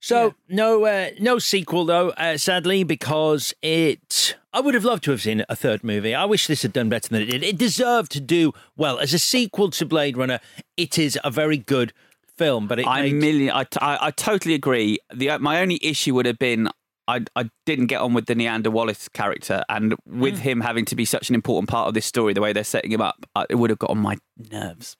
So 0.00 0.34
no, 0.48 0.84
uh, 0.84 1.10
no 1.18 1.38
sequel 1.38 1.86
though. 1.86 2.10
Uh, 2.10 2.36
sadly, 2.36 2.84
because 2.84 3.54
it, 3.62 4.36
I 4.52 4.60
would 4.60 4.74
have 4.74 4.84
loved 4.84 5.04
to 5.04 5.10
have 5.12 5.22
seen 5.22 5.44
a 5.48 5.56
third 5.56 5.82
movie. 5.82 6.14
I 6.14 6.26
wish 6.26 6.46
this 6.46 6.60
had 6.62 6.74
done 6.74 6.90
better 6.90 7.08
than 7.08 7.22
it 7.22 7.26
did. 7.30 7.42
It 7.42 7.56
deserved 7.56 8.12
to 8.12 8.20
do 8.20 8.52
well 8.76 8.98
as 8.98 9.14
a 9.14 9.18
sequel 9.18 9.70
to 9.70 9.86
Blade 9.86 10.16
Runner. 10.18 10.40
It 10.76 10.98
is 10.98 11.18
a 11.24 11.30
very 11.30 11.56
good 11.56 11.94
film, 12.38 12.66
but 12.66 12.78
it 12.80 12.86
I 12.86 13.02
made- 13.02 13.14
million, 13.14 13.50
I, 13.54 13.66
I, 13.80 13.98
I 14.06 14.10
totally 14.10 14.54
agree. 14.54 14.98
The 15.12 15.38
my 15.38 15.60
only 15.60 15.78
issue 15.82 16.14
would 16.14 16.26
have 16.26 16.38
been. 16.38 16.68
I, 17.06 17.20
I 17.36 17.50
didn't 17.66 17.88
get 17.88 18.00
on 18.00 18.14
with 18.14 18.24
the 18.24 18.34
Niander 18.34 18.68
Wallace 18.72 19.08
character, 19.10 19.62
and 19.68 19.94
with 20.06 20.38
him 20.38 20.62
having 20.62 20.86
to 20.86 20.96
be 20.96 21.04
such 21.04 21.28
an 21.28 21.34
important 21.34 21.68
part 21.68 21.86
of 21.86 21.92
this 21.92 22.06
story, 22.06 22.32
the 22.32 22.40
way 22.40 22.54
they're 22.54 22.64
setting 22.64 22.90
him 22.90 23.02
up, 23.02 23.26
uh, 23.36 23.44
it 23.50 23.56
would 23.56 23.68
have 23.68 23.78
got 23.78 23.90
on 23.90 23.98
my 23.98 24.16
nerves. 24.50 24.96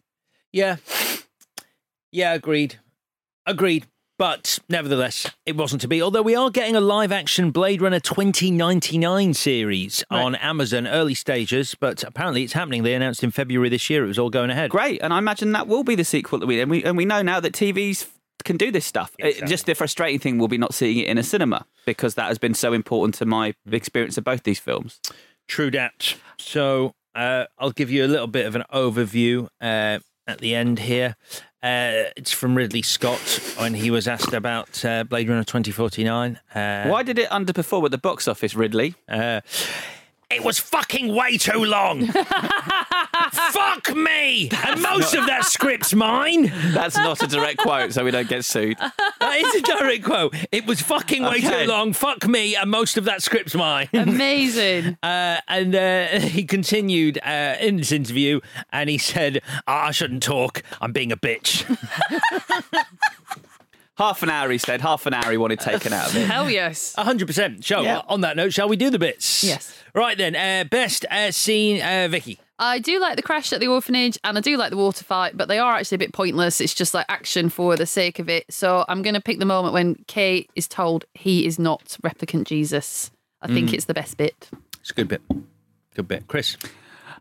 Yeah. 0.52 0.77
Yeah, 2.12 2.35
agreed. 2.35 2.78
Agreed. 3.47 3.86
But 4.16 4.61
nevertheless, 4.69 5.28
it 5.45 5.57
wasn't 5.57 5.81
to 5.82 5.89
be. 5.89 6.01
Although 6.01 6.23
we 6.23 6.36
are 6.36 6.49
getting 6.51 6.77
a 6.77 6.81
live 6.81 7.11
action 7.11 7.51
Blade 7.51 7.82
Runner 7.82 7.99
2099 7.99 9.35
series 9.35 10.05
on 10.09 10.36
Amazon, 10.36 10.86
early 10.86 11.15
stages, 11.15 11.74
but 11.74 12.05
apparently 12.05 12.45
it's 12.45 12.53
happening. 12.53 12.85
They 12.85 12.95
announced 12.95 13.24
in 13.24 13.32
February 13.32 13.69
this 13.70 13.91
year 13.91 14.05
it 14.05 14.09
was 14.09 14.19
all 14.19 14.31
going 14.31 14.51
ahead. 14.51 14.70
Great, 14.70 15.03
and 15.03 15.12
I 15.12 15.19
imagine 15.19 15.51
that 15.53 15.66
will 15.66 15.82
be 15.82 15.97
the 15.97 16.05
sequel 16.05 16.39
that 16.39 16.47
we 16.47 16.61
and 16.61 16.70
we 16.70 16.85
and 16.85 16.97
we 16.97 17.05
know 17.05 17.23
now 17.23 17.41
that 17.41 17.53
TVs 17.55 18.09
can 18.45 18.57
do 18.57 18.70
this 18.70 18.85
stuff. 18.86 19.11
It- 19.19 19.47
just 19.47 19.66
the 19.66 19.74
frustrating 19.74 20.20
thing 20.20 20.39
will 20.39 20.49
be 20.49 20.59
not 20.59 20.74
seeing 20.74 20.99
it 20.99 21.09
in 21.09 21.19
a 21.19 21.23
cinema 21.24 21.66
because 21.85 22.15
that 22.15 22.28
has 22.28 22.39
been 22.39 22.55
so 22.55 22.73
important 22.73 23.15
to 23.16 23.27
my 23.27 23.55
experience 23.70 24.16
of 24.16 24.23
both 24.24 24.45
these 24.45 24.61
films. 24.61 25.01
True 25.49 25.70
dat. 25.70 26.15
So 26.39 26.95
uh, 27.16 27.47
I'll 27.59 27.73
give 27.73 27.91
you 27.91 28.05
a 28.05 28.09
little 28.09 28.27
bit 28.28 28.47
of 28.47 28.55
an 28.55 28.62
overview 28.73 29.49
uh, 29.61 29.99
at 30.27 30.39
the 30.39 30.55
end 30.55 30.81
here. 30.81 31.16
Uh, 31.65 32.12
it's 32.15 32.31
from 32.31 32.55
Ridley 32.55 32.82
Scott 32.82 33.41
when 33.57 33.73
he 33.73 33.91
was 33.91 34.07
asked 34.07 34.35
about 34.35 34.85
uh, 34.85 35.03
Blade 35.05 35.31
Runner 35.31 35.45
2049. 35.45 36.39
Uh, 36.55 36.85
Why 36.89 37.03
did 37.03 37.19
it 37.19 37.31
underperform 37.31 37.86
at 37.86 37.91
the 37.91 37.97
box 37.97 38.28
office, 38.28 38.55
Ridley? 38.55 38.95
Uh, 39.09 39.41
it 40.31 40.45
was 40.45 40.59
fucking 40.59 41.15
way 41.15 41.39
too 41.39 41.65
long. 41.65 42.01
Fuck 43.53 43.95
me! 43.97 44.49
And 44.66 44.81
most 44.83 45.15
of 45.15 45.27
that 45.27 45.45
script's 45.45 45.95
mine. 45.95 46.53
That's 46.73 46.97
not 46.97 47.23
a 47.23 47.27
direct 47.27 47.59
quote, 47.59 47.93
so 47.93 48.05
we 48.05 48.11
don't 48.11 48.29
get 48.29 48.45
sued. 48.45 48.77
That 48.79 49.37
is 49.39 49.55
a 49.57 49.62
direct 49.62 50.05
quote. 50.05 50.35
It 50.53 50.66
was 50.66 50.81
fucking 50.81 51.23
way 51.23 51.37
Okay. 51.39 51.65
too 51.65 51.71
long. 51.71 51.93
Fuck 51.93 52.27
me, 52.27 52.57
and 52.57 52.71
most 52.71 52.97
of 52.97 53.05
that 53.05 53.23
script's 53.23 53.55
mine. 53.55 53.89
Amazing. 53.93 54.97
Uh, 55.05 55.39
and 55.49 55.75
uh, 55.75 56.07
he 56.21 56.45
continued 56.45 57.19
uh, 57.25 57.57
in 57.61 57.77
this 57.77 57.93
interview, 57.93 58.41
and 58.73 58.89
he 58.89 58.97
said, 58.99 59.41
"Ah, 59.66 59.87
"I 59.89 59.91
shouldn't 59.91 60.23
talk. 60.23 60.62
I'm 60.81 60.93
being 60.93 61.12
a 61.12 61.16
bitch." 61.16 61.65
Half 63.97 64.25
an 64.25 64.31
hour, 64.31 64.51
he 64.51 64.59
said. 64.59 64.81
Half 64.81 65.07
an 65.07 65.15
hour 65.15 65.31
he 65.31 65.37
wanted 65.37 65.61
taken 65.61 65.93
out 65.93 66.09
of 66.09 66.16
it. 66.16 66.27
Hell 66.27 66.51
yes. 66.51 66.95
hundred 66.99 67.27
percent. 67.27 67.65
So, 67.65 67.83
Yeah. 67.83 68.01
on 68.09 68.23
that 68.23 68.37
note, 68.37 68.53
shall 68.53 68.69
we 68.69 68.77
do 68.77 68.91
the 68.91 68.99
bits? 68.99 69.45
Yes. 69.45 69.73
Right 69.95 70.19
then. 70.19 70.35
Uh, 70.35 70.65
best 70.69 71.05
uh, 71.11 71.31
scene, 71.31 71.81
uh, 71.81 72.09
Vicky. 72.11 72.41
I 72.59 72.78
do 72.78 73.01
like 73.01 73.16
the 73.16 73.22
crash 73.22 73.52
at 73.52 73.60
the 73.60 73.66
orphanage 73.68 74.16
and 74.22 74.39
I 74.39 74.40
do 74.40 74.56
like 74.56 74.70
the 74.70 74.76
water 74.76 75.05
fight, 75.05 75.36
but 75.36 75.48
they 75.48 75.59
are 75.59 75.74
actually 75.74 75.97
a 75.97 75.98
bit 75.98 76.12
pointless. 76.12 76.60
It's 76.60 76.74
just 76.74 76.94
like 76.94 77.06
action 77.09 77.48
for 77.48 77.74
the 77.76 77.86
sake 77.86 78.18
of 78.20 78.28
it. 78.28 78.44
So 78.48 78.85
I'm 78.89 79.02
going 79.02 79.14
to 79.14 79.20
pick 79.20 79.39
the 79.40 79.44
moment 79.44 79.74
when 79.74 79.97
Kay 80.06 80.47
is 80.55 80.68
told 80.68 81.05
he 81.14 81.47
is 81.47 81.59
not 81.59 81.97
replicant 82.05 82.44
Jesus. 82.44 83.10
I 83.43 83.48
think 83.48 83.70
Mm. 83.70 83.74
it's 83.74 83.85
the 83.86 83.94
best 83.94 84.16
bit. 84.16 84.48
It's 84.81 84.90
a 84.90 84.94
good 84.94 85.09
bit. 85.09 85.22
Good 85.94 86.06
bit, 86.09 86.28
Chris. 86.28 86.56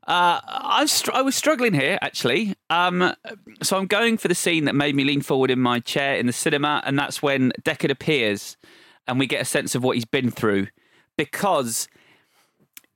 Uh, 0.07 0.39
I, 0.45 0.81
was 0.81 0.91
str- 0.91 1.13
I 1.13 1.21
was 1.21 1.35
struggling 1.35 1.73
here, 1.73 1.97
actually. 2.01 2.53
Um, 2.69 3.13
so 3.61 3.77
I'm 3.77 3.87
going 3.87 4.17
for 4.17 4.27
the 4.27 4.35
scene 4.35 4.65
that 4.65 4.75
made 4.75 4.95
me 4.95 5.03
lean 5.03 5.21
forward 5.21 5.49
in 5.49 5.59
my 5.59 5.79
chair 5.79 6.15
in 6.15 6.27
the 6.27 6.33
cinema, 6.33 6.81
and 6.85 6.99
that's 6.99 7.21
when 7.23 7.51
Deckard 7.63 7.89
appears 7.89 8.57
and 9.07 9.17
we 9.17 9.27
get 9.27 9.41
a 9.41 9.45
sense 9.45 9.75
of 9.75 9.83
what 9.83 9.95
he's 9.95 10.05
been 10.05 10.29
through. 10.29 10.67
Because 11.17 11.87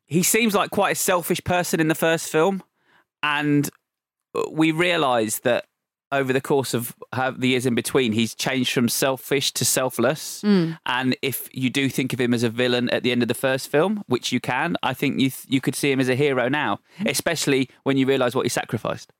he 0.08 0.24
seems 0.24 0.56
like 0.56 0.72
quite 0.72 0.92
a 0.92 0.96
selfish 0.96 1.44
person 1.44 1.80
in 1.80 1.88
the 1.88 1.96
first 1.96 2.30
film, 2.30 2.64
and 3.22 3.70
we 4.52 4.72
realise 4.72 5.40
that 5.40 5.66
over 6.12 6.32
the 6.32 6.42
course 6.42 6.74
of 6.74 6.96
the 7.38 7.50
years 7.50 7.66
in 7.66 7.76
between, 7.76 8.14
he's 8.14 8.34
changed 8.34 8.72
from 8.72 8.88
selfish 8.88 9.52
to 9.52 9.66
selfless. 9.66 10.42
Mm. 10.42 10.78
And 10.86 11.18
if 11.22 11.50
you 11.52 11.70
do 11.70 11.90
think 11.90 12.14
of 12.14 12.22
him 12.22 12.34
as 12.34 12.44
a 12.44 12.50
villain 12.50 12.90
at 12.92 13.04
the 13.04 13.12
end 13.12 13.22
of 13.22 13.28
the 13.28 13.34
first 13.34 13.70
film, 13.70 14.04
which 14.08 14.32
you 14.32 14.40
can, 14.40 14.78
I 14.82 14.94
think 14.94 15.20
you 15.20 15.30
th- 15.30 15.46
you 15.50 15.60
could 15.60 15.76
see 15.76 15.92
him 15.92 16.00
as 16.00 16.08
a 16.08 16.16
hero 16.16 16.48
now, 16.48 16.80
especially 17.06 17.70
when 17.84 17.98
you 17.98 18.06
realise 18.06 18.34
what 18.34 18.46
he 18.46 18.50
sacrificed. 18.50 19.12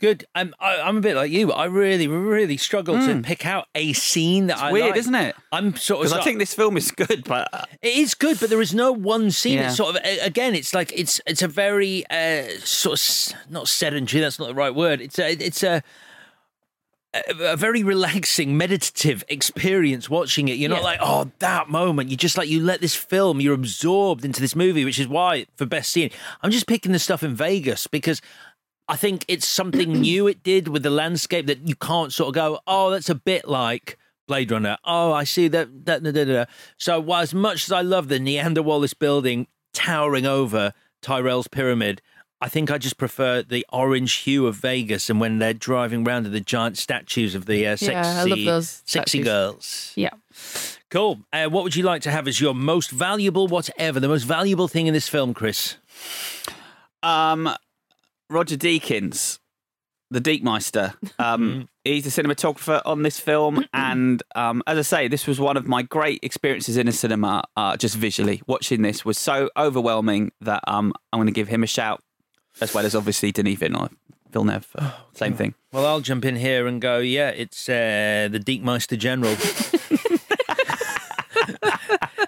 Good. 0.00 0.24
Um, 0.34 0.54
I, 0.60 0.76
I'm 0.80 0.96
a 0.98 1.00
bit 1.00 1.14
like 1.16 1.30
you. 1.30 1.52
I 1.52 1.66
really, 1.66 2.08
really 2.08 2.56
struggle 2.56 2.96
to 2.96 3.00
Mm. 3.14 3.22
pick 3.24 3.46
out 3.46 3.68
a 3.74 3.92
scene 3.94 4.48
that 4.48 4.54
It's 4.54 4.62
I 4.62 4.72
weird, 4.72 4.88
like. 4.90 4.96
isn't 4.98 5.14
it? 5.14 5.36
I'm 5.52 5.76
sort 5.76 6.00
of. 6.00 6.10
Because 6.10 6.18
I 6.20 6.24
think 6.24 6.38
this 6.40 6.52
film 6.52 6.76
is 6.76 6.90
good, 6.90 7.24
but 7.24 7.48
uh, 7.52 7.64
It 7.80 7.96
is 7.96 8.14
good, 8.14 8.38
but 8.40 8.50
there 8.50 8.60
is 8.60 8.74
no 8.74 8.90
one 8.92 9.30
scene. 9.30 9.54
Yeah. 9.54 9.68
It's 9.68 9.76
sort 9.76 9.94
of 9.96 10.02
a- 10.04 10.18
again, 10.18 10.54
it's 10.54 10.74
like 10.74 10.92
it's 10.94 11.20
it's 11.26 11.42
a 11.42 11.48
very 11.48 12.04
uh, 12.10 12.42
sort 12.64 12.94
of 12.94 12.98
s- 13.00 13.34
not 13.48 13.68
sedentary. 13.68 14.20
That's 14.20 14.38
not 14.38 14.48
the 14.48 14.54
right 14.54 14.74
word. 14.74 15.00
It's 15.00 15.18
a 15.18 15.30
it's 15.32 15.62
a 15.62 15.82
a, 17.14 17.52
a 17.52 17.56
very 17.56 17.84
relaxing, 17.84 18.56
meditative 18.56 19.22
experience 19.28 20.10
watching 20.10 20.48
it. 20.48 20.54
You're 20.58 20.70
not 20.70 20.80
Yeah. 20.80 20.84
like, 20.84 20.98
oh, 21.00 21.30
that 21.38 21.68
moment. 21.70 22.10
You 22.10 22.16
just 22.16 22.36
like 22.36 22.48
you 22.48 22.60
let 22.60 22.80
this 22.80 22.96
film. 22.96 23.40
You're 23.40 23.54
absorbed 23.54 24.24
into 24.24 24.40
this 24.40 24.56
movie, 24.56 24.84
which 24.84 24.98
is 24.98 25.06
why 25.06 25.46
for 25.56 25.66
best 25.66 25.92
scene, 25.92 26.10
I'm 26.42 26.50
just 26.50 26.66
picking 26.66 26.90
the 26.92 26.98
stuff 26.98 27.22
in 27.22 27.34
Vegas 27.36 27.86
because. 27.86 28.20
I 28.88 28.96
think 28.96 29.24
it's 29.28 29.46
something 29.46 29.92
new 30.00 30.26
it 30.26 30.42
did 30.42 30.68
with 30.68 30.82
the 30.82 30.90
landscape 30.90 31.46
that 31.46 31.66
you 31.66 31.74
can't 31.74 32.12
sort 32.12 32.28
of 32.28 32.34
go, 32.34 32.60
oh, 32.66 32.90
that's 32.90 33.08
a 33.08 33.14
bit 33.14 33.46
like 33.48 33.98
Blade 34.26 34.50
Runner. 34.50 34.78
Oh, 34.84 35.12
I 35.12 35.24
see 35.24 35.48
that. 35.48 35.84
that 35.86 36.02
da, 36.02 36.10
da, 36.10 36.24
da, 36.24 36.32
da. 36.32 36.44
So, 36.78 37.00
while 37.00 37.22
as 37.22 37.34
much 37.34 37.64
as 37.64 37.72
I 37.72 37.80
love 37.82 38.08
the 38.08 38.18
Niander 38.18 38.64
Wallace 38.64 38.94
building 38.94 39.46
towering 39.72 40.26
over 40.26 40.72
Tyrell's 41.02 41.48
pyramid, 41.48 42.00
I 42.40 42.48
think 42.48 42.70
I 42.70 42.76
just 42.78 42.98
prefer 42.98 43.42
the 43.42 43.64
orange 43.72 44.12
hue 44.16 44.46
of 44.46 44.56
Vegas 44.56 45.08
and 45.08 45.18
when 45.18 45.38
they're 45.38 45.54
driving 45.54 46.06
around 46.06 46.24
to 46.24 46.28
the 46.30 46.40
giant 46.40 46.76
statues 46.76 47.34
of 47.34 47.46
the 47.46 47.66
uh, 47.66 47.76
sexy, 47.76 47.92
Yeah, 47.92 48.20
I 48.20 48.24
love 48.24 48.44
those 48.44 48.82
sexy 48.84 49.22
girls. 49.22 49.92
Yeah. 49.96 50.10
Cool. 50.90 51.20
Uh, 51.32 51.46
what 51.46 51.64
would 51.64 51.74
you 51.74 51.84
like 51.84 52.02
to 52.02 52.10
have 52.10 52.28
as 52.28 52.40
your 52.40 52.54
most 52.54 52.90
valuable, 52.90 53.48
whatever, 53.48 53.98
the 53.98 54.08
most 54.08 54.24
valuable 54.24 54.68
thing 54.68 54.86
in 54.86 54.92
this 54.94 55.08
film, 55.08 55.32
Chris? 55.32 55.76
um, 57.02 57.48
Roger 58.34 58.56
Deakins, 58.56 59.38
the 60.10 60.20
Deekmeister, 60.20 60.94
um, 61.20 61.68
he's 61.84 62.02
the 62.02 62.22
cinematographer 62.22 62.82
on 62.84 63.02
this 63.02 63.20
film. 63.20 63.64
and 63.72 64.22
um, 64.34 64.60
as 64.66 64.76
I 64.76 64.82
say, 64.82 65.08
this 65.08 65.28
was 65.28 65.38
one 65.38 65.56
of 65.56 65.68
my 65.68 65.82
great 65.82 66.18
experiences 66.24 66.76
in 66.76 66.88
a 66.88 66.92
cinema, 66.92 67.44
uh, 67.56 67.76
just 67.76 67.94
visually. 67.94 68.42
Watching 68.48 68.82
this 68.82 69.04
was 69.04 69.18
so 69.18 69.50
overwhelming 69.56 70.32
that 70.40 70.64
um, 70.66 70.92
I'm 71.12 71.18
going 71.18 71.28
to 71.28 71.32
give 71.32 71.46
him 71.46 71.62
a 71.62 71.68
shout, 71.68 72.02
as 72.60 72.74
well 72.74 72.84
as 72.84 72.96
obviously 72.96 73.30
Denis 73.30 73.58
Villeneuve. 73.58 73.94
Villeneuve 74.30 74.66
uh, 74.76 74.90
same 75.12 75.34
thing. 75.34 75.54
Well, 75.72 75.86
I'll 75.86 76.00
jump 76.00 76.24
in 76.24 76.34
here 76.34 76.66
and 76.66 76.80
go, 76.80 76.98
yeah, 76.98 77.28
it's 77.28 77.68
uh, 77.68 78.28
the 78.32 78.40
Deekmeister 78.40 78.98
General. 78.98 79.36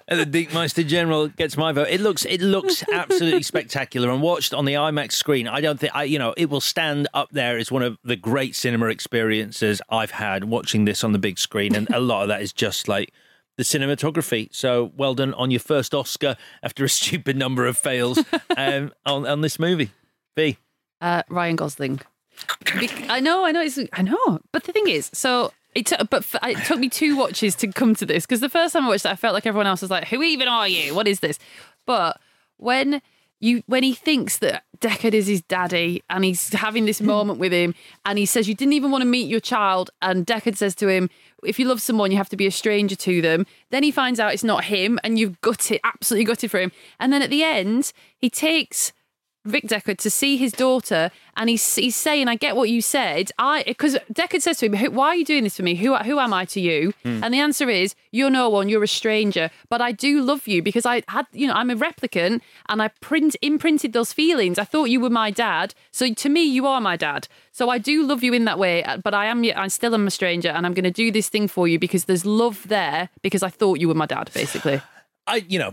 And 0.09 0.21
the 0.21 0.47
Deekmeister 0.47 0.87
General 0.87 1.29
gets 1.29 1.57
my 1.57 1.73
vote. 1.73 1.89
It 1.91 2.01
looks 2.01 2.25
it 2.25 2.41
looks 2.41 2.85
absolutely 2.93 3.43
spectacular 3.55 4.11
and 4.11 4.23
watched 4.23 4.55
on 4.55 4.65
the 4.65 4.75
IMAX 4.75 5.13
screen. 5.13 5.49
I 5.49 5.61
don't 5.61 5.81
think 5.81 5.97
I 5.97 6.05
you 6.05 6.19
know 6.19 6.33
it 6.37 6.49
will 6.49 6.61
stand 6.61 7.09
up 7.13 7.31
there 7.33 7.59
as 7.59 7.73
one 7.73 7.83
of 7.83 7.99
the 8.05 8.15
great 8.15 8.55
cinema 8.55 8.87
experiences 8.87 9.83
I've 9.89 10.13
had 10.13 10.45
watching 10.45 10.85
this 10.85 11.03
on 11.03 11.13
the 11.13 11.19
big 11.19 11.39
screen, 11.39 11.75
and 11.75 11.91
a 11.91 11.99
lot 11.99 12.23
of 12.23 12.29
that 12.29 12.41
is 12.41 12.53
just 12.53 12.87
like 12.87 13.13
the 13.57 13.65
cinematography. 13.65 14.49
So 14.55 14.93
well 14.97 15.15
done 15.15 15.35
on 15.35 15.51
your 15.51 15.61
first 15.61 15.93
Oscar 15.93 16.37
after 16.63 16.85
a 16.85 16.89
stupid 17.01 17.37
number 17.37 17.67
of 17.67 17.77
fails 17.77 18.19
um, 18.57 18.93
on 19.05 19.27
on 19.27 19.41
this 19.41 19.59
movie. 19.59 19.91
B. 20.37 20.59
Uh, 21.01 21.23
Ryan 21.29 21.57
Gosling. 21.57 22.01
Bec- 22.79 23.09
I 23.09 23.21
know, 23.21 23.45
I 23.45 23.53
know, 23.53 23.63
it's, 23.63 23.79
I 23.93 24.03
know. 24.03 24.41
But 24.53 24.65
the 24.65 24.73
thing 24.73 24.89
is, 24.89 25.11
so 25.13 25.53
it 25.77 25.87
took, 25.87 26.09
but 26.09 26.23
f- 26.23 26.37
it 26.43 26.65
took 26.65 26.79
me 26.79 26.89
two 26.89 27.17
watches 27.17 27.55
to 27.57 27.69
come 27.69 27.95
to 27.97 28.07
this 28.07 28.25
because 28.25 28.41
the 28.41 28.49
first 28.49 28.73
time 28.73 28.87
I 28.87 28.89
watched 28.89 29.05
it, 29.05 29.11
I 29.11 29.17
felt 29.17 29.35
like 29.35 29.45
everyone 29.47 29.67
else 29.67 29.83
was 29.83 29.91
like, 29.91 30.09
"Who 30.09 30.23
even 30.23 30.49
are 30.49 30.67
you? 30.67 30.95
What 30.95 31.07
is 31.07 31.21
this?" 31.21 31.39
But 31.85 32.19
when 32.57 33.03
you 33.41 33.63
when 33.67 33.83
he 33.83 33.93
thinks 33.93 34.39
that 34.39 34.65
Deckard 34.81 35.13
is 35.13 35.27
his 35.27 35.43
daddy 35.43 36.03
and 36.09 36.25
he's 36.25 36.49
having 36.55 36.87
this 36.87 37.01
moment 37.13 37.39
with 37.39 37.53
him 37.53 37.75
and 38.07 38.19
he 38.19 38.25
says 38.25 38.49
you 38.49 38.55
didn't 38.55 38.73
even 38.73 38.91
want 38.91 39.03
to 39.03 39.07
meet 39.07 39.29
your 39.29 39.41
child 39.41 39.91
and 40.01 40.27
Deckard 40.27 40.57
says 40.57 40.75
to 40.77 40.89
him 40.89 41.11
if 41.45 41.59
you 41.59 41.67
love 41.67 41.83
someone 41.83 42.11
you 42.11 42.17
have 42.17 42.31
to 42.31 42.37
be 42.37 42.47
a 42.47 42.51
stranger 42.51 42.97
to 42.97 43.21
them 43.21 43.47
then 43.71 43.83
he 43.83 43.91
finds 43.91 44.19
out 44.19 44.33
it's 44.33 44.43
not 44.43 44.65
him 44.65 44.99
and 45.05 45.19
you've 45.19 45.39
gutted 45.43 45.81
absolutely 45.85 46.25
gutted 46.25 46.51
for 46.51 46.59
him 46.59 46.73
and 46.99 47.13
then 47.13 47.21
at 47.21 47.29
the 47.29 47.43
end 47.43 47.93
he 48.17 48.31
takes 48.31 48.95
Vic 49.47 49.65
Deckard 49.69 49.99
to 49.99 50.11
see 50.11 50.37
his 50.37 50.53
daughter, 50.53 51.11
and 51.37 51.49
he's 51.51 51.75
he's 51.77 51.97
saying, 51.97 52.29
"I 52.29 52.35
get 52.35 52.57
what 52.57 52.69
you 52.69 52.81
said." 52.83 53.31
I 53.39 53.63
because 53.67 53.97
Deckard 54.13 54.43
says 54.43 54.59
to 54.59 54.67
him, 54.67 54.75
"Who- 54.75 54.91
"Why 54.91 55.09
are 55.09 55.17
you 55.17 55.25
doing 55.25 55.45
this 55.45 55.57
for 55.57 55.63
me? 55.63 55.75
Who 55.77 55.95
who 55.97 56.19
am 56.19 56.33
I 56.35 56.45
to 56.47 56.61
you?" 56.61 56.93
Hmm. 57.03 57.23
And 57.25 57.33
the 57.33 57.39
answer 57.41 57.69
is, 57.71 57.95
"You're 58.11 58.31
no 58.31 58.49
one. 58.49 58.69
You're 58.69 58.83
a 58.85 58.89
stranger. 58.89 59.51
But 59.69 59.81
I 59.81 59.93
do 59.93 60.21
love 60.21 60.47
you 60.49 60.63
because 60.63 60.85
I 60.87 61.03
had, 61.09 61.27
you 61.33 61.47
know, 61.47 61.55
I'm 61.55 61.71
a 61.71 61.77
replicant, 61.77 62.41
and 62.69 62.83
I 62.83 62.89
print 63.01 63.37
imprinted 63.43 63.93
those 63.93 64.13
feelings. 64.13 64.59
I 64.59 64.65
thought 64.65 64.91
you 64.91 65.01
were 65.01 65.11
my 65.11 65.31
dad, 65.31 65.75
so 65.91 66.13
to 66.13 66.29
me, 66.29 66.43
you 66.45 66.67
are 66.67 66.81
my 66.81 66.97
dad. 66.97 67.29
So 67.53 67.71
I 67.71 67.79
do 67.79 68.03
love 68.07 68.23
you 68.23 68.33
in 68.35 68.45
that 68.45 68.59
way. 68.59 68.85
uh, 68.85 68.99
But 68.99 69.15
I 69.15 69.27
am, 69.27 69.43
I 69.57 69.69
still 69.69 69.95
am 69.95 70.07
a 70.07 70.11
stranger, 70.11 70.51
and 70.51 70.67
I'm 70.67 70.75
going 70.75 70.85
to 70.85 70.91
do 71.05 71.11
this 71.11 71.29
thing 71.31 71.49
for 71.49 71.67
you 71.67 71.79
because 71.79 72.05
there's 72.05 72.27
love 72.27 72.69
there 72.69 73.09
because 73.23 73.43
I 73.43 73.49
thought 73.49 73.81
you 73.81 73.89
were 73.89 73.95
my 73.95 74.07
dad, 74.07 74.31
basically." 74.35 74.81
I, 75.27 75.37
you 75.49 75.59
know, 75.59 75.73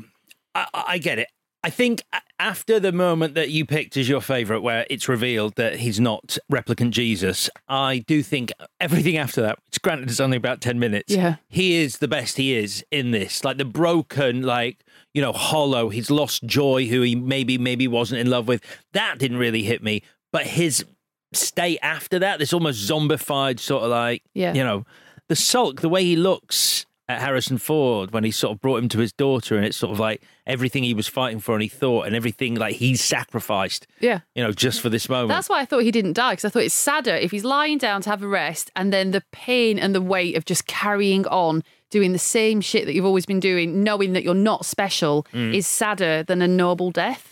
I, 0.55 0.67
I 0.73 0.97
get 0.97 1.19
it. 1.19 1.27
I 1.65 1.69
think 1.69 2.03
after 2.39 2.77
the 2.77 2.91
moment 2.91 3.35
that 3.35 3.49
you 3.49 3.65
picked 3.65 3.95
as 3.95 4.09
your 4.09 4.19
favourite, 4.19 4.61
where 4.61 4.85
it's 4.89 5.07
revealed 5.07 5.55
that 5.55 5.77
he's 5.77 5.97
not 5.99 6.37
replicant 6.51 6.89
Jesus, 6.91 7.49
I 7.69 7.99
do 8.05 8.21
think 8.21 8.51
everything 8.81 9.15
after 9.17 9.41
that, 9.43 9.59
which 9.65 9.81
granted 9.81 10.09
is 10.09 10.19
only 10.19 10.35
about 10.35 10.59
10 10.59 10.77
minutes, 10.77 11.13
Yeah. 11.13 11.35
he 11.47 11.75
is 11.75 11.99
the 11.99 12.07
best 12.09 12.35
he 12.35 12.53
is 12.53 12.83
in 12.91 13.11
this. 13.11 13.45
Like 13.45 13.57
the 13.57 13.63
broken, 13.65 14.41
like, 14.41 14.83
you 15.13 15.21
know, 15.21 15.31
hollow, 15.31 15.87
he's 15.87 16.11
lost 16.11 16.43
joy, 16.43 16.85
who 16.87 17.01
he 17.01 17.15
maybe, 17.15 17.57
maybe 17.57 17.87
wasn't 17.87 18.19
in 18.19 18.29
love 18.29 18.47
with. 18.47 18.61
That 18.91 19.17
didn't 19.19 19.37
really 19.37 19.63
hit 19.63 19.81
me. 19.81 20.03
But 20.33 20.45
his 20.47 20.83
state 21.31 21.79
after 21.81 22.19
that, 22.19 22.39
this 22.39 22.51
almost 22.51 22.89
zombified 22.89 23.59
sort 23.61 23.83
of 23.83 23.89
like, 23.89 24.21
Yeah. 24.33 24.53
you 24.53 24.63
know, 24.65 24.85
the 25.29 25.35
sulk, 25.37 25.79
the 25.79 25.87
way 25.89 26.03
he 26.03 26.17
looks 26.17 26.85
at 27.09 27.19
Harrison 27.19 27.57
Ford 27.57 28.11
when 28.11 28.23
he 28.23 28.31
sort 28.31 28.53
of 28.53 28.61
brought 28.61 28.77
him 28.81 28.89
to 28.89 28.99
his 28.99 29.11
daughter, 29.11 29.55
and 29.57 29.65
it's 29.65 29.75
sort 29.77 29.91
of 29.91 29.99
like 29.99 30.21
everything 30.47 30.83
he 30.83 30.93
was 30.93 31.07
fighting 31.07 31.39
for 31.39 31.53
and 31.53 31.61
he 31.61 31.67
thought, 31.67 32.05
and 32.07 32.15
everything 32.15 32.55
like 32.55 32.75
he 32.75 32.95
sacrificed, 32.95 33.87
Yeah. 33.99 34.19
you 34.35 34.43
know, 34.43 34.51
just 34.51 34.79
for 34.81 34.89
this 34.89 35.09
moment. 35.09 35.29
That's 35.29 35.49
why 35.49 35.59
I 35.59 35.65
thought 35.65 35.79
he 35.83 35.91
didn't 35.91 36.13
die 36.13 36.31
because 36.33 36.45
I 36.45 36.49
thought 36.49 36.63
it's 36.63 36.73
sadder 36.73 37.15
if 37.15 37.31
he's 37.31 37.43
lying 37.43 37.77
down 37.77 38.01
to 38.03 38.09
have 38.09 38.23
a 38.23 38.27
rest 38.27 38.71
and 38.75 38.93
then 38.93 39.11
the 39.11 39.23
pain 39.31 39.77
and 39.79 39.93
the 39.93 40.01
weight 40.01 40.37
of 40.37 40.45
just 40.45 40.65
carrying 40.67 41.25
on 41.27 41.63
doing 41.89 42.11
the 42.13 42.19
same 42.19 42.59
shit 42.61 42.85
that 42.85 42.93
you've 42.93 43.05
always 43.05 43.25
been 43.25 43.39
doing, 43.39 43.83
knowing 43.83 44.13
that 44.13 44.23
you're 44.23 44.33
not 44.33 44.65
special, 44.65 45.27
Mm. 45.33 45.53
is 45.53 45.67
sadder 45.67 46.23
than 46.23 46.41
a 46.41 46.47
noble 46.47 46.89
death. 46.91 47.29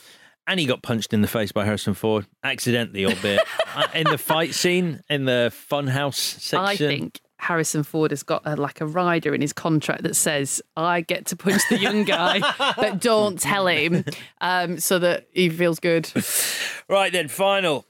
and 0.47 0.59
he 0.59 0.65
got 0.65 0.81
punched 0.81 1.13
in 1.13 1.21
the 1.21 1.27
face 1.27 1.51
by 1.51 1.63
Harrison 1.63 1.93
Ford, 1.93 2.25
accidentally, 2.43 3.05
albeit 3.05 3.41
Uh, 3.75 3.87
in 3.93 4.03
the 4.03 4.17
fight 4.17 4.53
scene 4.53 4.99
in 5.09 5.23
the 5.23 5.49
funhouse 5.71 6.15
section. 6.15 6.59
I 6.59 6.75
think 6.75 7.21
Harrison 7.41 7.81
Ford 7.81 8.11
has 8.11 8.21
got 8.21 8.43
a, 8.45 8.55
like 8.55 8.81
a 8.81 8.85
rider 8.85 9.33
in 9.33 9.41
his 9.41 9.51
contract 9.51 10.03
that 10.03 10.15
says, 10.15 10.61
I 10.77 11.01
get 11.01 11.25
to 11.27 11.35
punch 11.35 11.63
the 11.69 11.79
young 11.79 12.03
guy, 12.03 12.39
but 12.77 13.01
don't 13.01 13.39
tell 13.39 13.65
him 13.65 14.05
um, 14.41 14.79
so 14.79 14.99
that 14.99 15.27
he 15.33 15.49
feels 15.49 15.79
good. 15.79 16.11
Right 16.87 17.11
then, 17.11 17.27
final. 17.29 17.85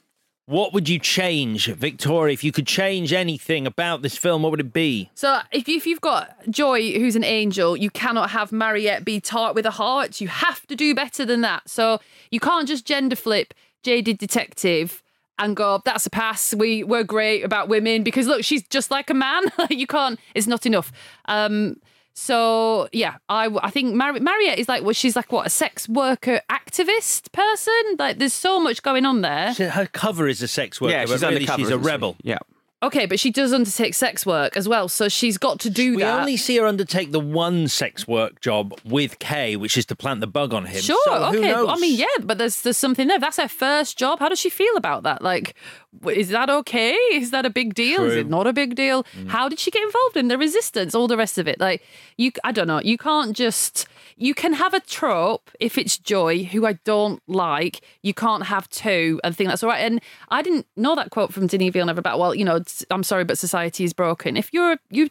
What 0.45 0.73
would 0.73 0.87
you 0.87 0.99
change, 0.99 1.67
Victoria? 1.67 2.33
If 2.33 2.45
you 2.45 2.51
could 2.51 2.65
change 2.65 3.11
anything 3.11 3.67
about 3.67 4.01
this 4.01 4.17
film, 4.17 4.41
what 4.41 4.51
would 4.51 4.61
it 4.61 4.73
be? 4.73 5.09
So 5.15 5.39
if, 5.51 5.67
if 5.67 5.85
you've 5.85 6.01
got 6.01 6.33
Joy, 6.49 6.93
who's 6.93 7.17
an 7.17 7.23
angel, 7.23 7.75
you 7.75 7.89
cannot 7.89 8.29
have 8.31 8.51
Mariette 8.51 9.03
be 9.03 9.19
tart 9.19 9.53
with 9.53 9.65
a 9.65 9.71
heart. 9.71 10.21
You 10.21 10.29
have 10.29 10.65
to 10.67 10.75
do 10.77 10.95
better 10.95 11.25
than 11.25 11.41
that. 11.41 11.69
So 11.69 11.99
you 12.31 12.39
can't 12.39 12.67
just 12.67 12.85
gender 12.85 13.15
flip 13.17 13.53
jaded 13.83 14.17
detective 14.17 15.00
and 15.41 15.55
go, 15.55 15.81
that's 15.83 16.05
a 16.05 16.09
pass. 16.09 16.53
We 16.53 16.83
we're 16.83 17.03
great 17.03 17.43
about 17.43 17.67
women 17.67 18.03
because 18.03 18.27
look, 18.27 18.43
she's 18.45 18.63
just 18.69 18.89
like 18.91 19.09
a 19.09 19.13
man. 19.13 19.43
you 19.69 19.87
can't. 19.87 20.17
It's 20.35 20.47
not 20.47 20.65
enough. 20.65 20.91
Um. 21.25 21.75
So 22.13 22.89
yeah, 22.91 23.15
I 23.29 23.47
I 23.63 23.69
think 23.71 23.95
Mar- 23.95 24.19
Mariette 24.19 24.59
is 24.59 24.67
like 24.67 24.83
well, 24.83 24.93
she's 24.93 25.15
like 25.15 25.31
what 25.31 25.47
a 25.47 25.49
sex 25.49 25.87
worker 25.87 26.41
activist 26.49 27.31
person. 27.31 27.73
Like 27.97 28.17
there's 28.19 28.33
so 28.33 28.59
much 28.59 28.83
going 28.83 29.05
on 29.05 29.21
there. 29.21 29.53
So 29.53 29.69
Her 29.69 29.85
cover 29.87 30.27
is 30.27 30.41
a 30.41 30.47
sex 30.47 30.79
worker, 30.81 30.93
Yeah, 30.93 31.05
but 31.05 31.11
she's 31.13 31.21
really 31.21 31.35
undercover, 31.37 31.57
she's 31.59 31.67
a 31.69 31.73
isn't 31.75 31.83
she? 31.83 31.87
rebel. 31.87 32.15
Yeah. 32.21 32.39
Okay, 32.83 33.05
but 33.05 33.19
she 33.19 33.29
does 33.29 33.53
undertake 33.53 33.93
sex 33.93 34.25
work 34.25 34.57
as 34.57 34.67
well, 34.67 34.87
so 34.87 35.07
she's 35.07 35.37
got 35.37 35.59
to 35.59 35.69
do 35.69 35.91
that. 35.91 35.97
We 35.97 36.01
that. 36.01 36.19
only 36.19 36.35
see 36.35 36.57
her 36.57 36.65
undertake 36.65 37.11
the 37.11 37.19
one 37.19 37.67
sex 37.67 38.07
work 38.07 38.41
job 38.41 38.73
with 38.83 39.19
Kay, 39.19 39.55
which 39.55 39.77
is 39.77 39.85
to 39.85 39.95
plant 39.95 40.19
the 40.19 40.25
bug 40.25 40.51
on 40.51 40.65
him. 40.65 40.81
Sure, 40.81 40.97
So 41.05 41.25
who 41.25 41.37
okay. 41.37 41.51
knows? 41.51 41.69
I 41.69 41.75
mean, 41.79 41.99
yeah, 41.99 42.07
but 42.23 42.39
there's 42.39 42.61
there's 42.63 42.77
something 42.77 43.07
there. 43.07 43.19
That's 43.19 43.37
her 43.37 43.47
first 43.47 43.99
job. 43.99 44.17
How 44.17 44.29
does 44.29 44.39
she 44.39 44.49
feel 44.49 44.75
about 44.77 45.03
that? 45.03 45.21
Like, 45.21 45.53
w- 45.99 46.19
is 46.19 46.29
that 46.29 46.49
okay? 46.49 46.93
Is 47.13 47.29
that 47.29 47.45
a 47.45 47.51
big 47.51 47.75
deal? 47.75 48.03
Is 48.03 48.13
True. 48.13 48.21
it 48.21 48.29
not 48.29 48.47
a 48.47 48.53
big 48.53 48.73
deal? 48.73 49.03
Mm. 49.15 49.27
How 49.29 49.47
did 49.47 49.59
she 49.59 49.69
get 49.69 49.83
involved 49.83 50.17
in 50.17 50.27
the 50.27 50.37
resistance? 50.39 50.95
All 50.95 51.07
the 51.07 51.17
rest 51.17 51.37
of 51.37 51.47
it. 51.47 51.59
Like, 51.59 51.83
you, 52.17 52.31
I 52.43 52.51
don't 52.51 52.67
know. 52.67 52.81
You 52.81 52.97
can't 52.97 53.35
just. 53.35 53.87
You 54.21 54.33
can 54.35 54.53
have 54.53 54.73
a 54.73 54.79
trope 54.79 55.49
if 55.59 55.77
it's 55.77 55.97
Joy, 55.97 56.43
who 56.43 56.65
I 56.65 56.73
don't 56.85 57.21
like. 57.27 57.81
You 58.03 58.13
can't 58.13 58.43
have 58.45 58.69
two 58.69 59.19
and 59.23 59.35
think 59.35 59.49
that's 59.49 59.63
all 59.63 59.69
right. 59.69 59.79
And 59.81 59.99
I 60.29 60.41
didn't 60.41 60.67
know 60.77 60.95
that 60.95 61.09
quote 61.09 61.33
from 61.33 61.47
Denis 61.47 61.71
Villeneuve 61.73 61.97
about, 61.97 62.19
well, 62.19 62.35
you 62.35 62.45
know, 62.45 62.61
I'm 62.91 63.03
sorry, 63.03 63.23
but 63.23 63.37
society 63.37 63.83
is 63.83 63.93
broken. 63.93 64.37
If 64.37 64.53
you're 64.53 64.77
you 64.89 65.09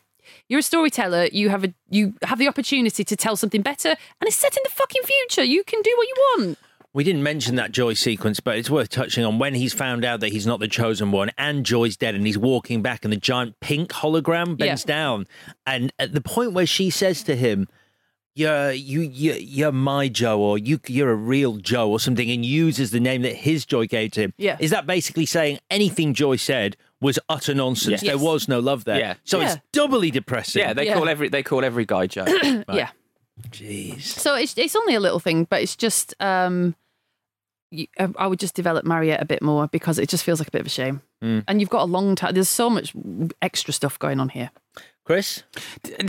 you're 0.49 0.61
a 0.61 0.63
storyteller. 0.63 1.27
You 1.33 1.49
have 1.49 1.65
a 1.65 1.75
you 1.89 2.15
have 2.23 2.39
the 2.39 2.47
opportunity 2.47 3.03
to 3.03 3.17
tell 3.17 3.35
something 3.37 3.63
better, 3.63 3.89
and 3.89 4.29
it's 4.29 4.37
set 4.37 4.57
in 4.57 4.63
the 4.63 4.71
fucking 4.71 5.03
future. 5.03 5.43
You 5.43 5.65
can 5.65 5.83
do 5.83 5.93
what 5.97 6.07
you 6.09 6.15
want. 6.37 6.59
We 6.93 7.03
didn't 7.05 7.23
mention 7.23 7.55
that 7.57 7.73
Joy 7.73 7.95
sequence, 7.95 8.39
but 8.41 8.57
it's 8.59 8.69
worth 8.71 8.91
touching 8.91 9.25
on 9.25 9.39
when 9.39 9.55
he's 9.55 9.73
found 9.73 10.05
out 10.05 10.21
that 10.21 10.29
he's 10.29 10.47
not 10.47 10.59
the 10.61 10.67
chosen 10.69 11.11
one 11.13 11.31
and 11.39 11.65
Joy's 11.65 11.97
dead 11.97 12.17
and 12.17 12.27
he's 12.27 12.39
walking 12.39 12.83
back 12.83 13.05
and 13.05 13.13
the 13.13 13.17
giant 13.17 13.59
pink 13.61 13.91
hologram 13.91 14.57
bends 14.59 14.83
Yeah. 14.83 14.95
down. 14.95 15.27
And 15.67 15.93
at 16.01 16.13
the 16.15 16.21
point 16.21 16.53
where 16.53 16.67
she 16.67 16.91
says 16.91 17.23
to 17.25 17.37
him, 17.37 17.69
you're, 18.35 18.71
you, 18.73 19.01
you, 19.01 19.33
you're 19.35 19.73
my 19.73 20.09
Joe 20.09 20.41
or 20.41 20.57
you, 20.59 20.81
you're 20.87 21.11
a 21.11 21.15
real 21.17 21.57
Joe 21.57 21.91
or 21.91 21.99
something 22.01 22.31
and 22.31 22.45
uses 22.45 22.91
the 22.91 23.01
name 23.01 23.23
that 23.23 23.35
his 23.37 23.67
Joy 23.67 23.87
gave 23.87 24.13
to 24.13 24.21
him. 24.23 24.35
Yeah. 24.39 24.57
Is 24.61 24.71
that 24.71 24.87
basically 24.87 25.27
saying 25.27 25.59
anything 25.71 26.15
Joy 26.15 26.37
said 26.37 26.77
was 27.01 27.19
utter 27.29 27.55
nonsense? 27.55 28.03
Yes. 28.03 28.13
There 28.15 28.19
was 28.19 28.47
no 28.49 28.61
love 28.61 28.85
there. 28.85 28.99
Yeah. 28.99 29.15
So 29.25 29.41
Yeah. 29.41 29.53
it's 29.55 29.61
doubly 29.73 30.11
depressing. 30.11 30.61
Yeah, 30.63 30.73
they 30.75 30.87
Yeah. 30.87 30.95
call 30.95 31.09
every 31.09 31.29
they 31.29 31.43
call 31.43 31.65
every 31.65 31.85
guy 31.85 32.07
Joe. 32.07 32.25
Yeah. 32.73 32.91
Jeez. 33.51 34.03
So 34.03 34.35
it's 34.35 34.57
it's 34.59 34.77
only 34.77 34.95
a 34.95 35.01
little 35.01 35.19
thing, 35.21 35.45
but 35.45 35.63
it's 35.63 35.75
just 35.77 36.15
um, 36.21 36.75
you, 37.71 37.87
I 37.99 38.09
I 38.19 38.27
would 38.27 38.39
just 38.39 38.55
develop 38.55 38.85
Mariette 38.85 39.23
a 39.23 39.25
bit 39.25 39.43
more 39.43 39.67
because 39.69 39.99
it 39.99 40.09
just 40.11 40.25
feels 40.25 40.41
like 40.41 40.49
a 40.49 40.51
bit 40.51 40.61
of 40.61 40.67
a 40.67 40.71
shame. 40.71 41.01
Mm. 41.23 41.45
And 41.49 41.61
you've 41.61 41.71
got 41.71 41.83
a 41.83 41.87
long 41.87 42.15
time. 42.17 42.35
There's 42.35 42.49
so 42.51 42.69
much 42.69 42.93
extra 43.43 43.73
stuff 43.73 43.99
going 43.99 44.21
on 44.21 44.29
here. 44.29 44.51
Chris? 45.11 45.43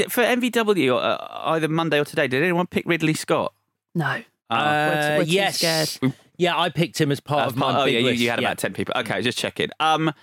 For 0.09 0.21
MVW, 0.23 0.95
uh, 0.95 1.17
either 1.49 1.67
Monday 1.67 1.99
or 1.99 2.05
today, 2.05 2.27
did 2.27 2.43
anyone 2.43 2.67
pick 2.67 2.85
Ridley 2.85 3.15
Scott? 3.15 3.51
No. 3.95 4.21
Oh. 4.51 4.55
we're 4.55 4.61
Uh, 4.61 5.23
too 5.23 5.31
yes. 5.31 5.99
Yeah, 6.37 6.55
I 6.59 6.69
picked 6.69 7.01
him 7.01 7.11
as 7.11 7.19
part 7.19 7.47
As 7.47 7.53
of 7.53 7.57
my 7.57 7.71
part- 7.71 7.81
oh 7.81 7.85
big 7.85 7.95
yeah, 7.95 7.99
you, 8.01 8.09
you 8.11 8.29
had 8.29 8.39
Yeah. 8.39 8.47
about 8.49 8.59
ten 8.59 8.73
people. 8.73 8.93
Okay, 8.97 9.23
just 9.23 9.39
check 9.39 9.59
it. 9.59 9.71
Um, 9.79 10.13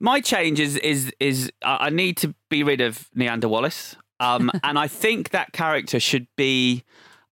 my 0.00 0.20
change 0.20 0.60
is 0.60 0.76
is 0.76 1.14
is 1.18 1.50
uh, 1.62 1.78
I 1.80 1.88
need 1.88 2.18
to 2.18 2.34
be 2.50 2.62
rid 2.62 2.82
of 2.82 3.08
Niander 3.16 3.48
Wallace. 3.48 3.96
Um, 4.20 4.50
and 4.62 4.78
I 4.78 4.86
think 4.86 5.30
that 5.30 5.54
character 5.54 5.98
should 5.98 6.26
be 6.36 6.84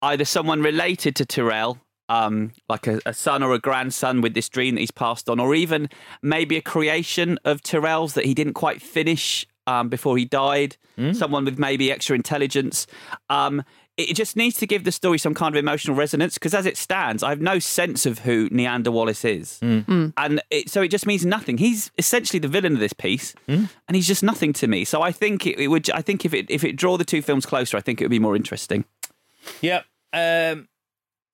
either 0.02 0.24
someone 0.24 0.62
related 0.62 1.14
to 1.16 1.24
Tyrell, 1.24 1.78
um, 2.08 2.50
like 2.68 2.88
a, 2.88 3.00
a 3.06 3.14
son 3.14 3.44
or 3.44 3.54
a 3.54 3.60
grandson 3.60 4.20
with 4.20 4.34
this 4.34 4.48
dream 4.48 4.74
that 4.74 4.80
he's 4.80 4.90
passed 4.90 5.28
on, 5.30 5.38
or 5.38 5.54
even 5.54 5.88
maybe 6.22 6.56
a 6.56 6.62
creation 6.62 7.38
of 7.44 7.62
Tyrell's 7.62 8.14
that 8.14 8.24
he 8.24 8.34
didn't 8.34 8.54
quite 8.54 8.82
finish 8.82 9.46
um, 9.66 9.88
before 9.88 10.16
he 10.16 10.24
died. 10.24 10.76
Someone 11.12 11.44
with 11.44 11.58
maybe 11.58 11.92
extra 11.92 12.16
intelligence. 12.16 12.86
Um, 13.28 13.62
it 13.98 14.14
just 14.14 14.36
needs 14.36 14.56
to 14.58 14.66
give 14.66 14.84
the 14.84 14.92
story 14.92 15.16
some 15.18 15.32
kind 15.34 15.54
of 15.54 15.58
emotional 15.58 15.96
resonance 15.96 16.34
because, 16.34 16.52
as 16.54 16.66
it 16.66 16.76
stands, 16.76 17.22
I 17.22 17.30
have 17.30 17.40
no 17.40 17.58
sense 17.58 18.04
of 18.06 18.20
who 18.20 18.48
Niander 18.50 18.88
Wallace 18.92 19.24
is, 19.24 19.58
and 19.62 20.40
it, 20.50 20.68
so 20.70 20.82
it 20.82 20.88
just 20.88 21.06
means 21.06 21.24
nothing. 21.24 21.58
He's 21.58 21.90
essentially 21.96 22.38
the 22.38 22.48
villain 22.48 22.74
of 22.74 22.78
this 22.80 22.92
piece, 22.92 23.34
and 23.46 23.68
he's 23.96 24.06
just 24.06 24.22
nothing 24.22 24.52
to 24.54 24.66
me. 24.66 24.84
So 24.84 25.02
I 25.02 25.12
think 25.12 25.46
it, 25.46 25.58
it 25.58 25.68
would. 25.68 25.88
I 25.90 26.02
think 26.02 26.24
if 26.24 26.34
it 26.34 26.50
if 26.50 26.62
it 26.64 26.76
draw 26.76 26.96
the 26.96 27.04
two 27.04 27.22
films 27.22 27.46
closer, 27.46 27.76
I 27.76 27.80
think 27.80 28.00
it 28.00 28.04
would 28.04 28.10
be 28.10 28.18
more 28.18 28.36
interesting. 28.36 28.84
Yep. 29.62 29.84
Um, 30.12 30.68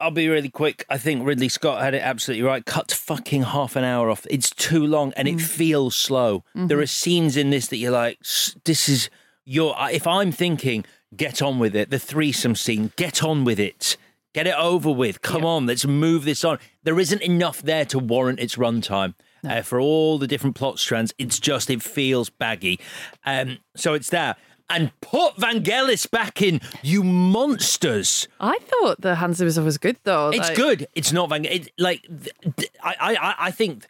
I'll 0.02 0.10
be 0.10 0.28
really 0.28 0.48
quick. 0.50 0.84
I 0.90 0.98
think 0.98 1.24
Ridley 1.26 1.48
Scott 1.48 1.80
had 1.82 1.94
it 1.94 2.02
absolutely 2.02 2.42
right. 2.44 2.64
Cut 2.64 2.90
fucking 2.92 3.42
half 3.44 3.76
an 3.76 3.84
hour 3.84 4.10
off. 4.10 4.26
It's 4.28 4.50
too 4.50 4.84
long 4.86 5.12
and 5.16 5.28
it 5.28 5.40
feels 5.40 5.94
slow. 5.94 6.44
There 6.54 6.80
are 6.80 6.86
scenes 6.86 7.36
in 7.36 7.50
this 7.50 7.68
that 7.68 7.76
you're 7.76 7.92
like, 7.92 8.18
"S- 8.22 8.56
this 8.64 8.88
is 8.88 9.08
your. 9.44 9.74
If 9.90 10.06
I'm 10.06 10.32
thinking, 10.32 10.84
get 11.16 11.40
on 11.40 11.58
with 11.58 11.74
it. 11.76 11.90
The 11.90 11.98
threesome 11.98 12.54
scene, 12.54 12.92
get 12.96 13.22
on 13.22 13.44
with 13.44 13.58
it. 13.60 13.96
Get 14.34 14.46
it 14.46 14.54
over 14.56 14.90
with. 14.90 15.20
Come 15.22 15.44
on, 15.44 15.66
let's 15.66 15.84
move 15.86 16.24
this 16.24 16.42
on. 16.42 16.58
There 16.84 16.98
isn't 16.98 17.20
enough 17.22 17.60
there 17.62 17.84
to 17.86 17.98
warrant 17.98 18.40
its 18.40 18.56
runtime. 18.56 19.14
Uh, 19.46 19.60
for 19.60 19.80
all 19.80 20.18
the 20.18 20.26
different 20.28 20.54
plot 20.56 20.78
strands, 20.78 21.12
it's 21.18 21.38
just 21.40 21.68
it 21.68 21.82
feels 21.82 22.30
baggy. 22.30 22.78
Um, 23.26 23.58
so 23.76 23.92
it's 23.92 24.08
there. 24.08 24.36
And 24.70 24.90
put 25.00 25.36
Vangelis 25.36 26.10
back 26.10 26.40
in, 26.42 26.60
you 26.82 27.02
monsters. 27.04 28.28
I 28.40 28.58
thought 28.60 29.00
the 29.00 29.16
Hans 29.16 29.36
Zimmer 29.38 29.64
was 29.64 29.78
good 29.78 29.96
though. 30.04 30.30
It's 30.30 30.48
Like- 30.48 30.56
good. 30.56 30.86
It's 30.94 31.12
not 31.12 31.28
Van. 31.28 31.44
It, 31.44 31.70
like 31.78 32.02
th- 32.02 32.54
th- 32.56 32.70
I, 32.82 32.94
I, 33.20 33.34
I 33.46 33.50
think 33.50 33.86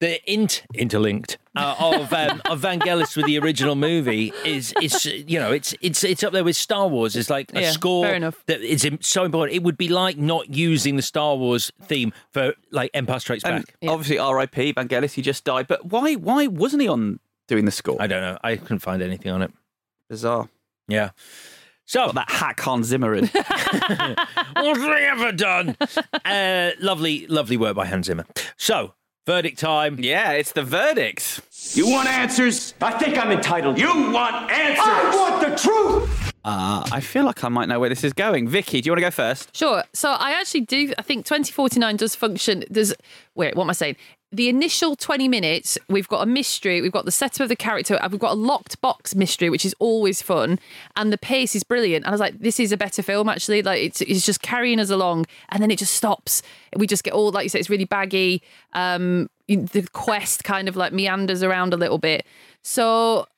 the 0.00 0.20
int 0.30 0.64
interlinked 0.74 1.38
uh, 1.56 1.76
of 1.78 2.12
um, 2.12 2.42
of 2.50 2.60
Vangelis 2.60 3.16
with 3.16 3.26
the 3.26 3.38
original 3.38 3.74
movie 3.76 4.32
is 4.44 4.74
is 4.82 5.06
you 5.06 5.38
know 5.38 5.52
it's 5.52 5.72
it's 5.80 6.02
it's 6.02 6.22
up 6.24 6.32
there 6.32 6.42
with 6.44 6.56
Star 6.56 6.88
Wars. 6.88 7.14
It's 7.16 7.30
like 7.30 7.52
a 7.54 7.60
Yeah, 7.62 7.70
score 7.70 8.04
fair 8.04 8.16
enough. 8.16 8.42
that 8.46 8.60
is 8.60 8.86
so 9.00 9.24
important. 9.24 9.54
It 9.56 9.62
would 9.62 9.78
be 9.78 9.88
like 9.88 10.18
not 10.18 10.52
using 10.52 10.96
the 10.96 11.02
Star 11.02 11.36
Wars 11.36 11.70
theme 11.82 12.12
for 12.32 12.54
like 12.72 12.90
Empire 12.92 13.20
Strikes 13.20 13.44
And 13.44 13.64
Back. 13.64 13.76
obviously, 13.88 14.18
R.I.P. 14.18 14.74
Vangelis, 14.74 15.12
he 15.12 15.22
just 15.22 15.44
died. 15.44 15.68
But 15.68 15.86
why? 15.86 16.14
Why 16.14 16.48
wasn't 16.48 16.82
he 16.82 16.88
on 16.88 17.20
doing 17.46 17.64
the 17.66 17.70
score? 17.72 17.96
I 18.00 18.08
don't 18.08 18.20
know. 18.20 18.36
I 18.42 18.56
couldn't 18.56 18.80
find 18.80 19.00
anything 19.00 19.30
on 19.30 19.42
it. 19.42 19.52
Bizarre. 20.08 20.48
Yeah. 20.88 21.10
So 21.86 22.10
That 22.14 22.30
hack 22.30 22.60
Hans 22.60 22.86
Zimmer 22.86 23.14
in. 23.14 23.26
what 23.28 24.76
have 24.76 24.80
they 24.80 25.06
ever 25.06 25.32
done? 25.32 25.76
uh, 26.24 26.70
lovely, 26.80 27.26
lovely 27.26 27.56
work 27.56 27.76
by 27.76 27.86
Hans 27.86 28.06
Zimmer. 28.06 28.24
So 28.56 28.94
verdict 29.26 29.58
time. 29.58 29.98
yeah, 29.98 30.32
it's 30.32 30.52
the 30.52 30.62
verdict. 30.62 31.40
You 31.74 31.90
want 31.90 32.08
answers? 32.08 32.74
I 32.80 32.92
think 32.92 33.18
I'm 33.18 33.30
entitled. 33.30 33.78
You 33.78 33.88
want 34.12 34.50
answers? 34.50 34.84
I 34.84 35.14
want 35.14 35.40
the 35.42 35.56
truth. 35.56 36.32
Uh, 36.44 36.86
I 36.92 37.00
feel 37.00 37.24
like 37.24 37.42
I 37.42 37.48
might 37.48 37.68
know 37.68 37.80
where 37.80 37.88
this 37.88 38.04
is 38.04 38.12
going. 38.12 38.48
Vicky, 38.48 38.80
do 38.82 38.88
you 38.88 38.92
want 38.92 38.98
to 38.98 39.06
go 39.06 39.10
first? 39.10 39.56
Sure. 39.56 39.82
So 39.94 40.10
I 40.10 40.32
actually 40.32 40.60
do. 40.62 40.92
I 40.98 41.02
think 41.02 41.24
2049 41.24 41.96
does 41.96 42.14
function. 42.14 42.64
There's 42.70 42.92
wait, 43.34 43.56
what 43.56 43.64
am 43.64 43.70
I 43.70 43.72
saying? 43.74 43.96
The 44.34 44.48
initial 44.48 44.96
20 44.96 45.28
minutes, 45.28 45.78
we've 45.88 46.08
got 46.08 46.20
a 46.22 46.26
mystery, 46.26 46.82
we've 46.82 46.90
got 46.90 47.04
the 47.04 47.12
setup 47.12 47.42
of 47.42 47.48
the 47.48 47.54
character, 47.54 47.96
we've 48.10 48.18
got 48.18 48.32
a 48.32 48.34
locked 48.34 48.80
box 48.80 49.14
mystery, 49.14 49.48
which 49.48 49.64
is 49.64 49.76
always 49.78 50.22
fun, 50.22 50.58
and 50.96 51.12
the 51.12 51.18
pace 51.18 51.54
is 51.54 51.62
brilliant. 51.62 52.04
And 52.04 52.08
I 52.08 52.10
was 52.10 52.20
like, 52.20 52.40
this 52.40 52.58
is 52.58 52.72
a 52.72 52.76
better 52.76 53.00
film 53.00 53.28
actually. 53.28 53.62
Like 53.62 53.80
it's, 53.80 54.00
it's 54.00 54.26
just 54.26 54.42
carrying 54.42 54.80
us 54.80 54.90
along, 54.90 55.26
and 55.50 55.62
then 55.62 55.70
it 55.70 55.78
just 55.78 55.94
stops. 55.94 56.42
We 56.76 56.88
just 56.88 57.04
get 57.04 57.14
all 57.14 57.30
like 57.30 57.44
you 57.44 57.48
said, 57.48 57.60
it's 57.60 57.70
really 57.70 57.84
baggy. 57.84 58.42
Um, 58.72 59.30
the 59.46 59.86
quest 59.92 60.42
kind 60.42 60.68
of 60.68 60.74
like 60.74 60.92
meanders 60.92 61.44
around 61.44 61.72
a 61.72 61.76
little 61.76 61.98
bit. 61.98 62.26
So 62.62 63.28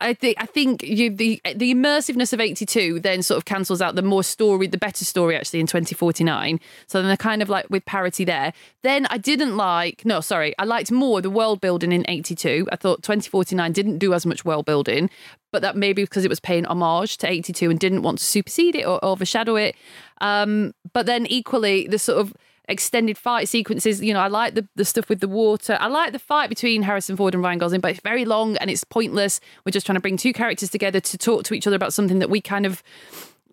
I 0.00 0.14
think 0.14 0.36
I 0.38 0.46
think 0.46 0.82
you 0.82 1.10
the 1.10 1.40
the 1.56 1.74
immersiveness 1.74 2.32
of 2.32 2.40
82 2.40 3.00
then 3.00 3.22
sort 3.22 3.36
of 3.36 3.44
cancels 3.44 3.82
out 3.82 3.96
the 3.96 4.02
more 4.02 4.22
story, 4.22 4.68
the 4.68 4.78
better 4.78 5.04
story 5.04 5.36
actually 5.36 5.60
in 5.60 5.66
2049. 5.66 6.60
So 6.86 6.98
then 6.98 7.08
they're 7.08 7.16
kind 7.16 7.42
of 7.42 7.48
like 7.48 7.66
with 7.68 7.84
parity 7.84 8.24
there. 8.24 8.52
Then 8.82 9.06
I 9.06 9.18
didn't 9.18 9.56
like 9.56 10.04
no, 10.04 10.20
sorry, 10.20 10.54
I 10.58 10.64
liked 10.64 10.92
more 10.92 11.20
the 11.20 11.30
world 11.30 11.60
building 11.60 11.92
in 11.92 12.04
82. 12.08 12.68
I 12.70 12.76
thought 12.76 13.02
2049 13.02 13.72
didn't 13.72 13.98
do 13.98 14.14
as 14.14 14.24
much 14.24 14.44
world 14.44 14.66
building, 14.66 15.10
but 15.50 15.62
that 15.62 15.76
maybe 15.76 16.04
because 16.04 16.24
it 16.24 16.28
was 16.28 16.40
paying 16.40 16.64
homage 16.66 17.16
to 17.18 17.30
82 17.30 17.68
and 17.68 17.80
didn't 17.80 18.02
want 18.02 18.18
to 18.18 18.24
supersede 18.24 18.76
it 18.76 18.86
or 18.86 19.04
overshadow 19.04 19.56
it. 19.56 19.74
Um, 20.20 20.74
but 20.92 21.06
then 21.06 21.26
equally 21.26 21.88
the 21.88 21.98
sort 21.98 22.18
of 22.18 22.34
extended 22.68 23.18
fight 23.18 23.48
sequences. 23.48 24.02
You 24.02 24.14
know, 24.14 24.20
I 24.20 24.28
like 24.28 24.54
the, 24.54 24.66
the 24.76 24.84
stuff 24.84 25.08
with 25.08 25.20
the 25.20 25.28
water. 25.28 25.76
I 25.80 25.88
like 25.88 26.12
the 26.12 26.18
fight 26.18 26.48
between 26.48 26.82
Harrison 26.82 27.16
Ford 27.16 27.34
and 27.34 27.42
Ryan 27.42 27.58
Gosling, 27.58 27.80
but 27.80 27.90
it's 27.92 28.00
very 28.00 28.24
long 28.24 28.56
and 28.58 28.70
it's 28.70 28.84
pointless. 28.84 29.40
We're 29.64 29.72
just 29.72 29.86
trying 29.86 29.96
to 29.96 30.00
bring 30.00 30.16
two 30.16 30.32
characters 30.32 30.70
together 30.70 31.00
to 31.00 31.18
talk 31.18 31.44
to 31.44 31.54
each 31.54 31.66
other 31.66 31.76
about 31.76 31.92
something 31.92 32.18
that 32.18 32.30
we 32.30 32.40
kind 32.40 32.66
of 32.66 32.82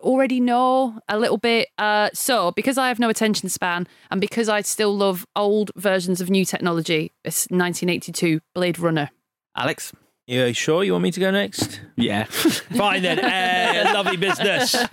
already 0.02 0.40
know 0.40 1.00
a 1.10 1.18
little 1.18 1.38
bit. 1.38 1.70
Uh, 1.78 2.10
so, 2.14 2.52
because 2.52 2.78
I 2.78 2.88
have 2.90 3.00
no 3.00 3.10
attention 3.10 3.50
span 3.50 3.88
and 4.12 4.22
because 4.22 4.50
I 4.50 4.62
still 4.62 4.96
love 4.96 5.26
old 5.36 5.72
versions 5.76 6.22
of 6.22 6.30
new 6.30 6.46
technology, 6.46 7.12
it's 7.24 7.46
1982 7.46 8.42
Blade 8.54 8.80
Runner. 8.80 9.10
Alex? 9.56 9.94
Yeah, 10.27 10.52
sure. 10.53 10.84
You 10.84 10.93
want 10.93 11.03
me 11.03 11.11
to 11.11 11.19
go 11.19 11.30
next? 11.30 11.81
Yeah. 11.95 12.23
Fine 12.76 13.03
then. 13.03 13.19
Uh, 13.19 13.93
lovely 13.93 14.18
business. 14.18 14.76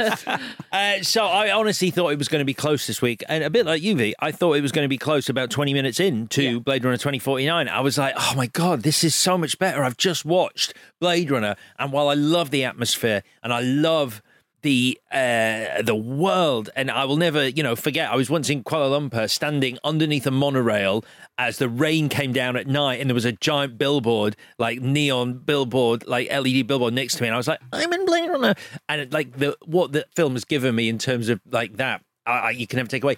Uh, 0.72 1.02
so 1.02 1.26
I 1.26 1.50
honestly 1.52 1.90
thought 1.90 2.12
it 2.12 2.18
was 2.18 2.28
going 2.28 2.40
to 2.40 2.46
be 2.46 2.54
close 2.54 2.86
this 2.86 3.02
week, 3.02 3.22
and 3.28 3.44
a 3.44 3.50
bit 3.50 3.66
like 3.66 3.82
you, 3.82 3.94
V, 3.94 4.14
I 4.20 4.32
thought 4.32 4.54
it 4.54 4.62
was 4.62 4.72
going 4.72 4.86
to 4.86 4.88
be 4.88 4.96
close 4.96 5.28
about 5.28 5.50
20 5.50 5.74
minutes 5.74 6.00
in 6.00 6.28
to 6.28 6.60
Blade 6.60 6.82
Runner 6.82 6.96
2049. 6.96 7.68
I 7.68 7.80
was 7.80 7.98
like, 7.98 8.14
oh 8.16 8.32
my 8.36 8.46
god, 8.46 8.82
this 8.82 9.04
is 9.04 9.14
so 9.14 9.36
much 9.36 9.58
better. 9.58 9.84
I've 9.84 9.98
just 9.98 10.24
watched 10.24 10.72
Blade 10.98 11.30
Runner, 11.30 11.56
and 11.78 11.92
while 11.92 12.08
I 12.08 12.14
love 12.14 12.50
the 12.50 12.64
atmosphere 12.64 13.22
and 13.42 13.52
I 13.52 13.60
love 13.60 14.22
the 14.62 14.98
uh, 15.10 15.82
the 15.82 15.94
world, 15.94 16.70
and 16.74 16.90
I 16.90 17.04
will 17.04 17.16
never, 17.16 17.48
you 17.48 17.62
know, 17.62 17.76
forget. 17.76 18.10
I 18.10 18.16
was 18.16 18.30
once 18.30 18.48
in 18.48 18.64
Kuala 18.64 19.10
Lumpur, 19.10 19.28
standing 19.28 19.78
underneath 19.84 20.26
a 20.26 20.30
monorail 20.30 21.04
as 21.38 21.58
the 21.58 21.68
rain 21.68 22.08
came 22.08 22.32
down 22.32 22.56
at 22.56 22.66
night, 22.66 23.00
and 23.00 23.10
there 23.10 23.14
was 23.14 23.24
a 23.24 23.32
giant 23.32 23.78
billboard, 23.78 24.36
like 24.58 24.80
neon 24.80 25.34
billboard, 25.34 26.06
like 26.06 26.30
LED 26.30 26.66
billboard 26.66 26.94
next 26.94 27.16
to 27.16 27.22
me, 27.22 27.28
and 27.28 27.34
I 27.34 27.38
was 27.38 27.48
like, 27.48 27.60
I'm 27.72 27.92
in 27.92 28.06
Blade 28.06 28.28
Runner, 28.28 28.54
and 28.88 29.00
it, 29.00 29.12
like 29.12 29.36
the 29.38 29.56
what 29.64 29.92
the 29.92 30.06
film 30.14 30.32
has 30.32 30.44
given 30.44 30.74
me 30.74 30.88
in 30.88 30.98
terms 30.98 31.28
of 31.28 31.40
like 31.50 31.76
that, 31.76 32.02
I, 32.24 32.32
I, 32.32 32.50
you 32.50 32.66
can 32.66 32.78
never 32.78 32.88
take 32.88 33.04
away. 33.04 33.16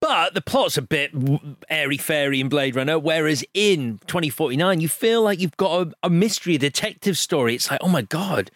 But 0.00 0.34
the 0.34 0.40
plot's 0.40 0.78
a 0.78 0.82
bit 0.82 1.10
airy 1.68 1.96
fairy 1.96 2.40
in 2.40 2.48
Blade 2.48 2.76
Runner, 2.76 3.00
whereas 3.00 3.44
in 3.52 3.98
2049, 4.06 4.80
you 4.80 4.88
feel 4.88 5.22
like 5.22 5.40
you've 5.40 5.56
got 5.56 5.88
a, 5.88 5.92
a 6.04 6.10
mystery, 6.10 6.54
a 6.54 6.58
detective 6.58 7.18
story. 7.18 7.56
It's 7.56 7.68
like, 7.68 7.80
oh 7.82 7.88
my 7.88 8.02
God. 8.02 8.52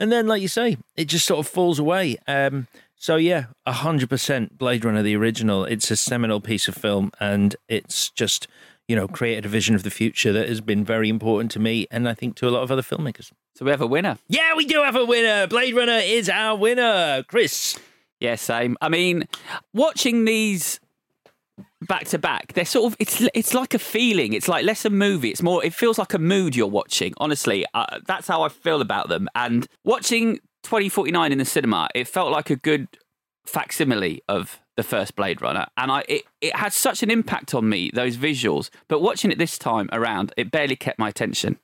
And 0.00 0.10
then, 0.10 0.26
like 0.26 0.40
you 0.40 0.48
say, 0.48 0.78
it 0.96 1.04
just 1.04 1.26
sort 1.26 1.40
of 1.40 1.46
falls 1.46 1.78
away. 1.78 2.16
Um, 2.26 2.66
so, 2.96 3.16
yeah, 3.16 3.46
100% 3.66 4.56
Blade 4.56 4.84
Runner, 4.84 5.02
the 5.02 5.14
original. 5.14 5.64
It's 5.64 5.90
a 5.90 5.96
seminal 5.96 6.40
piece 6.40 6.68
of 6.68 6.74
film, 6.74 7.12
and 7.20 7.54
it's 7.68 8.08
just, 8.10 8.48
you 8.88 8.96
know, 8.96 9.06
created 9.06 9.44
a 9.44 9.48
vision 9.48 9.74
of 9.74 9.82
the 9.82 9.90
future 9.90 10.32
that 10.32 10.48
has 10.48 10.62
been 10.62 10.84
very 10.84 11.10
important 11.10 11.50
to 11.52 11.58
me 11.58 11.86
and 11.90 12.08
I 12.08 12.14
think 12.14 12.34
to 12.36 12.48
a 12.48 12.50
lot 12.50 12.62
of 12.62 12.72
other 12.72 12.82
filmmakers. 12.82 13.30
So 13.54 13.64
we 13.66 13.70
have 13.70 13.82
a 13.82 13.86
winner. 13.86 14.16
Yeah, 14.28 14.54
we 14.56 14.64
do 14.64 14.82
have 14.82 14.96
a 14.96 15.04
winner. 15.04 15.46
Blade 15.46 15.74
Runner 15.74 16.00
is 16.02 16.30
our 16.30 16.56
winner. 16.56 17.22
Chris. 17.28 17.78
Yeah, 18.20 18.36
same. 18.36 18.78
I 18.80 18.88
mean, 18.88 19.28
watching 19.74 20.24
these 20.24 20.80
back 21.82 22.06
to 22.08 22.18
back, 22.18 22.52
they're 22.52 22.64
sort 22.64 22.92
of 22.92 22.96
it's 22.98 23.22
it's 23.34 23.54
like 23.54 23.74
a 23.74 23.78
feeling. 23.78 24.32
It's 24.32 24.48
like 24.48 24.64
less 24.64 24.84
a 24.84 24.90
movie. 24.90 25.30
It's 25.30 25.42
more. 25.42 25.64
It 25.64 25.74
feels 25.74 25.98
like 25.98 26.14
a 26.14 26.18
mood 26.18 26.54
you're 26.56 26.66
watching. 26.66 27.14
Honestly, 27.18 27.64
uh, 27.74 28.00
that's 28.06 28.28
how 28.28 28.42
I 28.42 28.48
feel 28.48 28.80
about 28.80 29.08
them. 29.08 29.28
And 29.34 29.66
watching 29.84 30.36
2049 30.64 31.32
in 31.32 31.38
the 31.38 31.44
cinema, 31.44 31.88
it 31.94 32.08
felt 32.08 32.30
like 32.30 32.50
a 32.50 32.56
good 32.56 32.88
facsimile 33.46 34.22
of 34.28 34.60
the 34.76 34.82
first 34.82 35.16
Blade 35.16 35.42
Runner, 35.42 35.66
and 35.76 35.90
I 35.90 36.04
it, 36.08 36.22
it 36.40 36.56
had 36.56 36.72
such 36.72 37.02
an 37.02 37.10
impact 37.10 37.54
on 37.54 37.68
me 37.68 37.90
those 37.92 38.16
visuals. 38.16 38.70
But 38.88 39.00
watching 39.00 39.30
it 39.30 39.38
this 39.38 39.58
time 39.58 39.88
around, 39.92 40.32
it 40.36 40.50
barely 40.50 40.76
kept 40.76 40.98
my 40.98 41.08
attention. 41.08 41.58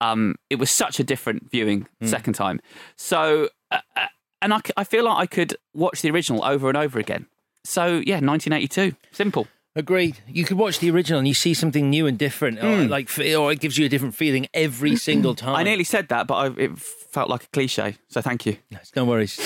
Um, 0.00 0.36
it 0.48 0.56
was 0.56 0.70
such 0.70 0.98
a 0.98 1.04
different 1.04 1.50
viewing 1.50 1.86
second 2.02 2.32
time. 2.32 2.60
So, 2.96 3.50
uh, 3.70 3.80
uh, 3.94 4.06
and 4.40 4.54
I, 4.54 4.60
I 4.74 4.84
feel 4.84 5.04
like 5.04 5.18
I 5.18 5.26
could 5.26 5.56
watch 5.74 6.00
the 6.00 6.10
original 6.10 6.42
over 6.42 6.68
and 6.68 6.78
over 6.78 6.98
again. 6.98 7.26
So 7.64 8.02
yeah, 8.04 8.20
1982, 8.20 8.96
simple. 9.12 9.46
Agreed. 9.76 10.18
You 10.26 10.44
could 10.44 10.58
watch 10.58 10.80
the 10.80 10.90
original 10.90 11.20
and 11.20 11.28
you 11.28 11.34
see 11.34 11.54
something 11.54 11.88
new 11.88 12.08
and 12.08 12.18
different, 12.18 12.58
or 12.58 12.82
hmm. 12.82 12.90
like, 12.90 13.08
or 13.18 13.52
it 13.52 13.60
gives 13.60 13.78
you 13.78 13.86
a 13.86 13.88
different 13.88 14.16
feeling 14.16 14.48
every 14.52 14.96
single 15.08 15.34
time. 15.34 15.54
I 15.54 15.62
nearly 15.62 15.84
said 15.84 16.08
that, 16.08 16.26
but 16.26 16.34
I, 16.34 16.60
it 16.60 16.78
felt 16.78 17.30
like 17.30 17.44
a 17.44 17.48
cliche. 17.48 17.96
So 18.08 18.20
thank 18.20 18.46
you. 18.46 18.56
No 18.96 19.04
worries. 19.04 19.38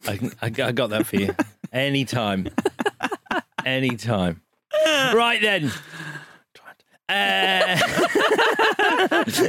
I, 0.06 0.30
I 0.42 0.50
got 0.50 0.90
that 0.90 1.06
for 1.06 1.16
you. 1.16 1.34
Anytime. 1.72 2.48
Anytime. 3.64 4.42
Right 4.86 5.40
then. 5.40 5.72
Uh, 7.10 7.76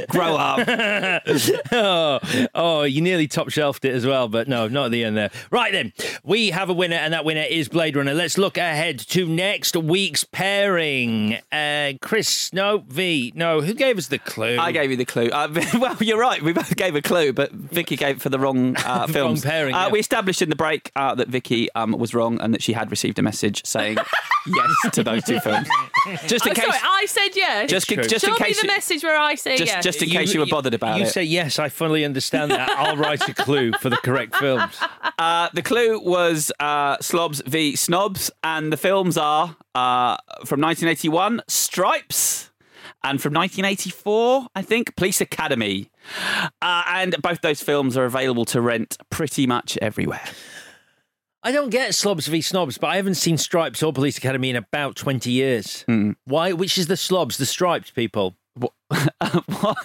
Grow 0.08 0.36
up. 0.36 0.66
oh, 1.72 2.20
oh, 2.54 2.82
you 2.82 3.00
nearly 3.00 3.28
top 3.28 3.50
shelved 3.50 3.84
it 3.84 3.94
as 3.94 4.04
well, 4.06 4.28
but 4.28 4.48
no, 4.48 4.68
not 4.68 4.86
at 4.86 4.90
the 4.92 5.04
end 5.04 5.16
there. 5.16 5.30
Right 5.50 5.72
then, 5.72 5.92
we 6.24 6.50
have 6.50 6.70
a 6.70 6.72
winner, 6.72 6.96
and 6.96 7.12
that 7.14 7.24
winner 7.24 7.42
is 7.48 7.68
Blade 7.68 7.96
Runner. 7.96 8.14
Let's 8.14 8.36
look 8.38 8.56
ahead 8.58 8.98
to 9.00 9.26
next 9.26 9.76
week's 9.76 10.24
pairing. 10.24 11.38
Uh, 11.50 11.92
Chris, 12.00 12.52
no, 12.52 12.78
V, 12.88 13.32
no. 13.34 13.60
Who 13.60 13.74
gave 13.74 13.98
us 13.98 14.08
the 14.08 14.18
clue? 14.18 14.58
I 14.58 14.72
gave 14.72 14.90
you 14.90 14.96
the 14.96 15.04
clue. 15.04 15.28
Uh, 15.28 15.48
well, 15.78 15.96
you're 16.00 16.18
right. 16.18 16.42
We 16.42 16.52
both 16.52 16.74
gave 16.76 16.94
a 16.96 17.02
clue, 17.02 17.32
but 17.32 17.52
Vicky 17.52 17.96
gave 17.96 18.16
it 18.16 18.22
for 18.22 18.28
the 18.28 18.38
wrong 18.38 18.76
uh, 18.78 19.06
films. 19.08 19.42
pairing, 19.42 19.74
Uh, 19.74 19.86
yeah. 19.86 19.88
We 19.90 20.00
established 20.00 20.42
in 20.42 20.48
the 20.50 20.56
break 20.56 20.90
uh, 20.96 21.14
that 21.14 21.28
Vicky 21.28 21.70
um, 21.74 21.92
was 21.92 22.14
wrong 22.14 22.40
and 22.40 22.52
that 22.54 22.62
she 22.62 22.72
had 22.72 22.90
received 22.90 23.18
a 23.18 23.22
message 23.22 23.64
saying 23.66 23.98
yes 24.46 24.92
to 24.94 25.02
those 25.04 25.22
two 25.24 25.38
films. 25.40 25.68
Just 26.26 26.44
in 26.46 26.50
I'm 26.50 26.56
case. 26.56 26.64
sorry, 26.64 26.78
I 26.82 27.06
said 27.06 27.28
yes. 27.36 27.51
Just, 27.68 27.88
true. 27.88 28.02
just 28.02 28.24
Show 28.24 28.28
in 28.28 28.34
me 28.34 28.38
case. 28.46 28.60
the 28.60 28.66
you- 28.66 28.72
message 28.74 29.02
where 29.04 29.16
I 29.18 29.34
say 29.36 29.56
just, 29.56 29.72
yes. 29.72 29.84
just 29.84 30.02
in 30.02 30.08
case 30.10 30.32
you, 30.34 30.40
were 30.40 30.46
bothered 30.46 30.74
about 30.74 30.96
you 30.96 31.02
it. 31.02 31.06
You 31.06 31.10
say 31.10 31.22
yes, 31.24 31.58
I 31.58 31.68
fully 31.68 32.04
understand 32.04 32.50
that. 32.50 32.68
I'll 32.70 32.96
write 32.96 33.28
a 33.28 33.34
clue 33.34 33.72
for 33.80 33.90
the 33.90 33.96
correct 33.98 34.36
films. 34.36 34.74
Uh, 35.18 35.48
the 35.52 35.62
clue 35.62 36.00
was 36.00 36.50
uh, 36.58 36.96
Slobs 37.00 37.42
v 37.46 37.76
Snobs, 37.76 38.28
and 38.42 38.72
the 38.72 38.76
films 38.76 39.16
are 39.16 39.54
uh, 39.74 40.16
from 40.44 40.60
1981, 40.60 41.42
Stripes, 41.46 42.50
and 43.04 43.22
from 43.22 43.32
1984, 43.34 44.48
I 44.56 44.62
think, 44.62 44.96
Police 44.96 45.20
Academy. 45.20 45.90
Uh, 46.60 46.82
and 46.88 47.14
both 47.22 47.40
those 47.42 47.62
films 47.62 47.96
are 47.96 48.04
available 48.04 48.44
to 48.46 48.60
rent 48.60 48.96
pretty 49.10 49.46
much 49.46 49.78
everywhere. 49.80 50.24
I 51.42 51.50
don't 51.52 51.70
get 51.70 51.94
slobs 51.94 52.26
v 52.28 52.40
snobs, 52.40 52.78
but 52.78 52.86
I 52.88 52.96
haven't 52.96 53.14
seen 53.16 53.36
Stripes 53.36 53.82
or 53.82 53.92
Police 53.92 54.16
Academy 54.18 54.50
in 54.50 54.56
about 54.56 54.94
20 54.96 55.30
years. 55.30 55.82
Hmm. 55.88 56.12
Why? 56.24 56.52
Which 56.52 56.78
is 56.78 56.86
the 56.86 56.96
slobs? 56.96 57.36
The 57.36 57.46
striped 57.46 57.94
people? 57.94 58.36
What? 59.62 59.76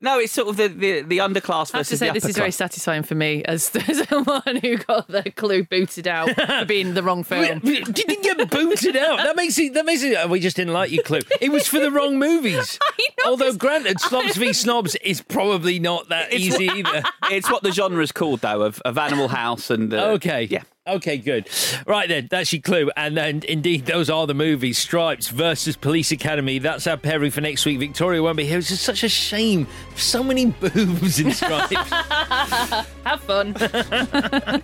no, 0.00 0.18
it's 0.18 0.32
sort 0.32 0.48
of 0.48 0.56
the, 0.56 0.68
the, 0.68 1.02
the 1.02 1.18
underclass 1.18 1.74
I 1.74 1.78
have 1.78 1.86
to 1.88 1.96
versus 1.96 1.98
say, 1.98 2.06
the 2.08 2.14
this 2.14 2.24
upper 2.24 2.30
is 2.30 2.36
very 2.36 2.50
satisfying 2.50 3.02
for 3.02 3.14
me 3.14 3.42
as 3.46 3.64
someone 4.08 4.56
who 4.62 4.76
got 4.78 5.08
the 5.08 5.30
clue 5.36 5.64
booted 5.64 6.06
out 6.08 6.30
for 6.30 6.64
being 6.64 6.94
the 6.94 7.02
wrong 7.02 7.22
film. 7.24 7.60
You 7.64 7.84
didn't 7.84 8.22
get 8.22 8.50
booted 8.50 8.96
out. 8.96 9.18
That 9.18 9.36
makes 9.36 9.58
it. 9.58 9.74
That 9.74 9.84
makes 9.84 10.02
it. 10.02 10.30
We 10.30 10.40
just 10.40 10.56
didn't 10.56 10.72
like 10.72 10.90
your 10.90 11.02
Clue. 11.02 11.20
It 11.40 11.50
was 11.52 11.66
for 11.68 11.80
the 11.80 11.90
wrong 11.90 12.18
movies. 12.18 12.78
I 12.82 13.06
Although, 13.26 13.52
granted, 13.54 14.00
Slobs 14.00 14.36
v 14.36 14.52
Snobs 14.52 14.94
is 14.96 15.20
probably 15.20 15.78
not 15.78 16.08
that 16.08 16.32
easy 16.32 16.68
what- 16.68 16.76
either. 16.78 17.02
it's 17.30 17.50
what 17.50 17.62
the 17.62 17.72
genre 17.72 18.02
is 18.02 18.12
called, 18.12 18.40
though, 18.40 18.62
of, 18.62 18.80
of 18.86 18.96
Animal 18.96 19.28
House 19.28 19.68
and. 19.70 19.92
Uh, 19.92 20.12
Okay. 20.12 20.44
Yeah. 20.50 20.62
Okay, 20.84 21.16
good. 21.16 21.48
Right 21.86 22.08
then, 22.08 22.26
that's 22.28 22.52
your 22.52 22.60
clue. 22.60 22.90
And 22.96 23.16
then, 23.16 23.42
indeed, 23.48 23.86
those 23.86 24.10
are 24.10 24.26
the 24.26 24.34
movies 24.34 24.78
Stripes 24.78 25.28
versus 25.28 25.76
Police 25.76 26.10
Academy. 26.10 26.58
That's 26.58 26.88
our 26.88 26.96
pairing 26.96 27.30
for 27.30 27.40
next 27.40 27.64
week. 27.64 27.78
Victoria 27.78 28.20
won't 28.20 28.36
be 28.36 28.44
here. 28.44 28.58
It's 28.58 28.68
just 28.68 28.82
such 28.82 29.04
a 29.04 29.08
shame. 29.08 29.68
So 29.94 30.24
many 30.24 30.46
boobs 30.46 31.20
in 31.20 31.30
Stripes. 31.30 31.72
Have 33.04 33.20
fun. 33.20 33.54
uh, 33.60 34.60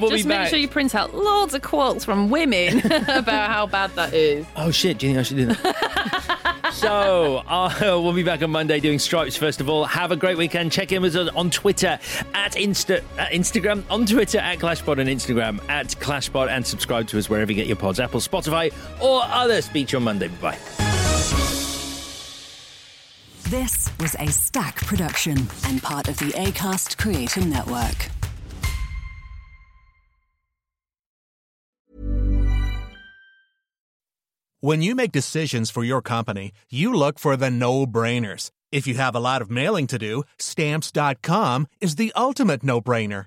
we'll 0.00 0.08
Just 0.08 0.24
be 0.24 0.28
make 0.28 0.48
sure 0.48 0.58
you 0.58 0.68
print 0.68 0.94
out 0.94 1.14
loads 1.14 1.52
of 1.52 1.60
quotes 1.60 2.02
from 2.02 2.30
women 2.30 2.78
about 3.08 3.50
how 3.50 3.66
bad 3.66 3.90
that 3.96 4.14
is. 4.14 4.46
Oh 4.56 4.70
shit! 4.70 4.96
Do 4.96 5.06
you 5.06 5.12
think 5.12 5.20
I 5.20 5.22
should 5.22 5.36
do 5.36 5.46
that? 5.46 6.70
so 6.72 7.42
uh, 7.46 7.70
we'll 7.80 8.14
be 8.14 8.22
back 8.22 8.42
on 8.42 8.50
Monday 8.50 8.80
doing 8.80 8.98
stripes. 8.98 9.36
First 9.36 9.60
of 9.60 9.68
all, 9.68 9.84
have 9.84 10.12
a 10.12 10.16
great 10.16 10.38
weekend. 10.38 10.72
Check 10.72 10.92
in 10.92 11.02
with 11.02 11.14
us 11.14 11.28
on 11.36 11.50
Twitter 11.50 11.98
at 12.32 12.52
Insta 12.52 13.02
at 13.18 13.32
Instagram 13.32 13.84
on 13.90 14.06
Twitter 14.06 14.38
at 14.38 14.58
Clashbot 14.58 14.98
and 14.98 15.10
Instagram 15.26 15.60
at 15.68 15.88
Clashbot 15.88 16.48
and 16.48 16.66
subscribe 16.66 17.08
to 17.08 17.18
us 17.18 17.28
wherever 17.28 17.50
you 17.50 17.56
get 17.56 17.66
your 17.66 17.76
pods, 17.76 18.00
Apple, 18.00 18.20
Spotify, 18.20 18.72
or 19.00 19.22
other. 19.24 19.60
Speech 19.62 19.94
on 19.94 20.04
Monday. 20.04 20.28
Bye. 20.28 20.58
This 23.48 23.90
was 24.00 24.16
a 24.18 24.26
Stack 24.26 24.76
production 24.86 25.38
and 25.66 25.82
part 25.82 26.08
of 26.08 26.18
the 26.18 26.32
ACAST 26.32 26.98
Creator 26.98 27.44
Network. 27.44 28.10
When 34.60 34.82
you 34.82 34.96
make 34.96 35.12
decisions 35.12 35.70
for 35.70 35.84
your 35.84 36.02
company, 36.02 36.50
you 36.70 36.92
look 36.92 37.20
for 37.20 37.36
the 37.36 37.50
no 37.50 37.86
brainers. 37.86 38.50
If 38.72 38.88
you 38.88 38.94
have 38.94 39.14
a 39.14 39.20
lot 39.20 39.42
of 39.42 39.50
mailing 39.50 39.86
to 39.88 39.98
do, 39.98 40.24
stamps.com 40.38 41.68
is 41.80 41.94
the 41.96 42.12
ultimate 42.16 42.64
no 42.64 42.80
brainer. 42.80 43.26